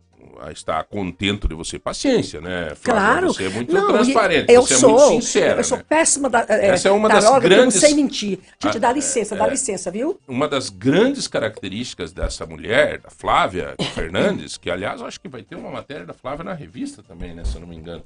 está 0.50 0.82
contente 0.82 1.46
de 1.46 1.54
você. 1.54 1.78
Paciência, 1.78 2.40
né? 2.40 2.74
Flávia? 2.74 3.02
Claro. 3.02 3.26
Você 3.28 3.44
é 3.44 3.48
muito 3.50 3.72
Não, 3.72 3.92
transparente, 3.92 4.50
Eu 4.52 4.62
você 4.62 4.74
sou, 4.74 4.90
é 4.98 5.10
muito 5.10 5.22
sincera. 5.24 5.60
Eu 5.60 5.64
sou 5.64 5.78
né? 5.78 5.84
péssima 5.88 6.28
da, 6.30 6.44
é, 6.48 6.66
Essa 6.68 6.88
é 6.88 6.92
uma 6.92 7.08
das 7.08 7.24
taróloga, 7.24 7.48
grandes- 7.48 7.78
sei 7.80 7.94
mentir. 7.94 8.40
Gente, 8.62 8.76
Ah, 8.76 8.80
dá 8.80 8.92
licença, 8.92 9.36
dá 9.36 9.46
é. 9.46 9.50
licença, 9.50 9.90
viu? 9.90 10.18
Uma 10.26 10.48
das 10.48 10.70
grandes 10.70 11.28
características 11.28 12.10
dessa 12.12 12.44
mulher, 12.46 12.98
da 12.98 13.10
Flávia 13.10 13.74
Fernandes, 13.94 14.56
que 14.56 14.70
aliás 14.70 15.00
eu 15.00 15.06
acho 15.06 15.20
que 15.20 15.28
vai 15.28 15.42
ter 15.42 15.54
uma 15.56 15.70
matéria 15.70 16.04
da 16.04 16.12
Flávia 16.14 16.44
na 16.44 16.52
revista 16.54 17.02
também, 17.02 17.32
né? 17.34 17.44
Se 17.44 17.54
eu 17.56 17.60
não 17.60 17.68
me 17.68 17.76
engano. 17.76 18.02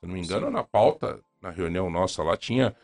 Se 0.00 0.04
eu 0.04 0.08
não 0.08 0.14
me 0.14 0.20
engano, 0.22 0.50
na 0.50 0.62
pauta, 0.62 1.18
na 1.42 1.50
reunião 1.50 1.90
nossa 1.90 2.22
lá, 2.22 2.36
tinha. 2.36 2.74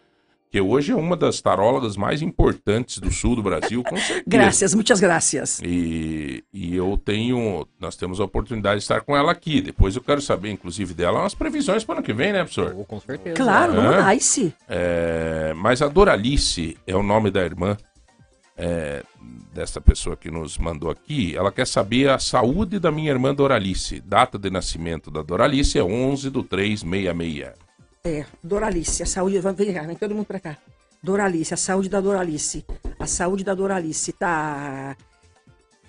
Que 0.50 0.60
hoje 0.60 0.92
é 0.92 0.94
uma 0.94 1.16
das 1.16 1.40
tarólogas 1.40 1.96
mais 1.96 2.22
importantes 2.22 2.98
do 3.00 3.10
sul 3.10 3.34
do 3.34 3.42
Brasil, 3.42 3.82
com 3.82 3.96
certeza. 3.96 4.22
Graças, 4.24 4.72
muitas 4.72 5.00
graças. 5.00 5.60
E, 5.64 6.44
e 6.52 6.76
eu 6.76 6.96
tenho. 7.04 7.66
Nós 7.80 7.96
temos 7.96 8.20
a 8.20 8.24
oportunidade 8.24 8.76
de 8.78 8.84
estar 8.84 9.00
com 9.00 9.16
ela 9.16 9.32
aqui. 9.32 9.60
Depois 9.60 9.96
eu 9.96 10.02
quero 10.02 10.20
saber, 10.20 10.50
inclusive, 10.52 10.94
dela 10.94 11.20
umas 11.20 11.34
previsões 11.34 11.82
para 11.82 11.94
o 11.94 11.98
ano 11.98 12.06
que 12.06 12.12
vem, 12.12 12.32
né, 12.32 12.44
professor? 12.44 12.72
Com 12.86 13.00
certeza. 13.00 13.34
Claro, 13.34 13.72
É. 13.72 13.76
vamos 13.76 13.90
lá? 13.90 14.14
É, 14.68 15.52
mas 15.56 15.82
a 15.82 15.88
Doralice 15.88 16.78
é 16.86 16.94
o 16.94 17.02
nome 17.02 17.32
da 17.32 17.44
irmã 17.44 17.76
é, 18.56 19.02
dessa 19.52 19.80
pessoa 19.80 20.16
que 20.16 20.30
nos 20.30 20.58
mandou 20.58 20.90
aqui. 20.90 21.36
Ela 21.36 21.52
quer 21.52 21.66
saber 21.66 22.08
a 22.08 22.18
saúde 22.18 22.78
da 22.78 22.90
minha 22.90 23.10
irmã 23.10 23.34
Doralice. 23.34 24.00
Data 24.00 24.38
de 24.38 24.50
nascimento 24.50 25.10
da 25.10 25.22
Doralice 25.22 25.78
é 25.78 25.82
11 25.82 26.30
do 26.30 26.42
366. 26.42 27.52
É, 28.04 28.26
Doralice, 28.42 29.02
a 29.02 29.06
saúde. 29.06 29.40
Vem, 29.40 29.86
vem 29.86 29.96
todo 29.96 30.14
mundo 30.14 30.26
pra 30.26 30.40
cá. 30.40 30.56
Doralice, 31.02 31.54
a 31.54 31.56
saúde 31.56 31.88
da 31.88 32.00
Doralice. 32.00 32.64
A 32.98 33.06
saúde 33.06 33.44
da 33.44 33.54
Doralice 33.54 34.12
tá. 34.12 34.96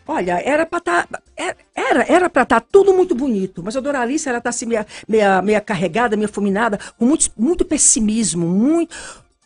Olha, 0.07 0.39
era 0.39 0.65
pra 0.65 0.79
tá. 0.79 1.07
Era, 1.75 2.05
era 2.07 2.29
pra 2.29 2.43
estar 2.43 2.61
tudo 2.61 2.93
muito 2.93 3.15
bonito, 3.15 3.61
mas 3.63 3.75
a 3.75 3.79
Doralice, 3.79 4.29
ela 4.29 4.39
tá 4.39 4.49
assim, 4.49 4.65
meia, 4.65 4.85
meia, 5.07 5.41
meia 5.41 5.61
carregada, 5.61 6.15
meia 6.15 6.27
fulminada, 6.27 6.79
com 6.97 7.05
muito, 7.05 7.31
muito 7.37 7.65
pessimismo, 7.65 8.47
muito. 8.47 8.95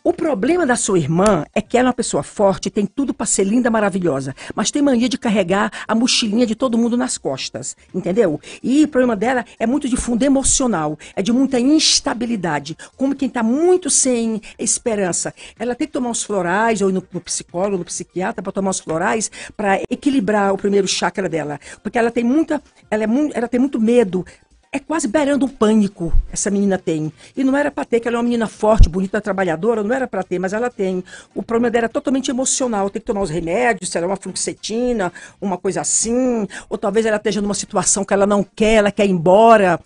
O 0.02 0.14
problema 0.14 0.64
da 0.64 0.76
sua 0.76 0.98
irmã 0.98 1.44
é 1.54 1.60
que 1.60 1.76
ela 1.76 1.88
é 1.88 1.90
uma 1.90 1.94
pessoa 1.94 2.22
forte, 2.22 2.70
tem 2.70 2.86
tudo 2.86 3.12
pra 3.12 3.26
ser 3.26 3.44
linda, 3.44 3.70
maravilhosa, 3.70 4.34
mas 4.54 4.70
tem 4.70 4.80
mania 4.80 5.10
de 5.10 5.18
carregar 5.18 5.70
a 5.86 5.94
mochilinha 5.94 6.46
de 6.46 6.54
todo 6.54 6.78
mundo 6.78 6.96
nas 6.96 7.18
costas, 7.18 7.76
entendeu? 7.94 8.40
E 8.62 8.84
o 8.84 8.88
problema 8.88 9.14
dela 9.14 9.44
é 9.58 9.66
muito 9.66 9.90
de 9.90 9.98
fundo 9.98 10.22
emocional, 10.22 10.98
é 11.14 11.20
de 11.20 11.30
muita 11.30 11.60
instabilidade, 11.60 12.78
como 12.96 13.14
quem 13.14 13.28
tá 13.28 13.42
muito 13.42 13.90
sem 13.90 14.40
esperança. 14.58 15.34
Ela 15.58 15.74
tem 15.74 15.86
que 15.86 15.92
tomar 15.92 16.08
uns 16.08 16.22
florais, 16.22 16.80
ou 16.80 16.88
ir 16.88 16.94
no, 16.94 17.06
no 17.12 17.20
psicólogo, 17.20 17.76
no 17.76 17.84
psiquiatra, 17.84 18.42
para 18.42 18.52
tomar 18.52 18.70
os 18.70 18.80
florais, 18.80 19.30
para 19.54 19.82
equilibrar 19.90 20.54
o 20.54 20.56
primeiro 20.56 20.88
chakra 20.88 21.28
dela, 21.28 21.60
porque 21.82 21.98
ela 21.98 22.10
tem 22.10 22.24
muita, 22.24 22.62
ela 22.90 23.04
é 23.04 23.06
muito, 23.06 23.36
ela 23.36 23.48
tem 23.48 23.60
muito 23.60 23.78
medo 23.78 24.24
é 24.72 24.78
quase 24.78 25.08
beirando 25.08 25.46
um 25.46 25.48
pânico, 25.48 26.12
essa 26.32 26.48
menina 26.48 26.78
tem. 26.78 27.12
E 27.36 27.42
não 27.42 27.56
era 27.56 27.72
pra 27.72 27.84
ter, 27.84 27.98
que 27.98 28.06
ela 28.06 28.16
é 28.16 28.18
uma 28.18 28.22
menina 28.22 28.46
forte, 28.46 28.88
bonita, 28.88 29.20
trabalhadora, 29.20 29.82
não 29.82 29.92
era 29.92 30.06
pra 30.06 30.22
ter, 30.22 30.38
mas 30.38 30.52
ela 30.52 30.70
tem. 30.70 31.02
O 31.34 31.42
problema 31.42 31.70
dela 31.72 31.86
é 31.86 31.88
totalmente 31.88 32.30
emocional, 32.30 32.88
tem 32.88 33.00
que 33.00 33.06
tomar 33.06 33.22
os 33.22 33.30
remédios, 33.30 33.90
se 33.90 33.98
ela 33.98 34.06
é 34.06 34.08
uma 34.08 34.16
fluoxetina, 34.16 35.12
uma 35.40 35.58
coisa 35.58 35.80
assim, 35.80 36.46
ou 36.68 36.78
talvez 36.78 37.04
ela 37.04 37.16
esteja 37.16 37.40
numa 37.40 37.54
situação 37.54 38.04
que 38.04 38.14
ela 38.14 38.26
não 38.26 38.44
quer, 38.44 38.74
ela 38.74 38.92
quer 38.92 39.06
ir 39.06 39.10
embora, 39.10 39.80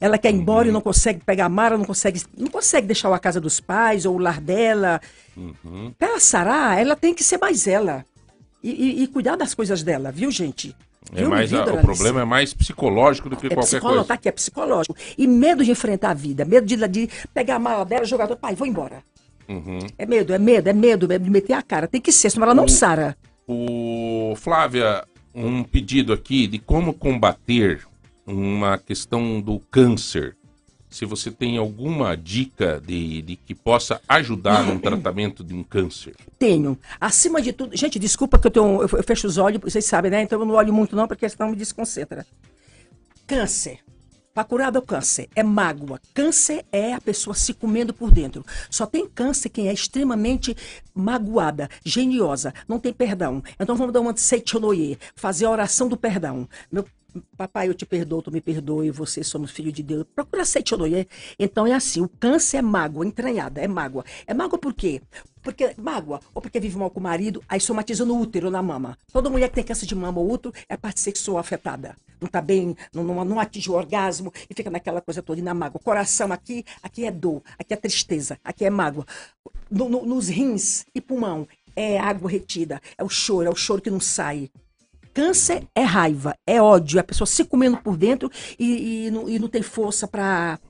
ela 0.00 0.16
quer 0.16 0.30
ir 0.30 0.36
embora 0.36 0.68
e 0.68 0.70
não 0.72 0.80
consegue 0.80 1.20
pegar 1.24 1.46
a 1.46 1.48
mara, 1.48 1.76
não 1.76 1.84
consegue, 1.84 2.22
não 2.36 2.48
consegue 2.48 2.86
deixar 2.86 3.12
a 3.12 3.18
casa 3.18 3.40
dos 3.40 3.58
pais 3.58 4.06
ou 4.06 4.14
o 4.14 4.18
lar 4.18 4.40
dela. 4.40 5.00
Pra 5.98 6.08
ela 6.10 6.20
sarar, 6.20 6.78
ela 6.80 6.94
tem 6.94 7.12
que 7.12 7.24
ser 7.24 7.38
mais 7.38 7.66
ela. 7.66 8.04
E, 8.62 8.70
e- 8.70 9.02
e 9.02 9.06
cuidar 9.08 9.34
das 9.36 9.52
coisas 9.52 9.82
dela, 9.82 10.12
viu, 10.12 10.30
gente? 10.30 10.76
É 11.14 11.26
mais, 11.26 11.52
a- 11.54 11.64
o 11.64 11.80
problema 11.80 12.20
é 12.20 12.24
mais 12.24 12.52
psicológico 12.52 13.28
do 13.30 13.36
que 13.36 13.46
É 13.46 13.50
qualquer 13.54 13.80
coisa. 13.80 14.04
tá 14.04 14.14
aqui, 14.14 14.28
é 14.28 14.32
psicológico. 14.32 14.94
E 15.16 15.26
medo 15.26 15.64
de 15.64 15.70
enfrentar 15.70 16.10
a 16.10 16.14
vida, 16.14 16.44
medo 16.44 16.66
de, 16.66 16.76
de 16.88 17.08
pegar 17.32 17.56
a 17.56 17.58
mala 17.58 17.84
dela, 17.84 18.04
jogar, 18.04 18.28
pai, 18.36 18.54
vou 18.54 18.66
embora. 18.66 19.02
Uhum. 19.48 19.78
É 19.96 20.04
medo, 20.04 20.34
é 20.34 20.38
medo, 20.38 20.68
é 20.68 20.72
medo 20.74 21.10
é 21.12 21.18
de 21.18 21.30
meter 21.30 21.54
a 21.54 21.62
cara. 21.62 21.88
Tem 21.88 22.00
que 22.00 22.12
ser, 22.12 22.30
senão 22.30 22.44
ela 22.44 22.54
não 22.54 22.64
O- 22.64 22.68
sara. 22.68 23.16
O 23.46 24.34
Flávia, 24.36 25.04
um 25.34 25.62
pedido 25.64 26.12
aqui 26.12 26.46
de 26.46 26.58
como 26.58 26.92
combater 26.92 27.80
uma 28.26 28.76
questão 28.76 29.40
do 29.40 29.58
câncer. 29.70 30.36
Se 30.90 31.04
você 31.04 31.30
tem 31.30 31.58
alguma 31.58 32.16
dica 32.16 32.82
de, 32.84 33.22
de 33.22 33.36
que 33.36 33.54
possa 33.54 34.00
ajudar 34.08 34.64
no 34.64 34.78
tratamento 34.80 35.44
de 35.44 35.54
um 35.54 35.62
câncer. 35.62 36.14
Tenho. 36.38 36.78
Acima 37.00 37.42
de 37.42 37.52
tudo. 37.52 37.76
Gente, 37.76 37.98
desculpa 37.98 38.38
que 38.38 38.46
eu 38.46 38.50
tenho. 38.50 38.82
Eu, 38.82 39.02
fecho 39.02 39.26
os 39.26 39.36
olhos, 39.36 39.60
vocês 39.60 39.84
sabem, 39.84 40.10
né? 40.10 40.22
Então 40.22 40.40
eu 40.40 40.46
não 40.46 40.54
olho 40.54 40.72
muito, 40.72 40.96
não, 40.96 41.06
porque 41.06 41.28
senão 41.28 41.50
me 41.50 41.56
desconcentra. 41.56 42.26
Câncer. 43.26 43.80
Para 44.38 44.44
curar 44.44 44.70
do 44.70 44.80
câncer 44.80 45.28
é 45.34 45.42
mágoa. 45.42 46.00
Câncer 46.14 46.64
é 46.70 46.94
a 46.94 47.00
pessoa 47.00 47.34
se 47.34 47.52
comendo 47.52 47.92
por 47.92 48.12
dentro. 48.12 48.46
Só 48.70 48.86
tem 48.86 49.04
câncer 49.04 49.48
quem 49.48 49.68
é 49.68 49.72
extremamente 49.72 50.56
magoada, 50.94 51.68
geniosa, 51.84 52.54
não 52.68 52.78
tem 52.78 52.92
perdão. 52.92 53.42
Então 53.58 53.74
vamos 53.74 53.92
dar 53.92 54.00
uma 54.00 54.16
seitonoye, 54.16 54.96
fazer 55.16 55.46
a 55.46 55.50
oração 55.50 55.88
do 55.88 55.96
perdão. 55.96 56.48
Meu 56.70 56.84
papai, 57.36 57.68
eu 57.68 57.74
te 57.74 57.84
perdoo, 57.86 58.22
tu 58.22 58.30
me 58.30 58.40
perdoe, 58.40 58.90
você 58.90 59.22
somos 59.24 59.50
filhos 59.50 59.72
de 59.72 59.82
Deus. 59.82 60.04
Procura 60.14 60.44
seitonoye. 60.44 61.06
Então 61.38 61.66
é 61.66 61.72
assim, 61.72 62.00
o 62.00 62.08
câncer 62.08 62.58
é 62.58 62.62
mágoa, 62.62 63.06
entranhada, 63.06 63.60
é 63.60 63.68
mágoa. 63.68 64.04
É 64.26 64.34
mágoa 64.34 64.58
por 64.58 64.72
quê? 64.74 65.00
Porque 65.42 65.74
mágoa, 65.78 66.20
ou 66.34 66.42
porque 66.42 66.58
vive 66.60 66.76
mal 66.76 66.90
com 66.90 67.00
o 67.00 67.02
marido, 67.02 67.42
aí 67.48 67.60
somatiza 67.60 68.04
no 68.04 68.18
útero, 68.20 68.50
na 68.50 68.62
mama. 68.62 68.98
Toda 69.12 69.30
mulher 69.30 69.48
que 69.48 69.54
tem 69.54 69.64
câncer 69.64 69.86
de 69.86 69.94
mama 69.94 70.20
ou 70.20 70.30
útero 70.30 70.52
é 70.68 70.74
a 70.74 70.78
parte 70.78 71.00
sexual 71.00 71.38
afetada. 71.38 71.96
Não 72.20 72.28
tá 72.28 72.40
bem, 72.42 72.76
não, 72.92 73.04
não, 73.04 73.24
não 73.24 73.38
atinge 73.40 73.70
o 73.70 73.74
orgasmo 73.74 74.32
e 74.50 74.54
fica 74.54 74.68
naquela 74.68 75.00
coisa 75.00 75.22
toda, 75.22 75.38
e 75.38 75.42
na 75.42 75.54
mágoa. 75.54 75.80
Coração 75.80 76.32
aqui, 76.32 76.64
aqui 76.82 77.04
é 77.04 77.10
dor, 77.10 77.42
aqui 77.58 77.72
é 77.72 77.76
tristeza, 77.76 78.38
aqui 78.42 78.64
é 78.64 78.70
mágoa. 78.70 79.06
No- 79.70 79.88
no- 79.88 80.04
nos 80.04 80.28
rins 80.28 80.84
e 80.94 81.00
pulmão 81.00 81.46
é 81.76 81.96
água 81.98 82.28
retida, 82.28 82.80
é 82.98 83.04
o 83.04 83.08
choro, 83.08 83.46
é 83.46 83.50
o 83.50 83.54
choro 83.54 83.80
que 83.80 83.90
não 83.90 84.00
sai. 84.00 84.50
Câncer 85.22 85.64
é 85.74 85.82
raiva, 85.82 86.36
é 86.46 86.62
ódio, 86.62 86.96
é 86.96 87.00
a 87.00 87.04
pessoa 87.04 87.26
se 87.26 87.44
comendo 87.44 87.76
por 87.78 87.96
dentro 87.96 88.30
e, 88.56 89.06
e 89.06 89.10
não, 89.10 89.28
e 89.28 89.36
não 89.36 89.48
tem 89.48 89.62
força 89.62 90.06
pra, 90.06 90.60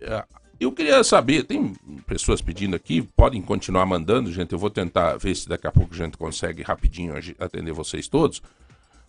é, 0.00 0.24
Eu 0.62 0.70
queria 0.70 1.02
saber, 1.02 1.42
tem 1.42 1.74
pessoas 2.06 2.40
pedindo 2.40 2.76
aqui, 2.76 3.02
podem 3.16 3.42
continuar 3.42 3.84
mandando, 3.84 4.30
gente. 4.30 4.52
Eu 4.52 4.60
vou 4.60 4.70
tentar 4.70 5.16
ver 5.16 5.34
se 5.34 5.48
daqui 5.48 5.66
a 5.66 5.72
pouco 5.72 5.92
a 5.92 5.96
gente 5.96 6.16
consegue 6.16 6.62
rapidinho 6.62 7.14
atender 7.40 7.72
vocês 7.72 8.06
todos. 8.06 8.40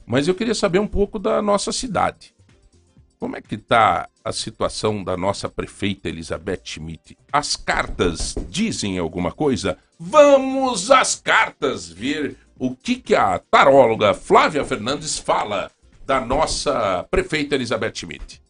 Mas 0.04 0.28
eu 0.28 0.34
queria 0.34 0.56
saber 0.56 0.80
um 0.80 0.88
pouco 0.88 1.20
da 1.20 1.44
nossa 1.44 1.72
cidade. 1.72 2.34
como 3.20 3.38
é 3.38 3.42
que 3.42 3.54
está 3.54 4.10
a 4.26 4.32
situação 4.32 5.04
da 5.04 5.16
nossa 5.16 5.48
prefeita 5.48 6.10
Elizabeth 6.10 6.62
Schmidt? 6.66 7.16
As 7.32 7.56
cartas 7.56 8.36
dizem 8.50 8.98
alguma 8.98 9.32
coisa? 9.32 9.78
Vamos 10.00 10.90
às 10.90 11.16
cartas 11.16 11.88
ver 11.88 12.36
o 12.58 12.76
que, 12.76 12.96
que 12.96 13.14
a 13.14 13.38
taróloga 13.38 14.16
Flávia 14.16 14.66
Fernandes 14.66 15.20
fala 15.20 15.70
da 16.04 16.20
nossa 16.20 17.06
prefeita 17.12 17.54
Elizabeth 17.54 17.94
Schmidt. 17.94 18.42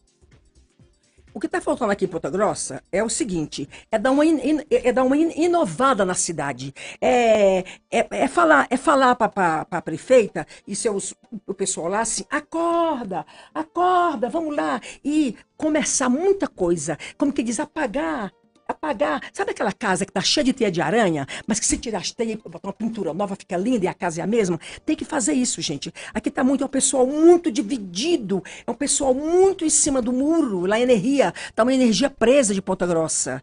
O 1.34 1.40
que 1.40 1.46
está 1.46 1.60
faltando 1.60 1.90
aqui 1.90 2.04
em 2.04 2.08
Ponta 2.08 2.30
Grossa 2.30 2.80
é 2.92 3.02
o 3.02 3.08
seguinte: 3.08 3.68
é 3.90 3.98
dar 3.98 4.12
uma, 4.12 4.24
in, 4.24 4.60
é 4.70 4.92
dar 4.92 5.02
uma 5.02 5.16
in, 5.16 5.32
inovada 5.34 6.04
na 6.04 6.14
cidade. 6.14 6.72
É, 7.00 7.58
é, 7.90 8.06
é 8.08 8.28
falar, 8.28 8.68
é 8.70 8.76
falar 8.76 9.16
para 9.16 9.66
a 9.68 9.82
prefeita 9.82 10.46
e 10.64 10.76
seus, 10.76 11.12
o 11.44 11.52
pessoal 11.52 11.88
lá 11.88 12.02
assim: 12.02 12.24
acorda, 12.30 13.26
acorda, 13.52 14.28
vamos 14.28 14.54
lá. 14.54 14.80
E 15.04 15.36
começar 15.56 16.08
muita 16.08 16.46
coisa. 16.46 16.96
Como 17.18 17.32
que 17.32 17.42
diz, 17.42 17.58
apagar 17.58 18.32
apagar. 18.66 19.22
Sabe 19.32 19.50
aquela 19.50 19.72
casa 19.72 20.04
que 20.04 20.12
tá 20.12 20.20
cheia 20.20 20.44
de 20.44 20.52
teia 20.52 20.70
de 20.70 20.80
aranha, 20.80 21.26
mas 21.46 21.60
que 21.60 21.66
se 21.66 21.76
tirar 21.76 21.98
as 21.98 22.10
teias 22.10 22.38
e 22.44 22.48
botar 22.48 22.68
uma 22.68 22.72
pintura 22.72 23.12
nova 23.12 23.36
fica 23.36 23.56
linda 23.56 23.84
e 23.84 23.88
a 23.88 23.94
casa 23.94 24.20
é 24.20 24.24
a 24.24 24.26
mesma? 24.26 24.58
Tem 24.84 24.96
que 24.96 25.04
fazer 25.04 25.32
isso, 25.32 25.60
gente. 25.60 25.92
Aqui 26.12 26.30
tá 26.30 26.42
muito, 26.42 26.62
é 26.62 26.66
um 26.66 26.70
pessoal 26.70 27.06
muito 27.06 27.50
dividido, 27.50 28.42
é 28.66 28.70
um 28.70 28.74
pessoal 28.74 29.14
muito 29.14 29.64
em 29.64 29.70
cima 29.70 30.00
do 30.00 30.12
muro, 30.12 30.66
lá 30.66 30.78
energia, 30.80 31.32
tá 31.54 31.62
uma 31.62 31.74
energia 31.74 32.10
presa 32.10 32.54
de 32.54 32.62
Ponta 32.62 32.86
Grossa. 32.86 33.42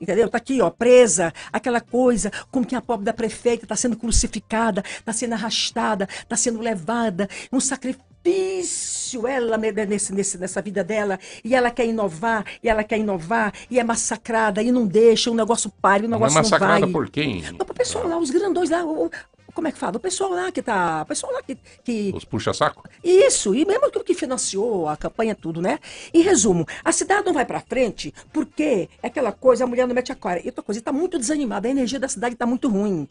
Entendeu? 0.00 0.28
Tá 0.28 0.38
aqui, 0.38 0.60
ó, 0.60 0.70
presa, 0.70 1.32
aquela 1.52 1.80
coisa, 1.80 2.30
como 2.52 2.64
que 2.64 2.76
a 2.76 2.80
pobre 2.80 3.04
da 3.04 3.12
prefeita 3.12 3.64
está 3.64 3.74
sendo 3.74 3.96
crucificada, 3.96 4.82
está 4.86 5.12
sendo 5.12 5.32
arrastada, 5.32 6.08
está 6.10 6.36
sendo 6.36 6.60
levada, 6.60 7.28
um 7.52 7.58
sacrifício 7.58 8.07
difícil 8.24 9.26
ela 9.26 9.56
nesse, 9.56 10.12
nesse, 10.12 10.38
nessa 10.38 10.60
vida 10.60 10.84
dela, 10.84 11.18
e 11.44 11.54
ela 11.54 11.70
quer 11.70 11.86
inovar, 11.86 12.44
e 12.62 12.68
ela 12.68 12.84
quer 12.84 12.98
inovar, 12.98 13.52
e 13.70 13.78
é 13.78 13.84
massacrada, 13.84 14.62
e 14.62 14.70
não 14.70 14.86
deixa, 14.86 15.30
o 15.30 15.34
negócio 15.34 15.70
para, 15.80 16.04
o 16.04 16.08
negócio 16.08 16.34
não, 16.34 16.40
é 16.40 16.42
massacrada 16.42 16.80
não 16.80 16.80
vai. 16.80 16.92
por 16.92 17.10
quem? 17.10 17.42
Não, 17.42 17.58
o 17.60 17.74
pessoal 17.74 18.06
lá, 18.06 18.18
os 18.18 18.30
grandões 18.30 18.70
lá, 18.70 18.84
o, 18.84 19.10
como 19.54 19.66
é 19.66 19.72
que 19.72 19.78
fala? 19.78 19.96
O 19.96 20.00
pessoal 20.00 20.30
lá 20.30 20.52
que 20.52 20.62
tá. 20.62 21.02
O 21.02 21.06
pessoal 21.06 21.32
lá 21.32 21.42
que. 21.42 21.58
que... 21.82 22.12
Os 22.14 22.24
puxa-saco? 22.24 22.88
Isso, 23.02 23.54
e 23.56 23.64
mesmo 23.64 23.90
que, 23.90 24.04
que 24.04 24.14
financiou 24.14 24.88
a 24.88 24.96
campanha, 24.96 25.34
tudo, 25.34 25.60
né? 25.60 25.80
Em 26.14 26.20
resumo, 26.22 26.64
a 26.84 26.92
cidade 26.92 27.26
não 27.26 27.32
vai 27.32 27.44
para 27.44 27.58
frente 27.60 28.14
porque 28.32 28.88
é 29.02 29.08
aquela 29.08 29.32
coisa, 29.32 29.64
a 29.64 29.66
mulher 29.66 29.88
não 29.88 29.94
mete 29.96 30.12
a 30.12 30.14
cara. 30.14 30.40
E 30.40 30.46
outra 30.46 30.62
coisa, 30.62 30.78
está 30.78 30.92
muito 30.92 31.18
desanimada, 31.18 31.66
a 31.66 31.70
energia 31.72 31.98
da 31.98 32.08
cidade 32.08 32.34
está 32.34 32.46
muito 32.46 32.68
ruim. 32.68 33.08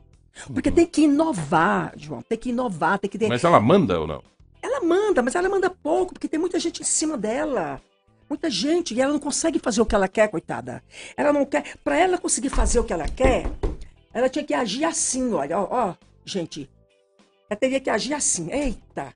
Porque 0.53 0.69
uhum. 0.69 0.75
tem 0.75 0.85
que 0.85 1.01
inovar, 1.01 1.93
João, 1.97 2.21
tem 2.21 2.37
que 2.37 2.49
inovar, 2.49 2.99
tem 2.99 3.09
que 3.09 3.17
ter... 3.17 3.27
Mas 3.27 3.43
ela 3.43 3.59
manda 3.59 3.99
ou 3.99 4.05
não? 4.05 4.21
Ela 4.77 4.85
manda, 4.85 5.23
mas 5.23 5.33
ela 5.33 5.49
manda 5.49 5.69
pouco, 5.71 6.13
porque 6.13 6.27
tem 6.27 6.39
muita 6.39 6.59
gente 6.59 6.81
em 6.81 6.85
cima 6.85 7.17
dela. 7.17 7.81
Muita 8.29 8.49
gente, 8.49 8.93
e 8.93 9.01
ela 9.01 9.11
não 9.11 9.19
consegue 9.19 9.57
fazer 9.57 9.81
o 9.81 9.85
que 9.85 9.95
ela 9.95 10.07
quer, 10.07 10.27
coitada. 10.27 10.83
Ela 11.15 11.33
não 11.33 11.45
quer. 11.45 11.77
Para 11.83 11.97
ela 11.97 12.17
conseguir 12.17 12.49
fazer 12.49 12.79
o 12.79 12.83
que 12.83 12.93
ela 12.93 13.07
quer, 13.07 13.45
ela 14.13 14.29
tinha 14.29 14.45
que 14.45 14.53
agir 14.53 14.83
assim, 14.83 15.33
olha, 15.33 15.59
ó, 15.59 15.67
ó, 15.71 15.95
gente. 16.23 16.69
Ela 17.49 17.59
teria 17.59 17.79
que 17.79 17.89
agir 17.89 18.13
assim. 18.13 18.51
Eita! 18.51 19.13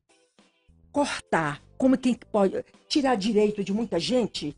Cortar. 0.92 1.62
Como 1.78 1.98
quem 1.98 2.16
pode 2.16 2.64
tirar 2.88 3.16
direito 3.16 3.64
de 3.64 3.74
muita 3.74 4.00
gente 4.00 4.58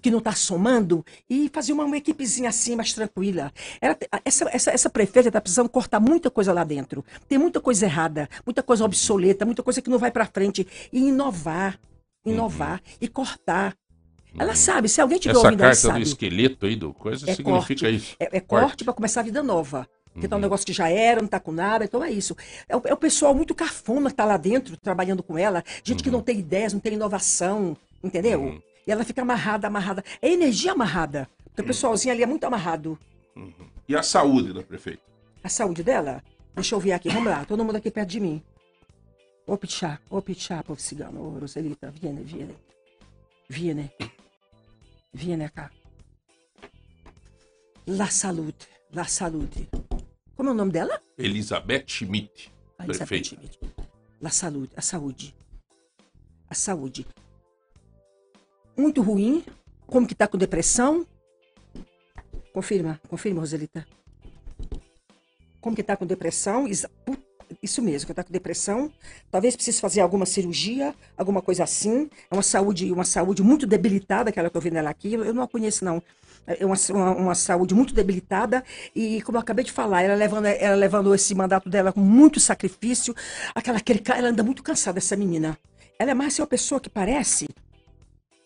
que 0.00 0.10
não 0.10 0.18
está 0.18 0.32
somando 0.32 1.04
e 1.28 1.50
fazer 1.52 1.72
uma, 1.72 1.84
uma, 1.84 1.96
equipezinha 1.96 2.48
assim 2.48 2.76
mais 2.76 2.92
tranquila. 2.92 3.52
Ela, 3.80 3.96
essa, 4.24 4.48
essa, 4.52 4.70
essa 4.70 4.90
prefeita 4.90 5.28
está 5.28 5.40
precisando 5.40 5.68
cortar 5.68 6.00
muita 6.00 6.30
coisa 6.30 6.52
lá 6.52 6.64
dentro. 6.64 7.04
Tem 7.28 7.38
muita 7.38 7.60
coisa 7.60 7.86
errada, 7.86 8.28
muita 8.44 8.62
coisa 8.62 8.84
obsoleta, 8.84 9.44
muita 9.44 9.62
coisa 9.62 9.80
que 9.80 9.90
não 9.90 9.98
vai 9.98 10.10
para 10.10 10.26
frente. 10.26 10.66
E 10.92 11.08
inovar, 11.08 11.78
inovar 12.24 12.74
uhum. 12.74 12.96
e 13.00 13.08
cortar. 13.08 13.76
Ela 14.38 14.50
uhum. 14.50 14.56
sabe, 14.56 14.88
se 14.88 15.00
alguém 15.00 15.18
tiver 15.18 15.32
Essa 15.32 15.46
ouvindo, 15.46 15.60
carta 15.60 15.76
sabe. 15.76 15.98
do 15.98 16.02
esqueleto 16.02 16.66
aí 16.66 16.76
do 16.76 16.92
coisa 16.94 17.28
é 17.28 17.34
significa 17.34 17.80
corte, 17.80 17.96
isso. 17.96 18.16
É, 18.18 18.24
é 18.24 18.40
corte, 18.40 18.46
corte 18.46 18.84
para 18.84 18.92
começar 18.92 19.20
a 19.20 19.24
vida 19.24 19.42
nova. 19.42 19.88
Porque 20.12 20.26
uhum. 20.26 20.30
tá 20.30 20.36
um 20.36 20.38
uhum. 20.38 20.42
negócio 20.42 20.66
que 20.66 20.72
já 20.72 20.88
era, 20.88 21.20
não 21.20 21.28
tá 21.28 21.38
com 21.38 21.52
nada, 21.52 21.84
então 21.84 22.02
é 22.02 22.10
isso. 22.10 22.36
É 22.68 22.76
o, 22.76 22.82
é 22.84 22.92
o 22.92 22.96
pessoal 22.96 23.34
muito 23.34 23.54
cafona 23.54 24.10
que 24.10 24.16
tá 24.16 24.24
lá 24.24 24.36
dentro, 24.36 24.76
trabalhando 24.76 25.22
com 25.22 25.38
ela, 25.38 25.64
gente 25.84 25.98
uhum. 25.98 26.04
que 26.04 26.10
não 26.10 26.20
tem 26.20 26.38
ideias, 26.38 26.72
não 26.72 26.80
tem 26.80 26.94
inovação, 26.94 27.76
entendeu? 28.02 28.42
Uhum. 28.42 28.62
E 28.90 28.92
ela 28.92 29.04
fica 29.04 29.22
amarrada, 29.22 29.68
amarrada. 29.68 30.02
É 30.20 30.28
energia 30.28 30.72
amarrada. 30.72 31.30
Porque 31.44 31.62
o 31.62 31.64
pessoalzinho 31.64 32.12
ali 32.12 32.24
é 32.24 32.26
muito 32.26 32.42
amarrado. 32.42 32.98
Uhum. 33.36 33.70
E 33.88 33.94
a 33.94 34.02
saúde 34.02 34.52
da 34.52 34.64
prefeita? 34.64 35.00
A 35.44 35.48
saúde 35.48 35.84
dela? 35.84 36.24
Deixa 36.56 36.74
eu 36.74 36.80
ver 36.80 36.90
aqui. 36.90 37.08
Vamos 37.08 37.30
lá. 37.30 37.44
Todo 37.44 37.64
mundo 37.64 37.76
aqui 37.76 37.88
perto 37.88 38.08
de 38.08 38.18
mim. 38.18 38.42
Ô 39.46 39.56
Pichá, 39.56 40.00
ô 40.10 40.20
Pichá, 40.20 40.60
povo 40.64 40.80
cigano. 40.80 41.22
Ô 41.22 41.38
Roselita, 41.38 41.88
viene, 41.92 42.24
viene. 42.24 42.56
Viene. 43.48 43.92
Viene 45.14 45.48
cá. 45.50 45.70
La 47.86 48.10
Saúde. 48.10 48.66
La 48.92 49.04
Saúde. 49.04 49.68
Como 50.34 50.48
é 50.48 50.52
o 50.52 50.54
nome 50.56 50.72
dela? 50.72 51.00
Elizabeth 51.16 51.84
Schmidt. 51.86 52.50
Elizabeth 52.80 53.22
Schmidt. 53.22 53.56
La 54.20 54.30
Saúde. 54.30 54.72
A 54.76 54.82
saúde. 54.82 55.32
A 56.48 56.54
saúde 56.56 57.06
muito 58.76 59.02
ruim, 59.02 59.44
como 59.86 60.06
que 60.06 60.14
tá 60.14 60.26
com 60.26 60.38
depressão. 60.38 61.06
Confirma, 62.52 63.00
confirma, 63.08 63.40
Roselita. 63.40 63.86
Como 65.60 65.76
que 65.76 65.82
tá 65.82 65.96
com 65.96 66.06
depressão? 66.06 66.66
Isso 67.62 67.82
mesmo, 67.82 68.06
que 68.06 68.14
tá 68.14 68.24
com 68.24 68.32
depressão. 68.32 68.90
Talvez 69.30 69.54
precise 69.54 69.80
fazer 69.80 70.00
alguma 70.00 70.24
cirurgia, 70.24 70.94
alguma 71.16 71.42
coisa 71.42 71.64
assim. 71.64 72.08
É 72.30 72.34
uma 72.34 72.42
saúde, 72.42 72.90
uma 72.90 73.04
saúde 73.04 73.42
muito 73.42 73.66
debilitada, 73.66 74.30
aquela 74.30 74.48
que 74.48 74.56
eu 74.56 74.60
vi 74.60 74.70
nela 74.70 74.90
aqui. 74.90 75.14
Eu 75.14 75.34
não 75.34 75.42
a 75.42 75.48
conheço, 75.48 75.84
não. 75.84 76.02
É 76.46 76.64
uma, 76.64 76.76
uma, 76.90 77.10
uma, 77.12 77.34
saúde 77.34 77.74
muito 77.74 77.92
debilitada 77.92 78.64
e, 78.94 79.20
como 79.22 79.36
eu 79.36 79.42
acabei 79.42 79.64
de 79.64 79.70
falar, 79.70 80.02
ela 80.02 80.14
levando, 80.14 80.46
ela 80.46 80.74
levando 80.74 81.14
esse 81.14 81.34
mandato 81.34 81.68
dela 81.68 81.92
com 81.92 82.00
muito 82.00 82.40
sacrifício. 82.40 83.14
Aquela, 83.54 83.78
aquele, 83.78 84.02
ela 84.16 84.28
anda 84.28 84.42
muito 84.42 84.62
cansada, 84.62 84.98
essa 84.98 85.14
menina. 85.14 85.58
Ela 85.98 86.12
é 86.12 86.14
mais 86.14 86.38
uma 86.38 86.46
pessoa 86.46 86.80
que 86.80 86.88
parece 86.88 87.46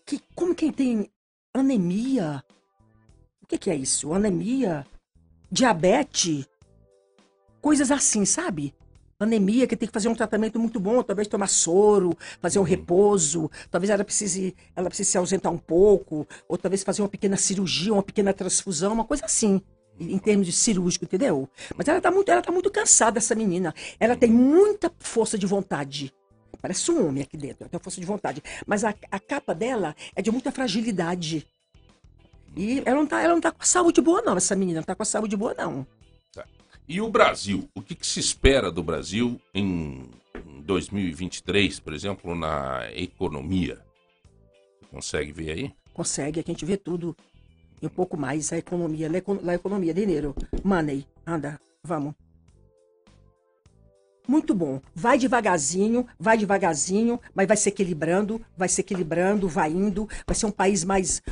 que 0.05 0.20
como 0.35 0.55
quem 0.55 0.72
tem 0.72 1.10
anemia. 1.52 2.43
O 3.43 3.47
que, 3.47 3.59
que 3.59 3.70
é 3.70 3.74
isso? 3.74 4.12
Anemia, 4.12 4.86
diabetes, 5.51 6.47
coisas 7.60 7.90
assim, 7.90 8.24
sabe? 8.24 8.74
Anemia, 9.18 9.66
que 9.66 9.76
tem 9.76 9.86
que 9.86 9.93
fazer 9.93 10.09
um 10.09 10.14
tratamento 10.14 10.59
muito 10.59 10.81
bom, 10.81 11.02
talvez 11.02 11.28
tomar 11.28 11.47
soro, 11.47 12.16
fazer 12.40 12.59
um 12.59 12.62
uhum. 12.62 12.68
repouso, 12.68 13.51
talvez 13.70 13.90
ela 13.90 14.05
precise, 14.05 14.55
ela 14.74 14.89
precise 14.89 15.12
se 15.12 15.18
ausentar 15.18 15.52
um 15.52 15.59
pouco, 15.59 16.26
ou 16.48 16.59
talvez 16.59 16.82
fazer 16.82 17.02
uma 17.02 17.09
pequena 17.09 17.36
cirurgia, 17.36 17.93
uma 17.93 18.02
pequena 18.02 18.32
transfusão, 18.32 18.93
uma 18.93 19.05
coisa 19.05 19.24
assim 19.24 19.62
em 19.98 20.18
termos 20.18 20.47
de 20.47 20.52
cirúrgico, 20.52 21.05
entendeu? 21.05 21.48
Mas 21.76 21.86
ela 21.86 22.01
tá 22.01 22.10
muito, 22.10 22.28
ela 22.31 22.43
tá 22.43 22.51
muito 22.51 22.70
cansada, 22.70 23.18
essa 23.18 23.35
menina. 23.35 23.72
Ela 24.01 24.16
tem 24.16 24.28
muita 24.28 24.93
força 24.98 25.39
de 25.39 25.47
vontade. 25.47 26.12
Parece 26.60 26.90
um 26.90 27.09
homem 27.09 27.22
aqui 27.22 27.36
dentro, 27.36 27.68
tem 27.68 27.81
força 27.81 28.01
de 28.01 28.06
vontade. 28.06 28.43
Mas 28.66 28.85
a, 28.85 28.94
a 29.10 29.20
capa 29.20 29.55
dela 29.55 29.94
é 30.14 30.22
de 30.22 30.31
muita 30.31 30.51
fragilidade. 30.51 31.47
E 32.56 32.82
ela 32.85 32.97
não, 32.97 33.06
tá, 33.06 33.20
ela 33.20 33.35
não 33.35 33.40
tá 33.40 33.51
com 33.51 33.62
a 33.62 33.66
saúde 33.66 34.01
boa, 34.01 34.22
não. 34.22 34.36
Essa 34.36 34.55
menina 34.55 34.81
não 34.81 34.85
tá 34.85 34.94
com 34.94 35.02
a 35.02 35.06
saúde 35.06 35.36
boa, 35.36 35.55
não. 35.55 35.86
Tá. 36.32 36.47
E 36.89 37.01
o 37.01 37.09
Brasil? 37.09 37.68
O 37.74 37.82
que, 37.82 37.94
que 37.94 38.06
se 38.06 38.20
espera 38.20 38.70
do 38.70 38.82
Brasil 38.82 39.40
em 39.52 40.09
2023, 40.64 41.81
por 41.81 41.93
exemplo, 41.93 42.35
na 42.35 42.89
economia? 42.94 43.85
Você 44.81 44.86
consegue 44.90 45.32
ver 45.32 45.51
aí? 45.51 45.74
Consegue, 45.93 46.40
aqui 46.40 46.51
a 46.51 46.55
gente 46.55 46.64
vê 46.64 46.76
tudo. 46.76 47.16
E 47.82 47.86
um 47.86 47.90
pouco 47.90 48.16
mais 48.16 48.52
a 48.52 48.59
economia. 48.59 49.10
a 49.10 49.55
economia, 49.55 49.93
dinheiro, 49.93 50.35
money. 50.62 51.06
Anda, 51.26 51.60
vamos 51.82 52.14
muito 54.26 54.55
bom. 54.55 54.80
Vai 54.94 55.18
devagarzinho, 55.18 56.06
vai 56.18 56.36
devagarzinho, 56.36 57.20
mas 57.34 57.46
vai 57.46 57.56
se 57.56 57.68
equilibrando, 57.68 58.40
vai 58.56 58.68
se 58.68 58.80
equilibrando, 58.80 59.48
vai 59.48 59.70
indo, 59.70 60.09
vai 60.26 60.34
ser 60.34 60.46
um 60.46 60.51
país 60.51 60.84
mais 60.84 61.22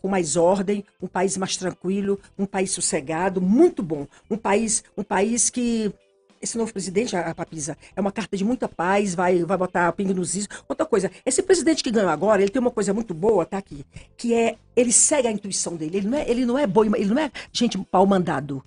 com 0.00 0.08
mais 0.08 0.36
ordem, 0.36 0.84
um 1.02 1.08
país 1.08 1.36
mais 1.36 1.56
tranquilo, 1.56 2.20
um 2.38 2.46
país 2.46 2.70
sossegado, 2.70 3.40
muito 3.40 3.82
bom. 3.82 4.06
Um 4.30 4.36
país, 4.36 4.84
um 4.96 5.02
país 5.02 5.50
que 5.50 5.92
esse 6.40 6.56
novo 6.56 6.72
presidente, 6.72 7.16
a 7.16 7.34
Papisa, 7.34 7.76
é 7.96 8.00
uma 8.00 8.12
carta 8.12 8.36
de 8.36 8.44
muita 8.44 8.68
paz, 8.68 9.12
vai, 9.12 9.42
vai 9.44 9.56
botar 9.56 9.92
pingo 9.92 10.14
nos 10.14 10.36
is. 10.36 10.48
Outra 10.68 10.86
coisa, 10.86 11.10
esse 11.26 11.42
presidente 11.42 11.82
que 11.82 11.90
ganhou 11.90 12.10
agora, 12.10 12.40
ele 12.40 12.50
tem 12.50 12.60
uma 12.60 12.70
coisa 12.70 12.94
muito 12.94 13.12
boa, 13.12 13.44
tá 13.44 13.58
aqui, 13.58 13.84
que 14.16 14.32
é, 14.32 14.56
ele 14.76 14.92
segue 14.92 15.26
a 15.26 15.32
intuição 15.32 15.74
dele, 15.74 15.98
ele 15.98 16.08
não 16.08 16.18
é, 16.18 16.30
ele 16.30 16.46
não 16.46 16.56
é 16.56 16.66
boi, 16.66 16.86
ele 16.94 17.12
não 17.12 17.18
é 17.18 17.30
gente 17.52 17.76
pau 17.76 18.06
mandado 18.06 18.62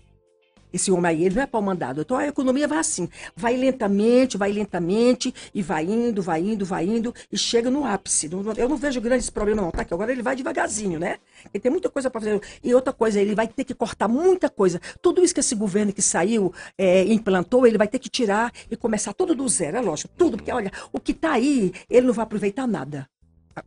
esse 0.71 0.91
homem 0.91 1.11
aí, 1.11 1.25
ele 1.25 1.35
não 1.35 1.43
é 1.43 1.47
pau 1.47 1.61
mandado. 1.61 2.01
Então 2.01 2.17
a 2.17 2.27
economia 2.27 2.67
vai 2.67 2.79
assim, 2.79 3.09
vai 3.35 3.55
lentamente, 3.55 4.37
vai 4.37 4.51
lentamente, 4.51 5.33
e 5.53 5.61
vai 5.61 5.83
indo, 5.85 6.21
vai 6.21 6.41
indo, 6.41 6.65
vai 6.65 6.85
indo, 6.85 7.13
e 7.31 7.37
chega 7.37 7.69
no 7.69 7.85
ápice. 7.85 8.29
Eu 8.57 8.69
não 8.69 8.77
vejo 8.77 9.01
grandes 9.01 9.29
problemas, 9.29 9.63
não, 9.63 9.71
tá? 9.71 9.83
Que 9.83 9.93
agora 9.93 10.11
ele 10.11 10.21
vai 10.21 10.35
devagarzinho, 10.35 10.99
né? 10.99 11.17
Ele 11.53 11.61
tem 11.61 11.71
muita 11.71 11.89
coisa 11.89 12.09
para 12.09 12.21
fazer. 12.21 12.41
E 12.63 12.73
outra 12.73 12.93
coisa, 12.93 13.19
ele 13.19 13.35
vai 13.35 13.47
ter 13.47 13.63
que 13.63 13.73
cortar 13.73 14.07
muita 14.07 14.49
coisa. 14.49 14.79
Tudo 15.01 15.23
isso 15.23 15.33
que 15.33 15.39
esse 15.39 15.55
governo 15.55 15.91
que 15.93 16.01
saiu 16.01 16.53
é, 16.77 17.03
implantou, 17.03 17.65
ele 17.65 17.77
vai 17.77 17.87
ter 17.87 17.99
que 17.99 18.09
tirar 18.09 18.51
e 18.69 18.75
começar 18.75 19.13
tudo 19.13 19.35
do 19.35 19.47
zero, 19.47 19.77
é 19.77 19.81
lógico, 19.81 20.13
tudo, 20.17 20.37
porque 20.37 20.51
olha, 20.51 20.71
o 20.91 20.99
que 20.99 21.11
está 21.11 21.33
aí, 21.33 21.73
ele 21.89 22.07
não 22.07 22.13
vai 22.13 22.23
aproveitar 22.23 22.67
nada. 22.67 23.07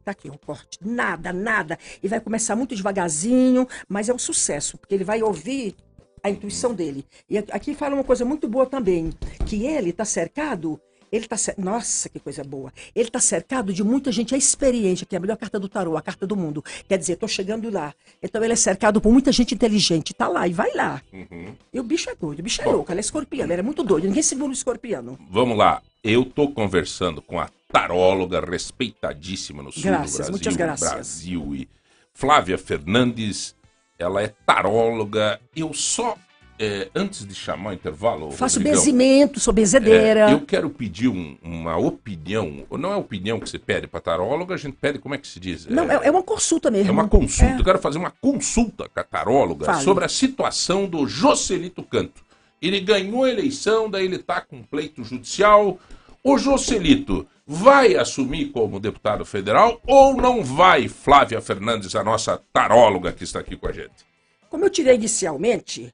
Tá 0.02 0.12
aqui 0.12 0.28
o 0.28 0.39
corte. 0.39 0.78
Nada, 0.82 1.32
nada. 1.32 1.78
E 2.02 2.09
vai 2.09 2.20
começar 2.20 2.56
muito 2.56 2.74
devagarzinho, 2.74 3.68
mas 3.89 4.09
é 4.09 4.14
um 4.14 4.18
sucesso, 4.18 4.78
porque 4.78 4.94
ele 4.94 5.05
vai 5.05 5.22
ouvir 5.22 5.76
a 6.24 6.30
intuição 6.30 6.74
dele. 6.74 7.05
E 7.28 7.38
aqui 7.38 7.74
fala 7.74 7.94
uma 7.94 8.02
coisa 8.02 8.24
muito 8.24 8.48
boa 8.48 8.64
também, 8.64 9.12
que 9.46 9.66
ele 9.66 9.90
está 9.90 10.05
cercado 10.05 10.80
ele 11.16 11.28
tá 11.28 11.36
Nossa, 11.56 12.09
que 12.09 12.18
coisa 12.18 12.42
boa. 12.42 12.72
Ele 12.92 13.06
está 13.06 13.20
cercado 13.20 13.72
de 13.72 13.84
muita 13.84 14.10
gente 14.10 14.34
experiente, 14.34 15.06
que 15.06 15.14
é 15.14 15.18
a 15.18 15.20
melhor 15.20 15.36
carta 15.36 15.60
do 15.60 15.68
tarô, 15.68 15.96
a 15.96 16.02
carta 16.02 16.26
do 16.26 16.34
mundo. 16.34 16.64
Quer 16.88 16.98
dizer, 16.98 17.12
estou 17.12 17.28
chegando 17.28 17.70
lá. 17.70 17.94
Então 18.20 18.42
ele 18.42 18.52
é 18.52 18.56
cercado 18.56 19.01
por 19.01 19.12
muita 19.12 19.30
gente 19.30 19.55
inteligente. 19.55 20.12
Tá 20.12 20.26
lá 20.26 20.48
e 20.48 20.52
vai 20.52 20.74
lá. 20.74 21.01
Uhum. 21.12 21.55
E 21.72 21.78
o 21.78 21.84
bicho 21.84 22.10
é 22.10 22.16
doido, 22.16 22.40
o 22.40 22.42
bicho 22.42 22.60
é 22.60 22.64
Bom, 22.64 22.72
louco, 22.72 22.90
ele 22.90 22.98
é 22.98 23.01
escorpiano, 23.01 23.52
ele 23.52 23.60
é 23.60 23.62
muito 23.62 23.84
doido. 23.84 24.09
Ninguém 24.09 24.24
segura 24.24 24.51
o 24.51 24.52
escorpiano. 24.52 25.16
Vamos 25.30 25.56
lá. 25.56 25.80
Eu 26.02 26.24
tô 26.24 26.48
conversando 26.48 27.22
com 27.22 27.38
a 27.38 27.48
taróloga 27.70 28.40
respeitadíssima 28.40 29.62
no 29.62 29.70
sul 29.70 29.82
graças, 29.82 30.12
do 30.12 30.16
Brasil. 30.16 30.32
Muitas 30.32 30.56
graças. 30.56 30.90
Brasil 30.90 31.55
e 31.55 31.68
Flávia 32.12 32.59
Fernandes. 32.59 33.55
Ela 33.98 34.22
é 34.22 34.34
taróloga. 34.44 35.40
Eu 35.54 35.72
só 35.72 36.16
é, 36.58 36.88
antes 36.94 37.26
de 37.26 37.34
chamar 37.34 37.70
o 37.70 37.72
intervalo. 37.72 38.30
Faço 38.30 38.58
Rodrigão, 38.58 38.80
bezimento, 38.80 39.40
sou 39.40 39.52
bezedeira. 39.52 40.30
É, 40.30 40.32
eu 40.32 40.40
quero 40.40 40.70
pedir 40.70 41.08
um, 41.08 41.36
uma 41.42 41.76
opinião. 41.76 42.64
Não 42.70 42.92
é 42.92 42.96
opinião 42.96 43.40
que 43.40 43.48
você 43.48 43.58
pede 43.58 43.86
para 43.86 44.00
taróloga, 44.00 44.54
a 44.54 44.58
gente 44.58 44.76
pede, 44.80 44.98
como 44.98 45.14
é 45.14 45.18
que 45.18 45.26
se 45.26 45.40
diz? 45.40 45.66
Não, 45.66 45.90
é, 45.90 46.06
é 46.06 46.10
uma 46.10 46.22
consulta 46.22 46.70
mesmo. 46.70 46.88
É 46.88 46.92
uma 46.92 47.08
consulta. 47.08 47.54
É. 47.54 47.58
Eu 47.58 47.64
quero 47.64 47.78
fazer 47.78 47.98
uma 47.98 48.10
consulta 48.10 48.88
com 48.88 49.00
a 49.00 49.04
taróloga 49.04 49.66
Fale. 49.66 49.82
sobre 49.82 50.04
a 50.04 50.08
situação 50.08 50.86
do 50.86 51.06
Joselito 51.06 51.82
Canto. 51.82 52.22
Ele 52.62 52.80
ganhou 52.80 53.24
a 53.24 53.30
eleição, 53.30 53.90
daí 53.90 54.04
ele 54.04 54.16
está 54.16 54.40
com 54.40 54.62
pleito 54.62 55.04
judicial. 55.04 55.78
O 56.26 56.38
Joselito 56.38 57.28
vai 57.46 57.96
assumir 57.96 58.51
como 58.51 58.80
deputado 58.80 59.26
federal 59.26 59.78
ou 59.86 60.16
não 60.16 60.42
vai, 60.42 60.88
Flávia 60.88 61.38
Fernandes, 61.38 61.94
a 61.94 62.02
nossa 62.02 62.42
taróloga 62.51 63.12
que 63.12 63.24
está 63.24 63.40
aqui 63.40 63.55
com 63.59 63.68
a 63.68 63.72
gente? 63.72 64.06
Como 64.48 64.64
eu 64.64 64.70
tirei 64.70 64.94
inicialmente, 64.94 65.92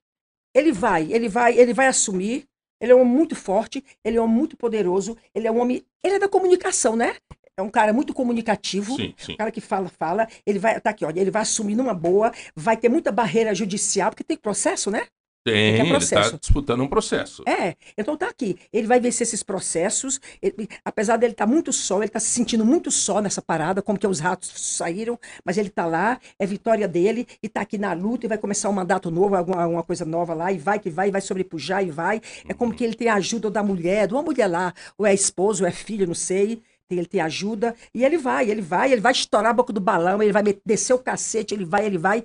ele 0.55 0.71
vai, 0.71 1.13
ele 1.13 1.29
vai, 1.29 1.59
ele 1.59 1.75
vai 1.75 1.89
assumir. 1.89 2.45
Ele 2.81 2.93
é 2.93 2.95
um 2.95 3.01
homem 3.01 3.13
muito 3.13 3.35
forte, 3.35 3.85
ele 4.05 4.19
é 4.19 4.21
um 4.21 4.25
homem 4.25 4.37
muito 4.37 4.57
poderoso, 4.57 5.19
ele 5.35 5.49
é 5.49 5.51
um 5.51 5.59
homem. 5.59 5.85
Ele 6.01 6.15
é 6.15 6.19
da 6.21 6.29
comunicação, 6.29 6.95
né? 6.95 7.17
É 7.57 7.61
um 7.61 7.69
cara 7.69 7.93
muito 7.93 8.15
comunicativo, 8.15 8.95
sim, 8.95 9.13
sim. 9.19 9.33
um 9.33 9.37
cara 9.37 9.51
que 9.51 9.61
fala, 9.61 9.89
fala. 9.89 10.29
Ele 10.47 10.61
vai, 10.61 10.81
tá 10.81 10.91
aqui, 10.91 11.05
olha, 11.05 11.21
ele 11.21 11.33
vai 11.33 11.43
assumir 11.43 11.75
numa 11.75 11.93
boa, 11.93 12.33
vai 12.55 12.77
ter 12.77 12.89
muita 12.89 13.11
barreira 13.11 13.53
judicial, 13.53 14.11
porque 14.11 14.23
tem 14.23 14.37
processo, 14.37 14.93
né? 14.93 15.09
Tem, 15.43 15.81
é 15.81 15.81
ele 15.81 15.97
está 15.97 16.31
disputando 16.31 16.83
um 16.83 16.89
processo. 16.89 17.43
É, 17.49 17.75
então 17.97 18.15
tá 18.15 18.29
aqui. 18.29 18.59
Ele 18.71 18.87
vai 18.87 19.01
vencer 19.01 19.27
esses 19.27 19.43
processos. 19.43 20.21
Ele, 20.43 20.69
apesar 20.85 21.17
dele 21.17 21.33
estar 21.33 21.47
tá 21.47 21.51
muito 21.51 21.73
só, 21.73 21.97
ele 21.97 22.07
está 22.07 22.21
se 22.21 22.29
sentindo 22.29 22.65
muito 22.65 22.91
só 22.91 23.23
nessa 23.23 23.41
parada, 23.41 23.81
como 23.81 23.99
que 23.99 24.07
os 24.07 24.21
ratos 24.21 24.53
saíram, 24.77 25.19
mas 25.43 25.57
ele 25.57 25.69
está 25.69 25.87
lá, 25.87 26.21
é 26.39 26.45
vitória 26.45 26.87
dele, 26.87 27.27
e 27.43 27.47
está 27.47 27.63
aqui 27.63 27.79
na 27.79 27.95
luta, 27.95 28.27
e 28.27 28.29
vai 28.29 28.37
começar 28.37 28.69
um 28.69 28.73
mandato 28.73 29.11
novo, 29.11 29.35
alguma, 29.35 29.63
alguma 29.63 29.83
coisa 29.83 30.05
nova 30.05 30.35
lá, 30.35 30.53
e 30.53 30.59
vai 30.59 30.79
que 30.79 30.91
vai, 30.91 31.09
e 31.09 31.11
vai 31.11 31.23
sobrepujar, 31.23 31.83
e 31.83 31.91
vai. 31.91 32.21
É 32.47 32.53
como 32.53 32.75
que 32.75 32.85
ele 32.85 32.95
tem 32.95 33.09
a 33.09 33.15
ajuda 33.15 33.51
da 33.51 33.63
mulher, 33.63 34.07
de 34.07 34.15
uma 34.15 34.23
mulher 34.23 34.47
lá, 34.47 34.75
ou 34.99 35.07
é 35.07 35.15
esposo, 35.15 35.65
ou 35.65 35.69
é 35.69 35.73
filho, 35.73 36.07
não 36.07 36.15
sei 36.15 36.63
ele 36.93 37.07
tem 37.07 37.21
ajuda, 37.21 37.73
e 37.95 38.05
ele 38.05 38.19
vai, 38.19 38.51
ele 38.51 38.61
vai, 38.61 38.91
ele 38.91 39.01
vai 39.01 39.13
estourar 39.13 39.53
a 39.53 39.55
boca 39.55 39.73
do 39.73 39.81
balão, 39.81 40.21
ele 40.21 40.33
vai 40.33 40.43
descer 40.67 40.93
o 40.93 40.99
cacete, 40.99 41.55
ele 41.55 41.65
vai, 41.65 41.87
ele 41.87 41.97
vai. 41.97 42.25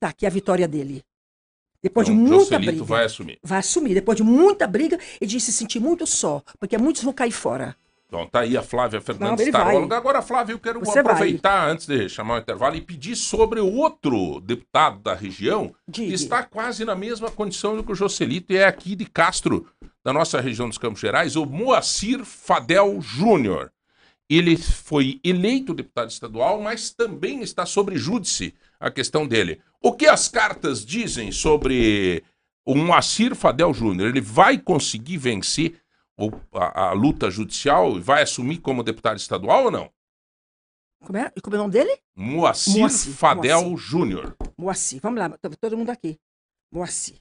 Tá 0.00 0.08
aqui 0.08 0.26
a 0.26 0.28
vitória 0.28 0.66
dele. 0.66 1.04
Depois 1.82 2.08
então, 2.08 2.16
de 2.22 2.28
muita 2.30 2.44
Joselito 2.44 2.70
briga. 2.70 2.84
vai 2.84 3.04
assumir. 3.04 3.38
Vai 3.42 3.58
assumir. 3.58 3.94
Depois 3.94 4.16
de 4.16 4.22
muita 4.22 4.66
briga, 4.66 4.98
ele 5.20 5.30
disse 5.30 5.46
se 5.52 5.58
sentir 5.58 5.80
muito 5.80 6.06
só, 6.06 6.42
porque 6.60 6.78
muitos 6.78 7.02
vão 7.02 7.12
cair 7.12 7.32
fora. 7.32 7.76
Então 8.06 8.26
tá 8.26 8.40
aí 8.40 8.58
a 8.58 8.62
Flávia 8.62 9.00
Fernandes 9.00 9.50
Taróloga. 9.50 9.96
Agora, 9.96 10.20
Flávia, 10.20 10.52
eu 10.52 10.58
quero 10.58 10.80
Você 10.80 10.98
aproveitar 10.98 11.62
vai. 11.62 11.70
antes 11.70 11.86
de 11.86 12.10
chamar 12.10 12.34
o 12.34 12.38
intervalo 12.40 12.76
e 12.76 12.80
pedir 12.82 13.16
sobre 13.16 13.58
o 13.58 13.72
outro 13.72 14.38
deputado 14.40 14.98
da 15.00 15.14
região 15.14 15.74
Diga. 15.88 16.08
que 16.08 16.14
está 16.14 16.42
quase 16.42 16.84
na 16.84 16.94
mesma 16.94 17.30
condição 17.30 17.74
do 17.74 17.82
que 17.82 17.90
o 17.90 17.94
Joselito 17.94 18.52
e 18.52 18.58
é 18.58 18.66
aqui 18.66 18.94
de 18.94 19.06
Castro, 19.06 19.66
da 20.04 20.12
nossa 20.12 20.42
região 20.42 20.68
dos 20.68 20.76
Campos 20.76 21.00
Gerais, 21.00 21.36
o 21.36 21.46
Moacir 21.46 22.22
Fadel 22.22 23.00
Júnior. 23.00 23.72
Ele 24.28 24.58
foi 24.58 25.18
eleito 25.24 25.72
deputado 25.72 26.10
estadual, 26.10 26.60
mas 26.60 26.90
também 26.90 27.40
está 27.40 27.64
sobre 27.64 27.96
júdice 27.96 28.54
a 28.78 28.90
questão 28.90 29.26
dele. 29.26 29.60
O 29.82 29.92
que 29.92 30.06
as 30.06 30.28
cartas 30.28 30.86
dizem 30.86 31.32
sobre 31.32 32.22
o 32.64 32.74
Moacir 32.74 33.34
Fadel 33.34 33.74
Júnior? 33.74 34.08
Ele 34.08 34.20
vai 34.20 34.56
conseguir 34.56 35.18
vencer 35.18 35.80
a, 36.52 36.90
a, 36.90 36.92
luta 36.92 37.28
judicial 37.30 37.96
e 37.96 38.00
vai 38.00 38.22
assumir 38.22 38.58
como 38.58 38.84
deputado 38.84 39.16
estadual 39.16 39.64
ou 39.64 39.70
não? 39.72 39.90
Como 41.04 41.18
é, 41.18 41.32
como 41.42 41.56
é 41.56 41.58
o 41.58 41.62
nome 41.62 41.72
dele? 41.72 41.98
Moacir, 42.14 42.78
Moacir 42.78 43.12
Fadel. 43.12 43.76
Júnior. 43.76 44.36
Moacir, 44.56 45.00
vamos 45.00 45.18
lá, 45.18 45.36
todo 45.60 45.76
mundo 45.76 45.90
aqui. 45.90 46.16
Moacir. 46.70 47.20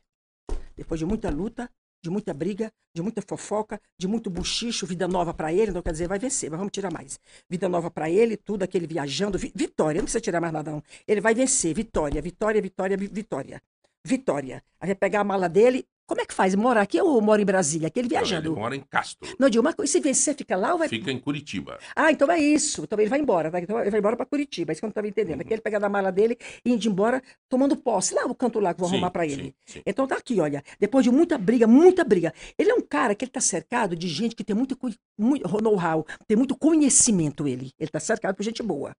Depois 0.76 1.00
de 1.00 1.06
muita 1.06 1.32
luta, 1.32 1.68
de 2.02 2.10
muita 2.10 2.34
briga, 2.34 2.72
de 2.94 3.02
muita 3.02 3.22
fofoca, 3.22 3.80
de 3.98 4.08
muito 4.08 4.30
buchicho, 4.30 4.86
vida 4.86 5.08
nova 5.08 5.34
para 5.34 5.54
ele, 5.54 5.70
então 5.70 5.82
quer 5.82 5.92
dizer, 5.92 6.08
vai 6.08 6.20
vencer, 6.20 6.50
mas 6.50 6.58
vamos 6.58 6.72
tirar 6.72 6.92
mais. 6.92 7.20
Vida 7.50 7.70
nova 7.70 7.92
para 7.92 8.10
ele, 8.10 8.36
tudo 8.36 8.64
aquele 8.64 8.88
viajando, 8.88 9.38
vi, 9.38 9.52
vitória, 9.56 10.00
não 10.00 10.06
precisa 10.06 10.22
tirar 10.22 10.42
mais 10.42 10.54
nada 10.54 10.72
não. 10.72 10.84
Ele 11.08 11.22
vai 11.22 11.34
vencer, 11.34 11.74
vitória, 11.74 12.22
vitória, 12.22 12.62
vitória, 12.62 12.98
vitória. 12.98 13.62
Vitória. 14.04 14.64
Aí 14.80 14.88
vai 14.88 14.96
pegar 14.96 15.22
a 15.22 15.24
mala 15.24 15.48
dele, 15.48 15.86
como 16.12 16.20
é 16.20 16.26
que 16.26 16.34
faz? 16.34 16.54
Mora 16.56 16.82
aqui 16.82 17.00
ou 17.00 17.22
mora 17.22 17.42
em 17.42 17.46
Brasília? 17.46 17.88
Aquele 17.88 18.10
viajando. 18.10 18.50
Não, 18.50 18.56
ele 18.56 18.62
mora 18.62 18.76
em 18.76 18.82
Castro. 18.82 19.34
Não, 19.40 19.50
Dilma, 19.50 19.74
e 19.82 19.88
se 19.88 20.02
vencer, 20.02 20.36
fica 20.36 20.58
lá 20.58 20.74
ou 20.74 20.80
vai. 20.80 20.90
Fica 20.90 21.10
em 21.10 21.18
Curitiba. 21.18 21.80
Ah, 21.96 22.12
então 22.12 22.30
é 22.30 22.38
isso. 22.38 22.84
Então 22.84 23.00
ele 23.00 23.10
vai 23.10 23.22
embora, 23.22 23.50
tá? 23.50 23.62
Então 23.62 23.80
ele 23.80 23.90
vai 23.90 24.00
embora 24.02 24.18
para 24.18 24.26
Curitiba. 24.26 24.72
É 24.72 24.74
isso 24.74 24.82
que 24.82 24.86
eu 24.86 24.88
não 24.88 24.92
estava 24.92 25.08
entendendo. 25.08 25.36
Uhum. 25.36 25.42
Aqui 25.46 25.54
ele 25.54 25.62
pega 25.62 25.80
na 25.80 25.88
mala 25.88 26.12
dele 26.12 26.38
e 26.66 26.74
indo 26.74 26.86
embora, 26.86 27.24
tomando 27.48 27.78
posse. 27.78 28.14
Lá 28.14 28.26
o 28.26 28.36
canto 28.36 28.60
lá 28.60 28.74
que 28.74 28.82
vou 28.82 28.90
sim, 28.90 28.96
arrumar 28.96 29.10
para 29.10 29.26
ele. 29.26 29.56
Sim, 29.66 29.76
sim. 29.76 29.82
Então 29.86 30.06
tá 30.06 30.18
aqui, 30.18 30.38
olha. 30.42 30.62
Depois 30.78 31.06
de 31.06 31.10
muita 31.10 31.38
briga, 31.38 31.66
muita 31.66 32.04
briga. 32.04 32.34
Ele 32.60 32.72
é 32.72 32.74
um 32.74 32.82
cara 32.82 33.16
que 33.16 33.24
ele 33.24 33.32
tá 33.32 33.40
cercado 33.40 33.96
de 33.96 34.10
gente 34.10 34.36
que 34.36 34.44
tem 34.44 34.54
muito, 34.54 34.78
muito 35.18 35.62
know-how, 35.62 36.06
tem 36.28 36.36
muito 36.36 36.58
conhecimento 36.58 37.48
ele. 37.48 37.72
Ele 37.80 37.90
tá 37.90 38.02
cercado 38.02 38.36
por 38.36 38.44
gente 38.44 38.62
boa 38.62 38.92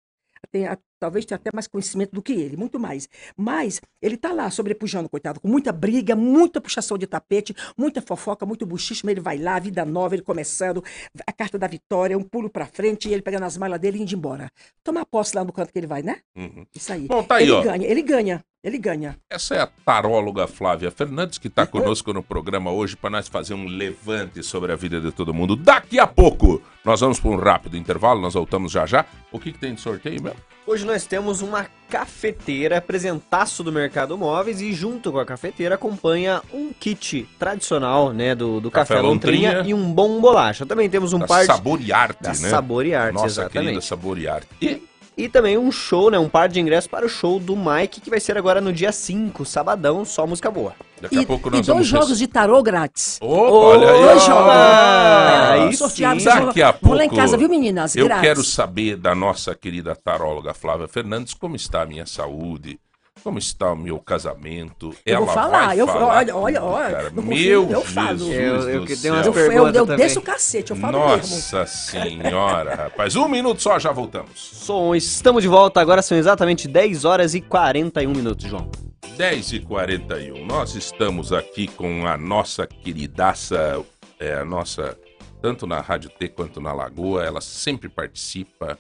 tem, 0.50 0.66
talvez 1.02 1.24
tenha 1.24 1.34
até 1.34 1.50
mais 1.52 1.66
conhecimento 1.66 2.12
do 2.12 2.22
que 2.22 2.32
ele, 2.32 2.56
muito 2.56 2.78
mais. 2.78 3.08
Mas 3.36 3.80
ele 4.00 4.14
está 4.14 4.32
lá 4.32 4.48
sobrepujando, 4.48 5.08
coitado, 5.08 5.40
com 5.40 5.48
muita 5.48 5.72
briga, 5.72 6.14
muita 6.14 6.60
puxação 6.60 6.96
de 6.96 7.08
tapete, 7.08 7.52
muita 7.76 8.00
fofoca, 8.00 8.46
muito 8.46 8.64
buchicho, 8.64 9.04
mas 9.04 9.10
ele 9.10 9.20
vai 9.20 9.36
lá, 9.36 9.58
vida 9.58 9.84
nova, 9.84 10.14
ele 10.14 10.22
começando, 10.22 10.84
a 11.26 11.32
carta 11.32 11.58
da 11.58 11.66
vitória, 11.66 12.16
um 12.16 12.22
pulo 12.22 12.48
para 12.48 12.66
frente 12.66 13.08
e 13.08 13.12
ele 13.12 13.22
pegando 13.22 13.46
as 13.46 13.56
malas 13.56 13.80
dele 13.80 13.98
e 13.98 14.02
indo 14.02 14.14
embora. 14.14 14.48
Tomar 14.84 15.04
posse 15.04 15.34
lá 15.34 15.44
no 15.44 15.52
canto 15.52 15.72
que 15.72 15.78
ele 15.80 15.88
vai, 15.88 16.02
né? 16.02 16.18
Uhum. 16.36 16.64
Isso 16.72 16.92
aí. 16.92 17.08
Bom, 17.08 17.24
tá 17.24 17.36
aí, 17.36 17.44
ele 17.44 17.52
ó. 17.52 17.62
ganha, 17.62 17.86
ele 17.88 18.02
ganha. 18.02 18.44
Ele 18.64 18.78
ganha. 18.78 19.18
Essa 19.28 19.56
é 19.56 19.60
a 19.60 19.66
taróloga 19.66 20.46
Flávia 20.46 20.88
Fernandes, 20.92 21.36
que 21.36 21.48
está 21.48 21.66
conosco 21.66 22.12
no 22.12 22.22
programa 22.22 22.70
hoje 22.70 22.96
para 22.96 23.10
nós 23.10 23.26
fazer 23.26 23.54
um 23.54 23.66
levante 23.66 24.40
sobre 24.44 24.70
a 24.70 24.76
vida 24.76 25.00
de 25.00 25.10
todo 25.10 25.34
mundo. 25.34 25.56
Daqui 25.56 25.98
a 25.98 26.06
pouco, 26.06 26.62
nós 26.84 27.00
vamos 27.00 27.18
para 27.18 27.30
um 27.30 27.36
rápido 27.36 27.76
intervalo, 27.76 28.20
nós 28.20 28.34
voltamos 28.34 28.70
já 28.70 28.86
já. 28.86 29.04
O 29.32 29.40
que, 29.40 29.50
que 29.50 29.58
tem 29.58 29.74
de 29.74 29.80
sorteio, 29.80 30.22
meu? 30.22 30.36
Hoje 30.64 30.86
nós 30.86 31.06
temos 31.06 31.42
uma 31.42 31.66
cafeteira, 31.88 32.80
presentaço 32.80 33.64
do 33.64 33.72
Mercado 33.72 34.16
Móveis, 34.16 34.60
e 34.60 34.72
junto 34.72 35.10
com 35.10 35.18
a 35.18 35.26
cafeteira 35.26 35.74
acompanha 35.74 36.40
um 36.54 36.72
kit 36.72 37.28
tradicional, 37.36 38.12
né, 38.12 38.34
do, 38.34 38.60
do 38.60 38.70
café, 38.70 38.94
café 38.94 39.06
lontrinha, 39.06 39.56
lontrinha, 39.56 39.70
e 39.70 39.74
um 39.74 39.92
bom 39.92 40.20
bolacha. 40.20 40.64
Também 40.64 40.88
temos 40.88 41.12
um 41.12 41.18
da 41.18 41.26
par 41.26 41.40
de... 41.40 41.46
Sabor 41.46 41.80
e 41.80 41.92
Arte, 41.92 42.22
da 42.22 42.28
né? 42.28 42.34
Sabor 42.34 42.86
e 42.86 42.94
Arte, 42.94 43.14
Nossa 43.14 43.26
exatamente. 43.26 43.64
querida 43.66 43.80
Sabor 43.80 44.18
e 44.18 44.28
Arte. 44.28 44.48
E 44.60 44.82
e 45.14 45.28
também 45.28 45.58
um 45.58 45.70
show, 45.70 46.10
né? 46.10 46.18
Um 46.18 46.28
par 46.28 46.48
de 46.48 46.58
ingressos 46.58 46.88
para 46.88 47.04
o 47.04 47.08
show 47.08 47.38
do 47.38 47.54
Mike, 47.54 48.00
que 48.00 48.08
vai 48.08 48.18
ser 48.18 48.38
agora 48.38 48.60
no 48.60 48.72
dia 48.72 48.90
5, 48.90 49.44
sabadão, 49.44 50.04
só 50.06 50.26
música 50.26 50.50
boa. 50.50 50.74
Daqui 51.02 51.18
a 51.18 51.26
pouco 51.26 51.50
nós 51.50 51.66
e 51.66 51.72
dois 51.72 51.86
jogos 51.86 52.18
de 52.18 52.26
tarô 52.26 52.62
grátis. 52.62 53.18
Opa, 53.20 53.34
olha 53.36 53.90
aí. 53.90 54.02
Dois 54.02 54.22
jogos. 54.24 54.52
Ah, 54.52 55.52
aí 55.52 55.76
sorteados. 55.76 56.24
Daqui 56.24 56.62
a 56.62 56.72
pouco. 56.72 56.88
Vou 56.88 56.96
lá 56.96 57.04
em 57.04 57.10
casa, 57.10 57.36
viu, 57.36 57.48
meninas? 57.48 57.94
Eu 57.96 58.08
quero 58.08 58.42
saber 58.44 58.96
da 58.96 59.14
nossa 59.14 59.54
querida 59.54 59.94
taróloga 59.96 60.54
Flávia 60.54 60.88
Fernandes 60.88 61.34
como 61.34 61.56
está 61.56 61.82
a 61.82 61.86
minha 61.86 62.06
saúde 62.06 62.78
como 63.22 63.38
está 63.38 63.72
o 63.72 63.76
meu 63.76 64.00
casamento? 64.00 64.94
Eu 65.06 65.16
Ela 65.16 65.26
vou 65.26 65.34
falar, 65.34 65.76
eu, 65.76 65.86
falar 65.86 66.16
olha, 66.16 66.36
olha, 66.36 66.62
olha. 66.62 67.10
Meu 67.10 67.70
eu 67.70 67.82
falo. 67.82 68.32
Eu, 68.32 68.68
eu, 68.68 68.84
que 68.84 68.94
umas 69.08 69.26
eu, 69.26 69.32
eu, 69.32 69.68
eu 69.68 69.86
desço 69.86 70.18
o 70.18 70.22
cacete, 70.22 70.72
eu 70.72 70.76
falo 70.76 70.98
Nossa 70.98 71.58
mesmo. 71.58 71.66
senhora, 71.68 72.74
rapaz. 72.74 73.14
Um 73.14 73.28
minuto 73.28 73.62
só, 73.62 73.78
já 73.78 73.92
voltamos. 73.92 74.32
Som, 74.34 74.94
estamos 74.94 75.42
de 75.42 75.48
volta, 75.48 75.80
agora 75.80 76.02
são 76.02 76.18
exatamente 76.18 76.66
10 76.66 77.04
horas 77.04 77.34
e 77.34 77.40
41 77.40 78.10
minutos, 78.10 78.46
João. 78.46 78.68
10 79.16 79.52
e 79.52 79.60
41. 79.60 80.46
Nós 80.46 80.74
estamos 80.74 81.32
aqui 81.32 81.66
com 81.68 82.06
a 82.06 82.16
nossa 82.16 82.66
queridaça, 82.66 83.84
é, 84.18 84.34
a 84.34 84.44
nossa, 84.44 84.98
tanto 85.40 85.66
na 85.66 85.80
Rádio 85.80 86.10
T 86.10 86.28
quanto 86.28 86.60
na 86.60 86.72
Lagoa, 86.72 87.24
ela 87.24 87.40
sempre 87.40 87.88
participa, 87.88 88.78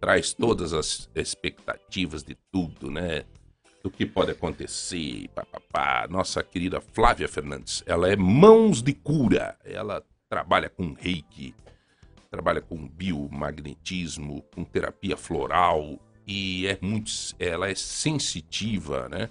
traz 0.00 0.34
todas 0.34 0.72
as 0.72 1.08
expectativas 1.14 2.24
de 2.24 2.34
tudo, 2.50 2.90
né? 2.90 3.24
do 3.82 3.90
que 3.90 4.06
pode 4.06 4.30
acontecer. 4.30 5.28
Pá, 5.34 5.44
pá, 5.44 5.60
pá. 5.72 6.06
Nossa 6.08 6.42
querida 6.42 6.80
Flávia 6.80 7.28
Fernandes, 7.28 7.82
ela 7.86 8.08
é 8.08 8.16
mãos 8.16 8.80
de 8.82 8.92
cura. 8.92 9.56
Ela 9.64 10.02
trabalha 10.28 10.68
com 10.68 10.92
reiki. 10.92 11.54
trabalha 12.30 12.60
com 12.60 12.88
biomagnetismo, 12.88 14.42
com 14.54 14.64
terapia 14.64 15.16
floral 15.16 15.98
e 16.26 16.66
é 16.66 16.78
muito, 16.80 17.10
ela 17.38 17.68
é 17.68 17.74
sensitiva, 17.74 19.08
né? 19.08 19.28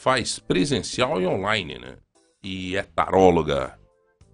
Faz 0.00 0.38
presencial 0.38 1.20
e 1.20 1.26
online, 1.26 1.78
né? 1.78 1.96
E 2.42 2.74
é 2.74 2.82
taróloga. 2.82 3.78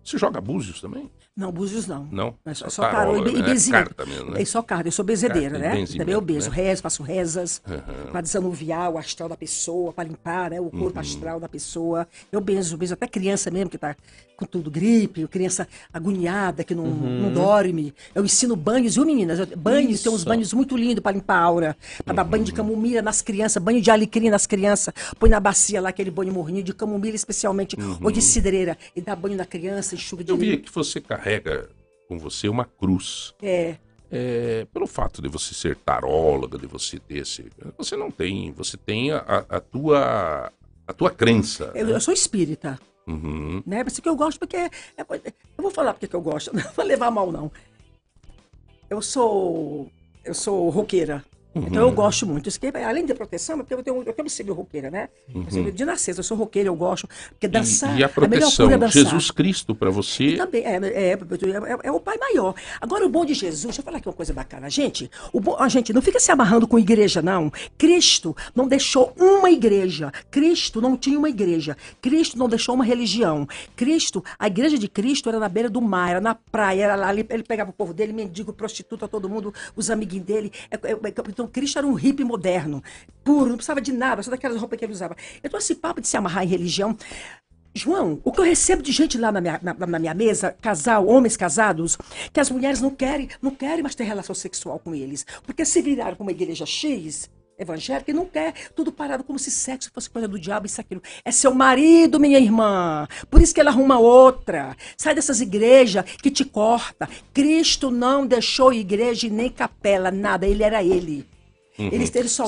Você 0.01 0.17
joga 0.17 0.41
búzios 0.41 0.81
também? 0.81 1.11
Não, 1.37 1.51
búzios 1.51 1.89
não. 1.89 2.05
Não? 2.05 2.39
É 2.47 2.55
só, 2.55 2.71
só 2.71 2.83
taróloga, 2.89 3.29
e, 3.29 3.35
né? 3.35 3.43
bezinho. 3.43 3.75
É 3.75 3.83
carta 3.83 4.07
mesmo, 4.07 4.31
né? 4.31 4.41
É 4.41 4.45
só 4.45 4.63
carta, 4.63 4.87
eu 4.87 4.93
sou 4.93 5.05
bezedeira, 5.05 5.59
e 5.59 5.61
né? 5.61 5.85
Também 5.99 6.15
eu 6.15 6.21
bezo, 6.21 6.51
né? 6.51 6.57
rezo, 6.57 6.83
faço 6.83 7.03
rezas 7.03 7.61
Uhum. 7.67 8.13
para 8.13 8.21
desanuviar 8.21 8.93
o 8.93 8.97
astral 8.97 9.29
da 9.29 9.37
pessoa, 9.37 9.93
para 9.93 10.09
limpar 10.09 10.51
né, 10.51 10.61
o 10.61 10.71
corpo 10.71 11.01
astral 11.01 11.41
da 11.41 11.49
pessoa. 11.49 12.07
Eu 12.31 12.41
benzo, 12.41 12.77
benzo 12.77 12.95
até 12.95 13.09
criança 13.09 13.51
mesmo 13.51 13.69
que 13.69 13.77
tá 13.77 13.97
com 14.37 14.45
tudo 14.45 14.71
gripe, 14.71 15.27
criança 15.29 15.67
agoniada 15.93 16.63
que 16.63 16.75
não, 16.75 16.85
não 16.87 17.33
dorme. 17.33 17.95
Eu 18.15 18.25
ensino 18.25 18.55
banhos, 18.55 18.95
viu 18.95 19.05
meninas? 19.07 19.39
Eu- 19.39 19.57
Banhos, 19.57 20.03
tem 20.03 20.13
uns 20.13 20.17
Isso. 20.21 20.29
banhos 20.29 20.53
muito 20.53 20.77
lindos 20.77 21.01
para 21.03 21.13
limpar 21.13 21.37
a 21.37 21.41
aura, 21.43 21.77
para 22.05 22.15
dar 22.15 22.25
banho 22.25 22.45
de 22.45 22.53
camomila 22.53 23.01
nas 23.03 23.23
crianças, 23.23 23.63
banho 23.63 23.81
de 23.81 23.91
alecrim 23.91 24.29
nas 24.31 24.47
crianças. 24.47 24.93
Põe 25.19 25.31
na 25.31 25.41
bacia 25.41 25.81
lá 25.81 25.89
aquele 25.89 26.11
banho 26.11 26.33
morninho 26.33 26.63
de 26.65 26.75
camomila 26.75 27.17
especialmente, 27.17 27.77
ou 28.03 28.11
de 28.11 28.21
cidreira, 28.21 28.77
e 28.95 29.01
dá 29.01 29.17
banho 29.17 29.37
na 29.37 29.47
criança, 29.47 29.95
enxuga 29.95 30.23
de 30.23 30.31
Eu 30.31 30.37
vi 30.37 30.59
que 30.59 30.71
você 30.73 31.01
carrega 31.01 31.69
com 32.09 32.19
você 32.19 32.49
uma 32.49 32.65
cruz. 32.65 33.35
É. 33.43 33.77
É, 34.09 34.67
pelo 34.73 34.87
fato 34.87 35.21
de 35.21 35.29
você 35.29 35.53
ser 35.53 35.75
taróloga, 35.77 36.57
de 36.59 36.67
você 36.67 36.99
ter 37.01 37.19
esse. 37.19 37.47
Você 37.77 37.97
não 37.97 38.09
tem. 38.11 38.53
Você 38.53 38.77
tem 38.77 39.11
a, 39.11 39.19
a- 39.19 39.57
a 39.57 39.61
tua. 39.61 40.53
A 40.87 40.93
tua 40.93 41.11
crença. 41.11 41.73
Eu, 41.75 41.87
né? 41.89 41.93
eu 41.95 42.01
sou 42.01 42.15
espírita. 42.15 42.79
Uhum. 43.07 43.63
né? 43.67 43.83
Mas 43.85 43.93
isso 43.93 44.03
que 44.03 44.09
eu 44.09 44.17
gosto 44.17 44.39
porque 44.39 44.57
é 44.97 45.05
coisa- 45.05 45.25
eu 45.27 45.63
vou 45.63 45.71
falar 45.71 45.93
porque 45.95 46.09
que 46.09 46.17
eu 46.17 46.21
gosto, 46.21 46.51
não 46.57 46.63
vou 46.73 46.85
levar 46.85 47.11
mal 47.11 47.31
não. 47.31 47.51
Eu 48.91 49.01
sou 49.03 49.91
eu 50.25 50.35
sou 50.35 50.69
roqueira. 50.71 51.25
Então 51.57 51.85
Uhum. 51.85 51.89
eu 51.89 51.93
gosto 51.93 52.27
muito. 52.27 52.49
Isso 52.49 52.61
que, 52.61 52.67
além 52.67 53.07
de 53.07 53.15
proteção, 53.15 53.57
porque 53.59 53.73
eu 53.73 53.83
tenho 53.83 54.03
eu 54.03 54.13
tenho 54.13 54.29
sido 54.29 54.53
roqueira, 54.53 54.91
né? 54.91 55.09
Eu 55.35 55.51
sou 55.51 55.71
De 55.71 55.85
nascença, 55.85 56.21
eu 56.21 56.25
sou 56.25 56.37
roqueira, 56.37 56.69
eu 56.69 56.75
gosto. 56.77 57.09
Porque 57.31 57.49
dançar. 57.49 57.91
Uhum. 57.91 57.97
E, 57.97 58.01
e 58.01 58.05
a 58.05 58.09
proteção, 58.09 58.67
cura 58.67 58.75
é 58.75 58.79
dançar. 58.79 59.03
Jesus 59.03 59.31
Cristo 59.31 59.75
para 59.75 59.89
E 59.89 59.93
você. 59.93 60.37
também, 60.37 60.65
é, 60.65 60.77
é, 60.77 61.13
é, 61.13 61.19
é 61.85 61.91
o 61.93 61.99
pai 62.01 62.19
maior. 62.19 62.55
Agora, 62.81 63.07
o 63.07 63.09
bom 63.09 63.25
de 63.25 63.33
Jesus, 63.35 63.63
deixa 63.65 63.81
eu 63.81 63.85
falar 63.85 63.99
aqui 63.99 64.09
uma 64.09 64.15
coisa 64.15 64.33
bacana. 64.35 64.69
Gente, 64.69 65.11
o 65.33 65.41
bom, 65.41 65.57
a 65.59 65.69
gente 65.69 65.93
não 65.93 66.03
fica 66.03 66.21
se 66.21 66.31
amarrando 66.31 66.67
com 66.67 66.79
igreja, 66.79 67.23
não. 67.23 67.51
Cristo 67.79 68.37
não 68.55 68.69
deixou 68.69 69.15
uma 69.19 69.51
igreja. 69.51 70.13
Cristo 70.31 70.81
não 70.81 70.97
tinha 70.97 71.19
uma 71.19 71.29
igreja. 71.31 71.77
Cristo 72.03 72.39
não 72.39 72.49
deixou 72.49 72.75
uma 72.75 72.85
religião. 72.85 73.49
Cristo, 73.75 74.23
a 74.39 74.47
igreja 74.47 74.79
de 74.79 74.89
Cristo 74.89 75.29
era 75.29 75.39
na 75.39 75.49
beira 75.49 75.71
do 75.71 75.81
mar, 75.81 76.11
era 76.11 76.21
na 76.21 76.35
praia, 76.35 76.85
era 76.85 76.97
lá. 76.97 77.13
Ele, 77.13 77.27
ele 77.31 77.43
pegava 77.43 77.71
o 77.71 77.73
povo 77.73 77.95
dele, 77.95 78.13
mendigo, 78.13 78.53
prostituta, 78.53 79.09
todo 79.09 79.29
mundo, 79.29 79.55
os 79.75 79.91
amiguinhos 79.91 80.27
dele. 80.27 80.53
É, 80.71 80.75
é, 80.75 80.93
é, 80.93 81.11
Cristo 81.47 81.79
era 81.79 81.87
um 81.87 81.95
hippie 81.95 82.25
moderno, 82.25 82.83
puro, 83.25 83.49
não 83.49 83.57
precisava 83.57 83.81
de 83.81 83.93
nada, 83.93 84.23
só 84.23 84.31
daquelas 84.31 84.59
roupas 84.59 84.79
que 84.79 84.85
ele 84.85 84.93
usava. 84.93 85.17
Então, 85.43 85.59
esse 85.59 85.75
papo 85.75 86.01
de 86.01 86.09
se 86.09 86.17
amarrar 86.17 86.45
em 86.45 86.49
religião. 86.49 86.97
João, 87.75 88.21
o 88.25 88.33
que 88.33 88.41
eu 88.41 88.45
recebo 88.45 88.83
de 88.83 88.91
gente 88.91 89.19
lá 89.19 89.31
na 89.31 89.41
minha, 89.41 89.61
na, 89.63 89.75
na 89.75 89.99
minha 89.99 90.15
mesa, 90.15 90.57
casal, 90.63 91.07
homens 91.07 91.37
casados, 91.37 91.99
que 92.33 92.41
as 92.41 92.51
mulheres 92.51 92.81
não 92.81 92.91
querem, 92.91 93.29
não 93.43 93.51
querem 93.51 93.83
mais 93.83 93.95
ter 93.95 94.05
relação 94.05 94.35
sexual 94.35 94.79
com 94.79 94.95
eles. 94.95 95.27
Porque 95.45 95.63
se 95.65 95.83
viraram 95.83 96.17
para 96.17 96.23
uma 96.23 96.31
igreja 96.31 96.65
X, 96.65 97.29
evangélica, 97.59 98.11
e 98.11 98.15
não 98.15 98.27
quer 98.27 98.55
tudo 98.75 98.93
parado 98.93 99.25
como 99.25 99.39
se 99.39 99.51
sexo 99.51 99.91
fosse 99.93 100.09
coisa 100.09 100.29
do 100.29 100.39
diabo, 100.39 100.67
isso, 100.67 100.81
aquilo. 100.81 101.03
É 101.25 101.31
seu 101.31 101.55
marido, 101.55 102.21
minha 102.21 102.39
irmã. 102.39 103.07
Por 103.31 103.43
isso 103.43 103.55
que 103.55 103.61
ela 103.61 103.71
arruma 103.71 103.99
outra. 103.99 104.77
Sai 104.97 105.15
dessas 105.15 105.41
igrejas 105.41 106.05
que 106.23 106.31
te 106.31 106.45
corta. 106.45 107.09
Cristo 107.33 107.91
não 107.91 108.27
deixou 108.27 108.73
igreja 108.73 109.27
e 109.27 109.31
nem 109.31 109.51
capela, 109.51 110.11
nada. 110.11 110.47
Ele 110.47 110.63
era 110.63 110.83
ele. 110.83 111.27
Uhum. 111.79 111.91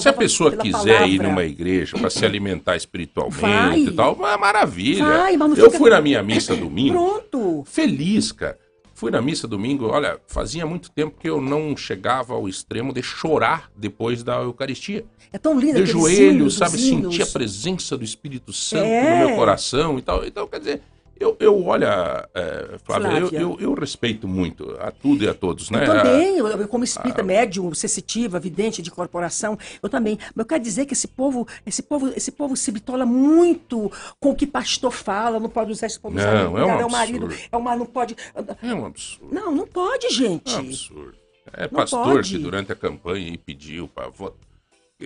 Se 0.01 0.09
a 0.09 0.13
pessoa 0.13 0.57
quiser 0.57 1.07
ir 1.09 1.21
numa 1.21 1.45
igreja 1.45 1.99
para 1.99 2.09
se 2.09 2.25
alimentar 2.25 2.77
espiritualmente 2.77 3.41
Vai. 3.41 3.81
e 3.81 3.91
tal, 3.93 4.19
é 4.27 4.37
maravilha. 4.37 5.05
Vai, 5.05 5.37
mas 5.37 5.59
eu 5.59 5.71
fui 5.71 5.91
na 5.91 6.01
minha 6.01 6.23
missa 6.23 6.55
domingo, 6.57 6.95
Pronto. 6.95 7.65
feliz, 7.67 8.33
cara. 8.33 8.59
Fui 8.95 9.13
na 9.13 9.23
missa 9.23 9.47
domingo, 9.47 9.87
olha, 9.87 10.19
fazia 10.27 10.67
muito 10.67 10.91
tempo 10.91 11.15
que 11.21 11.29
eu 11.31 11.41
não 11.41 11.77
chegava 11.77 12.35
ao 12.35 12.49
extremo 12.49 12.93
de 12.93 13.01
chorar 13.01 13.71
depois 13.77 14.25
da 14.25 14.39
Eucaristia. 14.39 15.05
É 15.33 15.39
tão 15.39 15.57
lindo 15.61 15.85
De 15.85 15.87
joelho, 15.87 16.41
hinos, 16.41 16.55
sabe, 16.57 16.79
sentir 16.79 17.23
a 17.23 17.27
presença 17.27 17.97
do 17.97 18.03
Espírito 18.03 18.53
Santo 18.53 18.87
É. 18.87 19.21
no 19.21 19.27
meu 19.29 19.37
coração 19.37 19.99
e 19.99 20.03
tal. 20.03 20.25
Então, 20.27 20.49
quer 20.49 20.59
dizer, 20.59 20.83
eu, 21.21 21.37
eu 21.41 21.65
olha, 21.67 22.29
é, 22.35 22.79
Flávia, 22.85 23.09
eu, 23.19 23.29
Flávia. 23.29 23.41
eu, 23.41 23.57
eu 23.61 23.75
respeito 23.75 24.29
muito 24.29 24.77
a 24.81 24.91
tudo 24.91 25.25
e 25.25 25.29
a 25.29 25.35
todos, 25.35 25.71
né? 25.71 25.83
Eu 25.83 25.87
também, 25.87 26.37
eu, 26.39 26.47
eu 26.49 26.69
como 26.69 26.85
espírita 26.85 27.23
médium, 27.23 27.75
sensitiva, 27.75 28.39
vidente 28.39 28.81
de 28.83 28.91
corporação, 28.91 29.59
eu 29.83 29.89
também. 29.89 30.19
Mas 30.35 30.45
eu 30.45 30.47
quero 30.47 30.63
dizer 30.63 30.87
que 30.87 30.93
esse 30.95 31.09
povo, 31.09 31.47
esse 31.67 31.83
povo, 31.83 32.09
esse 32.17 32.31
povo 32.31 32.57
se 32.57 32.71
bitola 32.71 33.05
muito 33.07 33.91
com 34.21 34.31
o 34.31 34.35
que 34.35 34.47
pastor 34.47 34.93
fala, 34.93 35.41
não 35.41 35.49
pode 35.49 35.73
usar 35.73 35.89
para 36.01 36.11
usar 36.11 36.45
Não, 36.45 36.59
é 36.59 36.65
um 36.65 36.81
é 36.81 36.85
o 36.85 36.91
marido, 36.91 37.27
absurdo. 37.27 37.49
é 37.51 37.57
o 37.57 37.61
marido, 37.63 37.79
não 37.81 37.87
pode. 37.87 38.17
É 38.63 38.75
um 38.75 38.87
absurdo. 38.87 39.35
Não, 39.35 39.55
não 39.55 39.67
pode, 39.67 40.07
É 40.07 40.11
gente. 40.11 40.55
um 40.55 40.59
absurdo. 40.59 41.19
É 41.53 41.67
pastor 41.67 42.23
que 42.23 42.37
durante 42.39 42.73
a 42.73 42.77
campanha 42.77 43.39
pediu 43.45 43.89
para 43.89 44.11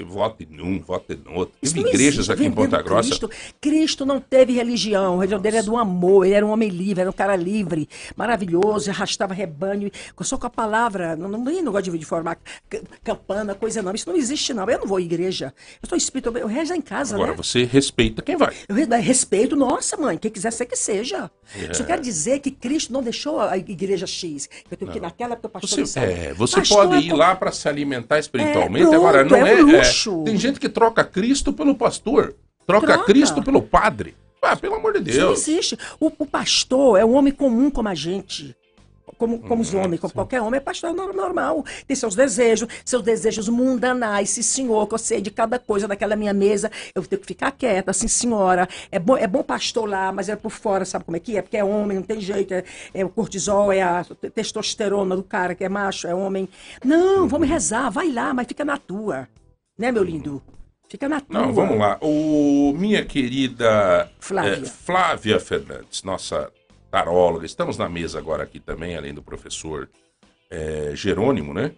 vote 0.00 0.48
num, 0.50 0.80
vote 0.80 1.18
no 1.22 1.34
outro. 1.34 1.54
Isso 1.60 1.74
Teve 1.74 1.88
igrejas 1.90 2.30
aqui 2.30 2.46
em 2.46 2.50
Ponta 2.50 2.80
Grossa. 2.80 3.08
Cristo. 3.10 3.30
Cristo 3.60 4.06
não 4.06 4.20
teve 4.20 4.54
religião. 4.54 5.16
A 5.16 5.16
religião 5.16 5.40
dele 5.40 5.56
era 5.58 5.66
do 5.66 5.76
amor. 5.76 6.24
Ele 6.24 6.34
era 6.34 6.46
um 6.46 6.50
homem 6.50 6.70
livre, 6.70 7.02
era 7.02 7.10
um 7.10 7.12
cara 7.12 7.36
livre, 7.36 7.88
maravilhoso, 8.16 8.90
arrastava 8.90 9.34
rebanho. 9.34 9.90
Só 10.22 10.38
com 10.38 10.46
a 10.46 10.50
palavra. 10.50 11.14
Não, 11.16 11.28
não, 11.28 11.38
não 11.38 11.72
gosto 11.72 11.90
de, 11.90 11.98
de 11.98 12.04
formar 12.06 12.38
campana, 13.04 13.54
coisa 13.54 13.82
não. 13.82 13.92
Isso 13.94 14.08
não 14.08 14.16
existe, 14.16 14.54
não. 14.54 14.68
Eu 14.70 14.78
não 14.78 14.86
vou 14.86 14.96
à 14.96 15.00
igreja. 15.02 15.52
Eu 15.82 15.88
sou 15.88 15.98
espírita, 15.98 16.30
eu 16.38 16.46
rezo 16.46 16.72
em 16.72 16.80
casa, 16.80 17.14
Agora 17.16 17.32
né? 17.32 17.36
você 17.36 17.64
respeita 17.64 18.22
quem 18.22 18.36
vai. 18.36 18.54
Eu 18.68 18.74
re- 18.74 18.86
respeito, 19.00 19.56
nossa, 19.56 19.96
mãe, 19.96 20.16
quem 20.16 20.30
quiser 20.30 20.52
ser 20.52 20.66
que 20.66 20.76
seja. 20.76 21.30
É. 21.68 21.74
Só 21.74 21.84
quero 21.84 22.00
dizer 22.00 22.38
que 22.38 22.50
Cristo 22.50 22.92
não 22.92 23.02
deixou 23.02 23.40
a 23.40 23.58
igreja 23.58 24.06
X. 24.06 24.48
Eu 24.70 24.76
tenho 24.76 24.90
que 24.90 24.98
ir 24.98 25.00
naquela 25.00 25.36
porque 25.36 25.46
o 25.46 25.50
pastor 25.50 25.78
Você, 25.80 25.86
sabe. 25.86 26.12
é, 26.12 26.32
você 26.34 26.56
Pastor 26.56 26.88
pode 26.88 26.94
é 26.94 27.08
ir 27.08 27.12
lá 27.12 27.34
para 27.34 27.50
se 27.52 27.68
alimentar 27.68 28.18
espiritualmente. 28.18 28.86
É, 28.86 28.88
pronto, 28.90 29.02
Agora, 29.06 29.24
não 29.24 29.46
é 29.46 29.52
é. 29.52 29.81
É, 29.82 30.24
tem 30.24 30.36
gente 30.36 30.58
que 30.60 30.68
troca 30.68 31.04
Cristo 31.04 31.52
pelo 31.52 31.74
pastor, 31.74 32.34
troca, 32.66 32.86
Troca. 32.86 33.04
Cristo 33.04 33.42
pelo 33.42 33.62
padre. 33.62 34.16
Ah, 34.40 34.56
pelo 34.56 34.74
amor 34.74 34.92
de 35.00 35.08
Isso 35.10 35.20
não 35.20 35.26
Deus. 35.28 35.46
existe. 35.48 35.78
O, 36.00 36.10
o 36.18 36.26
pastor 36.26 36.98
é 36.98 37.04
um 37.04 37.14
homem 37.14 37.32
comum 37.32 37.70
como 37.70 37.88
a 37.88 37.94
gente. 37.94 38.56
Como, 39.18 39.38
como 39.38 39.56
Hum, 39.56 39.60
os 39.60 39.72
homens, 39.72 40.00
como 40.00 40.12
qualquer 40.12 40.40
homem, 40.40 40.58
é 40.58 40.60
pastor 40.60 40.92
nor- 40.92 41.14
normal. 41.14 41.64
Tem 41.86 41.94
seus 41.94 42.16
desejos, 42.16 42.68
seus 42.84 43.02
desejos 43.04 43.48
mundanais. 43.48 44.30
Sim, 44.30 44.42
senhor, 44.42 44.88
que 44.88 44.94
eu 44.94 44.98
sei 44.98 45.20
de 45.20 45.30
cada 45.30 45.60
coisa 45.60 45.86
daquela 45.86 46.16
minha 46.16 46.32
mesa. 46.32 46.72
Eu 46.92 47.04
tenho 47.04 47.20
que 47.20 47.26
ficar 47.28 47.52
quieta, 47.52 47.92
sim, 47.92 48.08
senhora. 48.08 48.68
É 48.90 48.98
bom, 48.98 49.16
é 49.16 49.28
bom 49.28 49.44
pastor 49.44 49.88
lá, 49.88 50.10
mas 50.10 50.28
é 50.28 50.34
por 50.34 50.50
fora, 50.50 50.84
sabe 50.84 51.04
como 51.04 51.16
é 51.16 51.20
que 51.20 51.36
é? 51.36 51.42
Porque 51.42 51.56
é 51.56 51.62
homem, 51.62 51.98
não 51.98 52.02
tem 52.02 52.20
jeito. 52.20 52.52
É, 52.52 52.64
é 52.94 53.04
o 53.04 53.08
cortisol, 53.08 53.70
é 53.70 53.80
a 53.80 54.04
testosterona 54.34 55.14
do 55.14 55.22
cara 55.22 55.54
que 55.54 55.62
é 55.62 55.68
macho, 55.68 56.08
é 56.08 56.14
homem. 56.14 56.48
Não, 56.84 57.28
vamos 57.28 57.48
rezar, 57.48 57.90
vai 57.90 58.10
lá, 58.10 58.34
mas 58.34 58.46
fica 58.48 58.64
na 58.64 58.76
tua. 58.76 59.28
Né, 59.78 59.90
meu 59.90 60.02
lindo? 60.02 60.42
Fica 60.88 61.08
na 61.08 61.20
tua. 61.20 61.40
Não, 61.40 61.52
vamos 61.52 61.78
lá. 61.78 61.98
O, 62.02 62.74
minha 62.76 63.04
querida 63.04 64.10
Flávia. 64.20 64.52
eh, 64.62 64.64
Flávia 64.66 65.40
Fernandes, 65.40 66.02
nossa 66.02 66.50
taróloga. 66.90 67.46
Estamos 67.46 67.78
na 67.78 67.88
mesa 67.88 68.18
agora 68.18 68.42
aqui 68.42 68.60
também, 68.60 68.96
além 68.96 69.14
do 69.14 69.22
professor 69.22 69.88
eh, 70.50 70.92
Jerônimo, 70.94 71.54
né? 71.54 71.72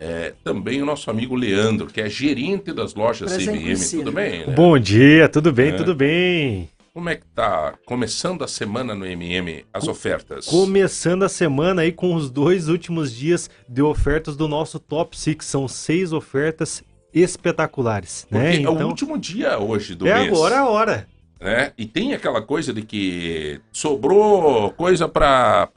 Eh, 0.00 0.32
também 0.42 0.80
o 0.80 0.86
nosso 0.86 1.10
amigo 1.10 1.34
Leandro, 1.34 1.88
que 1.88 2.00
é 2.00 2.08
gerente 2.08 2.72
das 2.72 2.94
lojas 2.94 3.32
Prazer 3.32 3.54
conhecê-lo. 3.54 4.04
Tudo 4.04 4.14
bem? 4.14 4.46
né? 4.46 4.54
Bom 4.54 4.78
dia, 4.78 5.28
tudo 5.28 5.52
bem, 5.52 5.70
É. 5.72 5.76
tudo 5.76 5.94
bem. 5.94 6.70
Como 6.98 7.10
é 7.10 7.14
que 7.14 7.26
tá 7.26 7.74
começando 7.86 8.42
a 8.42 8.48
semana 8.48 8.92
no 8.92 9.06
MM, 9.06 9.64
as 9.72 9.86
ofertas? 9.86 10.46
Começando 10.46 11.22
a 11.22 11.28
semana 11.28 11.82
aí 11.82 11.92
com 11.92 12.12
os 12.12 12.28
dois 12.28 12.66
últimos 12.68 13.14
dias 13.14 13.48
de 13.68 13.80
ofertas 13.80 14.36
do 14.36 14.48
nosso 14.48 14.80
Top 14.80 15.16
6. 15.16 15.36
São 15.42 15.68
seis 15.68 16.12
ofertas 16.12 16.82
espetaculares, 17.14 18.26
né? 18.28 18.50
Porque 18.50 18.66
é 18.66 18.68
o 18.68 18.72
Então, 18.74 18.88
último 18.88 19.16
dia 19.16 19.60
hoje 19.60 19.94
do 19.94 20.08
é 20.08 20.14
mês. 20.22 20.26
agora 20.32 20.58
a 20.58 20.68
hora. 20.68 21.08
né? 21.40 21.72
E 21.78 21.86
tem 21.86 22.14
aquela 22.14 22.42
coisa 22.42 22.72
de 22.72 22.82
que 22.82 23.60
sobrou 23.70 24.72
coisa 24.72 25.08
pra, 25.08 25.68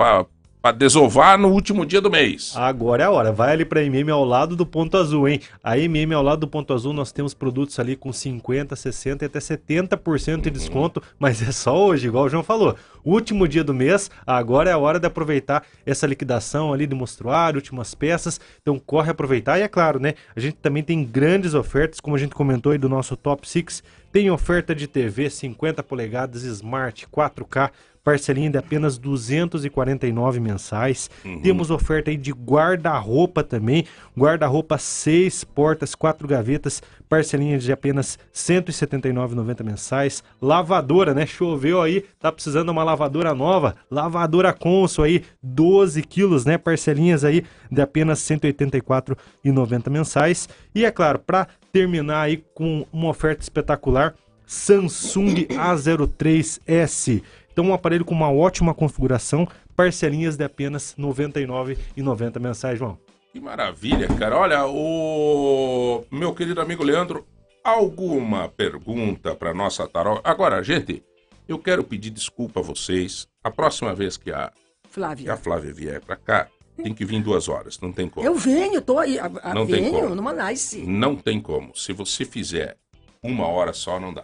pra, 0.61 0.71
pra 0.71 0.71
desovar 0.71 1.37
no 1.37 1.49
último 1.49 1.85
dia 1.85 1.99
do 2.01 2.09
mês. 2.11 2.53
Agora 2.55 3.03
é 3.03 3.05
a 3.05 3.11
hora. 3.11 3.31
Vai 3.31 3.53
ali 3.53 3.65
pra 3.65 3.83
MM 3.83 4.11
ao 4.11 4.23
lado 4.23 4.55
do 4.55 4.65
ponto 4.65 4.95
azul, 4.97 5.27
hein? 5.27 5.39
A 5.63 5.77
MM 5.77 6.13
ao 6.13 6.23
lado 6.23 6.39
do 6.41 6.47
ponto 6.47 6.73
azul 6.73 6.93
nós 6.93 7.11
temos 7.11 7.33
produtos 7.33 7.79
ali 7.79 7.95
com 7.95 8.13
50, 8.13 8.75
60 8.75 9.25
e 9.25 9.27
até 9.27 9.39
70% 9.39 10.41
de 10.41 10.49
Uhum. 10.49 10.53
desconto, 10.53 11.01
mas 11.19 11.41
é 11.41 11.51
só 11.51 11.77
hoje, 11.87 12.07
igual 12.07 12.25
o 12.25 12.29
João 12.29 12.43
falou. 12.43 12.75
Último 13.03 13.47
dia 13.47 13.63
do 13.63 13.73
mês, 13.73 14.11
agora 14.27 14.69
é 14.69 14.73
a 14.73 14.77
hora 14.77 14.99
de 14.99 15.07
aproveitar 15.07 15.63
essa 15.85 16.05
liquidação 16.05 16.71
ali 16.71 16.85
do 16.85 16.95
mostruário, 16.95 17.57
últimas 17.57 17.95
peças. 17.95 18.39
Então 18.61 18.77
corre 18.79 19.09
aproveitar 19.09 19.57
e 19.59 19.63
é 19.63 19.67
claro, 19.67 19.99
né? 19.99 20.13
A 20.35 20.39
gente 20.39 20.55
também 20.57 20.83
tem 20.83 21.03
grandes 21.03 21.53
ofertas, 21.55 21.99
como 21.99 22.15
a 22.15 22.19
gente 22.19 22.35
comentou 22.35 22.71
aí 22.71 22.77
do 22.77 22.87
nosso 22.87 23.15
Top 23.17 23.47
6. 23.47 23.83
Tem 24.11 24.29
oferta 24.29 24.75
de 24.75 24.87
TV 24.87 25.29
50 25.29 25.81
polegadas 25.81 26.43
Smart 26.43 27.07
4K 27.07 27.71
parcelinha 28.03 28.49
de 28.49 28.57
apenas 28.57 28.97
249 28.97 30.39
mensais. 30.39 31.09
Uhum. 31.23 31.41
Temos 31.41 31.69
oferta 31.69 32.09
aí 32.09 32.17
de 32.17 32.31
guarda-roupa 32.31 33.43
também, 33.43 33.85
guarda-roupa 34.17 34.77
seis 34.77 35.43
portas, 35.43 35.95
quatro 35.95 36.27
gavetas, 36.27 36.81
parcelinha 37.07 37.57
de 37.57 37.71
apenas 37.71 38.17
179,90 38.33 39.63
mensais. 39.63 40.23
Lavadora, 40.41 41.13
né? 41.13 41.25
Choveu 41.25 41.81
aí, 41.81 42.05
tá 42.19 42.31
precisando 42.31 42.65
de 42.65 42.71
uma 42.71 42.83
lavadora 42.83 43.33
nova, 43.33 43.75
lavadora 43.89 44.53
Consul 44.53 45.05
aí, 45.05 45.23
12 45.41 46.01
quilos, 46.03 46.45
né? 46.45 46.57
Parcelinhas 46.57 47.23
aí 47.23 47.43
de 47.69 47.81
apenas 47.81 48.19
184,90 48.19 49.89
mensais. 49.89 50.49
E 50.73 50.85
é 50.85 50.91
claro, 50.91 51.19
para 51.19 51.47
terminar 51.71 52.21
aí 52.21 52.43
com 52.53 52.85
uma 52.91 53.09
oferta 53.09 53.41
espetacular, 53.41 54.13
Samsung 54.45 55.47
A03S. 55.47 57.23
Então, 57.61 57.69
um 57.69 57.75
aparelho 57.75 58.03
com 58.03 58.15
uma 58.15 58.31
ótima 58.31 58.73
configuração, 58.73 59.47
parcelinhas 59.75 60.35
de 60.35 60.43
apenas 60.43 60.95
R$ 60.97 61.03
99,90 61.03 62.39
mensais, 62.39 62.79
João. 62.79 62.97
Que 63.31 63.39
maravilha, 63.39 64.07
cara. 64.07 64.35
Olha, 64.35 64.65
o 64.65 66.03
meu 66.09 66.33
querido 66.33 66.59
amigo 66.59 66.83
Leandro, 66.83 67.23
alguma 67.63 68.49
pergunta 68.49 69.35
para 69.35 69.53
nossa 69.53 69.87
tarol? 69.87 70.19
Agora, 70.23 70.63
gente, 70.63 71.03
eu 71.47 71.59
quero 71.59 71.83
pedir 71.83 72.09
desculpa 72.09 72.61
a 72.61 72.63
vocês. 72.63 73.27
A 73.43 73.51
próxima 73.51 73.93
vez 73.93 74.17
que 74.17 74.31
a, 74.31 74.51
que 74.83 74.89
Flávia. 74.89 75.31
a 75.33 75.37
Flávia 75.37 75.71
vier 75.71 76.01
para 76.01 76.15
cá, 76.15 76.47
tem 76.81 76.95
que 76.95 77.05
vir 77.05 77.21
duas 77.21 77.47
horas. 77.47 77.79
Não 77.79 77.91
tem 77.91 78.09
como. 78.09 78.25
Eu 78.25 78.33
venho, 78.33 78.81
tô 78.81 78.97
aí. 78.97 79.19
a- 79.19 79.29
a- 79.43 79.53
Não 79.53 79.67
tem 79.67 79.83
como. 79.91 80.01
venho 80.01 80.15
numa 80.15 80.33
nice. 80.33 80.79
Não 80.81 81.15
tem 81.15 81.39
como. 81.39 81.75
Se 81.75 81.93
você 81.93 82.25
fizer 82.25 82.75
uma 83.23 83.45
hora 83.45 83.71
só, 83.71 83.99
não 83.99 84.11
dá. 84.11 84.23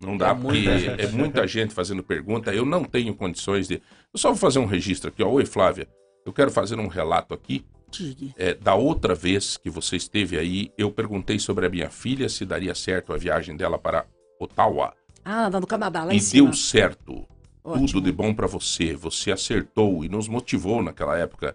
Não 0.00 0.16
dá, 0.16 0.30
É 0.30 0.34
porque 0.34 0.58
muita 0.58 0.78
gente. 0.78 1.00
é 1.00 1.08
muita 1.08 1.46
gente 1.46 1.74
fazendo 1.74 2.02
pergunta. 2.02 2.54
Eu 2.54 2.64
não 2.66 2.84
tenho 2.84 3.14
condições 3.14 3.66
de. 3.68 3.74
Eu 4.12 4.18
só 4.18 4.28
vou 4.28 4.36
fazer 4.38 4.58
um 4.58 4.66
registro 4.66 5.08
aqui, 5.08 5.22
ó. 5.22 5.28
Oi, 5.30 5.46
Flávia. 5.46 5.88
Eu 6.24 6.32
quero 6.32 6.50
fazer 6.50 6.78
um 6.78 6.88
relato 6.88 7.32
aqui. 7.34 7.64
É, 8.36 8.52
da 8.52 8.74
outra 8.74 9.14
vez 9.14 9.56
que 9.56 9.70
você 9.70 9.96
esteve 9.96 10.36
aí, 10.36 10.70
eu 10.76 10.90
perguntei 10.90 11.38
sobre 11.38 11.64
a 11.66 11.70
minha 11.70 11.88
filha 11.88 12.28
se 12.28 12.44
daria 12.44 12.74
certo 12.74 13.12
a 13.12 13.16
viagem 13.16 13.56
dela 13.56 13.78
para 13.78 14.04
Ottawa. 14.40 14.92
Ah, 15.24 15.48
lá 15.50 15.60
no 15.60 15.66
Canadá, 15.66 16.04
lá 16.04 16.12
e 16.12 16.16
em 16.16 16.20
cima. 16.20 16.44
deu 16.48 16.52
certo. 16.54 17.26
Ótimo. 17.64 17.86
Tudo 17.86 18.04
de 18.04 18.12
bom 18.12 18.34
para 18.34 18.46
você. 18.46 18.94
Você 18.94 19.32
acertou 19.32 20.04
e 20.04 20.08
nos 20.08 20.28
motivou 20.28 20.82
naquela 20.82 21.16
época. 21.16 21.54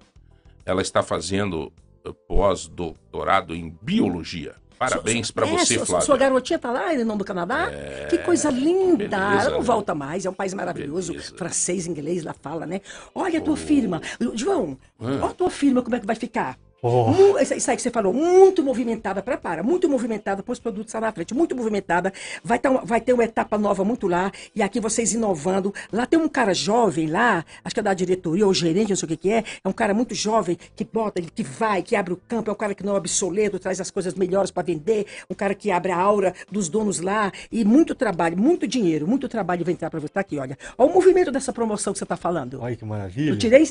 Ela 0.66 0.82
está 0.82 1.04
fazendo 1.04 1.72
eh, 2.06 2.12
pós-doutorado 2.28 3.56
em 3.56 3.70
biologia. 3.82 4.56
Parabéns 4.82 5.30
para 5.30 5.48
é, 5.48 5.52
você, 5.52 5.76
sua, 5.76 5.86
Flávia. 5.86 6.06
Sua 6.08 6.18
garotinha 6.18 6.58
tá 6.58 6.72
lá 6.72 6.92
no 6.96 7.16
do 7.16 7.24
Canadá? 7.24 7.70
que 8.10 8.18
coisa 8.18 8.50
linda! 8.50 9.08
beleza, 9.08 9.42
ela 9.42 9.50
não 9.52 9.60
né? 9.60 9.64
volta 9.64 9.94
mais, 9.94 10.26
é 10.26 10.30
um 10.30 10.34
país 10.34 10.56
maravilhoso. 10.56 11.14
Beleza. 11.14 11.36
Francês, 11.38 11.86
inglês, 11.86 12.24
lá 12.24 12.34
fala, 12.34 12.66
né? 12.66 12.82
Olha 13.14 13.38
a 13.38 13.42
tua 13.44 13.56
firma. 13.56 14.02
João, 14.34 14.76
olha 15.00 15.26
a 15.26 15.34
tua 15.34 15.52
firma, 15.52 15.84
como 15.84 15.96
é 15.96 16.00
que 16.00 16.08
vai 16.08 16.16
ficar? 16.16 16.58
Oh. 16.82 17.38
Isso 17.40 17.70
aí 17.70 17.76
que 17.76 17.82
você 17.82 17.92
falou, 17.92 18.12
muito 18.14 18.64
movimentada, 18.64 19.22
prepara, 19.22 19.62
muito 19.62 19.88
movimentada, 19.88 20.42
põe 20.42 20.54
os 20.54 20.60
produtos 20.60 20.94
lá 20.94 21.02
na 21.02 21.12
frente, 21.12 21.34
muito 21.34 21.56
movimentada, 21.56 22.12
vai, 22.44 22.58
tá 22.58 22.72
uma- 22.72 22.84
vai 22.84 23.00
ter 23.00 23.14
uma 23.14 23.24
etapa 23.24 23.58
nova 23.58 23.84
muito 23.84 24.08
lá, 24.08 24.32
e 24.56 24.64
aqui 24.64 24.80
vocês 24.80 25.14
inovando. 25.14 25.74
Lá 25.92 26.06
tem 26.06 26.20
um 26.20 26.28
cara 26.28 26.54
jovem 26.54 27.08
lá, 27.08 27.46
acho 27.64 27.74
que 27.76 27.80
é 27.80 27.84
da 27.84 27.94
diretoria 27.94 28.48
ou 28.48 28.54
gerente, 28.54 28.90
não 28.90 28.96
sei 28.96 29.06
o 29.06 29.10
que, 29.10 29.18
que 29.18 29.30
é, 29.30 29.44
é 29.64 29.70
um 29.70 29.72
cara 29.74 29.94
muito 29.94 30.16
jovem 30.16 30.58
que 30.76 30.84
bota, 30.84 31.22
que 31.22 31.44
vai, 31.44 31.84
que 31.84 31.96
abre 31.96 32.14
o 32.14 32.18
campo, 32.28 32.50
é 32.50 32.54
um 32.54 32.58
cara 32.58 32.74
que 32.74 32.84
não 32.84 32.96
é 32.96 32.98
obsoleto, 32.98 33.60
traz 33.60 33.80
as 33.80 33.92
coisas 33.92 34.16
melhores 34.16 34.50
para 34.50 34.64
vender, 34.64 35.06
um 35.30 35.36
cara 35.36 35.54
que 35.54 35.70
abre 35.72 35.92
a 35.92 35.98
aura 35.98 36.34
dos 36.52 36.68
donos 36.68 37.00
lá, 37.00 37.32
e 37.52 37.64
muito 37.64 37.94
trabalho, 37.94 38.38
muito 38.38 38.68
dinheiro, 38.68 39.08
muito 39.08 39.30
trabalho 39.30 39.64
vai 39.64 39.74
entrar 39.74 39.90
para 39.90 40.00
você. 40.00 40.10
Tá 40.12 40.22
aqui, 40.22 40.38
olha. 40.38 40.58
Olha 40.78 40.90
o 40.90 40.94
movimento 40.94 41.32
dessa 41.32 41.54
promoção 41.54 41.94
que 41.94 42.00
você 42.00 42.06
está 42.06 42.18
falando. 42.18 42.60
Olha 42.62 42.76
que 42.76 42.84
maravilha. 42.84 43.30
Eu 43.30 43.38
tirei, 43.38 43.64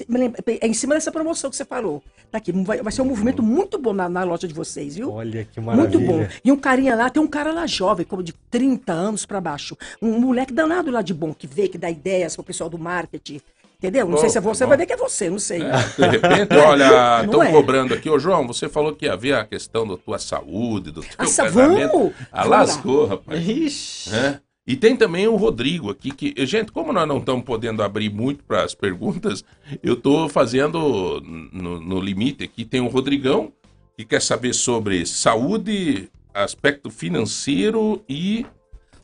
é 0.61 0.66
em 0.66 0.74
cima 0.74 0.95
dessa 0.95 1.11
promoção 1.11 1.51
que 1.51 1.57
você 1.57 1.65
falou. 1.65 2.03
Tá 2.31 2.39
aqui, 2.39 2.53
vai, 2.53 2.81
vai 2.81 2.93
ser 2.93 2.99
um 3.02 3.06
movimento 3.06 3.43
muito 3.43 3.78
bom 3.78 3.93
na, 3.93 4.09
na 4.09 4.22
loja 4.24 4.47
de 4.48 4.55
vocês, 4.55 4.97
viu? 4.97 5.12
Olha 5.12 5.44
que 5.44 5.60
maravilha. 5.60 5.98
Muito 5.98 6.06
bom. 6.12 6.27
E 6.44 6.51
um 6.52 6.56
carinha 6.56 6.94
lá, 6.94 7.10
tem 7.10 7.22
um 7.22 7.27
cara 7.27 7.52
lá 7.52 7.66
jovem, 7.66 8.05
como 8.06 8.22
de 8.22 8.32
30 8.51 8.93
anos 8.93 9.24
pra 9.27 9.40
baixo. 9.40 9.77
Um 10.01 10.18
moleque 10.20 10.52
danado 10.52 10.90
lá 10.90 11.02
de 11.02 11.12
bom, 11.14 11.32
que 11.35 11.47
vê, 11.47 11.68
que 11.68 11.78
dá 11.78 11.90
ideias 11.90 12.35
pro 12.35 12.44
pessoal 12.44 12.68
do 12.70 12.78
marketing. 12.78 13.40
Entendeu? 13.78 14.05
Não 14.05 14.12
Bom, 14.16 14.18
sei 14.20 14.28
se 14.28 14.36
é 14.36 14.40
você, 14.43 14.64
bom. 14.64 14.68
vai 14.68 14.77
ver 14.77 14.85
que 14.85 14.93
é 14.93 14.97
você, 14.98 15.31
não 15.31 15.39
sei. 15.39 15.60
De 15.60 16.06
repente, 16.06 16.55
olha, 16.55 17.22
estão 17.24 17.43
é. 17.43 17.51
cobrando 17.51 17.94
aqui. 17.94 18.10
Ô, 18.10 18.18
João, 18.18 18.47
você 18.47 18.68
falou 18.68 18.94
que 18.94 19.06
ia 19.06 19.16
ver 19.16 19.32
a 19.32 19.43
questão 19.47 19.89
da 19.89 19.97
tua 19.97 20.18
saúde, 20.18 20.90
do 20.90 21.01
teu 21.01 21.10
Ah, 21.16 21.24
sa- 21.24 21.44
casamento. 21.44 21.90
vamos! 21.93 22.12
Ah, 22.31 22.44
lascou, 22.44 23.06
rapaz. 23.06 23.40
Ixi. 23.48 24.10
né? 24.10 24.39
E 24.71 24.77
tem 24.77 24.95
também 24.95 25.27
o 25.27 25.35
Rodrigo 25.35 25.91
aqui, 25.91 26.13
que, 26.13 26.33
gente, 26.47 26.71
como 26.71 26.93
nós 26.93 27.09
não 27.09 27.19
estamos 27.19 27.45
podendo 27.45 27.83
abrir 27.83 28.09
muito 28.09 28.45
para 28.45 28.63
as 28.63 28.73
perguntas, 28.73 29.45
eu 29.83 29.95
estou 29.95 30.29
fazendo 30.29 31.21
no, 31.53 31.81
no 31.81 32.01
limite 32.01 32.45
aqui. 32.45 32.65
Tem 32.65 32.81
o 32.81 32.87
Rodrigão, 32.87 33.53
que 33.97 34.05
quer 34.05 34.23
saber 34.23 34.55
sobre 34.55 35.05
saúde, 35.07 36.09
aspecto 36.33 36.89
financeiro 36.89 38.01
e 38.09 38.47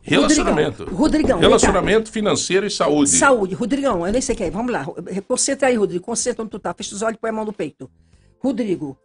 relacionamento. 0.02 0.84
Rodrigão, 0.84 0.98
Rodrigão, 0.98 1.40
relacionamento 1.40 2.12
financeiro 2.12 2.64
e 2.64 2.70
saúde. 2.70 3.10
Saúde, 3.10 3.56
Rodrigão, 3.56 4.06
eu 4.06 4.12
nem 4.12 4.22
sei 4.22 4.36
quem 4.36 4.46
é. 4.46 4.50
Vamos 4.52 4.70
lá. 4.70 4.86
Concentra 5.26 5.66
aí, 5.66 5.74
Rodrigo. 5.74 6.04
Concentra 6.04 6.44
onde 6.44 6.50
tu 6.52 6.60
tá. 6.60 6.72
Fecha 6.74 6.94
os 6.94 7.02
olhos 7.02 7.16
e 7.16 7.20
põe 7.20 7.30
a 7.30 7.32
mão 7.32 7.44
no 7.44 7.52
peito. 7.52 7.90
Rodrigo, 8.38 8.96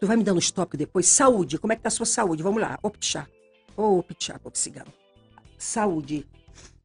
tu 0.00 0.06
vai 0.06 0.16
me 0.16 0.24
dando 0.24 0.38
os 0.38 0.50
tópicos 0.50 0.78
depois. 0.78 1.06
Saúde, 1.06 1.58
como 1.58 1.74
é 1.74 1.76
que 1.76 1.82
tá 1.82 1.88
a 1.88 1.92
sua 1.92 2.06
saúde? 2.06 2.42
Vamos 2.42 2.62
lá. 2.62 2.78
Optchá. 2.82 3.26
Ô, 3.76 3.98
optchá, 3.98 4.40
opsigão. 4.42 4.86
Saúde. 5.62 6.26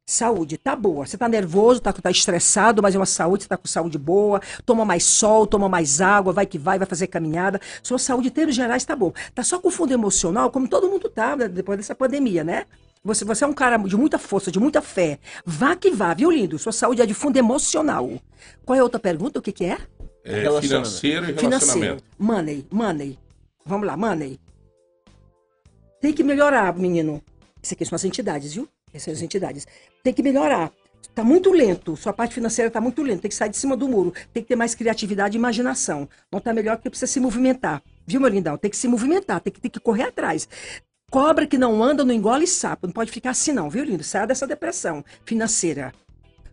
Saúde, 0.06 0.56
tá 0.56 0.74
boa. 0.74 1.04
Você 1.04 1.18
tá 1.18 1.28
nervoso, 1.28 1.80
tá, 1.80 1.92
tá 1.92 2.10
estressado, 2.10 2.80
mas 2.80 2.94
é 2.94 2.98
uma 2.98 3.04
saúde, 3.04 3.42
você 3.42 3.48
tá 3.48 3.56
com 3.56 3.66
saúde 3.66 3.98
boa. 3.98 4.40
Toma 4.64 4.84
mais 4.84 5.02
sol, 5.04 5.46
toma 5.46 5.68
mais 5.68 6.00
água, 6.00 6.32
vai 6.32 6.46
que 6.46 6.56
vai, 6.56 6.78
vai 6.78 6.86
fazer 6.86 7.08
caminhada. 7.08 7.60
Sua 7.82 7.98
saúde, 7.98 8.28
em 8.28 8.30
termos 8.30 8.54
gerais, 8.54 8.84
tá 8.84 8.96
bom. 8.96 9.12
Tá 9.34 9.42
só 9.42 9.58
com 9.58 9.70
fundo 9.70 9.92
emocional, 9.92 10.50
como 10.50 10.68
todo 10.68 10.88
mundo 10.88 11.10
tá 11.10 11.36
né, 11.36 11.48
depois 11.48 11.76
dessa 11.76 11.94
pandemia, 11.94 12.44
né? 12.44 12.64
Você, 13.04 13.24
você 13.24 13.44
é 13.44 13.46
um 13.46 13.52
cara 13.52 13.76
de 13.76 13.96
muita 13.96 14.18
força, 14.18 14.50
de 14.50 14.60
muita 14.60 14.80
fé. 14.80 15.18
Vá 15.44 15.74
que 15.76 15.90
vá, 15.90 16.14
viu, 16.14 16.30
lindo? 16.30 16.58
Sua 16.58 16.72
saúde 16.72 17.02
é 17.02 17.06
de 17.06 17.14
fundo 17.14 17.36
emocional. 17.36 18.08
Qual 18.64 18.76
é 18.76 18.80
a 18.80 18.84
outra 18.84 19.00
pergunta? 19.00 19.40
O 19.40 19.42
que, 19.42 19.52
que 19.52 19.64
é? 19.64 19.78
É, 20.24 20.42
financeiro 20.60 21.24
e 21.24 21.34
Financeiro. 21.34 21.40
relacionamento. 21.40 22.04
Money, 22.18 22.66
money. 22.70 23.18
Vamos 23.66 23.86
lá, 23.86 23.96
money. 23.96 24.38
Tem 26.00 26.12
que 26.12 26.22
melhorar, 26.22 26.74
menino. 26.74 27.22
Isso 27.68 27.74
aqui 27.74 27.84
são 27.84 27.96
as 27.96 28.04
entidades, 28.04 28.54
viu? 28.54 28.66
Essas 28.94 29.02
são 29.02 29.12
as 29.12 29.20
entidades. 29.20 29.66
Tem 30.02 30.14
que 30.14 30.22
melhorar. 30.22 30.72
Tá 31.14 31.22
muito 31.22 31.52
lento. 31.52 31.98
Sua 31.98 32.14
parte 32.14 32.32
financeira 32.32 32.70
tá 32.70 32.80
muito 32.80 33.02
lenta. 33.02 33.20
Tem 33.20 33.28
que 33.28 33.34
sair 33.34 33.50
de 33.50 33.58
cima 33.58 33.76
do 33.76 33.86
muro. 33.86 34.14
Tem 34.32 34.42
que 34.42 34.48
ter 34.48 34.56
mais 34.56 34.74
criatividade 34.74 35.36
e 35.36 35.38
imaginação. 35.38 36.08
Não 36.32 36.40
tá 36.40 36.54
melhor 36.54 36.76
porque 36.76 36.88
precisa 36.88 37.12
se 37.12 37.20
movimentar. 37.20 37.82
Viu, 38.06 38.22
meu 38.22 38.30
lindão? 38.30 38.56
Tem 38.56 38.70
que 38.70 38.76
se 38.76 38.88
movimentar. 38.88 39.42
Tem 39.42 39.52
que, 39.52 39.60
tem 39.60 39.70
que 39.70 39.78
correr 39.80 40.04
atrás. 40.04 40.48
Cobra 41.10 41.46
que 41.46 41.58
não 41.58 41.82
anda, 41.82 42.06
não 42.06 42.14
engole 42.14 42.46
sapo. 42.46 42.86
Não 42.86 42.94
pode 42.94 43.12
ficar 43.12 43.30
assim, 43.30 43.52
não, 43.52 43.68
viu, 43.68 43.84
lindo? 43.84 44.02
Saia 44.02 44.26
dessa 44.26 44.46
depressão 44.46 45.04
financeira. 45.26 45.92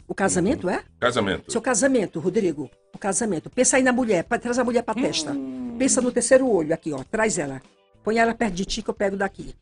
O 0.10 0.14
casamento 0.14 0.68
é? 0.68 0.84
Casamento. 1.00 1.50
Seu 1.50 1.62
casamento, 1.62 2.20
Rodrigo. 2.20 2.70
O 2.94 2.98
casamento. 2.98 3.50
Pensa 3.50 3.78
aí 3.78 3.84
na 3.84 3.94
mulher, 3.94 4.26
traz 4.26 4.60
a 4.60 4.66
mulher 4.66 4.84
pra 4.84 4.94
testa. 4.94 5.34
Pensa 5.80 6.02
no 6.02 6.12
terceiro 6.12 6.46
olho 6.46 6.74
aqui, 6.74 6.92
ó. 6.92 7.06
Traz 7.10 7.38
ela. 7.38 7.62
Põe 8.04 8.18
ela 8.18 8.36
perto 8.36 8.54
de 8.54 8.66
ti 8.66 8.82
que 8.82 8.90
eu 8.90 8.94
pego 8.94 9.16
daqui. 9.16 9.56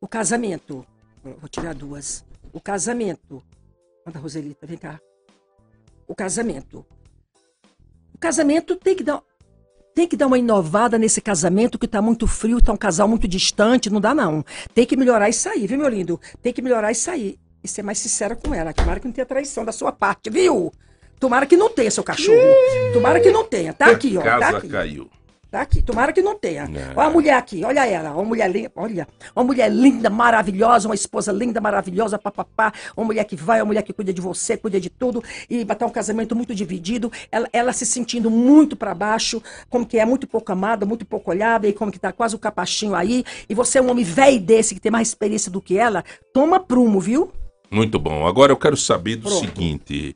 O 0.00 0.06
casamento. 0.06 0.86
Vou 1.22 1.48
tirar 1.48 1.74
duas. 1.74 2.24
O 2.52 2.60
casamento. 2.60 3.42
Manda, 4.06 4.18
Roselita, 4.18 4.66
vem 4.66 4.78
cá. 4.78 5.00
O 6.06 6.14
casamento. 6.14 6.86
O 8.14 8.18
casamento 8.18 8.76
tem 8.76 8.94
que 8.94 9.02
dar. 9.02 9.22
Tem 9.94 10.06
que 10.06 10.16
dar 10.16 10.28
uma 10.28 10.38
inovada 10.38 10.96
nesse 10.96 11.20
casamento 11.20 11.78
que 11.78 11.88
tá 11.88 12.00
muito 12.00 12.26
frio, 12.28 12.62
tá 12.62 12.72
um 12.72 12.76
casal 12.76 13.08
muito 13.08 13.26
distante, 13.26 13.90
não 13.90 14.00
dá 14.00 14.14
não. 14.14 14.44
Tem 14.72 14.86
que 14.86 14.96
melhorar 14.96 15.28
isso 15.28 15.48
aí, 15.48 15.66
viu, 15.66 15.76
meu 15.76 15.88
lindo? 15.88 16.20
Tem 16.40 16.52
que 16.52 16.62
melhorar 16.62 16.92
isso 16.92 17.10
aí. 17.10 17.36
E 17.64 17.66
ser 17.66 17.82
mais 17.82 17.98
sincera 17.98 18.36
com 18.36 18.54
ela. 18.54 18.72
Tomara 18.72 19.00
que 19.00 19.06
não 19.06 19.12
tenha 19.12 19.26
traição 19.26 19.64
da 19.64 19.72
sua 19.72 19.90
parte, 19.90 20.30
viu? 20.30 20.72
Tomara 21.18 21.46
que 21.46 21.56
não 21.56 21.68
tenha, 21.68 21.90
seu 21.90 22.04
cachorro. 22.04 22.38
Tomara 22.92 23.18
que 23.18 23.32
não 23.32 23.44
tenha. 23.44 23.72
Tá 23.72 23.90
aqui, 23.90 24.16
ó. 24.16 24.22
Tá 24.22 24.50
aqui. 24.50 24.68
caiu. 24.68 25.10
Tá 25.50 25.62
aqui. 25.62 25.80
Tomara 25.80 26.12
que 26.12 26.20
não 26.20 26.38
tenha. 26.38 26.68
Não. 26.68 26.80
Olha 26.94 27.08
a 27.08 27.10
mulher 27.10 27.34
aqui, 27.34 27.64
olha 27.64 27.86
ela. 27.86 28.12
Uma 28.12 28.24
mulher 28.24 28.50
linda, 28.50 28.70
olha. 28.76 29.08
Uma 29.34 29.44
mulher 29.44 29.70
linda, 29.70 30.10
maravilhosa, 30.10 30.86
uma 30.86 30.94
esposa 30.94 31.32
linda, 31.32 31.58
maravilhosa, 31.58 32.18
papapá. 32.18 32.70
Uma 32.94 33.06
mulher 33.06 33.24
que 33.24 33.34
vai, 33.34 33.60
uma 33.60 33.66
mulher 33.66 33.82
que 33.82 33.94
cuida 33.94 34.12
de 34.12 34.20
você, 34.20 34.58
cuida 34.58 34.78
de 34.78 34.90
tudo. 34.90 35.24
E 35.48 35.64
vai 35.64 35.74
estar 35.74 35.86
um 35.86 35.90
casamento 35.90 36.36
muito 36.36 36.54
dividido. 36.54 37.10
Ela, 37.32 37.48
ela 37.50 37.72
se 37.72 37.86
sentindo 37.86 38.30
muito 38.30 38.76
pra 38.76 38.94
baixo, 38.94 39.42
como 39.70 39.86
que 39.86 39.98
é 39.98 40.04
muito 40.04 40.26
pouco 40.26 40.52
amada, 40.52 40.84
muito 40.84 41.06
pouco 41.06 41.30
olhada, 41.30 41.66
e 41.66 41.72
como 41.72 41.90
que 41.90 41.98
tá 41.98 42.12
quase 42.12 42.36
o 42.36 42.38
capachinho 42.38 42.94
aí. 42.94 43.24
E 43.48 43.54
você 43.54 43.78
é 43.78 43.82
um 43.82 43.90
homem 43.90 44.04
velho 44.04 44.40
desse, 44.40 44.74
que 44.74 44.80
tem 44.80 44.92
mais 44.92 45.08
experiência 45.08 45.50
do 45.50 45.62
que 45.62 45.78
ela. 45.78 46.04
Toma 46.34 46.60
prumo, 46.60 47.00
viu? 47.00 47.32
Muito 47.70 47.98
bom. 47.98 48.26
Agora 48.26 48.52
eu 48.52 48.56
quero 48.56 48.76
saber 48.76 49.16
do 49.16 49.28
Pronto. 49.28 49.46
seguinte. 49.46 50.14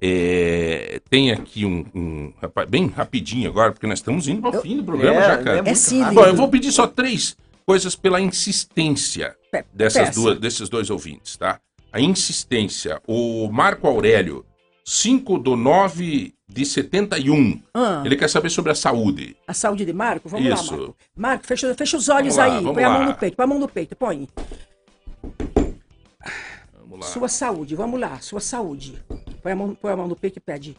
É, 0.00 1.00
tem 1.10 1.30
aqui 1.32 1.64
um, 1.64 1.84
um- 1.94 2.32
rapa- 2.40 2.66
Bem 2.66 2.86
rapidinho 2.86 3.48
agora, 3.50 3.72
porque 3.72 3.86
nós 3.86 3.98
estamos 3.98 4.28
indo 4.28 4.40
para 4.42 4.58
o 4.58 4.62
fim 4.62 4.76
do 4.76 4.84
programa 4.84 5.20
É, 5.20 5.26
já, 5.26 5.38
cara. 5.42 5.62
é 5.66 5.70
É 5.70 5.74
sim. 5.74 6.02
Bom, 6.12 6.24
eu 6.24 6.34
vou 6.34 6.48
pedir 6.48 6.70
só 6.72 6.86
três 6.86 7.36
coisas 7.66 7.94
pela 7.96 8.20
insistência 8.20 9.36
Pe- 9.52 9.64
dessas 9.72 10.08
peça. 10.08 10.20
duas, 10.20 10.38
desses 10.40 10.68
dois 10.68 10.90
ouvintes, 10.90 11.36
tá? 11.36 11.60
a 11.92 12.00
insistência. 12.00 13.00
O 13.06 13.48
Marco 13.50 13.86
Aurélio, 13.86 14.44
5 14.84 15.38
do 15.38 15.56
9 15.56 16.34
de 16.46 16.64
71. 16.66 17.60
Ah, 17.74 18.02
Ele 18.04 18.14
quer 18.16 18.28
saber 18.28 18.50
sobre 18.50 18.70
a 18.72 18.74
saúde. 18.74 19.36
a 19.46 19.54
saúde 19.54 19.84
de 19.86 19.92
Marco? 19.92 20.28
Vamos 20.28 20.46
Isso. 20.46 20.72
lá, 20.72 20.78
Marco. 20.78 20.96
Marco, 21.16 21.46
fecha, 21.46 21.74
fecha 21.74 21.96
os 21.96 22.08
olhos 22.10 22.36
lá, 22.36 22.44
aí. 22.44 22.62
põe 22.62 22.84
a 22.84 22.90
mão 22.90 23.00
lá. 23.00 23.06
no 23.06 23.14
peito, 23.14 23.36
põe 23.36 23.44
a 23.44 23.46
mão 23.46 23.58
no 23.58 23.68
peito, 23.68 23.96
põe. 23.96 24.28
Vamos 26.88 27.06
lá. 27.06 27.12
Sua 27.12 27.28
saúde, 27.28 27.76
vamos 27.76 28.00
lá, 28.00 28.18
sua 28.20 28.40
saúde. 28.40 29.04
Põe 29.42 29.52
a 29.52 29.56
mão, 29.56 29.74
põe 29.74 29.92
a 29.92 29.96
mão 29.96 30.08
no 30.08 30.16
peito 30.16 30.38
e 30.38 30.40
pede. 30.40 30.74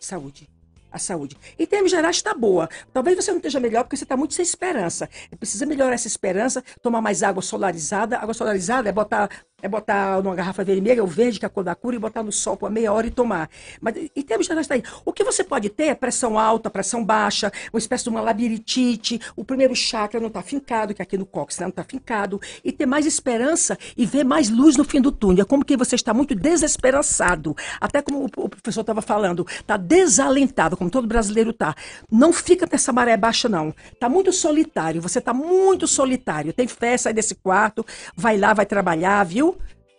Saúde. 0.00 0.48
A 0.90 0.98
saúde. 0.98 1.36
Em 1.58 1.66
termos 1.66 1.90
gerais, 1.90 2.16
está 2.16 2.34
boa. 2.34 2.68
Talvez 2.92 3.16
você 3.16 3.30
não 3.30 3.38
esteja 3.38 3.60
melhor 3.60 3.84
porque 3.84 3.96
você 3.96 4.04
está 4.04 4.16
muito 4.16 4.34
sem 4.34 4.42
esperança. 4.42 5.08
Precisa 5.38 5.64
melhorar 5.66 5.94
essa 5.94 6.06
esperança, 6.06 6.62
tomar 6.82 7.00
mais 7.00 7.22
água 7.22 7.42
solarizada. 7.42 8.18
Água 8.18 8.34
solarizada 8.34 8.88
é 8.88 8.92
botar, 8.92 9.30
é 9.62 9.68
botar 9.68 10.20
numa 10.22 10.34
garrafa 10.34 10.64
vermelha 10.64 11.02
ou 11.02 11.08
verde, 11.08 11.38
que 11.38 11.44
é 11.44 11.48
a 11.48 11.50
cor 11.50 11.62
da 11.62 11.74
cura, 11.74 11.96
e 11.96 11.98
botar 11.98 12.22
no 12.22 12.32
sol 12.32 12.56
por 12.56 12.70
meia 12.70 12.92
hora 12.92 13.06
e 13.06 13.10
tomar. 13.10 13.48
Mas 13.80 13.96
em 13.96 14.22
termos 14.22 14.50
está 14.50 14.74
aí. 14.74 14.82
O 15.04 15.12
que 15.12 15.22
você 15.22 15.44
pode 15.44 15.70
ter 15.70 15.84
é 15.84 15.94
pressão 15.94 16.38
alta, 16.38 16.68
pressão 16.68 17.04
baixa, 17.04 17.50
uma 17.72 17.78
espécie 17.78 18.04
de 18.04 18.10
uma 18.10 18.20
labirintite, 18.20 19.20
o 19.36 19.44
primeiro 19.44 19.74
chakra 19.74 20.20
não 20.20 20.26
está 20.26 20.42
fincado, 20.42 20.92
que 20.92 21.00
aqui 21.00 21.16
no 21.16 21.24
cóccix 21.24 21.60
né, 21.60 21.66
não 21.66 21.70
está 21.70 21.84
fincado, 21.84 22.40
e 22.64 22.72
ter 22.72 22.86
mais 22.86 23.06
esperança 23.06 23.78
e 23.96 24.04
ver 24.04 24.24
mais 24.24 24.50
luz 24.50 24.76
no 24.76 24.84
fim 24.84 25.00
do 25.00 25.12
túnel. 25.12 25.42
É 25.42 25.44
como 25.44 25.64
que 25.64 25.76
você 25.76 25.94
está 25.94 26.12
muito 26.12 26.34
desesperançado. 26.34 27.56
Até 27.80 28.02
como 28.02 28.24
o, 28.24 28.44
o 28.44 28.48
professor 28.48 28.80
estava 28.80 29.00
falando, 29.00 29.46
está 29.48 29.76
desalentado, 29.76 30.76
como 30.76 30.90
todo 30.90 31.06
brasileiro 31.06 31.50
está. 31.50 31.74
Não 32.10 32.32
fica 32.32 32.68
nessa 32.70 32.92
maré 32.92 33.16
baixa, 33.16 33.48
não. 33.48 33.74
Está 33.92 34.08
muito 34.08 34.32
solitário, 34.32 35.00
você 35.00 35.20
está 35.20 35.32
muito 35.32 35.86
solitário. 35.86 36.52
Tem 36.52 36.66
fé, 36.66 36.96
sai 36.96 37.12
desse 37.12 37.34
quarto, 37.36 37.84
vai 38.16 38.36
lá, 38.36 38.52
vai 38.52 38.66
trabalhar, 38.66 39.22
viu? 39.24 39.51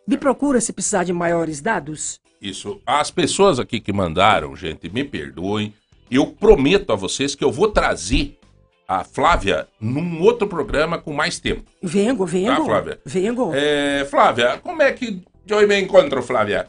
Me 0.08 0.18
procura 0.18 0.60
se 0.60 0.74
precisar 0.74 1.04
de 1.04 1.14
maiores 1.14 1.62
dados. 1.62 2.20
Isso. 2.42 2.82
As 2.86 3.10
pessoas 3.10 3.60
aqui 3.60 3.80
que 3.80 3.94
mandaram, 3.94 4.56
gente, 4.56 4.90
me 4.90 5.04
perdoem. 5.04 5.74
Eu 6.12 6.28
prometo 6.28 6.92
a 6.92 6.96
vocês 6.96 7.34
que 7.36 7.44
eu 7.44 7.52
vou 7.52 7.70
trazer 7.70 8.38
a 8.88 9.04
Flávia 9.04 9.66
num 9.80 10.22
outro 10.22 10.46
programa 10.48 10.98
com 10.98 11.14
mais 11.14 11.40
tempo. 11.40 11.64
Vengo, 11.82 12.26
vengo. 12.26 12.50
Tá, 12.56 12.64
Flávia? 12.66 13.00
Vengo. 13.06 13.52
É, 13.56 14.06
Flávia, 14.10 14.60
como 14.62 14.82
é 14.82 14.92
que 14.92 15.24
eu 15.48 15.66
me 15.68 15.80
encontro, 15.80 16.22
Flávia? 16.22 16.68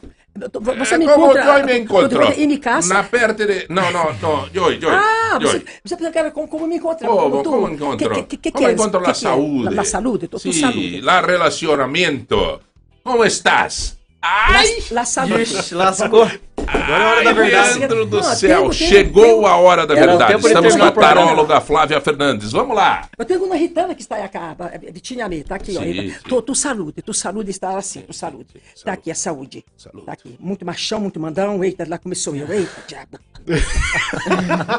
Você 0.75 0.95
É, 0.95 0.97
me 0.97 1.05
como 1.05 1.25
encontra. 1.25 1.59
eu 1.59 1.65
me 1.65 1.77
encontro? 1.79 2.23
Em 2.23 2.57
casa? 2.57 2.93
Na 2.93 3.03
perto 3.03 3.45
de... 3.45 3.67
Não, 3.69 3.89
não, 3.91 4.13
não. 4.21 4.49
Joy, 4.53 4.79
Joy. 4.81 4.91
Ah, 4.93 5.37
você, 5.39 5.47
Joy. 5.59 5.65
você 5.83 5.95
precisa 5.95 6.31
como, 6.31 6.47
como 6.47 6.67
me 6.67 6.75
encontrar? 6.75 7.07
Como, 7.09 7.41
como 7.43 7.69
encontró? 7.69 8.09
Que, 8.15 8.23
que, 8.23 8.37
que, 8.37 8.51
¿Cómo 8.51 8.65
que 8.65 8.73
encontró 8.73 8.99
que 9.01 9.07
la 9.07 9.13
que 9.13 9.19
saúde? 9.19 9.63
La, 9.65 9.71
la 9.71 9.83
saúde, 9.85 10.27
tu, 10.27 10.37
tu 10.37 10.51
Sí, 10.51 10.59
saúde. 10.59 11.01
la 11.01 11.21
relacionamiento. 11.21 12.59
¿Cómo 13.05 13.23
estás? 13.23 13.99
Ai! 14.19 14.67
La, 14.89 15.01
la 15.01 15.05
saúde. 15.05 15.43
Ixi, 15.43 15.75
lascou. 15.75 16.23
Agora 16.67 17.03
é 17.03 17.03
a 17.03 17.07
hora 17.11 17.23
da 17.23 17.33
verdade. 17.33 17.77
Leandro 17.77 18.05
do 18.07 18.17
Não, 18.17 18.23
céu, 18.23 18.73
chegou 18.73 19.45
a 19.45 19.55
hora 19.57 19.85
da 19.85 19.95
Era 19.95 20.07
verdade. 20.17 20.47
Estamos 20.47 20.75
com 20.75 20.83
a 20.83 20.91
taróloga 20.91 21.61
Flávia 21.61 22.01
Fernandes. 22.01 22.51
Vamos 22.51 22.75
lá. 22.75 23.07
Eu 23.15 23.23
tenho 23.23 23.43
uma 23.43 23.55
Ritana 23.55 23.93
que 23.93 24.01
está 24.01 24.15
aí, 24.15 24.23
acaba. 24.23 24.71
Vitinha 24.91 25.29
me, 25.29 25.43
tá 25.43 25.53
aqui, 25.57 25.77
ó. 25.77 25.81
Sim, 25.83 26.09
sim. 26.09 26.15
Tu, 26.27 26.41
tu 26.41 26.55
saúde, 26.55 27.01
tu 27.03 27.13
saúde 27.13 27.51
está 27.51 27.77
assim, 27.77 28.01
tu 28.01 28.13
saúde. 28.13 28.47
sim, 28.51 28.59
Tá 28.59 28.93
saúde. 28.93 28.99
aqui 28.99 29.11
a 29.11 29.15
saúde. 29.15 29.65
Saúde. 29.77 30.05
Tá 30.07 30.13
aqui. 30.13 30.35
Muito 30.39 30.65
machão, 30.65 30.99
muito 30.99 31.19
mandão. 31.19 31.63
Eita, 31.63 31.85
lá 31.87 31.99
começou 31.99 32.35
eu. 32.35 32.49
Eita, 32.51 32.81
diabo. 32.87 33.19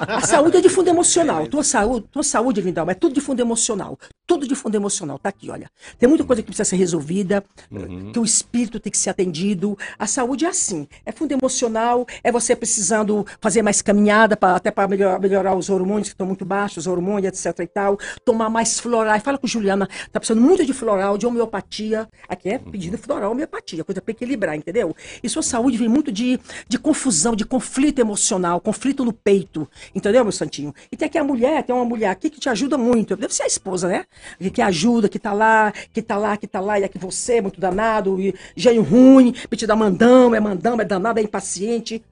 a 0.08 0.20
saúde 0.22 0.56
é 0.56 0.60
de 0.60 0.68
fundo 0.68 0.90
emocional. 0.90 1.46
Tua 1.46 1.62
saúde, 1.62 2.06
tua 2.10 2.24
saúde, 2.24 2.60
Lindão, 2.60 2.90
é 2.90 2.94
tudo 2.94 3.14
de 3.14 3.20
fundo 3.20 3.40
emocional. 3.40 3.96
Tudo 4.26 4.46
de 4.46 4.54
fundo 4.54 4.74
emocional. 4.74 5.18
Tá 5.18 5.28
aqui, 5.28 5.50
olha. 5.50 5.70
Tem 5.98 6.08
muita 6.08 6.24
coisa 6.24 6.42
que 6.42 6.46
precisa 6.46 6.64
ser 6.68 6.76
resolvida, 6.76 7.44
Uhum. 7.70 8.10
que 8.12 8.18
o 8.18 8.24
espírito 8.24 8.80
tem 8.80 8.90
que 8.90 8.98
ser 8.98 9.10
atendido. 9.10 9.78
A 9.98 10.06
saúde 10.06 10.44
é 10.44 10.48
assim. 10.48 10.88
É 11.04 11.12
fundo 11.12 11.32
emocional, 11.32 12.04
é 12.24 12.32
você 12.32 12.56
precisando 12.56 13.24
fazer 13.40 13.62
mais 13.62 13.80
caminhada, 13.82 14.36
pra, 14.36 14.56
até 14.56 14.70
para 14.70 14.88
melhorar, 14.88 15.20
melhorar 15.20 15.54
os 15.54 15.68
hormônios 15.70 16.08
que 16.08 16.14
estão 16.14 16.26
muito 16.26 16.44
baixos, 16.44 16.78
os 16.78 16.86
hormônios, 16.86 17.44
etc 17.44 17.60
e 17.60 17.66
tal. 17.68 17.98
Tomar 18.24 18.50
mais 18.50 18.80
florais. 18.80 19.22
Fala 19.22 19.38
com 19.38 19.46
Juliana, 19.46 19.88
tá 20.10 20.18
precisando 20.18 20.42
muito 20.44 20.64
de 20.64 20.72
floral, 20.72 21.16
de 21.16 21.26
homeopatia. 21.26 22.08
Aqui 22.28 22.48
é 22.50 22.58
pedindo 22.58 22.98
floral, 22.98 23.30
homeopatia, 23.32 23.84
coisa 23.84 24.00
para 24.02 24.10
equilibrar, 24.10 24.56
entendeu? 24.56 24.94
E 25.22 25.28
sua 25.28 25.42
saúde 25.42 25.76
vem 25.76 25.88
muito 25.88 26.10
de, 26.10 26.40
de 26.68 26.78
confusão, 26.78 27.36
de 27.36 27.44
conflito 27.44 28.00
emocional, 28.00 28.60
conflito 28.60 29.04
no 29.04 29.12
peito, 29.12 29.68
entendeu, 29.94 30.24
meu 30.24 30.32
santinho? 30.32 30.74
E 30.90 30.96
tem 30.96 31.06
aqui 31.06 31.18
a 31.18 31.24
mulher, 31.24 31.62
tem 31.62 31.74
uma 31.74 31.84
mulher 31.84 32.08
aqui 32.10 32.28
que 32.28 32.40
te 32.40 32.48
ajuda 32.48 32.76
muito. 32.76 33.16
Deve 33.16 33.32
ser 33.32 33.44
a 33.44 33.46
esposa, 33.46 33.86
né? 33.88 34.04
Que, 34.38 34.50
que 34.50 34.62
ajuda, 34.62 35.08
que 35.08 35.18
tá 35.18 35.32
lá, 35.32 35.72
que 35.92 36.02
tá 36.02 36.16
lá, 36.16 36.36
que 36.36 36.46
tá 36.46 36.60
lá, 36.60 36.78
e 36.80 36.84
aqui 36.84 36.98
você, 36.98 37.40
muito 37.40 37.60
danado, 37.60 38.20
e 38.20 38.34
gênio 38.56 38.82
ruim, 38.82 39.32
te 39.54 39.66
dar 39.66 39.76
mandão, 39.76 40.34
é 40.34 40.40
mandão, 40.40 40.80
é 40.80 40.84
danado, 40.84 41.18
é 41.18 41.22
impaciente. 41.22 42.02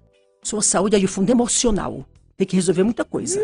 Sua 0.43 0.63
saúde 0.63 0.97
é 0.97 0.99
de 0.99 1.07
fundo 1.07 1.31
emocional. 1.31 2.05
Tem 2.37 2.47
que 2.47 2.57
resolver 2.57 2.83
muita 2.83 3.05
coisa. 3.05 3.41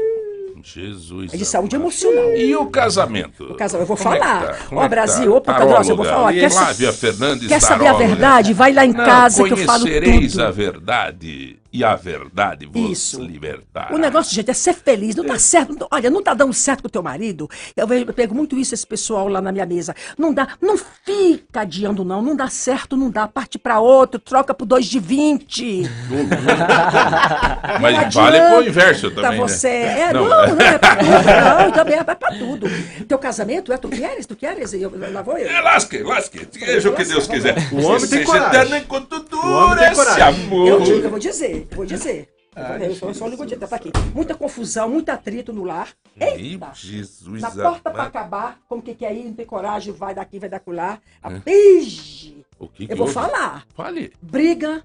Jesus. 0.62 1.32
É 1.32 1.36
de 1.36 1.44
saúde 1.44 1.76
amado. 1.76 1.86
emocional. 1.88 2.32
E 2.36 2.54
o 2.54 2.66
casamento? 2.66 3.44
O 3.44 3.54
casal, 3.54 3.80
eu 3.80 3.86
vou 3.86 3.96
Como 3.96 4.14
é 4.14 4.18
que 4.18 4.24
falar. 4.24 4.46
tá? 4.46 4.58
Ó, 4.72 4.80
é 4.80 4.82
que 4.82 4.88
Brasil, 4.88 5.40
tá? 5.40 5.52
puta 5.54 5.66
grossa, 5.66 5.92
eu 5.92 5.96
vou 5.96 6.04
falar. 6.04 6.32
Quer, 6.32 6.92
Fernandes 6.92 7.48
quer 7.48 7.60
saber 7.60 7.86
a 7.86 7.92
verdade? 7.94 8.52
Vai 8.52 8.72
lá 8.72 8.84
em 8.84 8.92
Não, 8.92 9.04
casa 9.04 9.44
que 9.44 9.52
eu 9.52 9.56
falo 9.58 9.84
conhecereis 9.84 10.32
tudo. 10.32 10.44
a 10.44 10.50
verdade 10.50 11.59
e 11.72 11.84
a 11.84 11.94
verdade 11.94 12.66
vos 12.66 12.90
Isso. 12.90 13.22
libertará. 13.22 13.94
O 13.94 13.98
negócio, 13.98 14.34
gente, 14.34 14.50
é 14.50 14.54
ser 14.54 14.74
feliz. 14.74 15.14
Não 15.14 15.24
tá 15.24 15.38
certo. 15.38 15.76
não- 15.78 15.88
olha, 15.90 16.10
não 16.10 16.22
tá 16.22 16.34
dando 16.34 16.52
certo 16.52 16.82
com 16.82 16.88
o 16.88 16.90
teu 16.90 17.02
marido. 17.02 17.48
Eu, 17.76 17.86
vejo- 17.86 18.04
eu 18.06 18.12
pego 18.14 18.34
muito 18.34 18.58
isso, 18.58 18.74
esse 18.74 18.86
pessoal 18.86 19.28
lá 19.28 19.40
na 19.40 19.52
minha 19.52 19.66
mesa. 19.66 19.94
Não 20.18 20.32
dá, 20.34 20.48
não 20.60 20.76
fica 20.76 21.60
adiando, 21.60 22.04
não. 22.04 22.20
Não 22.22 22.34
dá 22.34 22.48
certo, 22.48 22.96
não 22.96 23.10
dá. 23.10 23.28
Parte 23.28 23.58
pra 23.58 23.78
outro, 23.80 24.18
troca 24.20 24.52
por 24.52 24.66
dois 24.66 24.86
de 24.86 24.98
20. 24.98 25.82
Mas 27.80 27.96
Não 27.96 28.10
vale 28.10 28.40
pro 28.40 28.62
inverso 28.66 29.10
também, 29.10 29.38
você. 29.38 29.68
né? 29.68 30.00
É, 30.00 30.12
Não, 30.12 30.28
não, 30.28 30.44
é. 30.44 30.46
não, 30.52 30.60
é 30.60 30.78
pra 30.78 30.96
tudo. 30.96 31.10
Não, 31.60 31.70
também 31.72 31.98
é 31.98 32.04
pra, 32.04 32.16
pra 32.16 32.32
tudo. 32.32 32.66
Teu 33.06 33.18
casamento, 33.18 33.72
é, 33.72 33.76
tu 33.76 33.88
queres? 33.88 34.26
Tu 34.26 34.36
queres? 34.36 34.72
Eu, 34.74 34.92
lá 35.12 35.22
vou 35.22 35.36
eu. 35.38 35.48
É, 35.48 35.60
lasque, 35.60 35.98
lasque. 36.02 36.46
Seja 36.52 36.90
o 36.90 36.94
que 36.94 37.04
Deus 37.04 37.26
quiser. 37.26 37.54
O 37.72 37.82
homem 37.84 38.06
tem 38.08 38.24
coragem. 38.24 38.60
O 38.60 38.94
homem 38.94 39.06
tem 39.08 39.50
dura 39.50 39.86
esse 39.86 39.94
coragem. 39.94 40.22
amor. 40.44 40.68
Eu, 40.68 40.80
digo, 40.80 40.98
eu 40.98 41.10
vou 41.10 41.18
dizer, 41.18 41.59
vou 41.72 41.84
dizer. 41.86 42.28
Eu, 42.56 42.64
vou- 42.66 42.76
eu 42.78 42.94
sou, 42.96 43.08
eu 43.08 43.14
sou 43.14 43.26
o 43.28 43.30
Ligodita, 43.30 43.66
tá 43.68 43.76
aqui. 43.76 43.90
Muita 44.12 44.34
confusão, 44.34 44.88
muito 44.90 45.08
atrito 45.08 45.52
no 45.52 45.62
lar. 45.64 45.88
Eita! 46.18 46.72
Jesus 46.74 47.40
Na 47.40 47.50
porta 47.50 47.90
pra 47.90 48.02
amado. 48.02 48.06
acabar, 48.08 48.58
como 48.68 48.82
que 48.82 48.92
quer 48.94 49.14
ir, 49.14 49.24
não 49.24 49.34
tem 49.34 49.46
coragem, 49.46 49.92
vai 49.92 50.14
daqui, 50.14 50.38
vai 50.40 50.48
dacular. 50.48 51.00
A 51.22 51.30
Ixi! 51.48 52.44
O 52.58 52.66
que 52.68 52.86
que 52.86 52.92
Eu 52.92 52.96
vou 52.96 53.06
houve? 53.06 53.14
falar. 53.14 53.64
Fale. 53.74 54.12
Briga, 54.20 54.84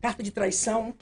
carta 0.00 0.22
de 0.22 0.30
traição. 0.30 0.94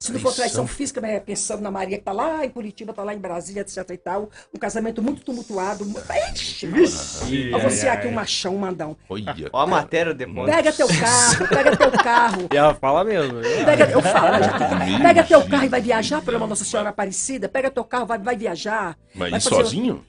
Se 0.00 0.12
não 0.12 0.20
for 0.20 0.32
Traição. 0.32 0.64
física, 0.64 1.00
né, 1.00 1.18
pensando 1.18 1.60
na 1.60 1.72
Maria 1.72 1.98
que 1.98 2.04
tá 2.04 2.12
lá 2.12 2.44
em 2.44 2.50
Curitiba, 2.50 2.92
tá 2.92 3.02
lá 3.02 3.12
em 3.12 3.18
Brasília, 3.18 3.62
etc 3.62 3.84
e 3.90 3.96
tal. 3.96 4.30
Um 4.54 4.58
casamento 4.58 5.02
muito 5.02 5.22
tumultuado. 5.22 5.84
Ixi! 6.32 7.50
Ó, 7.52 7.58
você 7.58 7.88
aqui, 7.88 8.06
um 8.06 8.12
machão, 8.12 8.54
um 8.54 8.58
mandão. 8.58 8.96
Olha. 9.08 9.34
Ó 9.52 9.60
a 9.60 9.66
matéria 9.66 10.14
depois. 10.14 10.48
Pega 10.48 10.72
teu 10.72 10.86
carro, 10.86 11.48
pega 11.48 11.76
teu 11.76 11.90
carro. 11.90 12.48
E 12.54 12.56
ela 12.56 12.74
fala 12.74 13.02
mesmo. 13.02 13.40
Pega, 13.64 13.90
eu 13.90 14.00
falo, 14.00 14.42
já. 14.42 14.84
Meu 14.86 15.00
Pega 15.00 15.24
teu 15.24 15.48
carro 15.48 15.64
e 15.64 15.68
vai 15.68 15.80
viajar 15.80 16.22
pela 16.22 16.46
Nossa 16.46 16.64
Senhora 16.64 16.90
Aparecida. 16.90 17.48
Pega 17.48 17.68
teu 17.68 17.84
carro, 17.84 18.06
vai, 18.06 18.18
vai 18.18 18.36
viajar. 18.36 18.96
Mas 19.14 19.30
vai 19.30 19.40
sozinho? 19.40 20.04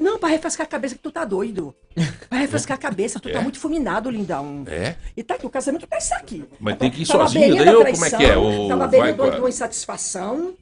Não, 0.00 0.18
pra 0.18 0.28
refrescar 0.28 0.66
a 0.66 0.68
cabeça 0.68 0.94
que 0.94 1.02
tu 1.02 1.10
tá 1.10 1.24
doido. 1.24 1.74
Pra 2.28 2.38
refrescar 2.38 2.76
a 2.76 2.80
cabeça, 2.80 3.18
tu 3.20 3.30
tá 3.30 3.38
É? 3.38 3.42
muito 3.42 3.58
fulminado, 3.58 4.10
lindão. 4.10 4.64
É? 4.66 4.96
E 5.16 5.22
tá 5.22 5.34
aqui, 5.34 5.46
o 5.46 5.50
casamento 5.50 5.86
tá 5.86 5.98
isso 5.98 6.14
aqui. 6.14 6.44
Mas 6.60 6.76
tem 6.76 6.90
que 6.90 7.02
ir 7.02 7.06
Tá 7.06 7.12
sozinho, 7.14 7.56
daí 7.56 7.64
da 7.64 7.78
ou 7.78 7.84
como 7.84 8.04
é 8.04 8.10
que 8.10 8.24
é? 8.24 8.36
Ou 8.36 8.68
Tá 8.68 8.76
na 8.76 8.88
com 8.88 9.30
de 9.30 9.38
uma 9.38 9.48
insatisfação. 9.48 10.54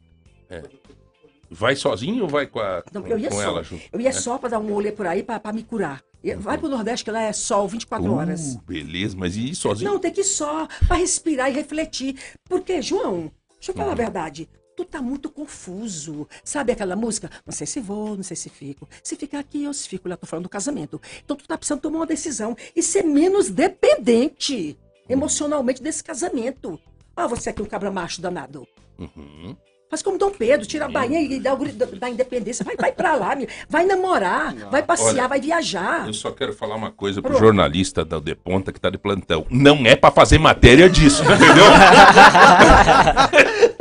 Vai 1.50 1.76
sozinho 1.76 2.24
ou 2.24 2.28
vai 2.28 2.46
com, 2.46 2.58
a, 2.58 2.82
Não, 2.92 3.06
eu 3.06 3.18
ia 3.18 3.28
com 3.28 3.36
só. 3.36 3.42
ela 3.42 3.62
junto? 3.62 3.82
Eu 3.92 4.00
ia 4.00 4.12
só 4.12 4.36
pra 4.36 4.48
dar 4.48 4.58
um 4.58 4.72
olho 4.72 4.92
por 4.92 5.06
aí 5.06 5.22
pra, 5.22 5.38
pra 5.38 5.52
me 5.52 5.62
curar. 5.62 6.02
E 6.22 6.34
Vai 6.34 6.58
pro 6.58 6.68
Nordeste 6.68 7.04
que 7.04 7.10
lá 7.10 7.22
é 7.22 7.32
sol 7.32 7.68
24 7.68 8.12
horas. 8.12 8.54
Uh, 8.54 8.62
beleza, 8.66 9.16
mas 9.16 9.36
e 9.36 9.50
ir 9.50 9.54
sozinho? 9.54 9.92
Não, 9.92 9.98
tem 10.00 10.10
que 10.12 10.22
ir 10.22 10.24
só 10.24 10.66
pra 10.88 10.96
respirar 10.96 11.48
e 11.48 11.54
refletir. 11.54 12.16
Porque, 12.48 12.82
João, 12.82 13.30
deixa 13.54 13.70
eu 13.70 13.74
falar 13.76 13.92
a 13.92 13.94
verdade. 13.94 14.48
Tu 14.76 14.84
tá 14.84 15.00
muito 15.00 15.30
confuso. 15.30 16.28
Sabe 16.44 16.72
aquela 16.72 16.94
música? 16.94 17.30
Não 17.46 17.52
sei 17.52 17.66
se 17.66 17.80
vou, 17.80 18.14
não 18.14 18.22
sei 18.22 18.36
se 18.36 18.50
fico. 18.50 18.86
Se 19.02 19.16
ficar 19.16 19.38
aqui 19.38 19.66
ou 19.66 19.72
se 19.72 19.88
fico 19.88 20.06
lá, 20.06 20.16
tô 20.16 20.26
falando 20.26 20.44
do 20.44 20.50
casamento. 20.50 21.00
Então 21.24 21.34
tu 21.34 21.48
tá 21.48 21.56
precisando 21.56 21.80
tomar 21.80 22.00
uma 22.00 22.06
decisão 22.06 22.54
e 22.74 22.82
ser 22.82 23.02
menos 23.02 23.48
dependente 23.48 24.78
emocionalmente 25.08 25.82
desse 25.82 26.04
casamento. 26.04 26.78
Ah, 27.16 27.26
você 27.26 27.50
aqui 27.50 27.62
um 27.62 27.66
cabra 27.66 27.90
macho 27.90 28.20
danado. 28.20 28.66
Uhum. 28.98 29.56
Faz 29.88 30.02
como 30.02 30.18
Dom 30.18 30.30
Pedro, 30.30 30.66
tira 30.66 30.86
a 30.86 30.88
bainha 30.88 31.20
e 31.20 31.38
dá 31.38 31.54
o 31.54 31.56
grito 31.56 31.86
da, 31.96 32.10
independência. 32.10 32.64
Vai, 32.64 32.74
vai 32.76 32.90
pra 32.90 33.14
lá, 33.14 33.36
meu. 33.36 33.46
vai 33.68 33.86
namorar, 33.86 34.52
vai 34.68 34.82
passear, 34.82 35.10
Olha, 35.10 35.28
vai 35.28 35.40
viajar. 35.40 36.08
Eu 36.08 36.12
só 36.12 36.32
quero 36.32 36.52
falar 36.52 36.74
uma 36.74 36.90
coisa 36.90 37.22
pro 37.22 37.30
Pronto. 37.30 37.44
jornalista 37.44 38.04
da 38.04 38.18
De 38.18 38.34
Ponta 38.34 38.72
que 38.72 38.80
tá 38.80 38.90
de 38.90 38.98
plantão. 38.98 39.46
Não 39.48 39.86
é 39.86 39.94
pra 39.94 40.10
fazer 40.10 40.38
matéria 40.38 40.90
disso, 40.90 41.22
entendeu? 41.22 41.64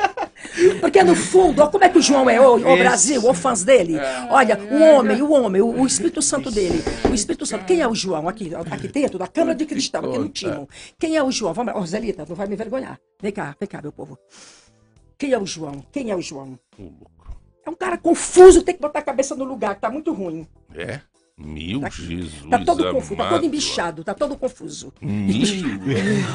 Porque 0.79 1.03
no 1.03 1.15
fundo, 1.15 1.61
ó, 1.61 1.67
como 1.67 1.83
é 1.83 1.89
que 1.89 1.97
o 1.97 2.01
João 2.01 2.29
é, 2.29 2.39
o, 2.39 2.55
o 2.55 2.77
Brasil, 2.77 3.23
o 3.27 3.33
fãs 3.33 3.63
dele. 3.63 3.95
Olha, 4.29 4.59
o 4.71 4.81
homem, 4.81 5.21
o 5.21 5.31
homem, 5.31 5.61
o, 5.61 5.81
o 5.81 5.85
Espírito 5.85 6.21
Santo 6.21 6.49
dele. 6.51 6.83
O 7.09 7.13
Espírito 7.13 7.45
Santo. 7.45 7.65
Quem 7.65 7.81
é 7.81 7.87
o 7.87 7.95
João? 7.95 8.27
Aqui, 8.27 8.51
aqui 8.55 8.87
dentro 8.87 9.17
da 9.17 9.27
Câmara 9.27 9.55
de 9.55 9.65
Cristal, 9.65 10.05
aqui 10.05 10.17
no 10.17 10.29
Timo. 10.29 10.69
Quem 10.99 11.15
é 11.15 11.23
o 11.23 11.31
João? 11.31 11.53
Vamos 11.53 11.73
lá, 11.73 11.79
Ô, 11.79 11.85
Zelita, 11.85 12.25
não 12.27 12.35
vai 12.35 12.47
me 12.47 12.53
envergonhar. 12.53 12.99
Vem 13.21 13.31
cá, 13.31 13.55
vem 13.59 13.67
cá, 13.67 13.81
meu 13.81 13.91
povo. 13.91 14.17
Quem 15.17 15.31
é 15.31 15.39
o 15.39 15.45
João? 15.45 15.83
Quem 15.91 16.11
é 16.11 16.15
o 16.15 16.21
João? 16.21 16.59
É 17.65 17.69
um 17.69 17.75
cara 17.75 17.97
confuso, 17.97 18.61
tem 18.61 18.75
que 18.75 18.81
botar 18.81 18.99
a 18.99 19.03
cabeça 19.03 19.35
no 19.35 19.43
lugar, 19.43 19.75
que 19.75 19.81
tá 19.81 19.89
muito 19.89 20.13
ruim. 20.13 20.47
É? 20.75 20.99
Mil 21.37 21.81
Jesus. 21.91 22.31
Tá 22.49 22.59
todo 22.59 22.91
confuso, 22.93 23.15
tá 23.17 23.23
todo 23.23 23.27
amado. 23.33 23.45
embichado, 23.45 24.03
tá 24.05 24.13
todo 24.13 24.37
confuso. 24.37 24.93
Mil. 25.01 25.81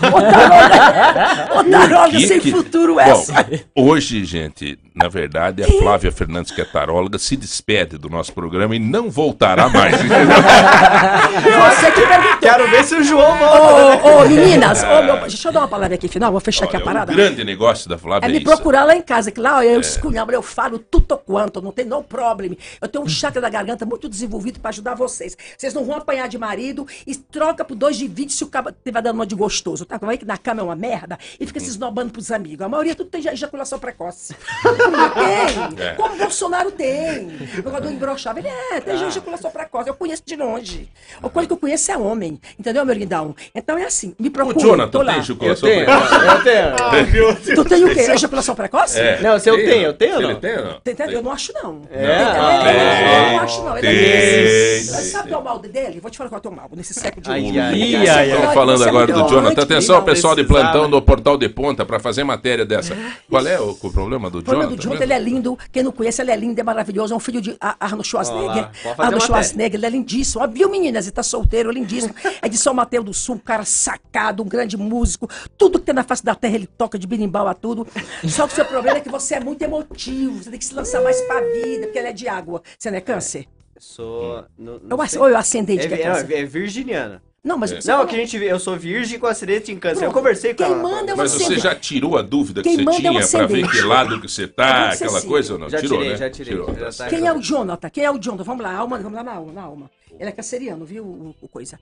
Taroga 1.71 2.11
Que- 2.21 2.27
sem 2.29 2.39
que- 2.39 2.51
futuro 2.51 2.97
Bom, 2.97 3.01
essa. 3.01 3.47
hoje, 3.75 4.23
gente, 4.27 4.79
na 4.95 5.09
verdade, 5.09 5.63
a 5.63 5.67
Flávia 5.67 6.13
Fernandes, 6.13 6.53
que 6.53 6.61
é 6.61 6.67
taróloga, 6.67 7.19
se 7.19 7.35
despede 7.35 7.97
do 7.97 8.11
nosso 8.11 8.31
programa 8.35 8.77
e 8.77 8.79
não 8.79 9.09
voltará 9.11 9.71
mais. 9.71 9.97
Você 10.03 11.93
que 11.93 12.07
perguntou. 12.07 12.39
Quero 12.41 12.71
ver 12.71 12.85
se 12.85 12.95
o 12.97 13.03
João 13.03 13.39
volta. 13.39 14.07
Ô, 14.07 14.23
ô, 14.25 14.29
meninas, 14.29 14.83
ô, 14.83 15.03
meu, 15.03 15.17
deixa 15.21 15.49
eu 15.49 15.53
dar 15.53 15.61
uma 15.61 15.69
palavra 15.69 15.95
aqui 15.95 16.09
final, 16.09 16.31
vou 16.31 16.41
fechar 16.41 16.65
aqui 16.67 16.77
a 16.77 16.79
Olha, 16.79 16.85
parada. 16.85 17.13
o 17.13 17.17
grande 17.17 17.43
negócio 17.45 17.89
da 17.89 17.97
Flávia 17.97 18.27
É 18.27 18.29
é 18.29 18.33
me 18.33 18.39
isso. 18.39 18.45
procurar 18.47 18.85
lá 18.85 18.95
em 18.95 19.03
casa, 19.03 19.31
que 19.31 19.41
lá 19.41 19.65
eu 19.65 19.81
esculhamba, 19.81 20.33
eu 20.33 20.43
falo 20.43 20.79
tudo 20.79 21.17
quanto, 21.19 21.63
não 21.63 21.73
tem 21.73 21.85
no 21.87 22.03
problem. 22.03 22.57
Eu 22.83 22.89
tenho 22.89 23.05
um 23.05 23.09
chakra 23.09 23.41
da 23.41 23.49
garganta 23.49 23.87
muito 23.87 24.09
desenvolvido 24.09 24.59
pra 24.61 24.69
ajudar 24.71 24.90
vocês. 24.95 25.37
Vocês 25.57 25.75
não 25.75 25.85
vão 25.85 25.97
apanhar 25.97 26.29
de 26.29 26.39
marido 26.39 26.87
e 27.07 27.15
troca 27.15 27.65
por 27.65 27.75
dois 27.75 27.97
de 27.97 28.07
20 28.07 28.33
se 28.33 28.45
o 28.45 28.49
cara 28.49 28.71
estiver 28.71 29.03
dando 29.03 29.17
uma 29.17 29.27
de 29.27 29.35
gostoso, 29.35 29.85
tá? 29.85 29.99
Vai 29.99 30.17
que 30.19 30.25
na 30.25 30.37
cama 30.39 30.61
é 30.61 30.65
uma 30.65 30.77
merda 30.77 31.19
e 31.39 31.47
fica 31.47 31.61
se 31.61 31.69
esnobando 31.69 32.13
pros 32.13 32.31
amigos. 32.31 32.65
A 32.65 32.69
maioria 32.69 32.95
tudo 32.95 33.11
tem 33.11 33.27
ejaculação 33.27 33.79
precoce. 33.79 34.35
tem. 34.65 35.87
É. 35.87 35.95
Como 35.95 36.15
o 36.15 36.19
Bolsonaro 36.19 36.71
tem. 36.71 37.27
O 37.59 37.63
jogador 37.63 37.91
embroxava. 37.91 38.39
Ele 38.39 38.49
é, 38.49 38.81
tem 38.81 38.95
ejaculação 39.07 39.51
precoce. 39.51 39.89
Eu 39.89 39.95
conheço 39.95 40.23
de 40.25 40.37
longe. 40.37 40.89
A 41.23 41.29
coisa 41.29 41.47
que 41.47 41.53
eu 41.53 41.57
conheço 41.59 41.91
é 41.91 41.97
homem. 41.97 42.41
Entendeu, 42.59 42.85
meu 42.85 42.95
lindão? 42.95 43.35
Então 43.55 43.77
é 43.79 43.85
assim, 43.85 44.15
me 44.19 44.29
O 44.29 44.31
procura. 44.31 44.55
tô 44.55 44.61
Jonathan 44.61 44.99
lá. 45.03 45.05
tem 45.05 45.15
Eu 45.17 45.21
ejaculação 45.23 45.69
tenho, 45.69 45.85
precoce? 45.85 46.15
eu 46.27 46.43
tenho. 46.43 47.55
Tu 47.61 47.65
tem 47.65 47.85
o 47.85 47.95
quê? 47.95 48.01
Ejaculação 48.01 48.55
precoce? 48.55 49.01
É. 49.01 49.21
Não, 49.21 49.39
se 49.39 49.49
eu 49.49 49.57
tenho, 49.57 49.83
eu 49.87 49.95
tenho 49.95 50.17
Ele 50.17 50.33
não? 50.33 50.41
tem 50.41 50.57
não? 50.57 51.11
Eu 51.11 51.23
não 51.23 51.33
acho, 51.33 51.53
não. 51.53 51.83
É, 51.91 52.07
Tem, 52.07 52.25
ah, 52.27 52.61
tem, 52.65 52.75
tem, 52.75 53.27
eu 53.27 53.33
não 53.33 53.41
acho, 53.41 53.63
não. 53.63 53.79
Ele 53.79 53.87
tem, 53.87 53.97
é 53.97 54.80
tem, 54.87 54.93
Mas 54.97 55.05
sabe 55.07 55.33
é 55.33 55.37
o 55.37 55.45
mal 55.45 55.59
dele? 55.59 56.01
Vou 56.01 56.11
te 56.11 56.19
falar 56.19 56.31
qual 56.31 56.39
é 56.39 56.41
o 56.41 56.43
teu 56.43 56.51
mal 56.53 56.71
nesse 56.75 56.95
século 56.95 57.23
de 57.23 57.31
hoje. 57.31 57.47
Estamos 57.49 58.49
Você 58.49 58.55
falando 58.55 58.85
é 58.85 58.89
agora 58.89 59.13
do 59.13 59.29
Jonathan. 59.29 59.63
Atenção, 59.63 60.03
pessoal 60.05 60.35
de 60.35 60.45
plantão 60.45 60.89
do 60.91 61.01
Portal 61.03 61.37
de 61.37 61.49
Ponta, 61.49 61.85
para 61.85 61.99
fazer 62.01 62.25
matéria 62.25 62.65
dessa. 62.65 62.97
Qual 63.29 63.47
é 63.47 63.61
o, 63.61 63.75
problema 63.75 64.31
do 64.31 64.39
O 64.39 64.43
problema 64.43 64.71
Jonathan? 64.71 64.77
do 64.77 64.83
Jonathan, 64.83 65.05
ele 65.05 65.13
é 65.13 65.19
lindo. 65.19 65.59
Quem 65.73 65.83
não 65.83 65.93
conhece, 65.93 66.21
ele 66.23 66.31
é 66.31 66.37
lindo, 66.37 66.61
é 66.61 66.65
maravilhoso. 66.65 67.13
É 67.13 67.17
um 67.17 67.21
filho 67.21 67.41
de 67.41 67.57
Ar- 67.61 67.77
Arnold 67.81 68.07
Schwarzenegger. 68.09 68.69
Arnold. 68.99 69.25
Schwarzenegger, 69.25 69.79
ele 69.79 69.87
é 69.87 69.91
lindíssimo. 69.91 70.43
Ó, 70.43 70.47
Viu, 70.47 70.69
meninas? 70.69 71.07
Ele 71.07 71.13
tá 71.13 71.23
solteiro, 71.23 71.71
lindíssimo. 71.71 72.15
É 72.43 72.49
de 72.49 72.57
São 72.59 72.75
Mateus 72.75 73.05
do 73.05 73.15
Sul, 73.15 73.37
um 73.37 73.39
cara 73.39 73.65
sacado, 73.65 74.43
um 74.43 74.47
grande 74.47 74.77
músico. 74.77 75.29
Tudo 75.57 75.79
que 75.79 75.87
tem 75.87 75.95
na 75.95 76.03
face 76.05 76.25
da 76.25 76.35
terra, 76.35 76.55
ele 76.55 76.67
toca 76.67 76.99
de 76.99 77.07
berimbau 77.07 77.47
a 77.47 77.55
tudo. 77.55 77.87
Só 78.29 78.47
que 78.47 78.53
o 78.53 78.57
seu 78.57 78.65
problema 78.65 78.99
é 78.99 79.01
que 79.01 79.09
você 79.11 79.35
é 79.37 79.41
muito 79.41 79.63
emotivo. 79.63 80.43
Você 80.43 80.51
tem 80.51 80.59
que 80.59 80.65
se 80.65 80.75
lançar 80.75 81.03
mais 81.03 81.21
pra 81.23 81.41
vida, 81.41 81.85
porque 81.87 81.99
ele 81.99 82.09
é 82.09 82.13
de 82.13 82.29
água. 82.29 82.63
Você 82.79 82.91
não 82.91 82.99
é 82.99 83.01
câncer? 83.01 83.47
Sou. 83.81 84.45
Não, 84.59 84.79
não 84.79 84.97
Eu, 84.97 85.03
ac- 85.03 85.17
eu 85.17 85.37
ascendente 85.37 85.87
É, 85.87 85.89
que 85.89 85.95
é 86.35 86.41
é 86.41 86.45
virginiana. 86.45 87.23
Não, 87.43 87.57
mas... 87.57 87.71
você 87.71 87.91
Não, 87.91 88.07
que 88.07 88.15
a 88.15 88.19
gente 88.19 88.39
vê. 88.39 88.53
Eu 88.53 88.61
sou 88.61 88.77
virgem 88.77 89.19
com 89.19 89.27
acidente 89.27 89.73
em 89.73 89.79
câncer. 89.79 90.05
Eu 90.05 90.13
conversei 90.13 90.53
com 90.53 90.63
Quem 90.63 90.67
ela. 90.73 90.83
manda 90.83 91.13
é 91.13 91.15
Mas 91.15 91.33
você 91.33 91.45
você 91.45 91.59
já 91.59 91.75
tirou 91.75 92.19
a 92.19 92.23
dúvida 92.23 92.63
que 92.63 92.69
Quem 92.69 92.77
você 92.77 92.85
manda 92.85 92.97
é 92.99 93.01
tinha 93.01 93.13
para 93.13 93.21
ver 93.21 93.55
ascendente. 93.65 93.71
que 93.71 93.81
lado 93.81 94.21
que 94.21 94.29
você 94.31 94.45
É 94.45 94.47
tá, 94.47 94.91
aquela 94.91 94.95
sensível. 94.95 95.29
coisa 95.31 95.53
ou 95.55 95.59
não? 95.59 95.71
Já 95.71 95.81
tirou, 95.81 95.97
tirei, 95.99 96.13
né? 96.13 96.19
já 96.19 96.31
tirei. 96.31 96.53
Tirou, 96.53 96.75
Já 96.79 96.93
tá. 96.93 97.09
Quem 97.09 97.27
é 97.27 97.33
o 97.33 97.41
Jonathan? 97.41 97.89
Quem 97.89 98.05
é 98.05 98.11
o 98.11 98.19
Jonathan? 98.19 98.45
Vamos 98.45 98.63
lá, 98.63 98.75
alma, 98.75 98.99
vamos 98.99 99.15
lá 99.15 99.23
na 99.25 99.33
alma, 99.35 99.53
na 99.55 99.63
alma. 99.63 99.91
Ele 100.19 100.29
é 100.29 100.33
canceriano, 100.33 100.85
viu 100.85 101.03
o, 101.03 101.35
o 101.41 101.49
coisa? 101.49 101.81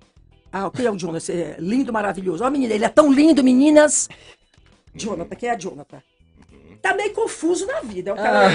Ah, 0.53 0.71
quem 0.71 0.87
é 0.87 0.91
o 0.93 0.97
Jonathan? 0.97 1.33
É 1.33 1.57
lindo, 1.59 1.93
maravilhoso. 1.93 2.45
Ó, 2.45 2.51
menina, 2.51 2.73
ele 2.73 2.85
é 2.85 2.89
tão 2.89 3.13
lindo, 3.13 3.43
meninas. 3.43 4.09
Jonathan, 4.95 5.35
quem 5.35 5.49
é 5.49 5.59
Jonathan? 5.59 6.01
Tá 6.89 6.95
meio 6.95 7.11
confuso 7.13 7.67
na 7.67 7.81
vida. 7.81 8.11
É 8.11 8.13
o 8.13 8.17
cara. 8.17 8.49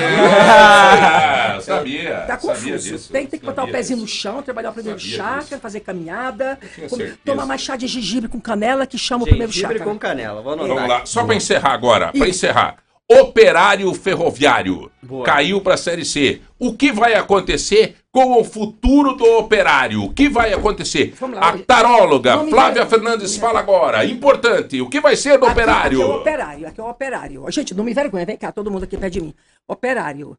Ah, 1.55 1.59
sabia. 1.61 2.15
Tá 2.27 2.39
sabia 2.39 2.71
confuso. 2.73 2.89
disso. 2.91 3.11
Tem, 3.11 3.27
tem 3.27 3.39
que 3.39 3.45
botar 3.45 3.61
o 3.61 3.65
sabia 3.65 3.77
pezinho 3.79 3.99
no 3.99 4.05
disso. 4.05 4.17
chão, 4.17 4.41
trabalhar 4.41 4.71
o 4.71 4.73
primeiro 4.73 4.99
Sabia 4.99 5.15
chakra, 5.17 5.41
disso. 5.43 5.59
fazer 5.59 5.79
caminhada, 5.81 6.59
comer- 6.89 7.17
tomar 7.23 7.45
mais 7.45 7.61
chá 7.61 7.75
de 7.75 7.87
gengibre 7.87 8.27
com 8.29 8.39
canela 8.41 8.85
que 8.87 8.97
chama 8.97 9.23
o 9.23 9.27
primeiro 9.27 9.51
Gengibre 9.51 9.77
chakra. 9.77 9.91
com 9.93 9.99
canela. 9.99 10.41
Vou 10.41 10.53
anotar. 10.53 10.75
Vamos 10.75 10.89
lá, 10.89 11.05
só 11.05 11.23
para 11.23 11.35
encerrar 11.35 11.73
agora, 11.73 12.11
para 12.11 12.27
encerrar. 12.27 12.77
Operário 13.21 13.93
ferroviário 13.93 14.91
Boa. 15.01 15.25
caiu 15.25 15.61
para 15.61 15.73
a 15.75 15.77
Série 15.77 16.05
C. 16.05 16.41
O 16.59 16.73
que 16.75 16.91
vai 16.91 17.13
acontecer 17.13 17.95
com 18.11 18.39
o 18.39 18.43
futuro 18.43 19.13
do 19.13 19.25
operário? 19.37 20.03
O 20.03 20.13
que 20.13 20.29
vai 20.29 20.53
acontecer? 20.53 21.13
Lá, 21.21 21.49
A 21.49 21.57
taróloga 21.57 22.35
Não 22.37 22.49
Flávia. 22.49 22.85
Fernandes 22.85 23.35
fala 23.37 23.59
agora. 23.59 24.05
Importante, 24.05 24.81
o 24.81 24.89
que 24.89 24.99
vai 25.01 25.15
ser 25.15 25.37
do 25.37 25.45
Aqui- 25.45 25.53
operário? 25.53 26.01
Aqui 26.01 26.11
é 26.11 26.13
o 26.13 26.17
operário, 26.19 26.67
aqui 26.67 26.79
é 26.79 26.83
o 26.83 26.89
operário. 26.89 27.51
Gente, 27.51 27.73
não 27.73 27.83
me 27.83 27.91
envergonha, 27.91 28.25
vem 28.25 28.37
cá, 28.37 28.51
todo 28.51 28.71
mundo 28.71 28.83
aqui 28.83 28.97
perto 28.97 29.13
de 29.13 29.21
mim. 29.21 29.33
Operário. 29.67 30.37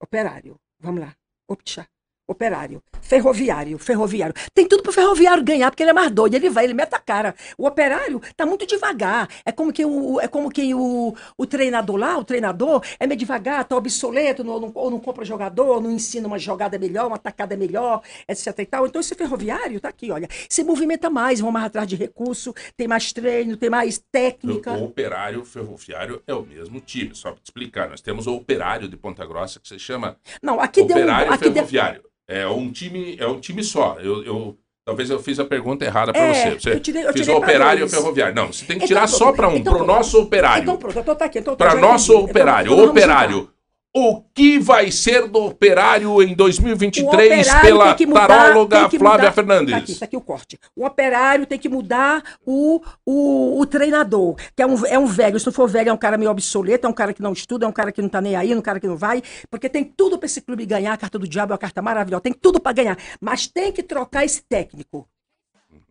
Operário. 0.00 0.56
Vamos 0.78 1.00
lá. 1.00 1.14
Optcha. 1.48 1.86
Operário. 2.30 2.80
Ferroviário, 3.00 3.76
ferroviário. 3.76 4.32
Tem 4.54 4.64
tudo 4.64 4.84
pro 4.84 4.92
ferroviário 4.92 5.42
ganhar, 5.42 5.68
porque 5.68 5.82
ele 5.82 5.90
é 5.90 5.92
mais 5.92 6.12
doido. 6.12 6.34
Ele 6.34 6.48
vai, 6.48 6.62
ele 6.62 6.74
mete 6.74 6.94
a 6.94 6.98
cara. 7.00 7.34
O 7.58 7.66
operário 7.66 8.22
tá 8.36 8.46
muito 8.46 8.64
devagar. 8.64 9.28
É 9.44 9.50
como 9.50 9.72
que 9.72 9.84
o, 9.84 10.20
é 10.20 10.28
como 10.28 10.48
que 10.48 10.72
o, 10.72 11.12
o 11.36 11.44
treinador 11.44 11.96
lá, 11.96 12.16
o 12.16 12.24
treinador, 12.24 12.84
é 13.00 13.06
meio 13.08 13.18
devagar, 13.18 13.64
tá 13.64 13.74
obsoleto, 13.74 14.44
não, 14.44 14.60
não, 14.60 14.70
ou 14.72 14.92
não 14.92 15.00
compra 15.00 15.24
jogador, 15.24 15.82
não 15.82 15.90
ensina 15.90 16.28
uma 16.28 16.38
jogada 16.38 16.78
melhor, 16.78 17.08
uma 17.08 17.18
tacada 17.18 17.56
melhor, 17.56 18.00
etc 18.28 18.56
e 18.60 18.66
tal. 18.66 18.86
Então 18.86 19.00
esse 19.00 19.16
ferroviário 19.16 19.80
tá 19.80 19.88
aqui, 19.88 20.12
olha. 20.12 20.28
Se 20.48 20.62
movimenta 20.62 21.10
mais, 21.10 21.40
vão 21.40 21.50
mais 21.50 21.66
atrás 21.66 21.88
de 21.88 21.96
recurso, 21.96 22.54
tem 22.76 22.86
mais 22.86 23.12
treino, 23.12 23.56
tem 23.56 23.68
mais 23.68 24.00
técnica. 24.12 24.70
O 24.74 24.84
operário 24.84 25.44
ferroviário 25.44 26.22
é 26.28 26.34
o 26.34 26.46
mesmo 26.46 26.80
time. 26.80 27.12
Só 27.12 27.32
para 27.32 27.40
te 27.40 27.46
explicar, 27.46 27.90
nós 27.90 28.00
temos 28.00 28.28
o 28.28 28.36
operário 28.36 28.88
de 28.88 28.96
Ponta 28.96 29.26
Grossa 29.26 29.58
que 29.58 29.66
se 29.66 29.80
chama 29.80 30.16
Não, 30.40 30.60
aqui 30.60 30.84
deu 30.84 30.96
um. 30.96 31.00
operário 31.00 31.32
Aqui 31.32 31.44
deu, 31.44 31.54
ferroviário. 31.54 32.10
É 32.30 32.46
um 32.46 32.70
time, 32.70 33.16
é 33.18 33.26
um 33.26 33.40
time 33.40 33.62
só. 33.64 33.96
Eu, 34.00 34.24
eu- 34.24 34.56
talvez 34.84 35.10
eu 35.10 35.18
fiz 35.18 35.38
a 35.40 35.44
pergunta 35.44 35.84
errada 35.84 36.12
para 36.12 36.22
É, 36.22 36.32
você. 36.32 36.60
Você 36.60 36.72
eu 36.74 36.80
tirei- 36.80 37.04
eu 37.06 37.12
fiz 37.12 37.26
o 37.26 37.32
operário 37.36 37.80
e 37.80 37.84
o 37.84 37.88
ferroviário. 37.88 38.34
Não, 38.34 38.46
você 38.52 38.64
tem 38.64 38.78
que 38.78 38.84
Então 38.84 38.86
tirar 38.86 39.00
pronto, 39.08 39.18
só 39.18 39.32
para 39.32 39.48
um, 39.48 39.56
então 39.56 39.72
para 39.72 39.82
o 39.82 39.84
pronto. 39.84 39.96
nosso 39.98 40.20
operário. 40.22 40.62
Então 40.62 40.76
pronto, 40.76 40.96
eu 40.96 41.04
tô 41.04 41.14
tá 41.16 41.24
aqui. 41.24 41.38
Então, 41.40 41.56
para 41.56 41.74
nosso 41.74 42.12
entendi. 42.12 42.30
operário. 42.30 42.66
Então, 42.68 42.76
vamos 42.76 42.90
operário. 42.92 43.50
O 43.92 44.22
que 44.32 44.56
vai 44.56 44.88
ser 44.92 45.26
do 45.26 45.46
operário 45.46 46.22
em 46.22 46.32
O 46.32 46.36
2023 46.36 47.08
operário 47.48 47.60
pela 47.60 47.86
tem 47.88 47.94
que 47.96 48.06
mudar- 48.06 48.28
taróloga 48.28 48.88
Flávia 48.88 48.98
mudar- 49.18 49.32
Fernandes? 49.32 49.70
Tá 49.72 49.76
aqui, 49.78 49.94
tá 49.96 50.04
aqui 50.04 50.16
o 50.16 50.20
corte. 50.20 50.58
O 50.76 50.86
operário 50.86 51.44
tem 51.44 51.58
que 51.58 51.68
mudar 51.68 52.22
o, 52.46 52.80
o, 53.04 53.60
o 53.60 53.66
treinador, 53.66 54.36
que 54.54 54.62
é 54.62 54.66
um, 54.66 54.86
é 54.86 54.96
um 54.96 55.06
velho. 55.06 55.40
Se 55.40 55.46
não 55.46 55.52
for 55.52 55.68
velho, 55.68 55.88
é 55.90 55.92
um 55.92 55.96
cara 55.96 56.16
meio 56.16 56.30
obsoleto, 56.30 56.86
é 56.86 56.90
um 56.90 56.92
cara 56.92 57.12
que 57.12 57.20
não 57.20 57.32
estuda, 57.32 57.66
é 57.66 57.68
um 57.68 57.72
cara 57.72 57.90
que 57.90 58.00
não 58.00 58.08
tá 58.08 58.20
nem 58.20 58.36
aí, 58.36 58.52
é 58.52 58.56
um 58.56 58.60
cara 58.62 58.78
que 58.78 58.86
não 58.86 58.96
vai, 58.96 59.22
porque 59.50 59.68
tem 59.68 59.82
tudo 59.82 60.16
para 60.18 60.26
esse 60.26 60.40
clube 60.40 60.64
ganhar. 60.64 60.92
A 60.92 60.96
carta 60.96 61.18
do 61.18 61.26
diabo 61.26 61.52
é 61.52 61.54
uma 61.54 61.58
carta 61.58 61.82
maravilhosa, 61.82 62.22
tem 62.22 62.32
tudo 62.32 62.60
para 62.60 62.72
ganhar, 62.72 62.96
mas 63.20 63.48
tem 63.48 63.72
que 63.72 63.82
trocar 63.82 64.24
esse 64.24 64.40
técnico. 64.48 65.08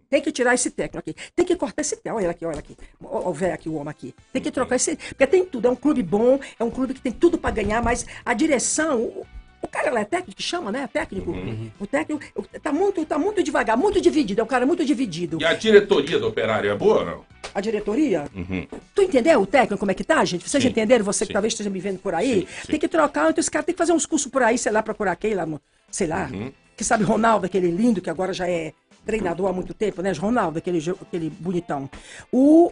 Tem 0.10 0.22
que 0.22 0.31
tirar 0.31 0.53
esse 0.56 0.72
técnico 0.72 0.98
aqui. 0.98 1.15
Tem 1.36 1.45
que 1.45 1.56
cortar 1.56 1.81
esse 1.81 1.95
técnico. 1.95 2.18
Olha 2.18 2.23
ele 2.26 2.31
aqui, 2.31 2.45
olha 2.45 2.60
aqui. 2.60 2.76
Ó, 3.03 3.30
O 3.30 3.34
velho 3.34 3.53
aqui, 3.53 3.69
o 3.69 3.76
homem 3.76 3.91
aqui. 3.91 4.15
Tem 4.34 4.41
que 4.41 4.49
trocar 4.52 4.76
esse. 4.76 4.95
Porque 4.95 5.27
tem 5.27 5.45
tudo. 5.45 5.68
É 5.68 5.72
um 5.72 5.76
clube 5.76 6.02
bom, 6.02 6.40
é 6.57 6.64
um 6.64 6.72
clube 6.72 6.94
que 6.94 7.02
tem 7.02 7.11
tudo 7.11 7.38
para 7.38 7.52
ganhar, 7.52 7.84
mas 7.84 8.06
a 8.26 8.34
direção. 8.34 9.26
O, 9.61 9.68
cara 9.68 9.91
lá 9.91 9.99
é 9.99 10.06
técnico, 10.06 10.38
que 10.38 10.41
chama, 10.41 10.72
né? 10.72 10.90
Técnico. 10.91 11.36
O 11.80 11.86
técnico 11.86 12.23
tá 12.64 12.72
muito, 12.72 13.06
tá 13.06 13.19
muito 13.19 13.44
devagar, 13.44 13.77
muito 13.77 14.02
dividido. 14.02 14.41
É 14.41 14.44
um 14.44 14.48
cara 14.48 14.65
muito 14.65 14.84
dividido. 14.84 15.38
E 15.40 15.45
a 15.45 15.53
diretoria 15.53 16.18
do 16.18 16.27
operário 16.27 16.72
é 16.72 16.76
boa 16.76 16.99
ou 16.99 17.06
não? 17.06 17.26
A 17.53 17.61
diretoria. 17.61 18.26
Uhum. 18.34 18.65
Tu 18.95 19.02
entendeu 19.03 19.41
o 19.41 19.45
técnico 19.45 19.77
como 19.77 19.91
é 19.91 19.94
que 19.94 20.03
tá, 20.03 20.23
gente? 20.26 20.48
Vocês 20.48 20.64
Sim, 20.64 20.69
entenderam? 20.69 21.03
Você 21.06 21.26
que 21.26 21.27
sim. 21.27 21.34
talvez 21.34 21.53
esteja 21.53 21.69
me 21.69 21.80
vendo 21.80 21.99
por 21.99 22.15
aí? 22.15 22.48
Sim. 22.61 22.68
Tem 22.72 22.80
que 22.80 22.88
trocar, 22.88 23.30
então 23.30 23.40
esse 23.40 23.52
cara 23.52 23.64
tem 23.64 23.73
que 23.73 23.77
fazer 23.77 23.91
uns 23.91 24.06
cursos 24.06 24.31
por 24.31 24.41
aí, 24.41 24.57
sei 24.57 24.72
lá, 24.72 24.81
procurar 24.81 25.15
quem 25.18 25.34
lá, 25.34 25.48
sei 25.91 26.07
lá. 26.07 26.30
Uhum. 26.31 26.52
Que 26.76 26.84
sabe 26.84 27.03
Ronaldo, 27.03 27.45
aquele 27.45 27.69
lindo 27.69 28.02
que 28.02 28.10
agora 28.10 28.31
já 28.31 28.49
é 28.49 28.73
treinador 29.10 29.48
há 29.49 29.53
muito 29.53 29.73
tempo, 29.73 30.02
né? 30.03 30.11
Ronaldo, 30.11 30.60
aquele, 30.60 30.77
aquele 31.02 31.30
bonitão. 31.31 31.90
O. 32.31 32.72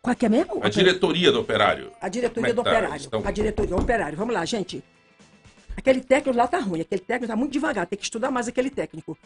Qual 0.00 0.16
que 0.16 0.24
é 0.24 0.28
mesmo? 0.28 0.60
A 0.62 0.68
diretoria 0.70 1.30
do 1.30 1.40
operário. 1.40 1.92
A 2.00 2.08
diretoria 2.08 2.54
do 2.54 2.60
é 2.60 2.64
que 2.64 2.70
tá? 2.70 2.76
operário. 2.76 2.96
Estão- 2.96 3.22
A 3.26 3.30
diretoria 3.30 3.76
do 3.76 3.82
operário. 3.82 4.16
Vamos 4.16 4.32
lá, 4.34 4.44
gente. 4.44 4.82
Aquele 5.76 6.00
técnico 6.00 6.36
lá 6.38 6.46
tá 6.46 6.58
ruim. 6.58 6.80
Aquele 6.80 7.00
técnico 7.02 7.26
tá 7.32 7.36
muito 7.36 7.52
devagar. 7.52 7.86
Tem 7.86 7.98
que 7.98 8.04
estudar 8.04 8.30
mais 8.30 8.48
aquele 8.48 8.70
técnico. 8.70 9.18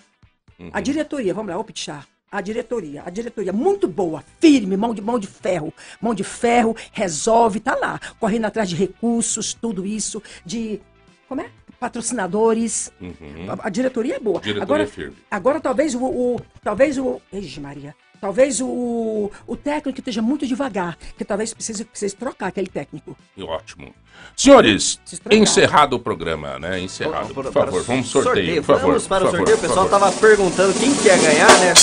A 0.72 0.78
Uhum. 0.78 0.82
diretoria, 0.82 1.32
vamos 1.32 1.50
lá, 1.52 1.58
ô 1.58 1.64
Pichá. 1.64 2.04
A 2.30 2.40
diretoria, 2.40 3.02
a 3.04 3.10
diretoria 3.10 3.52
muito 3.52 3.86
boa, 3.86 4.24
firme, 4.40 4.74
mão 4.76 4.94
de 4.94 5.02
mão 5.02 5.18
de 5.18 5.26
ferro, 5.26 5.72
mão 6.00 6.14
de 6.14 6.24
ferro, 6.24 6.74
resolve, 6.90 7.60
tá 7.60 7.74
lá, 7.76 8.00
correndo 8.18 8.46
atrás 8.46 8.70
de 8.70 8.74
recursos, 8.74 9.52
tudo 9.52 9.84
isso, 9.84 10.22
de 10.44 10.80
como 11.28 11.42
é? 11.42 11.50
Patrocinadores. 11.82 12.92
Uhum. 13.00 13.14
A, 13.48 13.66
a 13.66 13.70
diretoria 13.70 14.16
é 14.16 14.20
boa. 14.20 14.40
Diretoria 14.40 14.62
agora, 14.62 14.82
é 14.84 14.86
firme. 14.86 15.16
agora 15.30 15.60
talvez 15.60 15.94
o, 15.94 16.04
o- 16.04 16.40
talvez 16.62 16.96
o, 16.98 17.20
Ixi, 17.32 17.60
Maria. 17.60 17.94
Talvez 18.20 18.60
o, 18.60 19.32
o 19.48 19.56
técnico 19.56 19.98
esteja 19.98 20.22
muito 20.22 20.46
devagar, 20.46 20.96
que 21.18 21.24
talvez 21.24 21.52
precise, 21.52 21.84
precise 21.84 22.14
trocar 22.14 22.46
aquele 22.48 22.68
técnico. 22.68 23.16
Ótimo. 23.40 23.92
Senhores, 24.36 25.00
encerrado 25.28 25.96
o 25.96 25.98
programa, 25.98 26.56
né? 26.56 26.78
Encerrado. 26.78 27.34
Por 27.34 27.50
favor, 27.52 27.82
vamos 27.82 28.06
sorteio, 28.06 28.62
por 28.62 28.76
favor. 28.76 28.86
Vamos 28.90 29.06
para 29.08 29.24
por 29.24 29.28
o 29.28 29.30
favor, 29.32 29.36
sorteio. 29.48 29.56
O 29.56 29.60
por 29.60 29.68
pessoal 29.68 29.88
favor. 29.88 30.06
tava 30.10 30.20
perguntando 30.20 30.72
quem 30.78 30.94
que 30.94 31.08
ia 31.08 31.16
ganhar, 31.16 31.50
né? 31.58 31.74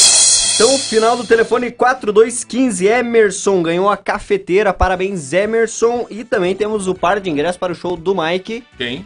Então, 0.55 0.77
final 0.77 1.17
do 1.17 1.25
telefone 1.25 1.71
4215, 1.71 2.85
Emerson 2.87 3.61
ganhou 3.61 3.89
a 3.89 3.97
cafeteira. 3.97 4.73
Parabéns, 4.73 5.33
Emerson. 5.33 6.05
E 6.09 6.23
também 6.23 6.55
temos 6.55 6.87
o 6.87 6.95
par 6.95 7.19
de 7.19 7.29
ingressos 7.29 7.57
para 7.57 7.73
o 7.73 7.75
show 7.75 7.97
do 7.97 8.15
Mike. 8.15 8.63
Quem? 8.77 9.05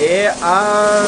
É 0.00 0.32
a 0.40 1.02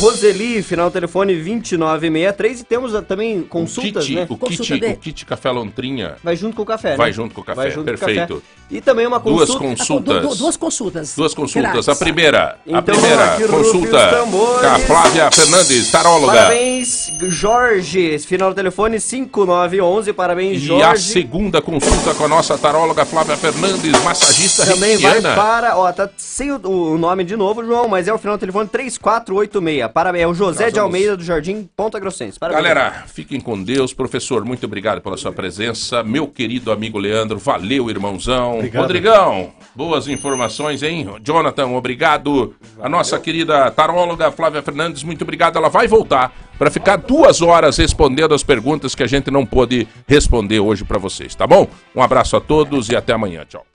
Roseli, 0.00 0.62
final 0.62 0.88
do 0.88 0.92
telefone 0.92 1.34
2963. 1.34 2.60
E 2.60 2.64
temos 2.64 2.94
a- 2.94 3.02
também 3.02 3.42
consultas, 3.42 4.04
o 4.04 4.06
kit, 4.06 4.14
né? 4.16 4.26
o 4.28 4.36
Consulta 4.36 4.62
kit, 4.74 4.80
de- 4.80 4.92
o 4.92 4.96
kit 4.96 5.26
Café 5.26 5.50
Lontrinha 5.50 6.16
Vai 6.24 6.34
junto 6.36 6.56
com 6.56 6.62
o 6.62 6.66
café, 6.66 6.96
vai 6.96 7.08
né? 7.08 7.12
junto 7.12 7.34
com 7.34 7.40
o 7.40 7.44
café. 7.44 7.56
Vai 7.56 7.70
junto 7.70 7.84
com 7.84 7.94
o 7.94 7.98
Perfeito. 7.98 8.34
café. 8.36 8.46
E 8.70 8.80
também 8.80 9.06
uma 9.06 9.18
Duas 9.20 9.50
consulta. 9.50 9.68
consultas. 9.76 10.22
Du- 10.22 10.28
du- 10.28 10.34
duas 10.36 10.56
consultas. 10.56 11.14
Duas 11.14 11.34
consultas. 11.34 11.72
Grátis. 11.72 11.88
A 11.90 11.94
primeira, 11.94 12.42
a 12.66 12.78
Então, 12.78 12.82
primeira 12.82 13.32
Rufem 13.32 13.44
os 13.44 13.50
consulta 13.50 14.08
com 14.30 14.66
a 14.66 14.78
Flávia 14.78 15.30
Fernandes, 15.30 15.90
taróloga. 15.90 16.32
Parabéns, 16.32 17.12
Jorge. 17.28 18.18
Final 18.20 18.48
do 18.50 18.54
telefone 18.54 18.98
5911. 18.98 20.12
Parabéns, 20.14 20.56
E 20.62 20.66
Jorge. 20.66 20.84
a 20.84 20.96
segunda 20.96 21.60
consulta 21.60 22.14
com 22.14 22.24
a 22.24 22.28
nossa 22.28 22.56
taróloga 22.56 23.04
Flávia 23.04 23.36
Fernandes, 23.36 23.92
massagista 24.02 24.64
Também 24.64 24.96
vai 24.96 25.12
reikiana. 25.12 25.36
para. 25.36 25.76
Ó, 25.76 25.92
tá 25.92 26.08
sem 26.16 26.50
o, 26.50 26.56
o 26.66 26.96
nome 26.98 27.24
de 27.24 27.36
novo, 27.36 27.62
João, 27.64 27.88
mas 27.88 28.08
é 28.08 28.12
o 28.14 28.18
final 28.18 28.36
do 28.38 28.40
telefone 28.40 28.68
3486. 28.68 29.81
Parabéns. 29.88 30.22
É 30.24 30.26
o 30.26 30.34
José 30.34 30.64
Nós 30.64 30.72
de 30.72 30.78
vamos- 30.80 30.94
Almeida 30.94 31.16
do 31.16 31.24
Jardim 31.24 31.68
Ponta 31.76 31.98
Grossense. 31.98 32.38
Parabéns. 32.38 32.62
Galera, 32.62 33.04
fiquem 33.06 33.40
com 33.40 33.62
Deus. 33.62 33.92
Professor, 33.92 34.44
muito 34.44 34.64
obrigado 34.66 35.00
pela 35.00 35.16
sua 35.16 35.32
presença. 35.32 36.02
Meu 36.02 36.26
querido 36.28 36.70
amigo 36.72 36.98
Leandro, 36.98 37.38
valeu, 37.38 37.88
irmãozão. 37.90 38.56
Obrigado. 38.58 38.82
Rodrigão, 38.82 39.52
boas 39.74 40.08
informações, 40.08 40.82
hein? 40.82 41.06
Jonathan, 41.22 41.68
obrigado. 41.68 42.54
A 42.80 42.88
nossa 42.88 43.18
querida 43.18 43.70
taróloga 43.70 44.30
Flávia 44.30 44.62
Fernandes, 44.62 45.02
muito 45.02 45.22
obrigado. 45.22 45.56
Ela 45.56 45.68
vai 45.68 45.86
voltar 45.88 46.32
para 46.58 46.70
ficar 46.70 46.96
duas 46.96 47.42
horas 47.42 47.76
respondendo 47.78 48.34
as 48.34 48.42
perguntas 48.42 48.94
que 48.94 49.02
a 49.02 49.06
gente 49.06 49.30
não 49.30 49.44
pôde 49.44 49.88
responder 50.06 50.60
hoje 50.60 50.84
para 50.84 50.98
vocês, 50.98 51.34
tá 51.34 51.46
bom? 51.46 51.66
Um 51.94 52.02
abraço 52.02 52.36
a 52.36 52.40
todos 52.40 52.88
e 52.88 52.94
até 52.96 53.12
amanhã. 53.12 53.44
Tchau. 53.48 53.71